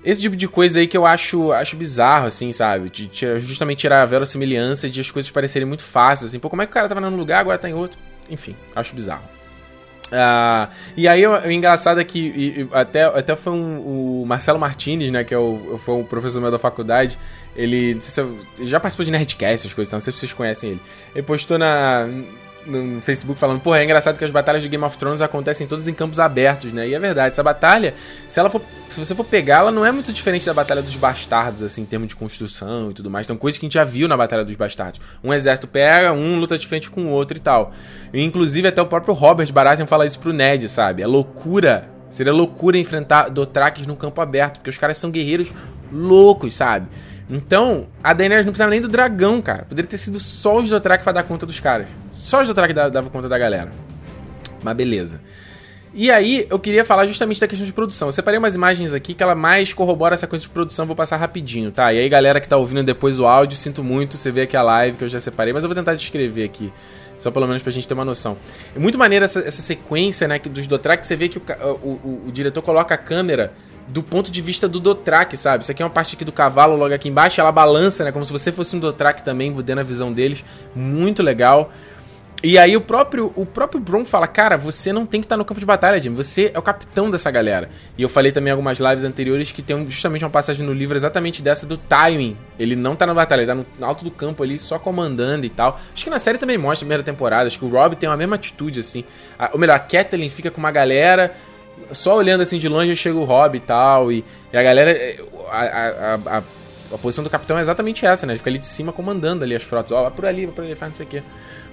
esse 0.05 0.21
tipo 0.21 0.37
de 0.37 0.47
coisa 0.47 0.79
aí 0.79 0.87
que 0.87 0.95
eu 0.95 1.05
acho, 1.05 1.51
acho 1.51 1.75
bizarro, 1.75 2.27
assim, 2.27 2.53
sabe? 2.53 2.89
De, 2.89 3.07
de 3.07 3.39
justamente 3.41 3.79
tirar 3.79 4.03
a 4.03 4.05
verossimilhança 4.05 4.89
de 4.89 5.01
as 5.01 5.11
coisas 5.11 5.29
parecerem 5.29 5.67
muito 5.67 5.83
fáceis, 5.83 6.31
assim. 6.31 6.39
Pô, 6.39 6.49
como 6.49 6.61
é 6.61 6.65
que 6.65 6.71
o 6.71 6.73
cara 6.73 6.87
tava 6.87 7.01
num 7.01 7.17
lugar, 7.17 7.41
agora 7.41 7.57
tá 7.57 7.69
em 7.69 7.73
outro? 7.73 7.99
Enfim, 8.29 8.55
acho 8.73 8.95
bizarro. 8.95 9.23
Uh, 10.13 10.71
e 10.95 11.07
aí 11.07 11.25
o, 11.25 11.31
o, 11.31 11.51
engraçado 11.51 11.99
é 11.99 12.03
que 12.03 12.19
e, 12.19 12.61
e, 12.61 12.69
até, 12.71 13.03
até 13.05 13.35
foi 13.35 13.51
um, 13.51 14.21
o 14.21 14.25
Marcelo 14.27 14.59
Martinez, 14.59 15.11
né, 15.11 15.23
que 15.23 15.33
é 15.33 15.37
o, 15.37 15.79
foi 15.83 15.95
um 15.95 16.03
professor 16.03 16.39
meu 16.39 16.51
da 16.51 16.59
faculdade, 16.59 17.17
ele, 17.55 17.99
se 17.99 18.21
eu, 18.21 18.37
já 18.61 18.79
participou 18.79 19.03
de 19.03 19.11
Nerdcast, 19.11 19.53
essas 19.53 19.73
coisas, 19.73 19.89
então 19.89 19.97
não 19.97 20.03
sei 20.03 20.13
se 20.13 20.19
vocês 20.19 20.33
conhecem 20.33 20.71
ele. 20.71 20.81
Ele 21.15 21.23
postou 21.23 21.57
na, 21.57 22.07
no 22.65 23.01
Facebook 23.01 23.39
falando, 23.39 23.59
porra, 23.59 23.79
é 23.79 23.83
engraçado 23.83 24.17
que 24.17 24.23
as 24.23 24.31
batalhas 24.31 24.63
de 24.63 24.69
Game 24.69 24.83
of 24.83 24.97
Thrones 24.97 25.21
acontecem 25.21 25.67
todas 25.67 25.87
em 25.87 25.93
campos 25.93 26.19
abertos, 26.19 26.71
né? 26.71 26.87
E 26.87 26.93
é 26.93 26.99
verdade, 26.99 27.33
essa 27.33 27.43
batalha, 27.43 27.93
se 28.27 28.39
ela 28.39 28.49
for. 28.49 28.61
Se 28.89 29.03
você 29.03 29.15
for 29.15 29.23
pegar, 29.23 29.57
ela 29.57 29.71
não 29.71 29.83
é 29.83 29.91
muito 29.91 30.13
diferente 30.13 30.45
da 30.45 30.53
Batalha 30.53 30.79
dos 30.79 30.95
Bastardos, 30.95 31.63
assim, 31.63 31.81
em 31.81 31.85
termos 31.85 32.09
de 32.09 32.15
construção 32.15 32.91
e 32.91 32.93
tudo 32.93 33.09
mais. 33.09 33.25
Então, 33.25 33.35
coisas 33.35 33.57
que 33.57 33.65
a 33.65 33.67
gente 33.67 33.73
já 33.73 33.83
viu 33.83 34.07
na 34.07 34.15
Batalha 34.15 34.45
dos 34.45 34.55
Bastardos. 34.55 35.01
Um 35.23 35.33
exército 35.33 35.67
pega, 35.67 36.13
um 36.13 36.39
luta 36.39 36.59
de 36.59 36.67
frente 36.67 36.91
com 36.91 37.05
o 37.05 37.09
outro 37.09 37.35
e 37.35 37.39
tal. 37.39 37.71
E, 38.13 38.21
inclusive, 38.21 38.67
até 38.67 38.79
o 38.83 38.85
próprio 38.85 39.15
Robert 39.15 39.51
Baratheon 39.51 39.87
fala 39.87 40.05
isso 40.05 40.19
pro 40.19 40.31
Ned, 40.31 40.69
sabe? 40.69 41.01
É 41.01 41.07
loucura. 41.07 41.89
Seria 42.07 42.31
loucura 42.31 42.77
enfrentar 42.77 43.29
Dothrakis 43.29 43.87
no 43.87 43.95
campo 43.95 44.21
aberto, 44.21 44.57
porque 44.57 44.69
os 44.69 44.77
caras 44.77 44.97
são 44.97 45.09
guerreiros 45.09 45.51
loucos, 45.91 46.53
sabe? 46.53 46.87
Então, 47.33 47.87
a 48.03 48.13
Daenerys 48.13 48.45
não 48.45 48.53
precisava 48.53 48.69
nem 48.69 48.79
do 48.79 48.87
dragão, 48.87 49.41
cara. 49.41 49.65
Poderia 49.65 49.89
ter 49.89 49.97
sido 49.97 50.19
só 50.19 50.59
os 50.59 50.69
Dothraki 50.69 51.03
pra 51.03 51.11
dar 51.11 51.23
conta 51.23 51.47
dos 51.47 51.59
caras. 51.59 51.87
Só 52.11 52.43
os 52.43 52.47
Dothraki 52.47 52.73
dava 52.73 53.09
conta 53.09 53.27
da 53.27 53.39
galera. 53.39 53.71
Mas 54.61 54.75
beleza. 54.75 55.19
E 55.95 56.11
aí, 56.11 56.45
eu 56.47 56.59
queria 56.59 56.85
falar 56.85 57.07
justamente 57.07 57.41
da 57.41 57.47
questão 57.47 57.65
de 57.65 57.73
produção. 57.73 58.07
Eu 58.07 58.11
separei 58.11 58.37
umas 58.37 58.53
imagens 58.53 58.93
aqui 58.93 59.15
que 59.15 59.23
ela 59.23 59.33
mais 59.33 59.73
corrobora 59.73 60.13
essa 60.13 60.27
coisa 60.27 60.43
de 60.43 60.49
produção, 60.49 60.85
vou 60.85 60.95
passar 60.95 61.17
rapidinho, 61.17 61.71
tá? 61.71 61.91
E 61.91 61.99
aí, 61.99 62.07
galera 62.07 62.39
que 62.39 62.47
tá 62.47 62.55
ouvindo 62.55 62.83
depois 62.83 63.19
o 63.19 63.25
áudio, 63.25 63.57
sinto 63.57 63.83
muito, 63.83 64.15
você 64.15 64.31
vê 64.31 64.41
aqui 64.41 64.55
a 64.55 64.61
live 64.61 64.97
que 64.97 65.03
eu 65.03 65.09
já 65.09 65.19
separei, 65.19 65.53
mas 65.53 65.63
eu 65.63 65.67
vou 65.67 65.75
tentar 65.75 65.95
descrever 65.95 66.43
aqui. 66.43 66.71
Só 67.17 67.31
pelo 67.31 67.47
menos 67.47 67.63
pra 67.63 67.71
gente 67.71 67.87
ter 67.87 67.95
uma 67.95 68.05
noção. 68.05 68.37
É 68.75 68.79
muito 68.79 68.97
maneira 68.97 69.25
essa, 69.25 69.39
essa 69.39 69.61
sequência, 69.61 70.27
né, 70.27 70.37
dos 70.37 70.67
Dothraki, 70.67 71.05
você 71.05 71.15
vê 71.15 71.29
que 71.29 71.39
o, 71.39 71.41
o, 71.41 71.89
o, 71.89 72.23
o 72.27 72.31
diretor 72.31 72.61
coloca 72.61 72.93
a 72.93 72.97
câmera 72.97 73.53
do 73.87 74.01
ponto 74.01 74.31
de 74.31 74.41
vista 74.41 74.67
do 74.67 74.79
Dothraki, 74.79 75.35
sabe? 75.37 75.63
Isso 75.63 75.71
aqui 75.71 75.81
é 75.81 75.85
uma 75.85 75.91
parte 75.91 76.15
aqui 76.15 76.25
do 76.25 76.31
cavalo, 76.31 76.75
logo 76.75 76.93
aqui 76.93 77.09
embaixo, 77.09 77.39
ela 77.39 77.51
balança, 77.51 78.03
né? 78.03 78.11
Como 78.11 78.25
se 78.25 78.31
você 78.31 78.51
fosse 78.51 78.75
um 78.75 78.79
Dothraki 78.79 79.23
também, 79.23 79.51
dando 79.51 79.79
a 79.79 79.83
visão 79.83 80.11
deles. 80.11 80.43
Muito 80.75 81.21
legal. 81.21 81.71
E 82.45 82.57
aí 82.57 82.75
o 82.75 82.81
próprio, 82.81 83.31
o 83.37 83.45
próprio 83.45 83.79
Bron 83.79 84.03
fala, 84.03 84.27
cara, 84.27 84.57
você 84.57 84.91
não 84.91 85.05
tem 85.05 85.21
que 85.21 85.25
estar 85.25 85.37
no 85.37 85.45
campo 85.45 85.61
de 85.61 85.65
batalha, 85.65 85.97
Jim. 85.97 86.13
Você 86.13 86.51
é 86.53 86.59
o 86.59 86.61
capitão 86.61 87.09
dessa 87.09 87.31
galera. 87.31 87.69
E 87.97 88.03
eu 88.03 88.09
falei 88.09 88.33
também 88.33 88.49
em 88.49 88.51
algumas 88.51 88.79
lives 88.79 89.05
anteriores 89.05 89.53
que 89.53 89.61
tem 89.61 89.89
justamente 89.89 90.25
uma 90.25 90.29
passagem 90.29 90.65
no 90.65 90.73
livro 90.73 90.97
exatamente 90.97 91.41
dessa 91.41 91.65
do 91.65 91.77
timing. 91.77 92.35
Ele 92.59 92.75
não 92.75 92.97
tá 92.97 93.07
na 93.07 93.13
batalha, 93.13 93.43
ele 93.43 93.47
tá 93.47 93.55
no 93.55 93.65
alto 93.79 94.03
do 94.03 94.11
campo 94.11 94.43
ali, 94.43 94.59
só 94.59 94.77
comandando 94.77 95.45
e 95.45 95.49
tal. 95.49 95.79
Acho 95.93 96.03
que 96.03 96.09
na 96.09 96.19
série 96.19 96.37
também 96.37 96.57
mostra, 96.57 96.83
primeira 96.83 97.01
temporada, 97.01 97.47
acho 97.47 97.57
que 97.57 97.63
o 97.63 97.69
Rob 97.69 97.95
tem 97.95 98.09
a 98.09 98.17
mesma 98.17 98.35
atitude, 98.35 98.81
assim. 98.81 99.05
Ou 99.53 99.57
melhor, 99.57 99.75
a 99.75 99.79
Catelyn 99.79 100.27
fica 100.27 100.51
com 100.51 100.59
uma 100.59 100.71
galera 100.71 101.33
só 101.91 102.15
olhando 102.15 102.41
assim 102.41 102.57
de 102.57 102.67
longe 102.67 102.95
chega 102.95 103.17
o 103.17 103.23
Rob 103.23 103.57
e 103.57 103.59
tal. 103.59 104.11
E, 104.11 104.23
e 104.51 104.57
a 104.57 104.63
galera. 104.63 104.91
É, 104.91 105.19
a, 105.49 105.59
a, 105.59 106.37
a, 106.37 106.43
a, 106.93 106.97
posição 106.97 107.23
do 107.23 107.29
capitão 107.29 107.57
é 107.57 107.61
exatamente 107.61 108.05
essa, 108.05 108.25
né? 108.25 108.33
Ele 108.33 108.37
fica 108.37 108.49
ali 108.49 108.59
de 108.59 108.67
cima 108.67 108.91
comandando 108.91 109.43
ali 109.43 109.55
as 109.55 109.63
frotas. 109.63 109.91
Ó, 109.91 110.01
vai 110.01 110.11
por 110.11 110.25
ali, 110.25 110.45
vai 110.45 110.55
por 110.55 110.63
ali, 110.63 110.75
faz 110.75 110.91
não 110.91 110.95
sei 110.95 111.05
o 111.05 111.09
quê. 111.09 111.23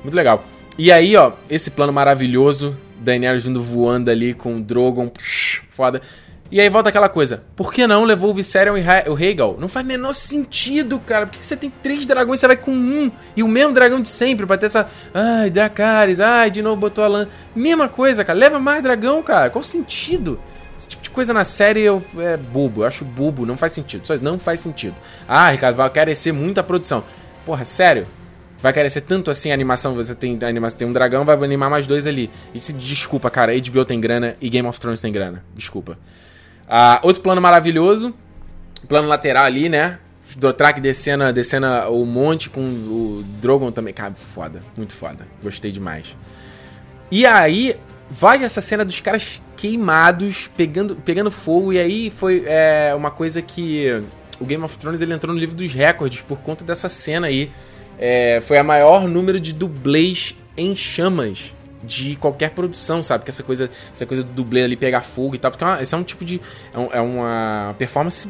Muito 0.03 0.15
legal. 0.15 0.45
E 0.79 0.91
aí, 0.91 1.17
ó, 1.17 1.33
esse 1.49 1.71
plano 1.71 1.93
maravilhoso. 1.93 2.77
Daenerys 2.99 3.45
vindo 3.45 3.63
voando 3.63 4.11
ali 4.11 4.35
com 4.35 4.57
o 4.57 4.61
Drogon. 4.61 5.09
Psh, 5.09 5.63
foda. 5.71 6.03
E 6.51 6.61
aí 6.61 6.69
volta 6.69 6.89
aquela 6.89 7.09
coisa. 7.09 7.45
Por 7.55 7.73
que 7.73 7.87
não 7.87 8.03
levou 8.03 8.31
o 8.31 8.35
Viserion 8.35 8.77
e 8.77 9.09
o 9.09 9.15
Rhaegal? 9.15 9.57
Não 9.59 9.69
faz 9.69 9.87
menor 9.87 10.13
sentido, 10.13 10.99
cara. 10.99 11.27
Por 11.27 11.39
que 11.39 11.47
você 11.47 11.57
tem 11.57 11.71
três 11.71 12.05
dragões 12.05 12.39
e 12.39 12.41
você 12.41 12.47
vai 12.49 12.57
com 12.57 12.73
um? 12.73 13.11
E 13.37 13.43
o 13.43 13.49
mesmo 13.49 13.73
dragão 13.73 14.01
de 14.01 14.09
sempre 14.09 14.45
pra 14.47 14.59
ter 14.59 14.67
essa... 14.67 14.89
Ai, 15.15 15.49
Dracarys. 15.49 16.21
Ai, 16.21 16.51
de 16.51 16.61
novo 16.61 16.77
botou 16.81 17.05
a 17.05 17.09
lã. 17.09 17.29
Mesma 17.55 17.89
coisa, 17.89 18.25
cara. 18.25 18.37
Leva 18.37 18.59
mais 18.59 18.83
dragão, 18.83 19.23
cara. 19.23 19.49
Qual 19.49 19.63
o 19.63 19.65
sentido? 19.65 20.41
Esse 20.77 20.89
tipo 20.89 21.03
de 21.05 21.11
coisa 21.11 21.33
na 21.33 21.45
série 21.45 21.83
eu, 21.83 22.03
é 22.19 22.37
bobo. 22.37 22.83
Eu 22.83 22.87
acho 22.89 23.05
bobo. 23.05 23.47
Não 23.47 23.57
faz 23.57 23.73
sentido. 23.73 24.05
Só 24.05 24.17
não 24.17 24.37
faz 24.37 24.59
sentido. 24.59 24.97
Ah, 25.29 25.51
Ricardo, 25.51 25.77
vai 25.77 25.89
carecer 25.91 26.33
muita 26.33 26.65
produção. 26.65 27.05
Porra, 27.47 27.65
sério? 27.65 28.09
Vai 28.61 28.73
carecer 28.73 29.03
tanto 29.03 29.31
assim 29.31 29.53
a 29.53 29.55
animação. 29.55 29.95
Você 29.95 30.17
tem, 30.17 30.37
animação, 30.43 30.79
tem 30.79 30.89
um 30.89 30.93
dragão, 30.93 31.25
vai 31.25 31.37
animar 31.37 31.71
mais 31.71 31.87
dois 31.87 32.09
ali. 32.09 32.29
E 32.53 32.59
se 32.59 32.73
desculpa, 32.73 33.31
cara. 33.31 33.53
HBO 33.57 33.85
tem 33.85 34.01
grana 34.01 34.37
e 34.41 34.51
Game 34.51 34.67
of 34.67 34.81
Thrones 34.81 35.01
tem 35.01 35.13
grana. 35.13 35.45
Desculpa. 35.55 35.97
Uh, 36.71 37.03
outro 37.03 37.21
plano 37.21 37.41
maravilhoso, 37.41 38.15
plano 38.87 39.09
lateral 39.09 39.45
ali, 39.45 39.69
né? 39.69 39.99
Dotrak 40.37 40.81
descendo, 40.81 41.33
descendo 41.33 41.67
o 41.91 42.07
monte 42.07 42.49
com 42.49 42.61
o 42.61 43.25
Drogon 43.43 43.73
também. 43.73 43.93
Cara, 43.93 44.15
foda, 44.15 44.63
muito 44.77 44.93
foda. 44.93 45.27
Gostei 45.43 45.73
demais. 45.73 46.17
E 47.11 47.27
aí, 47.27 47.77
vai 48.09 48.45
essa 48.45 48.61
cena 48.61 48.85
dos 48.85 49.01
caras 49.01 49.43
queimados, 49.57 50.49
pegando, 50.57 50.95
pegando 50.95 51.33
fogo. 51.33 51.73
E 51.73 51.81
aí 51.81 52.09
foi 52.09 52.45
é, 52.47 52.95
uma 52.97 53.11
coisa 53.11 53.43
que 53.43 54.05
o 54.39 54.45
Game 54.45 54.63
of 54.63 54.79
Thrones 54.79 55.03
ele 55.03 55.13
entrou 55.13 55.35
no 55.35 55.41
livro 55.41 55.57
dos 55.57 55.73
recordes 55.73 56.21
por 56.21 56.39
conta 56.39 56.65
dessa 56.65 56.89
cena 56.89 57.27
aí. 57.27 57.51
É, 57.99 58.41
foi 58.41 58.59
a 58.59 58.63
maior 58.63 59.09
número 59.09 59.41
de 59.41 59.53
dublês 59.53 60.37
em 60.57 60.77
chamas 60.77 61.53
de 61.83 62.17
qualquer 62.17 62.51
produção, 62.51 63.03
sabe? 63.03 63.25
Que 63.25 63.31
essa 63.31 63.43
coisa, 63.43 63.71
essa 63.93 64.07
coisa 64.07 64.23
do 64.23 64.31
dublê 64.33 64.65
ali 64.65 64.77
pegar 64.77 65.01
fogo 65.01 65.35
e 65.35 65.39
tal, 65.39 65.51
porque 65.51 65.65
é, 65.65 65.83
esse 65.83 65.95
é 65.95 65.99
um 65.99 66.03
tipo 66.03 66.25
de. 66.25 66.41
É, 66.73 66.79
um, 66.79 66.89
é 66.93 67.01
uma 67.01 67.75
performance 67.79 68.29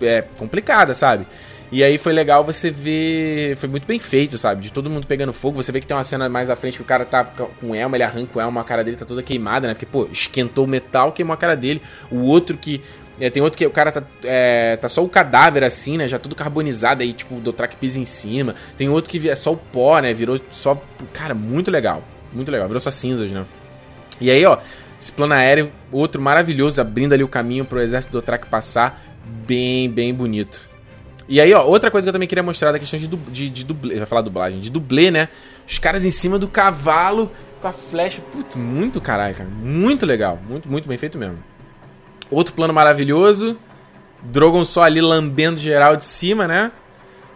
é, 0.00 0.22
complicada, 0.36 0.94
sabe? 0.94 1.26
E 1.72 1.82
aí 1.82 1.98
foi 1.98 2.12
legal 2.12 2.44
você 2.44 2.70
ver. 2.70 3.56
Foi 3.56 3.68
muito 3.68 3.86
bem 3.86 3.98
feito, 3.98 4.38
sabe? 4.38 4.62
De 4.62 4.72
todo 4.72 4.90
mundo 4.90 5.06
pegando 5.06 5.32
fogo. 5.32 5.60
Você 5.62 5.72
vê 5.72 5.80
que 5.80 5.86
tem 5.86 5.96
uma 5.96 6.04
cena 6.04 6.28
mais 6.28 6.50
à 6.50 6.56
frente 6.56 6.76
que 6.76 6.82
o 6.82 6.86
cara 6.86 7.04
tá 7.04 7.24
com 7.24 7.74
elma, 7.74 7.96
ele 7.96 8.04
arranca 8.04 8.38
o 8.38 8.40
elma, 8.40 8.60
a 8.60 8.64
cara 8.64 8.84
dele 8.84 8.96
tá 8.96 9.04
toda 9.04 9.22
queimada, 9.22 9.66
né? 9.66 9.74
Porque, 9.74 9.86
pô, 9.86 10.06
esquentou 10.12 10.66
o 10.66 10.68
metal, 10.68 11.10
queimou 11.12 11.34
a 11.34 11.36
cara 11.36 11.56
dele. 11.56 11.82
O 12.10 12.20
outro 12.20 12.56
que. 12.56 12.80
É, 13.18 13.30
tem 13.30 13.42
outro 13.42 13.56
que 13.56 13.64
o 13.64 13.70
cara 13.70 13.92
tá, 13.92 14.02
é, 14.24 14.76
tá 14.76 14.88
só 14.88 15.02
o 15.02 15.08
cadáver 15.08 15.62
assim, 15.62 15.96
né? 15.96 16.06
Já 16.06 16.18
tudo 16.18 16.34
carbonizado 16.34 17.02
aí, 17.02 17.12
tipo, 17.12 17.36
do 17.36 17.52
track 17.52 17.76
pisa 17.76 17.98
em 17.98 18.04
cima. 18.04 18.54
Tem 18.76 18.88
outro 18.88 19.10
que 19.10 19.28
é 19.28 19.34
só 19.34 19.52
o 19.52 19.56
pó, 19.56 19.98
né? 20.00 20.12
Virou 20.12 20.38
só. 20.50 20.80
Cara, 21.12 21.34
muito 21.34 21.70
legal. 21.70 22.02
Muito 22.34 22.50
legal, 22.50 22.66
virou 22.66 22.80
só 22.80 22.90
cinzas, 22.90 23.30
né? 23.30 23.46
E 24.20 24.30
aí, 24.30 24.44
ó, 24.44 24.58
esse 25.00 25.12
plano 25.12 25.34
aéreo, 25.34 25.72
outro 25.92 26.20
maravilhoso, 26.20 26.80
abrindo 26.80 27.12
ali 27.12 27.22
o 27.22 27.28
caminho 27.28 27.64
pro 27.64 27.80
exército 27.80 28.12
do 28.12 28.22
Track 28.22 28.48
passar. 28.48 29.02
Bem, 29.46 29.88
bem 29.90 30.12
bonito. 30.12 30.68
E 31.28 31.40
aí, 31.40 31.52
ó, 31.54 31.64
outra 31.64 31.90
coisa 31.90 32.04
que 32.04 32.08
eu 32.08 32.12
também 32.12 32.28
queria 32.28 32.42
mostrar 32.42 32.72
da 32.72 32.78
questão 32.78 32.98
de, 32.98 33.08
du 33.08 33.16
de, 33.30 33.48
de 33.48 33.64
dublê. 33.64 33.96
Vai 33.96 34.06
falar 34.06 34.20
dublagem, 34.20 34.60
de 34.60 34.70
dublê, 34.70 35.10
né? 35.10 35.28
Os 35.66 35.78
caras 35.78 36.04
em 36.04 36.10
cima 36.10 36.38
do 36.38 36.46
cavalo 36.46 37.30
com 37.60 37.68
a 37.68 37.72
flecha. 37.72 38.20
Putz, 38.20 38.56
muito 38.56 39.00
caralho, 39.00 39.34
cara. 39.34 39.48
Muito 39.48 40.04
legal. 40.04 40.38
Muito, 40.46 40.68
muito 40.68 40.86
bem 40.86 40.98
feito 40.98 41.16
mesmo. 41.16 41.38
Outro 42.30 42.54
plano 42.54 42.74
maravilhoso. 42.74 43.56
Drogon 44.22 44.64
só 44.64 44.82
ali 44.82 45.00
lambendo 45.00 45.58
geral 45.58 45.96
de 45.96 46.04
cima, 46.04 46.46
né? 46.46 46.72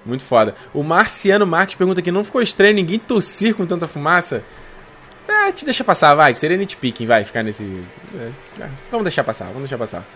Muito 0.05 0.23
foda. 0.23 0.55
O 0.73 0.83
Marciano 0.83 1.47
Marques 1.47 1.77
pergunta 1.77 2.01
aqui: 2.01 2.11
não 2.11 2.25
ficou 2.25 2.43
estranho 2.43 2.75
ninguém 2.75 2.99
tossir 2.99 3.55
com 3.55 3.65
tanta 3.65 3.87
fumaça? 3.87 4.45
É, 5.29 5.53
te 5.53 5.67
deixa 5.67 5.85
passar, 5.85 6.15
vai, 6.15 6.33
que 6.33 6.39
seria 6.39 6.57
nitpicking, 6.57 7.05
vai, 7.05 7.23
ficar 7.23 7.43
nesse. 7.43 7.63
É, 8.19 8.63
é, 8.63 8.71
vamos 8.91 9.05
deixar 9.05 9.23
passar, 9.23 9.45
vamos 9.47 9.69
deixar 9.69 9.77
passar. 9.77 10.09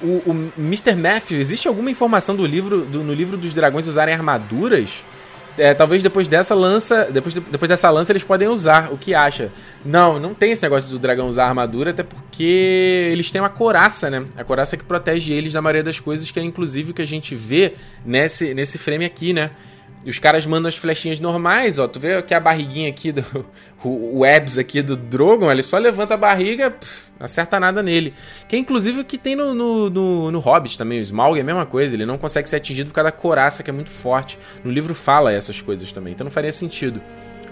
O, 0.00 0.22
o 0.30 0.52
Mr. 0.56 0.94
Matthew, 0.94 1.38
existe 1.38 1.66
alguma 1.66 1.90
informação 1.90 2.36
do 2.36 2.46
livro, 2.46 2.82
do, 2.82 3.02
no 3.02 3.12
livro 3.12 3.36
dos 3.36 3.52
dragões 3.52 3.88
usarem 3.88 4.14
armaduras? 4.14 5.02
É, 5.58 5.72
talvez 5.72 6.02
depois 6.02 6.28
dessa 6.28 6.54
lança, 6.54 7.08
depois, 7.10 7.34
depois 7.34 7.68
dessa 7.68 7.90
lança 7.90 8.12
eles 8.12 8.22
podem 8.22 8.46
usar. 8.46 8.92
O 8.92 8.98
que 8.98 9.14
acha? 9.14 9.50
Não, 9.84 10.20
não 10.20 10.34
tem 10.34 10.52
esse 10.52 10.62
negócio 10.62 10.90
do 10.90 10.98
dragão 10.98 11.28
usar 11.28 11.46
armadura, 11.46 11.90
até 11.90 12.02
porque 12.02 13.08
eles 13.10 13.30
têm 13.30 13.40
uma 13.40 13.48
coraça, 13.48 14.10
né? 14.10 14.24
A 14.36 14.44
coraça 14.44 14.76
que 14.76 14.84
protege 14.84 15.32
eles 15.32 15.54
da 15.54 15.62
maioria 15.62 15.82
das 15.82 15.98
coisas, 15.98 16.30
que 16.30 16.38
é 16.38 16.42
inclusive 16.42 16.90
o 16.90 16.94
que 16.94 17.02
a 17.02 17.06
gente 17.06 17.34
vê 17.34 17.72
nesse, 18.04 18.52
nesse 18.54 18.76
frame 18.76 19.06
aqui, 19.06 19.32
né? 19.32 19.50
E 20.06 20.10
os 20.10 20.20
caras 20.20 20.46
mandam 20.46 20.68
as 20.68 20.76
flechinhas 20.76 21.18
normais, 21.18 21.80
ó. 21.80 21.88
Tu 21.88 21.98
vê 21.98 22.22
que 22.22 22.32
a 22.32 22.38
barriguinha 22.38 22.88
aqui 22.88 23.10
do. 23.10 23.24
O, 23.84 24.18
o 24.18 24.24
abs 24.24 24.58
aqui 24.58 24.82
do 24.82 24.96
Drogon, 24.96 25.48
ele 25.48 25.62
só 25.62 25.78
levanta 25.78 26.14
a 26.14 26.16
barriga, 26.16 26.72
pff, 26.72 27.02
não 27.20 27.24
acerta 27.24 27.60
nada 27.60 27.84
nele. 27.84 28.12
Que 28.48 28.56
é 28.56 28.58
inclusive 28.58 29.00
o 29.00 29.04
que 29.04 29.16
tem 29.16 29.36
no, 29.36 29.54
no, 29.54 29.88
no, 29.88 30.30
no 30.32 30.40
Hobbit 30.40 30.76
também. 30.76 30.98
O 30.98 31.02
Smaug 31.02 31.38
é 31.38 31.42
a 31.42 31.44
mesma 31.44 31.64
coisa, 31.64 31.94
ele 31.94 32.04
não 32.04 32.18
consegue 32.18 32.48
ser 32.48 32.56
atingido 32.56 32.88
por 32.88 32.94
causa 32.94 33.12
da 33.12 33.16
coraça, 33.16 33.62
que 33.62 33.70
é 33.70 33.72
muito 33.72 33.90
forte. 33.90 34.40
No 34.64 34.72
livro 34.72 34.92
fala 34.92 35.32
essas 35.32 35.60
coisas 35.60 35.92
também, 35.92 36.14
então 36.14 36.24
não 36.24 36.32
faria 36.32 36.50
sentido. 36.50 37.00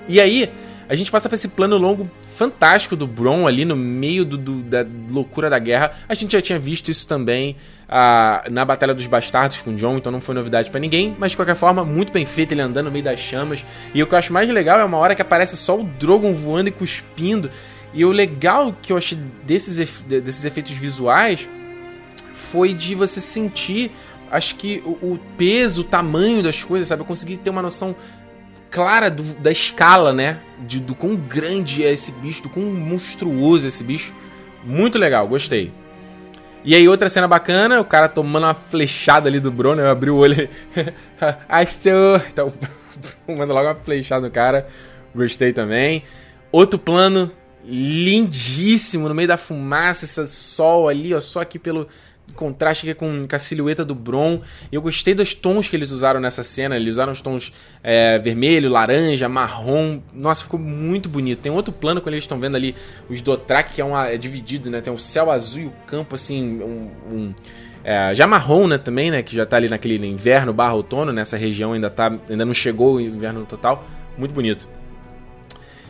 E 0.08 0.20
aí, 0.20 0.50
a 0.88 0.94
gente 0.94 1.10
passa 1.10 1.28
pra 1.28 1.34
esse 1.34 1.48
plano 1.48 1.78
longo 1.78 2.10
fantástico 2.36 2.94
do 2.94 3.06
Bron 3.06 3.46
ali 3.46 3.64
no 3.64 3.76
meio 3.76 4.24
do, 4.24 4.36
do, 4.36 4.62
da 4.62 4.84
loucura 5.10 5.48
da 5.48 5.58
guerra. 5.58 5.92
A 6.08 6.14
gente 6.14 6.32
já 6.32 6.42
tinha 6.42 6.58
visto 6.58 6.90
isso 6.90 7.06
também 7.06 7.56
uh, 7.88 8.50
na 8.50 8.64
Batalha 8.64 8.94
dos 8.94 9.06
Bastardos 9.06 9.60
com 9.62 9.70
o 9.70 9.76
John, 9.76 9.96
então 9.96 10.12
não 10.12 10.20
foi 10.20 10.34
novidade 10.34 10.70
para 10.70 10.80
ninguém. 10.80 11.16
Mas 11.18 11.30
de 11.30 11.36
qualquer 11.36 11.56
forma, 11.56 11.84
muito 11.84 12.12
bem 12.12 12.26
feito 12.26 12.52
ele 12.52 12.60
andando 12.60 12.86
no 12.86 12.92
meio 12.92 13.04
das 13.04 13.20
chamas. 13.20 13.64
E 13.94 14.02
o 14.02 14.06
que 14.06 14.14
eu 14.14 14.18
acho 14.18 14.32
mais 14.32 14.48
legal 14.50 14.78
é 14.78 14.84
uma 14.84 14.98
hora 14.98 15.14
que 15.14 15.22
aparece 15.22 15.56
só 15.56 15.78
o 15.78 15.84
Drogon 15.84 16.34
voando 16.34 16.68
e 16.68 16.72
cuspindo. 16.72 17.50
E 17.92 18.04
o 18.04 18.10
legal 18.10 18.76
que 18.82 18.92
eu 18.92 18.96
achei 18.96 19.16
desses, 19.44 20.02
desses 20.02 20.44
efeitos 20.44 20.72
visuais 20.72 21.48
foi 22.32 22.74
de 22.74 22.94
você 22.94 23.20
sentir, 23.20 23.92
acho 24.30 24.56
que 24.56 24.82
o, 24.84 25.12
o 25.12 25.20
peso, 25.38 25.82
o 25.82 25.84
tamanho 25.84 26.42
das 26.42 26.62
coisas, 26.64 26.88
sabe? 26.88 27.02
Eu 27.02 27.06
consegui 27.06 27.36
ter 27.36 27.50
uma 27.50 27.62
noção 27.62 27.94
clara 28.74 29.08
do, 29.08 29.22
da 29.22 29.52
escala, 29.52 30.12
né? 30.12 30.40
De, 30.66 30.80
do 30.80 30.96
quão 30.96 31.14
grande 31.14 31.84
é 31.84 31.92
esse 31.92 32.10
bicho, 32.10 32.42
do 32.42 32.48
quão 32.48 32.64
monstruoso 32.64 33.66
é 33.66 33.68
esse 33.68 33.84
bicho. 33.84 34.12
Muito 34.64 34.98
legal, 34.98 35.28
gostei. 35.28 35.72
E 36.64 36.74
aí, 36.74 36.88
outra 36.88 37.08
cena 37.08 37.28
bacana, 37.28 37.80
o 37.80 37.84
cara 37.84 38.08
tomando 38.08 38.44
uma 38.44 38.54
flechada 38.54 39.28
ali 39.28 39.38
do 39.38 39.52
Bruno, 39.52 39.80
eu 39.80 39.88
abri 39.88 40.10
o 40.10 40.16
olho. 40.16 40.48
Ai, 41.48 41.66
seu. 41.66 42.16
Então, 42.28 42.52
manda 43.28 43.54
logo 43.54 43.68
uma 43.68 43.76
flechada 43.76 44.26
no 44.26 44.32
cara. 44.32 44.66
Gostei 45.14 45.52
também. 45.52 46.02
Outro 46.50 46.76
plano 46.76 47.30
lindíssimo 47.64 49.08
no 49.08 49.14
meio 49.14 49.28
da 49.28 49.36
fumaça, 49.36 50.04
esse 50.04 50.26
sol 50.26 50.88
ali, 50.88 51.14
ó, 51.14 51.20
só 51.20 51.42
aqui 51.42 51.58
pelo 51.58 51.86
contraste 52.34 52.88
aqui 52.88 52.98
com, 52.98 53.22
com 53.28 53.36
a 53.36 53.38
silhueta 53.38 53.84
do 53.84 53.94
Bron. 53.94 54.40
Eu 54.70 54.82
gostei 54.82 55.14
dos 55.14 55.34
tons 55.34 55.68
que 55.68 55.76
eles 55.76 55.90
usaram 55.90 56.20
nessa 56.20 56.42
cena. 56.42 56.76
Eles 56.76 56.92
usaram 56.92 57.12
os 57.12 57.20
tons 57.20 57.52
é, 57.82 58.18
vermelho, 58.18 58.68
laranja, 58.70 59.28
marrom. 59.28 60.00
Nossa, 60.12 60.42
ficou 60.42 60.58
muito 60.58 61.08
bonito. 61.08 61.40
Tem 61.40 61.52
outro 61.52 61.72
plano 61.72 62.00
quando 62.00 62.14
eles 62.14 62.24
estão 62.24 62.38
vendo 62.38 62.56
ali 62.56 62.74
os 63.08 63.20
Dotrak, 63.20 63.72
que 63.74 63.80
é, 63.80 63.84
uma, 63.84 64.08
é 64.08 64.16
dividido, 64.16 64.70
né? 64.70 64.80
Tem 64.80 64.92
o 64.92 64.98
céu 64.98 65.30
azul 65.30 65.62
e 65.62 65.66
o 65.66 65.72
campo, 65.86 66.14
assim, 66.14 66.60
um, 66.62 66.90
um 67.10 67.34
é, 67.84 68.14
já 68.14 68.26
marrom, 68.26 68.66
né, 68.66 68.78
também, 68.78 69.10
né? 69.10 69.22
Que 69.22 69.36
já 69.36 69.44
tá 69.44 69.56
ali 69.56 69.68
naquele 69.68 70.04
inverno 70.06 70.52
barra 70.52 70.74
outono. 70.74 71.12
Nessa 71.12 71.36
região 71.36 71.72
ainda, 71.72 71.90
tá, 71.90 72.12
ainda 72.28 72.44
não 72.44 72.54
chegou 72.54 72.96
o 72.96 73.00
inverno 73.00 73.44
total. 73.44 73.86
Muito 74.16 74.32
bonito. 74.32 74.68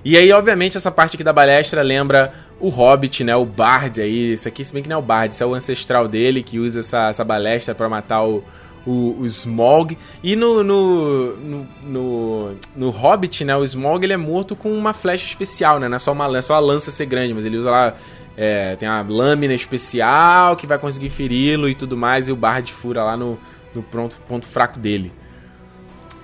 E 0.05 0.19
aí, 0.19 0.31
obviamente, 0.33 0.77
essa 0.77 0.91
parte 0.91 1.17
aqui 1.17 1.25
da 1.25 1.33
balestra 1.33 1.81
lembra 1.81 2.31
o 2.61 2.69
Hobbit, 2.69 3.25
né? 3.25 3.35
O 3.37 3.45
Bard 3.45 4.01
aí. 4.01 4.33
Isso 4.33 4.49
aqui, 4.49 4.65
se 4.65 4.73
bem 4.73 4.83
que 4.83 4.89
não 4.89 4.97
é 4.97 4.99
o 4.99 5.03
Bard, 5.03 5.35
isso 5.35 5.43
é 5.43 5.47
o 5.47 5.55
ancestral 5.55 6.09
dele 6.09 6.43
que 6.43 6.59
usa 6.59 6.81
essa, 6.81 7.09
essa 7.09 7.25
balestra 7.25 7.75
para 7.75 7.89
matar 7.89 8.25
o, 8.25 8.43
o, 8.87 9.17
o 9.21 9.27
Smog. 9.27 9.97
E 10.23 10.37
no, 10.37 10.63
no, 10.63 11.37
no, 11.37 11.67
no, 11.83 12.57
no 12.77 12.91
Hobbit, 12.91 13.45
né? 13.45 13.57
O 13.57 13.65
Smog 13.65 14.05
ele 14.05 14.13
é 14.13 14.17
morto 14.17 14.55
com 14.55 14.73
uma 14.73 14.93
flecha 14.93 15.27
especial, 15.27 15.79
né? 15.79 15.89
Não 15.89 15.97
é 15.97 15.99
só, 15.99 16.13
uma, 16.13 16.37
é 16.37 16.43
só 16.43 16.55
a 16.55 16.61
lança 16.61 16.91
ser 16.91 17.07
grande, 17.07 17.35
mas 17.35 17.45
ele 17.45 17.57
usa 17.57 17.71
lá. 17.71 17.95
É, 18.37 18.75
tem 18.75 18.89
uma 18.89 19.01
lâmina 19.03 19.55
especial 19.55 20.57
que 20.57 20.67
vai 20.67 20.77
conseguir 20.77 21.09
feri-lo 21.09 21.69
e 21.69 21.75
tudo 21.75 21.97
mais. 21.97 22.29
E 22.29 22.33
o 22.33 22.37
Bard 22.37 22.73
fura 22.73 23.05
lá 23.05 23.17
no, 23.17 23.39
no 23.75 23.83
pronto, 23.83 24.21
ponto 24.29 24.47
fraco 24.47 24.79
dele. 24.79 25.13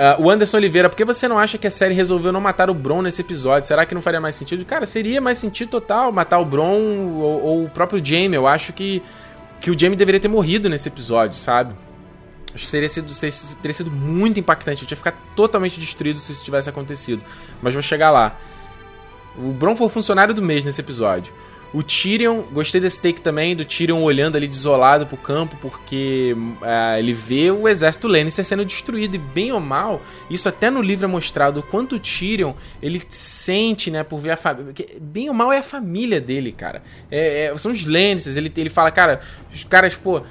Uh, 0.01 0.23
o 0.23 0.31
Anderson 0.31 0.57
Oliveira, 0.57 0.89
por 0.89 0.97
que 0.97 1.05
você 1.05 1.29
não 1.29 1.39
acha 1.39 1.59
que 1.59 1.67
a 1.67 1.71
série 1.71 1.93
resolveu 1.93 2.33
não 2.33 2.41
matar 2.41 2.71
o 2.71 2.75
Bron 2.75 3.03
nesse 3.03 3.21
episódio? 3.21 3.69
Será 3.69 3.85
que 3.85 3.95
não 3.95 4.01
faria 4.01 4.19
mais 4.19 4.35
sentido? 4.35 4.65
Cara, 4.65 4.87
seria 4.87 5.21
mais 5.21 5.37
sentido 5.37 5.69
total 5.69 6.11
matar 6.11 6.39
o 6.39 6.45
Bron 6.47 6.81
ou, 7.19 7.45
ou 7.45 7.65
o 7.65 7.69
próprio 7.69 8.03
Jamie. 8.03 8.35
Eu 8.35 8.47
acho 8.47 8.73
que, 8.73 9.03
que 9.61 9.71
o 9.71 9.79
Jamie 9.79 9.97
deveria 9.97 10.19
ter 10.19 10.29
morrido 10.29 10.71
nesse 10.71 10.89
episódio, 10.89 11.37
sabe? 11.37 11.75
Acho 12.55 12.65
que 12.65 12.71
seria 12.71 12.89
sido, 12.89 13.13
teria 13.61 13.75
sido 13.75 13.91
muito 13.91 14.41
impactante. 14.41 14.85
Eu 14.85 14.89
tinha 14.89 14.97
ficado 14.97 15.17
totalmente 15.37 15.79
destruído 15.79 16.19
se 16.19 16.33
isso 16.33 16.43
tivesse 16.43 16.71
acontecido. 16.71 17.23
Mas 17.61 17.75
vou 17.75 17.83
chegar 17.83 18.11
lá. 18.11 18.39
O 19.37 19.53
Bron 19.53 19.77
foi 19.77 19.87
o 19.87 19.91
funcionário 19.91 20.33
do 20.33 20.41
mês 20.41 20.65
nesse 20.65 20.81
episódio. 20.81 21.31
O 21.73 21.85
Tyrion, 21.85 22.43
gostei 22.53 22.81
desse 22.81 23.01
take 23.01 23.21
também, 23.21 23.55
do 23.55 23.65
Tyrion 23.65 24.03
olhando 24.03 24.37
ali 24.37 24.49
desolado 24.49 25.07
pro 25.07 25.17
campo, 25.17 25.57
porque 25.61 26.35
uh, 26.37 26.99
ele 26.99 27.13
vê 27.13 27.51
o 27.51 27.69
exército 27.69 28.09
Lannister 28.09 28.45
sendo 28.45 28.65
destruído, 28.65 29.15
e 29.15 29.19
bem 29.19 29.53
ou 29.53 29.61
mal, 29.61 30.03
isso 30.29 30.49
até 30.49 30.69
no 30.69 30.83
livro 30.83 31.05
é 31.05 31.09
mostrado, 31.09 31.61
o 31.61 31.63
quanto 31.63 31.97
o 31.97 32.01
Tyrion, 32.01 32.55
ele 32.83 33.01
sente, 33.09 33.89
né, 33.89 34.03
por 34.03 34.19
ver 34.19 34.33
a 34.33 34.37
família, 34.37 34.75
bem 35.01 35.29
ou 35.29 35.35
mal 35.35 35.53
é 35.53 35.59
a 35.59 35.63
família 35.63 36.21
dele, 36.21 36.51
cara, 36.51 36.83
é, 37.09 37.45
é, 37.45 37.57
são 37.57 37.71
os 37.71 37.87
Lannisters, 37.87 38.37
ele, 38.37 38.53
ele 38.57 38.71
fala, 38.71 38.91
cara, 38.91 39.21
os 39.53 39.63
caras, 39.63 39.95
pô, 39.95 40.23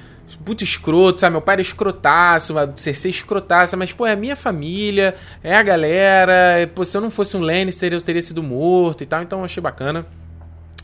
puta 0.44 0.64
escroto, 0.64 1.20
sabe? 1.20 1.32
Meu 1.32 1.42
pai 1.42 1.56
era 1.56 1.62
escrotaço, 1.62 2.54
Cersei 2.76 3.10
escrotaça, 3.10 3.76
mas, 3.76 3.92
pô, 3.94 4.06
é 4.06 4.12
a 4.12 4.16
minha 4.16 4.36
família, 4.36 5.16
é 5.44 5.56
a 5.56 5.64
galera, 5.64 6.70
pô, 6.76 6.84
se 6.84 6.96
eu 6.96 7.02
não 7.02 7.10
fosse 7.10 7.36
um 7.36 7.42
Lannister 7.42 7.94
eu 7.94 8.02
teria 8.02 8.22
sido 8.22 8.44
morto 8.44 9.04
e 9.04 9.08
tal, 9.08 9.24
então 9.24 9.44
achei 9.44 9.62
bacana. 9.62 10.06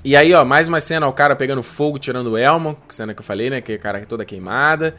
E 0.06 0.16
aí, 0.16 0.36
ó, 0.36 0.46
mais 0.46 0.68
uma 0.68 0.80
cena, 0.80 1.08
o 1.08 1.12
cara 1.12 1.36
pegando 1.36 1.64
fogo, 1.64 1.98
tirando 1.98 2.28
o 2.28 2.38
elmo, 2.38 2.78
cena 2.90 3.12
que 3.16 3.22
eu 3.22 3.26
falei, 3.26 3.50
né, 3.50 3.60
que 3.60 3.72
é 3.72 3.78
cara 3.80 4.06
toda 4.06 4.24
queimada. 4.24 4.96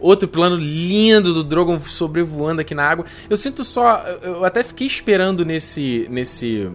Outro 0.00 0.26
plano 0.26 0.56
lindo 0.56 1.32
do 1.32 1.44
Drogon 1.44 1.78
sobrevoando 1.78 2.60
aqui 2.60 2.74
na 2.74 2.82
água. 2.82 3.06
Eu 3.30 3.36
sinto 3.36 3.62
só, 3.62 4.04
eu 4.20 4.44
até 4.44 4.64
fiquei 4.64 4.88
esperando 4.88 5.44
nesse 5.44 6.08
nesse 6.10 6.68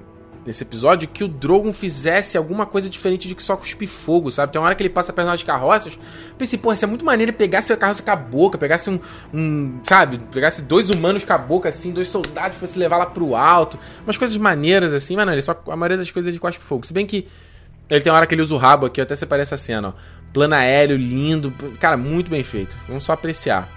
nesse 0.46 0.64
episódio 0.64 1.10
que 1.10 1.26
o 1.26 1.28
Drogon 1.28 1.74
fizesse 1.74 2.38
alguma 2.38 2.66
coisa 2.66 2.90
diferente 2.90 3.28
de 3.28 3.36
que 3.36 3.44
só 3.44 3.58
cuspir 3.58 3.90
fogo, 3.90 4.32
sabe? 4.32 4.54
Tem 4.54 4.62
uma 4.62 4.68
hora 4.68 4.76
que 4.76 4.84
ele 4.84 4.90
passa 4.90 5.12
perto 5.12 5.28
das 5.28 5.44
carroças. 5.44 6.00
Pensei, 6.38 6.58
porra, 6.58 6.76
isso 6.76 6.86
é 6.86 6.88
muito 6.88 7.04
maneiro 7.04 7.34
pegasse 7.34 7.74
a 7.74 7.78
carroça 7.78 8.02
com 8.02 8.12
a 8.12 8.16
boca, 8.16 8.58
pegasse 8.58 8.90
um, 8.90 9.00
um, 9.34 9.80
sabe? 9.84 10.20
Pegasse 10.32 10.62
dois 10.62 10.90
humanos 10.90 11.26
com 11.26 11.34
a 11.34 11.38
boca, 11.38 11.68
assim, 11.68 11.92
dois 11.92 12.08
soldados, 12.08 12.58
fosse 12.58 12.80
levar 12.80 12.96
lá 12.96 13.06
pro 13.06 13.36
alto. 13.36 13.78
Umas 14.06 14.16
coisas 14.16 14.38
maneiras, 14.38 14.94
assim, 14.94 15.18
mas 15.18 15.26
não, 15.26 15.34
ele 15.34 15.42
só, 15.42 15.62
a 15.68 15.76
maioria 15.76 15.98
das 15.98 16.12
coisas 16.12 16.30
é 16.30 16.32
de 16.34 16.40
cospe 16.40 16.64
fogo. 16.64 16.86
Se 16.86 16.94
bem 16.94 17.06
que 17.06 17.28
ele 17.90 18.02
tem 18.02 18.12
uma 18.12 18.18
hora 18.18 18.28
que 18.28 18.34
ele 18.34 18.42
usa 18.42 18.56
o 18.56 18.58
rabo 18.58 18.86
aqui, 18.86 19.02
até 19.02 19.16
separei 19.16 19.44
essa 19.44 19.58
cena, 19.58 19.90
ó. 19.90 19.94
Plano 20.34 20.56
aéreo, 20.56 20.98
lindo. 20.98 21.52
Cara, 21.80 21.96
muito 21.96 22.30
bem 22.30 22.44
feito. 22.44 22.76
Vamos 22.88 23.04
só 23.04 23.14
apreciar. 23.14 23.70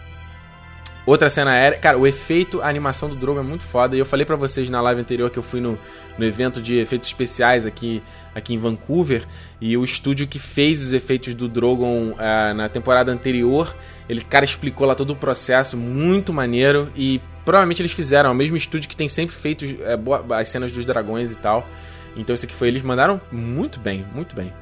Outra 1.05 1.31
cena 1.31 1.53
aérea. 1.53 1.79
Cara, 1.79 1.99
o 1.99 2.07
efeito, 2.07 2.61
a 2.63 2.69
animação 2.69 3.09
do 3.09 3.15
Drogo 3.15 3.39
é 3.39 3.43
muito 3.43 3.63
foda. 3.63 3.95
E 3.95 3.99
eu 3.99 4.07
falei 4.07 4.25
para 4.25 4.35
vocês 4.35 4.69
na 4.71 4.81
live 4.81 5.01
anterior 5.01 5.31
que 5.31 5.39
eu 5.39 5.43
fui 5.43 5.61
no, 5.61 5.79
no 6.19 6.25
evento 6.25 6.61
de 6.61 6.79
efeitos 6.79 7.09
especiais 7.09 7.67
aqui, 7.67 8.03
aqui 8.35 8.55
em 8.55 8.59
Vancouver. 8.59 9.23
E 9.61 9.77
o 9.77 9.85
estúdio 9.85 10.27
que 10.27 10.39
fez 10.39 10.83
os 10.83 10.93
efeitos 10.93 11.35
do 11.35 11.47
Drogon 11.47 12.13
uh, 12.13 12.55
na 12.57 12.69
temporada 12.69 13.13
anterior, 13.13 13.77
ele, 14.09 14.21
cara, 14.23 14.45
explicou 14.45 14.87
lá 14.87 14.97
todo 14.97 15.11
o 15.11 15.17
processo. 15.17 15.77
Muito 15.77 16.33
maneiro. 16.33 16.91
E 16.97 17.21
provavelmente 17.45 17.83
eles 17.83 17.93
fizeram. 17.93 18.31
É 18.31 18.33
o 18.33 18.37
mesmo 18.37 18.57
estúdio 18.57 18.89
que 18.89 18.97
tem 18.97 19.09
sempre 19.09 19.37
feito 19.37 19.65
uh, 19.65 20.33
as 20.33 20.49
cenas 20.49 20.73
dos 20.73 20.85
dragões 20.85 21.33
e 21.33 21.37
tal. 21.37 21.69
Então 22.17 22.35
esse 22.35 22.47
aqui 22.47 22.55
foi, 22.55 22.69
eles 22.69 22.83
mandaram 22.83 23.21
muito 23.31 23.79
bem, 23.79 24.07
muito 24.15 24.35
bem. 24.35 24.53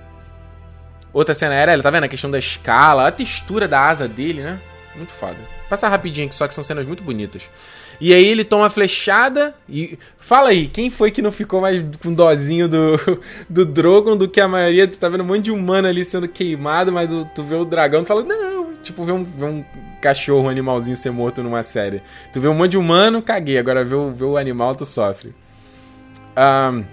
Outra 1.12 1.34
cena 1.34 1.54
aérea, 1.54 1.80
tá 1.80 1.90
vendo? 1.90 2.04
A 2.04 2.08
questão 2.08 2.30
da 2.30 2.38
escala, 2.38 3.06
a 3.06 3.12
textura 3.12 3.68
da 3.68 3.88
asa 3.88 4.08
dele, 4.08 4.42
né? 4.42 4.60
Muito 4.96 5.12
foda. 5.12 5.36
Passar 5.68 5.88
rapidinho 5.88 6.26
aqui, 6.26 6.34
só 6.34 6.46
que 6.46 6.54
são 6.54 6.64
cenas 6.64 6.86
muito 6.86 7.02
bonitas. 7.02 7.48
E 8.00 8.12
aí 8.12 8.26
ele 8.26 8.44
toma 8.44 8.66
a 8.66 8.70
flechada 8.70 9.54
e. 9.68 9.98
Fala 10.18 10.48
aí, 10.50 10.66
quem 10.66 10.90
foi 10.90 11.10
que 11.10 11.22
não 11.22 11.32
ficou 11.32 11.60
mais 11.60 11.82
com 12.02 12.12
dozinho 12.12 12.68
do, 12.68 12.98
do 13.48 13.64
Drogon 13.64 14.16
do 14.16 14.28
que 14.28 14.40
a 14.40 14.48
maioria? 14.48 14.86
Tu 14.88 14.98
tá 14.98 15.08
vendo 15.08 15.22
um 15.22 15.26
monte 15.26 15.42
de 15.42 15.50
humano 15.50 15.88
ali 15.88 16.04
sendo 16.04 16.28
queimado, 16.28 16.92
mas 16.92 17.08
tu, 17.08 17.24
tu 17.34 17.42
vê 17.42 17.56
o 17.56 17.64
dragão 17.64 18.02
e 18.02 18.06
fala, 18.06 18.22
não, 18.24 18.74
tipo, 18.82 19.04
vê 19.04 19.12
um, 19.12 19.22
um 19.22 19.64
cachorro, 20.00 20.46
um 20.46 20.48
animalzinho 20.48 20.96
ser 20.96 21.10
morto 21.10 21.42
numa 21.42 21.62
série. 21.62 22.02
Tu 22.32 22.40
vê 22.40 22.48
um 22.48 22.54
monte 22.54 22.72
de 22.72 22.78
humano, 22.78 23.22
caguei. 23.22 23.58
Agora 23.58 23.84
vê 23.84 23.94
o, 23.94 24.10
vê 24.12 24.24
o 24.24 24.36
animal, 24.36 24.74
tu 24.74 24.84
sofre. 24.84 25.34
Um, 26.36 26.84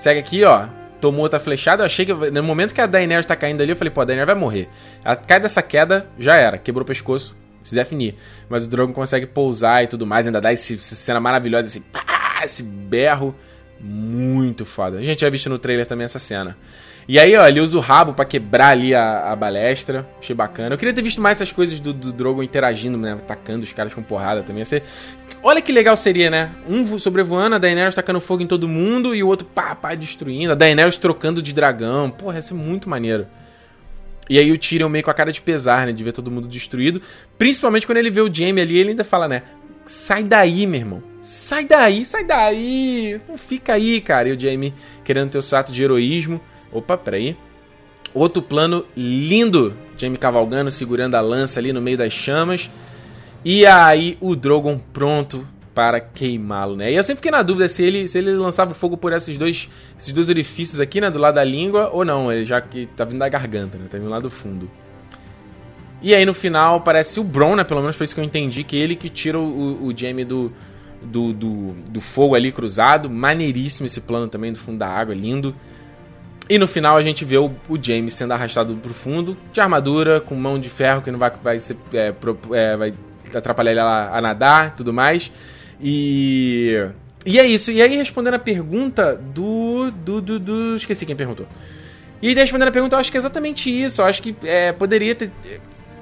Segue 0.00 0.18
aqui, 0.18 0.44
ó. 0.44 0.66
Tomou 0.98 1.20
outra 1.20 1.38
flechada. 1.38 1.82
Eu 1.82 1.86
achei 1.86 2.06
que. 2.06 2.12
No 2.14 2.42
momento 2.42 2.72
que 2.72 2.80
a 2.80 2.86
Daenerys 2.86 3.26
tá 3.26 3.36
caindo 3.36 3.60
ali, 3.60 3.72
eu 3.72 3.76
falei, 3.76 3.92
pô, 3.92 4.00
a 4.00 4.04
Daenerys 4.06 4.26
vai 4.26 4.34
morrer. 4.34 4.66
Ela 5.04 5.14
cai 5.14 5.38
dessa 5.38 5.60
queda, 5.60 6.08
já 6.18 6.36
era. 6.36 6.56
Quebrou 6.56 6.84
o 6.84 6.86
pescoço, 6.86 7.36
se 7.62 7.74
definir. 7.74 8.14
Mas 8.48 8.64
o 8.64 8.68
Drogon 8.70 8.94
consegue 8.94 9.26
pousar 9.26 9.84
e 9.84 9.86
tudo 9.86 10.06
mais. 10.06 10.26
Ainda 10.26 10.40
dá 10.40 10.54
esse, 10.54 10.76
essa 10.76 10.94
cena 10.94 11.20
maravilhosa, 11.20 11.68
esse, 11.68 11.80
pá, 11.80 12.40
esse 12.42 12.62
berro. 12.62 13.36
Muito 13.78 14.64
foda. 14.64 14.96
A 14.96 15.02
gente 15.02 15.20
já 15.20 15.28
visto 15.28 15.50
no 15.50 15.58
trailer 15.58 15.84
também 15.84 16.06
essa 16.06 16.18
cena. 16.18 16.56
E 17.10 17.18
aí, 17.18 17.34
ó, 17.34 17.44
ele 17.44 17.58
usa 17.58 17.76
o 17.76 17.80
rabo 17.80 18.14
para 18.14 18.24
quebrar 18.24 18.68
ali 18.68 18.94
a, 18.94 19.32
a, 19.32 19.34
balestra. 19.34 20.08
Achei 20.20 20.32
bacana. 20.32 20.76
Eu 20.76 20.78
queria 20.78 20.94
ter 20.94 21.02
visto 21.02 21.20
mais 21.20 21.38
essas 21.38 21.50
coisas 21.50 21.80
do, 21.80 21.92
do 21.92 22.12
Drogon 22.12 22.40
interagindo, 22.40 22.96
né? 22.96 23.14
Atacando 23.14 23.64
os 23.64 23.72
caras 23.72 23.92
com 23.92 24.00
porrada 24.00 24.44
também. 24.44 24.64
Ser 24.64 24.84
Olha 25.42 25.60
que 25.60 25.72
legal 25.72 25.96
seria, 25.96 26.30
né? 26.30 26.52
Um 26.68 26.96
sobrevoando, 27.00 27.56
a 27.56 27.58
Daenerys 27.58 27.96
tacando 27.96 28.20
fogo 28.20 28.44
em 28.44 28.46
todo 28.46 28.68
mundo 28.68 29.12
e 29.12 29.24
o 29.24 29.26
outro 29.26 29.44
pá, 29.44 29.74
pá, 29.74 29.96
destruindo. 29.96 30.52
A 30.52 30.54
Daenerys 30.54 30.96
trocando 30.98 31.42
de 31.42 31.52
dragão. 31.52 32.10
Porra, 32.10 32.36
ia 32.36 32.42
ser 32.42 32.54
muito 32.54 32.88
maneiro. 32.88 33.26
E 34.28 34.38
aí 34.38 34.52
o 34.52 34.56
Tyrion 34.56 34.88
meio 34.88 35.02
com 35.02 35.10
a 35.10 35.14
cara 35.14 35.32
de 35.32 35.40
pesar, 35.40 35.86
né? 35.86 35.92
De 35.92 36.04
ver 36.04 36.12
todo 36.12 36.30
mundo 36.30 36.46
destruído. 36.46 37.02
Principalmente 37.36 37.88
quando 37.88 37.98
ele 37.98 38.10
vê 38.10 38.20
o 38.20 38.32
Jaime 38.32 38.60
ali, 38.60 38.78
ele 38.78 38.90
ainda 38.90 39.02
fala, 39.02 39.26
né? 39.26 39.42
Sai 39.84 40.22
daí, 40.22 40.64
meu 40.64 40.78
irmão. 40.78 41.02
Sai 41.22 41.64
daí, 41.64 42.06
sai 42.06 42.22
daí. 42.22 43.20
Não 43.28 43.36
fica 43.36 43.72
aí, 43.72 44.00
cara. 44.00 44.28
E 44.28 44.32
o 44.32 44.40
Jaime 44.40 44.72
querendo 45.02 45.30
ter 45.30 45.38
o 45.38 45.42
sato 45.42 45.72
de 45.72 45.82
heroísmo. 45.82 46.40
Opa, 46.72 46.96
peraí. 46.96 47.36
Outro 48.14 48.42
plano 48.42 48.84
lindo. 48.96 49.76
Jaime 49.96 50.16
cavalgando, 50.16 50.70
segurando 50.70 51.14
a 51.14 51.20
lança 51.20 51.60
ali 51.60 51.72
no 51.72 51.80
meio 51.80 51.98
das 51.98 52.12
chamas. 52.12 52.70
E 53.44 53.64
aí 53.66 54.16
o 54.20 54.34
Drogon 54.36 54.78
pronto 54.92 55.46
para 55.74 56.00
queimá-lo, 56.00 56.76
né? 56.76 56.92
E 56.92 56.96
eu 56.96 57.02
sempre 57.02 57.18
fiquei 57.18 57.30
na 57.30 57.42
dúvida 57.42 57.68
se 57.68 57.82
ele, 57.82 58.06
se 58.08 58.18
ele 58.18 58.32
lançava 58.32 58.74
fogo 58.74 58.96
por 58.96 59.12
esses 59.12 59.36
dois, 59.36 59.68
esses 59.98 60.12
dois 60.12 60.28
orifícios 60.28 60.80
aqui, 60.80 61.00
né? 61.00 61.10
Do 61.10 61.18
lado 61.18 61.36
da 61.36 61.44
língua, 61.44 61.90
ou 61.92 62.04
não, 62.04 62.30
ele 62.30 62.44
já 62.44 62.60
que 62.60 62.86
tá 62.86 63.04
vindo 63.04 63.18
da 63.18 63.28
garganta, 63.28 63.78
né? 63.78 63.86
Tá 63.88 63.96
vindo 63.96 64.10
lá 64.10 64.18
do 64.20 64.30
fundo. 64.30 64.70
E 66.02 66.14
aí 66.14 66.24
no 66.24 66.34
final 66.34 66.80
parece 66.80 67.20
o 67.20 67.24
Bron, 67.24 67.56
né? 67.56 67.64
Pelo 67.64 67.80
menos 67.80 67.96
foi 67.96 68.04
isso 68.04 68.14
que 68.14 68.20
eu 68.20 68.24
entendi, 68.24 68.64
que 68.64 68.76
ele 68.76 68.96
que 68.96 69.08
tira 69.08 69.38
o, 69.38 69.86
o 69.86 69.96
Jaime 69.96 70.24
do, 70.24 70.52
do, 71.02 71.32
do, 71.32 71.72
do, 71.90 72.00
fogo 72.00 72.34
ali 72.34 72.50
cruzado. 72.50 73.08
Maneiríssimo 73.08 73.86
esse 73.86 74.00
plano 74.00 74.28
também 74.28 74.52
do 74.52 74.58
fundo 74.58 74.78
da 74.78 74.88
água, 74.88 75.14
lindo. 75.14 75.54
E 76.50 76.58
no 76.58 76.66
final 76.66 76.96
a 76.96 77.02
gente 77.02 77.24
vê 77.24 77.38
o, 77.38 77.48
o 77.68 77.78
Jaime 77.80 78.10
sendo 78.10 78.32
arrastado 78.32 78.74
pro 78.74 78.92
fundo, 78.92 79.36
de 79.52 79.60
armadura, 79.60 80.20
com 80.20 80.34
mão 80.34 80.58
de 80.58 80.68
ferro 80.68 81.00
que 81.00 81.08
não 81.08 81.18
vai, 81.18 81.30
vai 81.40 81.60
ser. 81.60 81.76
É, 81.92 82.10
pro, 82.10 82.36
é, 82.52 82.76
vai 82.76 82.92
atrapalhar 83.32 83.70
ele 83.70 83.78
a, 83.78 84.16
a 84.16 84.20
nadar 84.20 84.66
e 84.66 84.70
tudo 84.72 84.92
mais. 84.92 85.30
E. 85.80 86.74
E 87.24 87.38
é 87.38 87.46
isso. 87.46 87.70
E 87.70 87.80
aí, 87.80 87.96
respondendo 87.96 88.34
a 88.34 88.38
pergunta 88.40 89.14
do. 89.14 89.92
do, 89.92 90.20
do, 90.20 90.38
do... 90.40 90.74
Esqueci 90.74 91.06
quem 91.06 91.14
perguntou. 91.14 91.46
E 92.20 92.26
aí, 92.26 92.34
respondendo 92.34 92.66
a 92.66 92.72
pergunta, 92.72 92.96
eu 92.96 93.00
acho 93.00 93.12
que 93.12 93.16
é 93.16 93.20
exatamente 93.20 93.70
isso. 93.70 94.02
Eu 94.02 94.06
acho 94.06 94.20
que 94.20 94.34
é, 94.42 94.72
poderia 94.72 95.14
ter. 95.14 95.30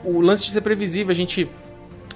O 0.02 0.22
lance 0.22 0.44
de 0.44 0.50
ser 0.50 0.62
previsível, 0.62 1.10
a 1.10 1.14
gente 1.14 1.46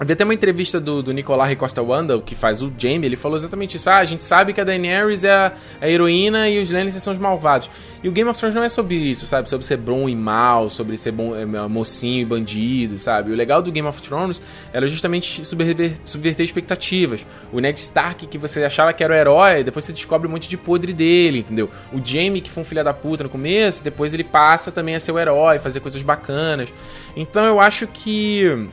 Havia 0.00 0.14
até 0.14 0.24
uma 0.24 0.34
entrevista 0.34 0.80
do, 0.80 1.02
do 1.02 1.12
Nicolai 1.12 1.54
Costa 1.54 1.82
Wanda, 1.82 2.20
que 2.20 2.34
faz 2.34 2.62
o 2.62 2.72
Jaime, 2.76 3.06
ele 3.06 3.16
falou 3.16 3.36
exatamente 3.36 3.76
isso. 3.76 3.88
Ah, 3.90 3.98
a 3.98 4.04
gente 4.04 4.24
sabe 4.24 4.52
que 4.52 4.60
a 4.60 4.64
Daenerys 4.64 5.22
é 5.22 5.32
a, 5.32 5.52
a 5.80 5.88
heroína 5.88 6.48
e 6.48 6.60
os 6.60 6.70
Lannisters 6.70 7.04
são 7.04 7.12
os 7.12 7.18
malvados. 7.18 7.70
E 8.02 8.08
o 8.08 8.12
Game 8.12 8.28
of 8.28 8.36
Thrones 8.38 8.54
não 8.54 8.64
é 8.64 8.68
sobre 8.68 8.96
isso, 8.96 9.26
sabe? 9.26 9.48
Sobre 9.48 9.64
ser 9.64 9.76
bom 9.76 10.08
e 10.08 10.16
mal, 10.16 10.70
sobre 10.70 10.96
ser 10.96 11.12
bom, 11.12 11.36
é, 11.36 11.44
mocinho 11.68 12.22
e 12.22 12.24
bandido, 12.24 12.98
sabe? 12.98 13.30
O 13.30 13.36
legal 13.36 13.62
do 13.62 13.70
Game 13.70 13.86
of 13.86 14.02
Thrones 14.02 14.42
era 14.72 14.88
justamente 14.88 15.44
subverter, 15.44 15.92
subverter 16.04 16.44
expectativas. 16.44 17.24
O 17.52 17.60
Ned 17.60 17.78
Stark, 17.78 18.26
que 18.26 18.38
você 18.38 18.64
achava 18.64 18.92
que 18.92 19.04
era 19.04 19.12
o 19.12 19.16
herói, 19.16 19.62
depois 19.62 19.84
você 19.84 19.92
descobre 19.92 20.26
um 20.26 20.30
monte 20.32 20.48
de 20.48 20.56
podre 20.56 20.92
dele, 20.92 21.40
entendeu? 21.40 21.70
O 21.92 22.00
Jaime, 22.04 22.40
que 22.40 22.50
foi 22.50 22.62
um 22.62 22.66
filho 22.66 22.82
da 22.82 22.94
puta 22.94 23.22
no 23.22 23.30
começo, 23.30 23.84
depois 23.84 24.12
ele 24.12 24.24
passa 24.24 24.72
também 24.72 24.96
a 24.96 25.00
ser 25.00 25.12
o 25.12 25.18
herói, 25.18 25.60
fazer 25.60 25.78
coisas 25.78 26.02
bacanas. 26.02 26.72
Então 27.14 27.44
eu 27.44 27.60
acho 27.60 27.86
que 27.86 28.68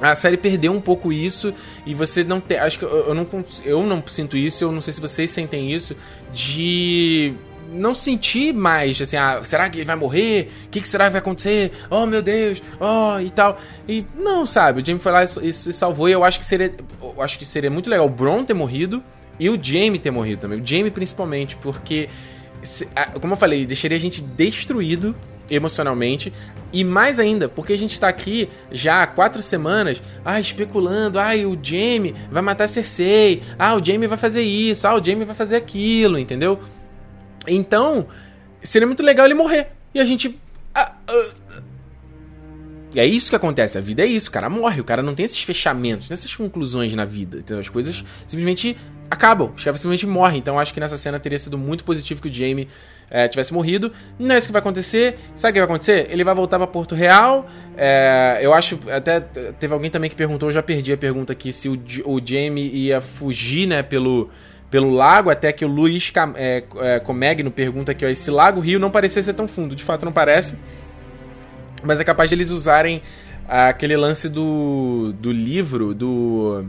a 0.00 0.14
série 0.14 0.36
perdeu 0.36 0.72
um 0.72 0.80
pouco 0.80 1.12
isso 1.12 1.52
e 1.84 1.94
você 1.94 2.22
não 2.22 2.40
tem. 2.40 2.58
Acho 2.58 2.78
que 2.78 2.84
eu, 2.84 3.08
eu, 3.08 3.14
não, 3.14 3.26
eu 3.64 3.82
não 3.82 4.02
sinto 4.06 4.36
isso, 4.36 4.64
eu 4.64 4.72
não 4.72 4.80
sei 4.80 4.92
se 4.92 5.00
vocês 5.00 5.30
sentem 5.30 5.72
isso, 5.72 5.96
de 6.32 7.34
não 7.72 7.94
sentir 7.94 8.54
mais, 8.54 9.00
assim, 9.00 9.16
ah, 9.16 9.40
será 9.42 9.68
que 9.68 9.78
ele 9.78 9.84
vai 9.84 9.96
morrer? 9.96 10.50
O 10.66 10.68
que, 10.70 10.80
que, 10.80 10.88
será 10.88 11.06
que 11.06 11.12
vai 11.12 11.20
acontecer? 11.20 11.72
Oh, 11.90 12.06
meu 12.06 12.22
Deus, 12.22 12.62
oh, 12.80 13.20
e 13.20 13.30
tal. 13.30 13.58
E 13.86 14.04
não, 14.16 14.46
sabe, 14.46 14.80
o 14.80 14.86
Jamie 14.86 15.00
foi 15.00 15.12
lá 15.12 15.22
e, 15.24 15.52
se 15.52 15.72
salvou 15.72 16.08
e 16.08 16.12
eu 16.12 16.24
acho 16.24 16.38
que 16.38 16.46
seria. 16.46 16.72
Eu 17.02 17.22
acho 17.22 17.38
que 17.38 17.44
seria 17.44 17.70
muito 17.70 17.90
legal 17.90 18.06
o 18.06 18.10
Bron 18.10 18.44
ter 18.44 18.54
morrido 18.54 19.02
e 19.38 19.50
o 19.50 19.58
Jamie 19.60 19.98
ter 19.98 20.10
morrido 20.10 20.40
também. 20.40 20.60
O 20.60 20.66
Jamie 20.66 20.90
principalmente, 20.90 21.56
porque. 21.56 22.08
Como 23.20 23.34
eu 23.34 23.36
falei, 23.36 23.64
deixaria 23.64 23.96
a 23.96 24.00
gente 24.00 24.20
destruído 24.20 25.14
emocionalmente. 25.50 26.32
E 26.72 26.84
mais 26.84 27.18
ainda, 27.18 27.48
porque 27.48 27.72
a 27.72 27.78
gente 27.78 27.92
está 27.92 28.08
aqui 28.08 28.48
já 28.70 29.02
há 29.02 29.06
quatro 29.06 29.40
semanas, 29.40 30.02
ah, 30.24 30.38
especulando, 30.38 31.18
ah, 31.18 31.34
o 31.34 31.58
Jamie 31.60 32.14
vai 32.30 32.42
matar 32.42 32.68
Cersei, 32.68 33.42
ah, 33.58 33.74
o 33.74 33.84
Jamie 33.84 34.06
vai 34.06 34.18
fazer 34.18 34.42
isso, 34.42 34.86
ah, 34.86 34.94
o 34.94 35.02
Jamie 35.02 35.24
vai 35.24 35.34
fazer 35.34 35.56
aquilo, 35.56 36.18
entendeu? 36.18 36.58
Então, 37.46 38.06
seria 38.62 38.86
muito 38.86 39.02
legal 39.02 39.24
ele 39.26 39.34
morrer. 39.34 39.68
E 39.94 40.00
a 40.00 40.04
gente. 40.04 40.38
Ah, 40.74 40.92
ah, 41.06 41.30
e 42.98 43.00
é 43.00 43.06
isso 43.06 43.30
que 43.30 43.36
acontece, 43.36 43.78
a 43.78 43.80
vida 43.80 44.02
é 44.02 44.06
isso, 44.06 44.28
o 44.28 44.32
cara 44.32 44.50
morre, 44.50 44.80
o 44.80 44.84
cara 44.84 45.04
não 45.04 45.14
tem 45.14 45.24
esses 45.24 45.40
fechamentos, 45.40 46.10
essas 46.10 46.34
conclusões 46.34 46.96
na 46.96 47.04
vida. 47.04 47.38
Então 47.38 47.56
as 47.56 47.68
coisas 47.68 48.04
simplesmente 48.26 48.76
acabam, 49.08 49.52
os 49.56 49.62
caras 49.62 49.80
simplesmente 49.80 50.04
morrem. 50.04 50.38
Então 50.38 50.58
acho 50.58 50.74
que 50.74 50.80
nessa 50.80 50.96
cena 50.96 51.20
teria 51.20 51.38
sido 51.38 51.56
muito 51.56 51.84
positivo 51.84 52.20
que 52.20 52.28
o 52.28 52.34
Jamie 52.34 52.66
é, 53.08 53.28
tivesse 53.28 53.54
morrido. 53.54 53.92
Não 54.18 54.34
é 54.34 54.38
isso 54.38 54.48
que 54.48 54.52
vai 54.52 54.58
acontecer. 54.58 55.16
Sabe 55.36 55.52
o 55.52 55.54
que 55.54 55.60
vai 55.60 55.68
acontecer? 55.68 56.08
Ele 56.10 56.24
vai 56.24 56.34
voltar 56.34 56.58
para 56.58 56.66
Porto 56.66 56.96
Real. 56.96 57.46
É, 57.76 58.40
eu 58.42 58.52
acho. 58.52 58.76
Até 58.90 59.20
teve 59.20 59.72
alguém 59.72 59.92
também 59.92 60.10
que 60.10 60.16
perguntou, 60.16 60.48
eu 60.48 60.52
já 60.52 60.62
perdi 60.64 60.92
a 60.92 60.96
pergunta 60.96 61.32
aqui, 61.32 61.52
se 61.52 61.68
o, 61.68 61.80
o 62.04 62.20
Jamie 62.20 62.68
ia 62.68 63.00
fugir, 63.00 63.68
né, 63.68 63.80
pelo 63.80 64.28
pelo 64.70 64.90
lago, 64.90 65.30
até 65.30 65.52
que 65.52 65.64
o 65.64 65.68
Luiz 65.68 66.12
é, 66.34 66.64
é, 66.80 67.00
Comegno 67.00 67.50
pergunta 67.50 67.92
aqui, 67.92 68.04
ó, 68.04 68.08
esse 68.08 68.30
lago 68.30 68.60
rio 68.60 68.78
não 68.78 68.90
parecia 68.90 69.22
ser 69.22 69.32
tão 69.32 69.48
fundo, 69.48 69.74
de 69.74 69.82
fato 69.82 70.04
não 70.04 70.12
parece, 70.12 70.58
mas 71.82 72.00
é 72.00 72.04
capaz 72.04 72.30
de 72.30 72.36
eles 72.36 72.50
usarem 72.50 73.02
aquele 73.46 73.96
lance 73.96 74.28
do, 74.28 75.12
do 75.18 75.32
livro, 75.32 75.94
do 75.94 76.64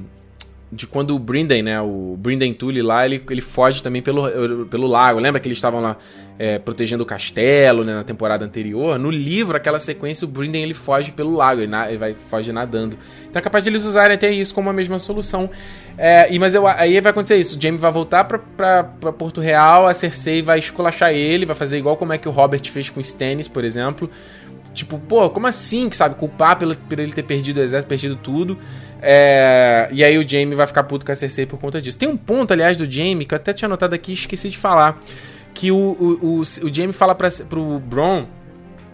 de 0.72 0.86
quando 0.86 1.16
o 1.16 1.20
Brinden, 1.20 1.64
né, 1.64 1.82
o 1.82 2.16
Brinden 2.18 2.54
Tully 2.54 2.82
lá, 2.82 3.04
ele, 3.04 3.24
ele 3.30 3.42
foge 3.42 3.82
também 3.82 4.04
pelo, 4.04 4.66
pelo 4.68 4.86
lago. 4.86 5.20
Lembra 5.20 5.42
que 5.42 5.48
eles 5.48 5.58
estavam 5.58 5.82
lá 5.82 5.98
é, 6.38 6.60
protegendo 6.60 7.02
o 7.02 7.06
castelo, 7.06 7.84
né, 7.84 7.96
na 7.96 8.04
temporada 8.04 8.46
anterior? 8.46 9.00
No 9.00 9.10
livro, 9.10 9.58
aquela 9.58 9.80
sequência, 9.80 10.26
o 10.26 10.28
Brinden 10.28 10.62
ele 10.62 10.76
foge 10.76 11.12
pelo 11.12 11.34
lago, 11.34 11.62
ele, 11.62 11.72
na, 11.72 11.90
ele 11.90 11.98
vai 11.98 12.14
foge 12.14 12.52
nadando. 12.52 12.96
Então 13.28 13.40
é 13.40 13.44
capaz 13.44 13.64
de 13.64 13.72
eles 13.72 13.84
usarem 13.84 14.14
até 14.14 14.30
isso 14.32 14.54
como 14.54 14.70
a 14.70 14.74
mesma 14.74 15.00
solução. 15.00 15.50
É, 15.98 16.32
e, 16.32 16.38
mas 16.38 16.54
eu, 16.54 16.68
aí 16.68 17.02
vai 17.02 17.10
acontecer 17.10 17.38
isso, 17.38 17.58
o 17.58 17.62
Jaime 17.62 17.80
vai 17.80 17.92
voltar 17.92 18.26
pra, 18.26 18.38
pra, 18.38 18.84
pra, 18.84 19.12
Porto 19.12 19.42
Real, 19.42 19.88
a 19.88 19.94
Cersei 19.94 20.44
vai 20.44 20.60
esculachar 20.60 21.12
ele, 21.12 21.48
vai 21.48 21.56
fazer 21.56 21.80
igual 21.80 21.98
como 21.98 22.14
é 22.14 22.18
que 22.20 22.30
o 22.30 22.32
Robert 22.32 22.64
fez 22.70 22.92
com 22.92 23.00
o 23.00 23.02
Stannis, 23.02 23.48
por 23.48 23.64
exemplo. 23.64 24.08
Tipo, 24.74 25.00
pô, 25.00 25.30
como 25.30 25.48
assim, 25.48 25.90
sabe? 25.92 26.16
Culpar 26.16 26.58
pelo, 26.58 26.76
por 26.76 27.00
ele 27.00 27.12
ter 27.12 27.24
perdido 27.24 27.58
o 27.58 27.62
exército, 27.62 27.90
perdido 27.90 28.16
tudo. 28.16 28.58
É, 29.02 29.88
e 29.92 30.04
aí 30.04 30.18
o 30.18 30.28
Jamie 30.28 30.56
vai 30.56 30.68
ficar 30.68 30.84
puto 30.84 31.06
com 31.06 31.12
a 31.12 31.16
Cersei 31.16 31.46
por 31.46 31.60
conta 31.60 31.82
disso. 31.82 31.98
Tem 31.98 32.08
um 32.08 32.18
ponto, 32.18 32.52
aliás, 32.52 32.78
do 32.78 32.90
Jamie 32.90 33.26
que 33.26 33.34
eu 33.34 33.38
até 33.38 33.54
tinha 33.54 33.68
anotado 33.68 33.96
aqui 33.96 34.12
e 34.12 34.16
esqueci 34.16 34.50
de 34.50 34.58
falar. 34.58 35.00
Que 35.54 35.72
o, 35.72 35.78
o, 35.78 36.38
o, 36.38 36.42
o 36.42 36.74
Jamie 36.74 36.94
fala 36.94 37.16
pra, 37.16 37.30
pro 37.50 37.80
Bron: 37.80 38.28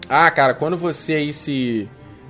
Ah, 0.08 0.30
cara, 0.30 0.54
quando 0.54 0.76
você 0.76 1.14
aí 1.14 1.32
se. 1.32 1.88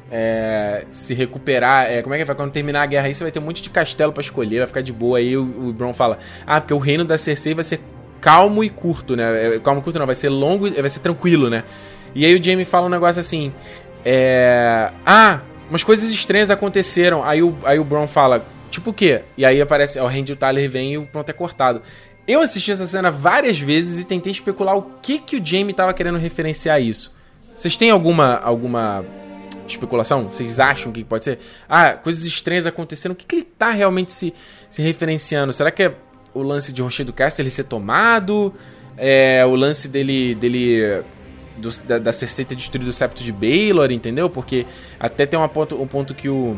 É, 0.08 0.84
se 0.88 1.14
recuperar, 1.14 1.90
é, 1.90 2.00
como 2.00 2.14
é 2.14 2.18
que 2.18 2.24
vai? 2.24 2.36
Quando 2.36 2.52
terminar 2.52 2.82
a 2.82 2.86
guerra 2.86 3.06
aí, 3.06 3.14
você 3.14 3.24
vai 3.24 3.32
ter 3.32 3.40
um 3.40 3.42
monte 3.42 3.60
de 3.60 3.70
castelo 3.70 4.12
para 4.12 4.20
escolher, 4.20 4.58
vai 4.58 4.66
ficar 4.68 4.80
de 4.80 4.92
boa. 4.92 5.18
Aí 5.18 5.36
o, 5.36 5.42
o 5.42 5.72
Bron 5.72 5.92
fala: 5.92 6.18
Ah, 6.46 6.60
porque 6.60 6.74
o 6.74 6.78
reino 6.78 7.04
da 7.04 7.18
Cersei 7.18 7.54
vai 7.54 7.64
ser 7.64 7.80
calmo 8.20 8.62
e 8.62 8.70
curto, 8.70 9.16
né? 9.16 9.56
É, 9.56 9.58
calmo 9.58 9.80
e 9.80 9.84
curto 9.84 9.98
não, 9.98 10.06
vai 10.06 10.14
ser 10.14 10.28
longo 10.28 10.70
vai 10.70 10.90
ser 10.90 11.00
tranquilo, 11.00 11.50
né? 11.50 11.64
E 12.16 12.24
aí 12.24 12.34
o 12.34 12.42
Jamie 12.42 12.64
fala 12.64 12.86
um 12.86 12.88
negócio 12.88 13.20
assim: 13.20 13.52
É. 14.02 14.90
Ah, 15.04 15.42
umas 15.68 15.84
coisas 15.84 16.10
estranhas 16.10 16.50
aconteceram. 16.50 17.22
Aí 17.22 17.42
o, 17.42 17.54
aí 17.62 17.78
o 17.78 17.84
Bron 17.84 18.06
fala, 18.06 18.46
tipo 18.70 18.90
o 18.90 18.94
quê? 18.94 19.22
E 19.36 19.44
aí 19.44 19.60
aparece, 19.60 20.00
o 20.00 20.06
Randy 20.06 20.34
Tyler 20.34 20.68
vem 20.68 20.94
e 20.94 20.98
o 20.98 21.06
pronto 21.06 21.28
é 21.28 21.32
cortado. 21.34 21.82
Eu 22.26 22.40
assisti 22.40 22.72
essa 22.72 22.86
cena 22.86 23.10
várias 23.10 23.60
vezes 23.60 24.00
e 24.00 24.04
tentei 24.04 24.32
especular 24.32 24.76
o 24.76 24.82
que 25.02 25.18
que 25.18 25.36
o 25.36 25.44
Jamie 25.44 25.74
tava 25.74 25.92
querendo 25.92 26.18
referenciar 26.18 26.80
isso. 26.80 27.14
Vocês 27.54 27.76
têm 27.76 27.90
alguma 27.90 28.36
alguma 28.36 29.04
especulação? 29.68 30.28
Vocês 30.32 30.58
acham 30.58 30.92
que 30.92 31.04
pode 31.04 31.24
ser? 31.26 31.38
Ah, 31.68 31.92
coisas 31.92 32.24
estranhas 32.24 32.66
aconteceram. 32.66 33.12
O 33.12 33.16
que, 33.16 33.26
que 33.26 33.36
ele 33.36 33.44
tá 33.44 33.70
realmente 33.70 34.12
se, 34.12 34.32
se 34.70 34.80
referenciando? 34.80 35.52
Será 35.52 35.70
que 35.70 35.82
é 35.82 35.94
o 36.32 36.42
lance 36.42 36.72
de 36.72 36.80
Rochedo 36.80 37.12
Castle 37.12 37.42
ele 37.42 37.50
ser 37.50 37.64
tomado? 37.64 38.54
É 38.96 39.44
o 39.44 39.54
lance 39.54 39.88
dele 39.88 40.34
dele 40.34 41.04
do, 41.56 41.70
da, 41.80 41.98
da 41.98 42.12
Cersei 42.12 42.44
ter 42.44 42.54
destruído 42.54 42.88
o 42.88 42.92
septo 42.92 43.22
de 43.22 43.32
Baelor, 43.32 43.90
entendeu? 43.90 44.28
Porque 44.28 44.66
até 44.98 45.26
tem 45.26 45.38
uma 45.38 45.48
ponto, 45.48 45.80
um 45.80 45.86
ponto 45.86 46.14
que 46.14 46.28
o. 46.28 46.56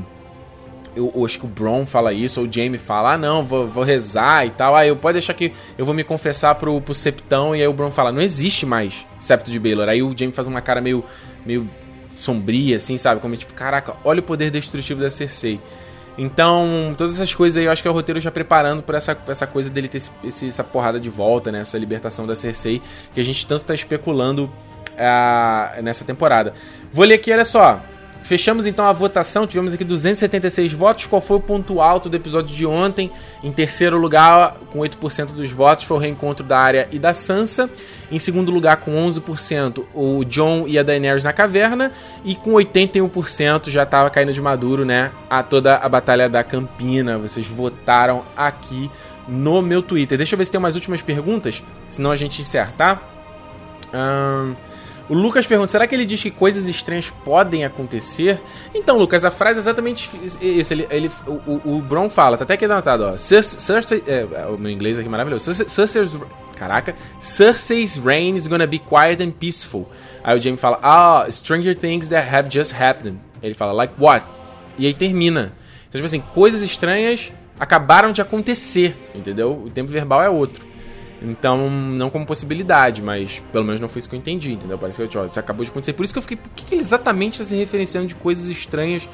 Eu, 0.97 1.13
eu, 1.15 1.25
acho 1.25 1.39
que 1.39 1.45
o 1.45 1.49
Bron 1.49 1.87
fala 1.87 2.13
isso, 2.13 2.41
ou 2.41 2.47
o 2.47 2.53
Jaime 2.53 2.77
fala, 2.77 3.13
ah 3.13 3.19
não, 3.19 3.45
vou, 3.45 3.69
vou 3.69 3.85
rezar 3.85 4.45
e 4.47 4.51
tal. 4.51 4.75
Ah, 4.75 4.85
eu 4.85 4.97
pode 4.97 5.15
deixar 5.15 5.33
que 5.35 5.53
eu 5.77 5.85
vou 5.85 5.95
me 5.95 6.03
confessar 6.03 6.57
pro, 6.57 6.81
pro 6.81 6.95
Septão, 6.95 7.55
e 7.55 7.61
aí 7.61 7.69
o 7.69 7.73
Bron 7.73 7.91
fala, 7.93 8.11
não 8.11 8.21
existe 8.21 8.67
mais 8.67 9.07
septo 9.21 9.51
de 9.51 9.61
Baelor. 9.61 9.89
Aí 9.89 10.03
o 10.03 10.13
Jaime 10.17 10.33
faz 10.33 10.49
uma 10.49 10.61
cara 10.61 10.81
meio, 10.81 11.05
meio 11.47 11.69
sombria, 12.11 12.79
assim, 12.79 12.97
sabe? 12.97 13.21
Como 13.21 13.37
tipo, 13.37 13.55
caraca, 13.55 13.95
olha 14.03 14.21
o 14.21 14.23
poder 14.23 14.51
destrutivo 14.51 15.01
da 15.01 15.11
Cersei. 15.11 15.61
Então, 16.19 16.95
todas 16.99 17.15
essas 17.15 17.33
coisas 17.33 17.57
aí 17.57 17.67
eu 17.67 17.71
acho 17.71 17.81
que 17.81 17.87
é 17.87 17.91
o 17.91 17.95
roteiro 17.95 18.21
já 18.21 18.31
preparando 18.31 18.83
por 18.83 18.97
essa, 18.97 19.17
essa 19.29 19.47
coisa 19.47 19.71
dele 19.71 19.87
ter 19.87 20.03
esse, 20.25 20.49
essa 20.49 20.65
porrada 20.65 20.99
de 20.99 21.09
volta, 21.09 21.53
né? 21.53 21.61
Essa 21.61 21.79
libertação 21.79 22.27
da 22.27 22.35
Cersei, 22.35 22.83
que 23.15 23.21
a 23.21 23.25
gente 23.25 23.47
tanto 23.47 23.65
tá 23.65 23.73
especulando 23.73 24.51
nessa 25.83 26.05
temporada. 26.05 26.53
Vou 26.93 27.05
ler 27.05 27.15
aqui, 27.15 27.33
olha 27.33 27.45
só. 27.45 27.83
Fechamos 28.23 28.67
então 28.67 28.85
a 28.85 28.93
votação, 28.93 29.47
tivemos 29.47 29.73
aqui 29.73 29.85
276 29.85 30.73
votos. 30.73 31.07
Qual 31.07 31.23
foi 31.23 31.37
o 31.37 31.41
ponto 31.41 31.81
alto 31.81 32.11
do 32.11 32.17
episódio 32.17 32.55
de 32.55 32.67
ontem? 32.67 33.11
Em 33.43 33.51
terceiro 33.51 33.97
lugar, 33.97 34.57
com 34.71 34.81
8% 34.81 35.33
dos 35.33 35.51
votos, 35.51 35.85
foi 35.85 35.97
o 35.97 36.01
reencontro 36.01 36.45
da 36.45 36.59
Arya 36.59 36.89
e 36.91 36.99
da 36.99 37.15
Sansa. 37.15 37.71
Em 38.11 38.19
segundo 38.19 38.51
lugar, 38.51 38.79
com 38.79 38.93
11%, 39.09 39.85
o 39.95 40.25
Jon 40.25 40.65
e 40.67 40.79
a 40.79 40.83
Daenerys 40.83 41.25
na 41.25 41.33
caverna. 41.33 41.93
E 42.25 42.35
com 42.35 42.53
81% 42.53 43.71
já 43.71 43.85
estava 43.85 44.11
caindo 44.11 44.33
de 44.33 44.43
maduro, 44.43 44.85
né? 44.85 45.11
A 45.31 45.43
toda 45.43 45.77
a 45.77 45.89
Batalha 45.89 46.29
da 46.29 46.45
Campina. 46.45 47.17
Vocês 47.19 47.47
votaram 47.47 48.25
aqui 48.37 48.91
no 49.27 49.63
meu 49.63 49.81
Twitter. 49.81 50.19
Deixa 50.19 50.35
eu 50.35 50.39
ver 50.39 50.45
se 50.45 50.51
tem 50.51 50.59
umas 50.59 50.75
últimas 50.75 51.01
perguntas, 51.01 51.63
senão 51.89 52.11
a 52.11 52.17
gente 52.17 52.43
encerra, 52.43 52.75
tá? 52.77 53.01
Ahn. 53.93 54.51
Um... 54.51 54.68
O 55.09 55.15
Lucas 55.15 55.47
pergunta: 55.47 55.71
será 55.71 55.87
que 55.87 55.95
ele 55.95 56.05
diz 56.05 56.23
que 56.23 56.31
coisas 56.31 56.69
estranhas 56.69 57.11
podem 57.25 57.65
acontecer? 57.65 58.41
Então, 58.75 58.99
Lucas, 58.99 59.25
a 59.25 59.31
frase 59.31 59.59
é 59.59 59.63
exatamente 59.63 60.11
isso. 60.41 60.73
Ele, 60.73 60.87
ele, 60.91 61.11
o, 61.27 61.77
o 61.77 61.81
Bron 61.81 62.11
fala, 62.11 62.37
tá 62.37 62.45
até 62.45 62.55
aqui 62.55 62.67
anotado, 62.67 63.05
ó. 63.05 63.17
Cersei. 63.17 64.03
É, 64.07 64.27
é, 64.33 64.47
o 64.47 64.59
meu 64.59 64.71
inglês 64.71 64.99
aqui 64.99 65.09
é 65.09 65.11
maravilhoso. 65.11 65.53
Cersei's. 65.55 66.17
Caraca. 66.57 66.95
Cersei's 67.21 67.97
reign 67.97 68.37
is 68.37 68.47
gonna 68.47 68.67
be 68.67 68.79
quiet 68.79 69.23
and 69.23 69.31
peaceful. 69.31 69.89
Aí 70.23 70.39
o 70.39 70.43
Jaime 70.43 70.59
fala: 70.59 70.79
Ah, 70.83 71.27
Stranger 71.31 71.75
Things 71.75 72.09
that 72.09 72.29
have 72.29 72.49
just 72.51 72.75
happened. 72.75 73.19
Ele 73.43 73.55
fala: 73.55 73.73
Like 73.73 73.95
what? 73.99 74.27
E 74.77 74.87
aí 74.87 74.93
termina. 74.93 75.53
Então, 75.89 75.99
tipo 75.99 76.05
assim, 76.05 76.21
coisas 76.21 76.61
estranhas 76.61 77.33
acabaram 77.59 78.13
de 78.13 78.21
acontecer, 78.21 78.97
entendeu? 79.15 79.63
O 79.65 79.71
tempo 79.71 79.91
verbal 79.91 80.23
é 80.23 80.29
outro. 80.29 80.68
Então, 81.21 81.69
não 81.69 82.11
como 82.11 82.25
possibilidade, 82.25 83.03
mas 83.03 83.43
pelo 83.53 83.65
menos 83.65 83.81
não 83.81 83.89
foi 83.89 83.99
isso 83.99 84.09
que 84.09 84.15
eu 84.15 84.19
entendi, 84.19 84.53
entendeu? 84.53 84.79
Parece 84.79 84.99
que 84.99 85.17
isso 85.17 85.41
acabou 85.41 85.65
de 85.65 85.71
acontecer. 85.71 85.93
Por 85.93 86.05
isso 86.05 86.13
que 86.13 86.19
eu 86.19 86.23
fiquei, 86.23 86.37
por 86.37 86.51
que 86.51 86.75
ele 86.75 86.81
exatamente 86.81 87.35
está 87.35 87.45
se 87.45 87.57
referenciando 87.57 88.07
de 88.07 88.15
coisas 88.15 88.49
estranhas 88.49 89.09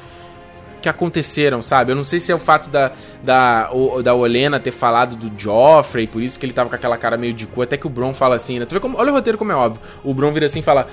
que 0.81 0.89
aconteceram, 0.89 1.63
sabe? 1.63 1.91
Eu 1.91 1.95
não 1.95 2.03
sei 2.03 2.19
se 2.19 2.31
é 2.31 2.35
o 2.35 2.39
fato 2.39 2.69
da, 2.69 2.91
da, 3.23 3.71
da 4.03 4.13
Olena 4.13 4.59
ter 4.59 4.71
falado 4.71 5.15
do 5.15 5.31
Joffrey, 5.35 6.05
por 6.05 6.21
isso 6.21 6.39
que 6.39 6.45
ele 6.45 6.53
tava 6.53 6.69
com 6.69 6.75
aquela 6.75 6.95
cara 6.95 7.17
meio 7.17 7.33
de 7.33 7.47
cu, 7.47 7.63
até 7.63 7.75
que 7.75 7.87
o 7.87 7.89
Bron 7.89 8.13
fala 8.13 8.35
assim, 8.35 8.59
né? 8.59 8.65
Tu 8.65 8.75
vê 8.75 8.79
como, 8.79 8.97
olha 8.99 9.11
o 9.11 9.15
roteiro 9.15 9.37
como 9.37 9.51
é 9.51 9.55
óbvio. 9.55 9.81
O 10.03 10.13
Bron 10.13 10.31
vira 10.31 10.45
assim 10.45 10.59
e 10.59 10.61
fala: 10.61 10.87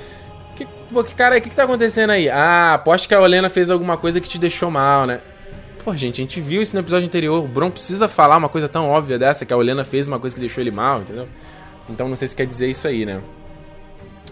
que, 0.57 0.67
pô, 0.91 1.05
que 1.05 1.15
cara, 1.15 1.37
o 1.37 1.41
que, 1.43 1.51
que 1.51 1.57
tá 1.57 1.65
acontecendo 1.65 2.11
aí? 2.11 2.31
Ah, 2.31 2.75
aposto 2.75 3.07
que 3.07 3.15
a 3.15 3.21
Olena 3.21 3.51
fez 3.51 3.71
alguma 3.71 3.99
coisa 3.99 4.19
que 4.19 4.29
te 4.29 4.39
deixou 4.39 4.71
mal, 4.71 5.07
né? 5.07 5.21
Pô, 5.85 5.97
gente, 5.97 6.21
a 6.21 6.25
gente 6.25 6.41
viu 6.41 6.63
isso 6.63 6.75
no 6.75 6.81
episódio 6.81 7.07
anterior. 7.07 7.45
O 7.45 7.49
Bron 7.49 7.71
precisa 7.71 8.09
falar 8.09 8.37
uma 8.37 8.49
coisa 8.49 8.69
tão 8.69 8.89
óbvia 8.89 9.19
dessa, 9.19 9.45
que 9.45 9.53
a 9.53 9.57
Olena 9.57 9.83
fez 9.83 10.07
uma 10.07 10.21
coisa 10.21 10.35
que 10.35 10.41
deixou 10.41 10.63
ele 10.63 10.71
mal, 10.71 11.01
entendeu? 11.01 11.29
Então 11.91 12.09
não 12.09 12.15
sei 12.15 12.29
se 12.29 12.37
quer 12.37 12.47
dizer 12.47 12.71
isso 12.71 12.87
aí, 12.87 13.05
né? 13.05 13.21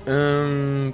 Hum... 0.06 0.92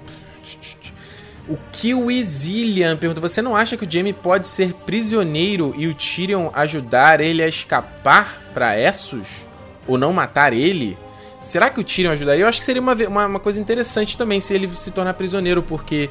O 1.49 1.57
Kiwi 1.70 2.23
Zillian 2.24 2.97
pergunta: 2.97 3.20
Você 3.20 3.41
não 3.41 3.55
acha 3.55 3.77
que 3.77 3.85
o 3.85 3.91
Jaime 3.91 4.12
pode 4.12 4.49
ser 4.49 4.73
prisioneiro 4.73 5.74
e 5.77 5.87
o 5.87 5.95
Tyrion 5.95 6.51
ajudar 6.53 7.20
ele 7.20 7.43
a 7.43 7.49
escapar 7.49 8.51
para 8.53 8.78
Essos? 8.78 9.47
Ou 9.87 9.97
não 9.97 10.12
matar 10.12 10.53
ele? 10.53 10.99
Será 11.41 11.70
que 11.70 11.78
o 11.78 11.85
Tyrion 11.85 12.11
ajudaria? 12.11 12.43
Eu 12.43 12.49
acho 12.49 12.59
que 12.59 12.65
seria 12.65 12.83
uma, 12.83 12.95
uma, 12.95 13.27
uma 13.27 13.41
coisa 13.41 13.61
interessante 13.61 14.19
também 14.19 14.41
se 14.41 14.53
ele 14.53 14.69
se 14.70 14.91
tornar 14.91 15.15
prisioneiro, 15.15 15.62
porque 15.62 16.11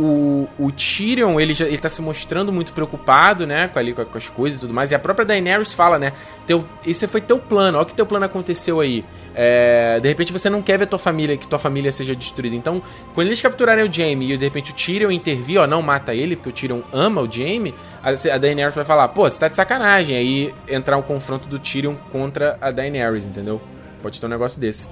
o, 0.00 0.48
o 0.58 0.72
Tyrion, 0.72 1.38
ele, 1.38 1.52
já, 1.52 1.66
ele 1.66 1.78
tá 1.78 1.88
se 1.88 2.00
mostrando 2.00 2.50
muito 2.50 2.72
preocupado, 2.72 3.46
né, 3.46 3.68
com, 3.68 3.78
ali, 3.78 3.92
com, 3.92 4.04
com, 4.04 4.16
as 4.16 4.28
coisas 4.30 4.58
e 4.58 4.62
tudo 4.62 4.72
mais, 4.72 4.90
e 4.90 4.94
a 4.94 4.98
própria 4.98 5.26
Daenerys 5.26 5.74
fala, 5.74 5.98
né, 5.98 6.12
teu, 6.46 6.64
esse 6.86 7.06
foi 7.06 7.20
teu 7.20 7.38
plano, 7.38 7.76
olha 7.76 7.86
que 7.86 7.94
teu 7.94 8.06
plano 8.06 8.24
aconteceu 8.24 8.80
aí. 8.80 9.04
É, 9.32 10.00
de 10.00 10.08
repente 10.08 10.32
você 10.32 10.50
não 10.50 10.60
quer 10.60 10.78
ver 10.78 10.86
tua 10.86 10.98
família, 10.98 11.36
que 11.36 11.46
tua 11.46 11.58
família 11.58 11.92
seja 11.92 12.16
destruída. 12.16 12.56
Então, 12.56 12.82
quando 13.14 13.28
eles 13.28 13.40
capturarem 13.40 13.88
o 13.88 13.92
Jaime 13.92 14.32
e 14.32 14.36
de 14.36 14.44
repente 14.44 14.72
o 14.72 14.74
Tyrion 14.74 15.10
intervir, 15.10 15.60
ó, 15.60 15.66
não 15.66 15.82
mata 15.82 16.14
ele, 16.14 16.34
porque 16.34 16.48
o 16.48 16.52
Tyrion 16.52 16.80
ama 16.92 17.20
o 17.20 17.30
Jaime, 17.30 17.74
a, 18.02 18.10
a 18.10 18.38
Daenerys 18.38 18.74
vai 18.74 18.84
falar, 18.84 19.08
pô, 19.08 19.30
você 19.30 19.38
tá 19.38 19.48
de 19.48 19.54
sacanagem. 19.54 20.16
Aí 20.16 20.54
entrar 20.68 20.96
um 20.96 21.02
confronto 21.02 21.48
do 21.48 21.58
Tyrion 21.58 21.94
contra 22.10 22.58
a 22.60 22.70
Daenerys, 22.70 23.26
entendeu? 23.26 23.60
Pode 24.02 24.20
ter 24.20 24.26
um 24.26 24.30
negócio 24.30 24.60
desse. 24.60 24.90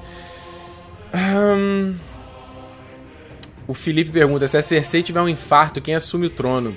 Um... 1.12 1.96
O 3.68 3.74
Felipe 3.74 4.10
pergunta: 4.10 4.48
se 4.48 4.56
a 4.56 4.62
Cersei 4.62 5.02
tiver 5.02 5.20
um 5.20 5.28
infarto, 5.28 5.80
quem 5.80 5.94
assume 5.94 6.26
o 6.26 6.30
trono? 6.30 6.74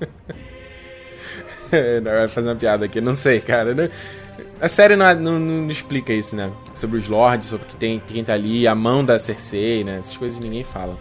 vai 2.02 2.28
fazer 2.28 2.48
uma 2.48 2.56
piada 2.56 2.86
aqui, 2.86 3.02
não 3.02 3.14
sei, 3.14 3.40
cara. 3.40 3.74
Né? 3.74 3.90
A 4.60 4.66
série 4.66 4.96
não, 4.96 5.14
não, 5.14 5.38
não, 5.38 5.70
explica 5.70 6.12
isso, 6.12 6.34
né? 6.34 6.50
Sobre 6.74 6.96
os 6.96 7.06
lords, 7.06 7.50
sobre 7.50 7.66
que 7.66 7.76
tem, 7.76 8.02
quem 8.04 8.24
tá 8.24 8.32
ali, 8.32 8.66
a 8.66 8.74
mão 8.74 9.04
da 9.04 9.18
Cersei, 9.18 9.84
né? 9.84 9.98
Essas 9.98 10.16
coisas 10.16 10.40
ninguém 10.40 10.64
fala. 10.64 10.98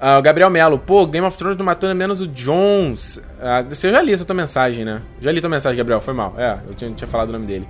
Uh, 0.00 0.18
o 0.18 0.22
Gabriel 0.22 0.50
Melo, 0.50 0.78
pô, 0.78 1.06
Game 1.06 1.24
of 1.24 1.38
Thrones 1.38 1.56
não 1.56 1.64
matou 1.64 1.88
nem 1.88 1.96
menos 1.96 2.20
o 2.20 2.26
Jones. 2.26 3.16
Uh, 3.16 3.68
você 3.68 3.90
já 3.90 4.02
li 4.02 4.12
essa 4.12 4.24
tua 4.24 4.34
mensagem, 4.34 4.84
né? 4.84 5.00
Já 5.20 5.30
li 5.30 5.40
tua 5.40 5.48
mensagem, 5.48 5.78
Gabriel, 5.78 6.00
foi 6.00 6.12
mal. 6.12 6.34
É, 6.36 6.58
eu 6.66 6.74
tinha, 6.74 6.90
tinha 6.90 7.08
falado 7.08 7.28
o 7.28 7.32
nome 7.32 7.46
dele. 7.46 7.68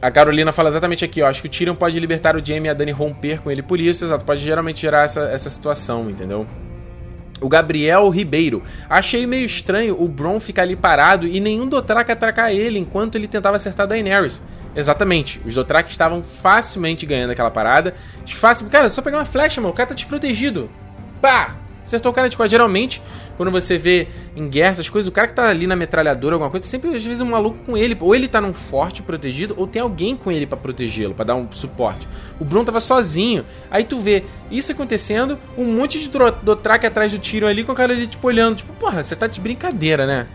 A 0.00 0.10
Carolina 0.10 0.52
fala 0.52 0.68
exatamente 0.68 1.04
aqui, 1.04 1.22
ó. 1.22 1.26
Acho 1.26 1.40
que 1.40 1.48
o 1.48 1.50
Tyrion 1.50 1.74
pode 1.74 1.98
libertar 1.98 2.36
o 2.36 2.44
Jaime 2.44 2.68
e 2.68 2.70
a 2.70 2.74
Dani 2.74 2.92
romper 2.92 3.40
com 3.40 3.50
ele 3.50 3.62
por 3.62 3.80
isso, 3.80 4.04
exato. 4.04 4.24
Pode 4.24 4.40
geralmente 4.40 4.80
gerar 4.80 5.04
essa, 5.04 5.22
essa 5.22 5.48
situação, 5.48 6.10
entendeu? 6.10 6.46
O 7.40 7.48
Gabriel 7.48 8.08
Ribeiro. 8.08 8.62
Achei 8.88 9.26
meio 9.26 9.44
estranho 9.44 10.00
o 10.00 10.08
Bron 10.08 10.38
ficar 10.40 10.62
ali 10.62 10.76
parado 10.76 11.26
e 11.26 11.40
nenhum 11.40 11.68
Dothraki 11.68 12.12
atracar 12.12 12.50
ele 12.50 12.78
enquanto 12.78 13.16
ele 13.16 13.28
tentava 13.28 13.56
acertar 13.56 13.86
Daenerys. 13.86 14.42
Exatamente. 14.74 15.40
Os 15.44 15.54
Dothraki 15.54 15.90
estavam 15.90 16.22
facilmente 16.22 17.06
ganhando 17.06 17.30
aquela 17.30 17.50
parada. 17.50 17.94
Fácil. 18.26 18.68
Cara, 18.68 18.86
é 18.86 18.90
só 18.90 19.02
pegar 19.02 19.18
uma 19.18 19.24
flecha, 19.24 19.60
mano. 19.60 19.72
O 19.72 19.76
cara 19.76 19.88
tá 19.88 19.94
desprotegido. 19.94 20.70
Pá! 21.20 21.56
Acertou 21.86 22.10
o 22.10 22.14
cara 22.14 22.28
de 22.28 22.36
quase. 22.36 22.50
Geralmente, 22.50 23.00
quando 23.36 23.50
você 23.52 23.78
vê 23.78 24.08
em 24.34 24.48
guerra 24.48 24.72
essas 24.72 24.90
coisas, 24.90 25.08
o 25.08 25.12
cara 25.12 25.28
que 25.28 25.34
tá 25.34 25.48
ali 25.48 25.68
na 25.68 25.76
metralhadora, 25.76 26.34
alguma 26.34 26.50
coisa, 26.50 26.66
sempre 26.66 26.94
às 26.94 27.04
vezes 27.04 27.20
um 27.20 27.26
maluco 27.26 27.58
com 27.64 27.76
ele. 27.76 27.96
Ou 28.00 28.12
ele 28.12 28.26
tá 28.26 28.40
num 28.40 28.52
forte 28.52 29.02
protegido, 29.02 29.54
ou 29.56 29.68
tem 29.68 29.80
alguém 29.80 30.16
com 30.16 30.32
ele 30.32 30.46
para 30.46 30.56
protegê-lo, 30.56 31.14
para 31.14 31.26
dar 31.26 31.36
um 31.36 31.46
suporte. 31.52 32.08
O 32.40 32.44
Bruno 32.44 32.64
tava 32.64 32.80
sozinho. 32.80 33.46
Aí 33.70 33.84
tu 33.84 34.00
vê 34.00 34.24
isso 34.50 34.72
acontecendo, 34.72 35.38
um 35.56 35.64
monte 35.64 36.00
de 36.00 36.10
Dothraki 36.42 36.86
atrás 36.86 37.12
do 37.12 37.18
tiro 37.20 37.46
ali, 37.46 37.62
com 37.62 37.70
o 37.70 37.76
cara 37.76 37.92
ali, 37.92 38.08
tipo, 38.08 38.26
olhando. 38.26 38.56
Tipo, 38.56 38.72
porra, 38.74 39.04
você 39.04 39.14
tá 39.14 39.28
de 39.28 39.40
brincadeira, 39.40 40.06
né? 40.06 40.26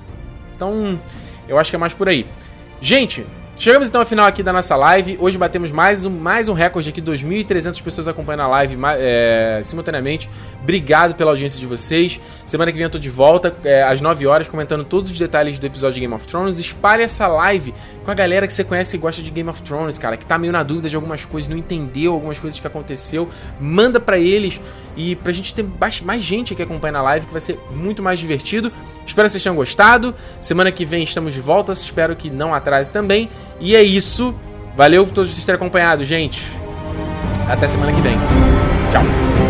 Então, 0.56 0.98
eu 1.50 1.60
acho 1.60 1.70
que 1.70 1.76
é 1.76 1.80
mais 1.80 1.94
por 1.94 2.08
aí. 2.08 2.26
Gente, 2.80 3.26
Chegamos 3.62 3.90
então 3.90 4.02
ao 4.02 4.08
final 4.08 4.26
aqui 4.26 4.42
da 4.42 4.52
nossa 4.52 4.76
live. 4.76 5.20
Hoje 5.22 5.38
batemos 5.38 5.72
mais 5.72 6.04
um, 6.04 6.10
mais 6.10 6.50
um 6.50 6.54
recorde 6.54 6.90
aqui, 6.90 7.00
2.300 7.00 7.80
pessoas 7.84 8.08
acompanhando 8.08 8.40
a 8.40 8.48
live 8.48 8.76
é, 8.98 9.62
simultaneamente. 9.64 10.28
Obrigado 10.64 11.14
pela 11.14 11.30
audiência 11.30 11.60
de 11.60 11.68
vocês. 11.68 12.20
Semana 12.44 12.72
que 12.72 12.78
vem 12.80 12.86
eu 12.86 12.90
tô 12.90 12.98
de 12.98 13.12
volta, 13.12 13.56
é, 13.64 13.84
às 13.84 14.02
9 14.02 14.26
horas, 14.26 14.48
comentando 14.48 14.84
todos 14.84 15.12
os 15.12 15.20
detalhes 15.20 15.60
do 15.60 15.68
episódio 15.68 15.94
de 15.94 16.00
Game 16.00 16.12
of 16.12 16.26
Thrones. 16.26 16.58
Espalhe 16.58 17.04
essa 17.04 17.28
live 17.28 17.72
com 18.04 18.10
a 18.10 18.16
galera 18.16 18.48
que 18.48 18.54
você 18.54 18.64
conhece 18.64 18.98
e 18.98 19.00
gosta 19.00 19.22
de 19.22 19.30
Game 19.30 19.48
of 19.48 19.62
Thrones, 19.62 20.00
cara, 20.00 20.18
que 20.18 20.26
tá 20.26 20.40
meio 20.40 20.52
na 20.52 20.64
dúvida 20.64 20.90
de 20.90 20.96
algumas 20.96 21.24
coisas, 21.24 21.48
não 21.48 21.56
entendeu 21.56 22.14
algumas 22.14 22.40
coisas 22.40 22.60
que 22.60 22.66
aconteceu. 22.66 23.30
Manda 23.60 24.00
para 24.00 24.18
eles 24.18 24.60
e 24.98 25.16
pra 25.16 25.32
gente 25.32 25.54
ter 25.54 25.64
mais 26.04 26.24
gente 26.24 26.56
que 26.56 26.64
acompanha 26.64 26.94
na 26.94 27.02
live, 27.04 27.28
que 27.28 27.32
vai 27.32 27.42
ser 27.42 27.60
muito 27.70 28.02
mais 28.02 28.20
divertido. 28.20 28.72
Espero 29.06 29.28
que 29.28 29.32
vocês 29.32 29.44
tenham 29.44 29.56
gostado. 29.56 30.16
Semana 30.40 30.72
que 30.72 30.86
vem 30.86 31.04
estamos 31.04 31.34
de 31.34 31.42
volta. 31.42 31.74
Espero 31.74 32.16
que 32.16 32.30
não 32.30 32.54
atrase 32.54 32.90
também. 32.90 33.30
E 33.62 33.76
é 33.76 33.82
isso. 33.82 34.34
Valeu 34.76 35.06
por 35.06 35.14
todos 35.14 35.32
vocês 35.32 35.46
terem 35.46 35.58
acompanhado, 35.58 36.04
gente. 36.04 36.46
Até 37.48 37.68
semana 37.68 37.94
que 37.94 38.02
vem. 38.02 38.18
Tchau. 38.92 39.41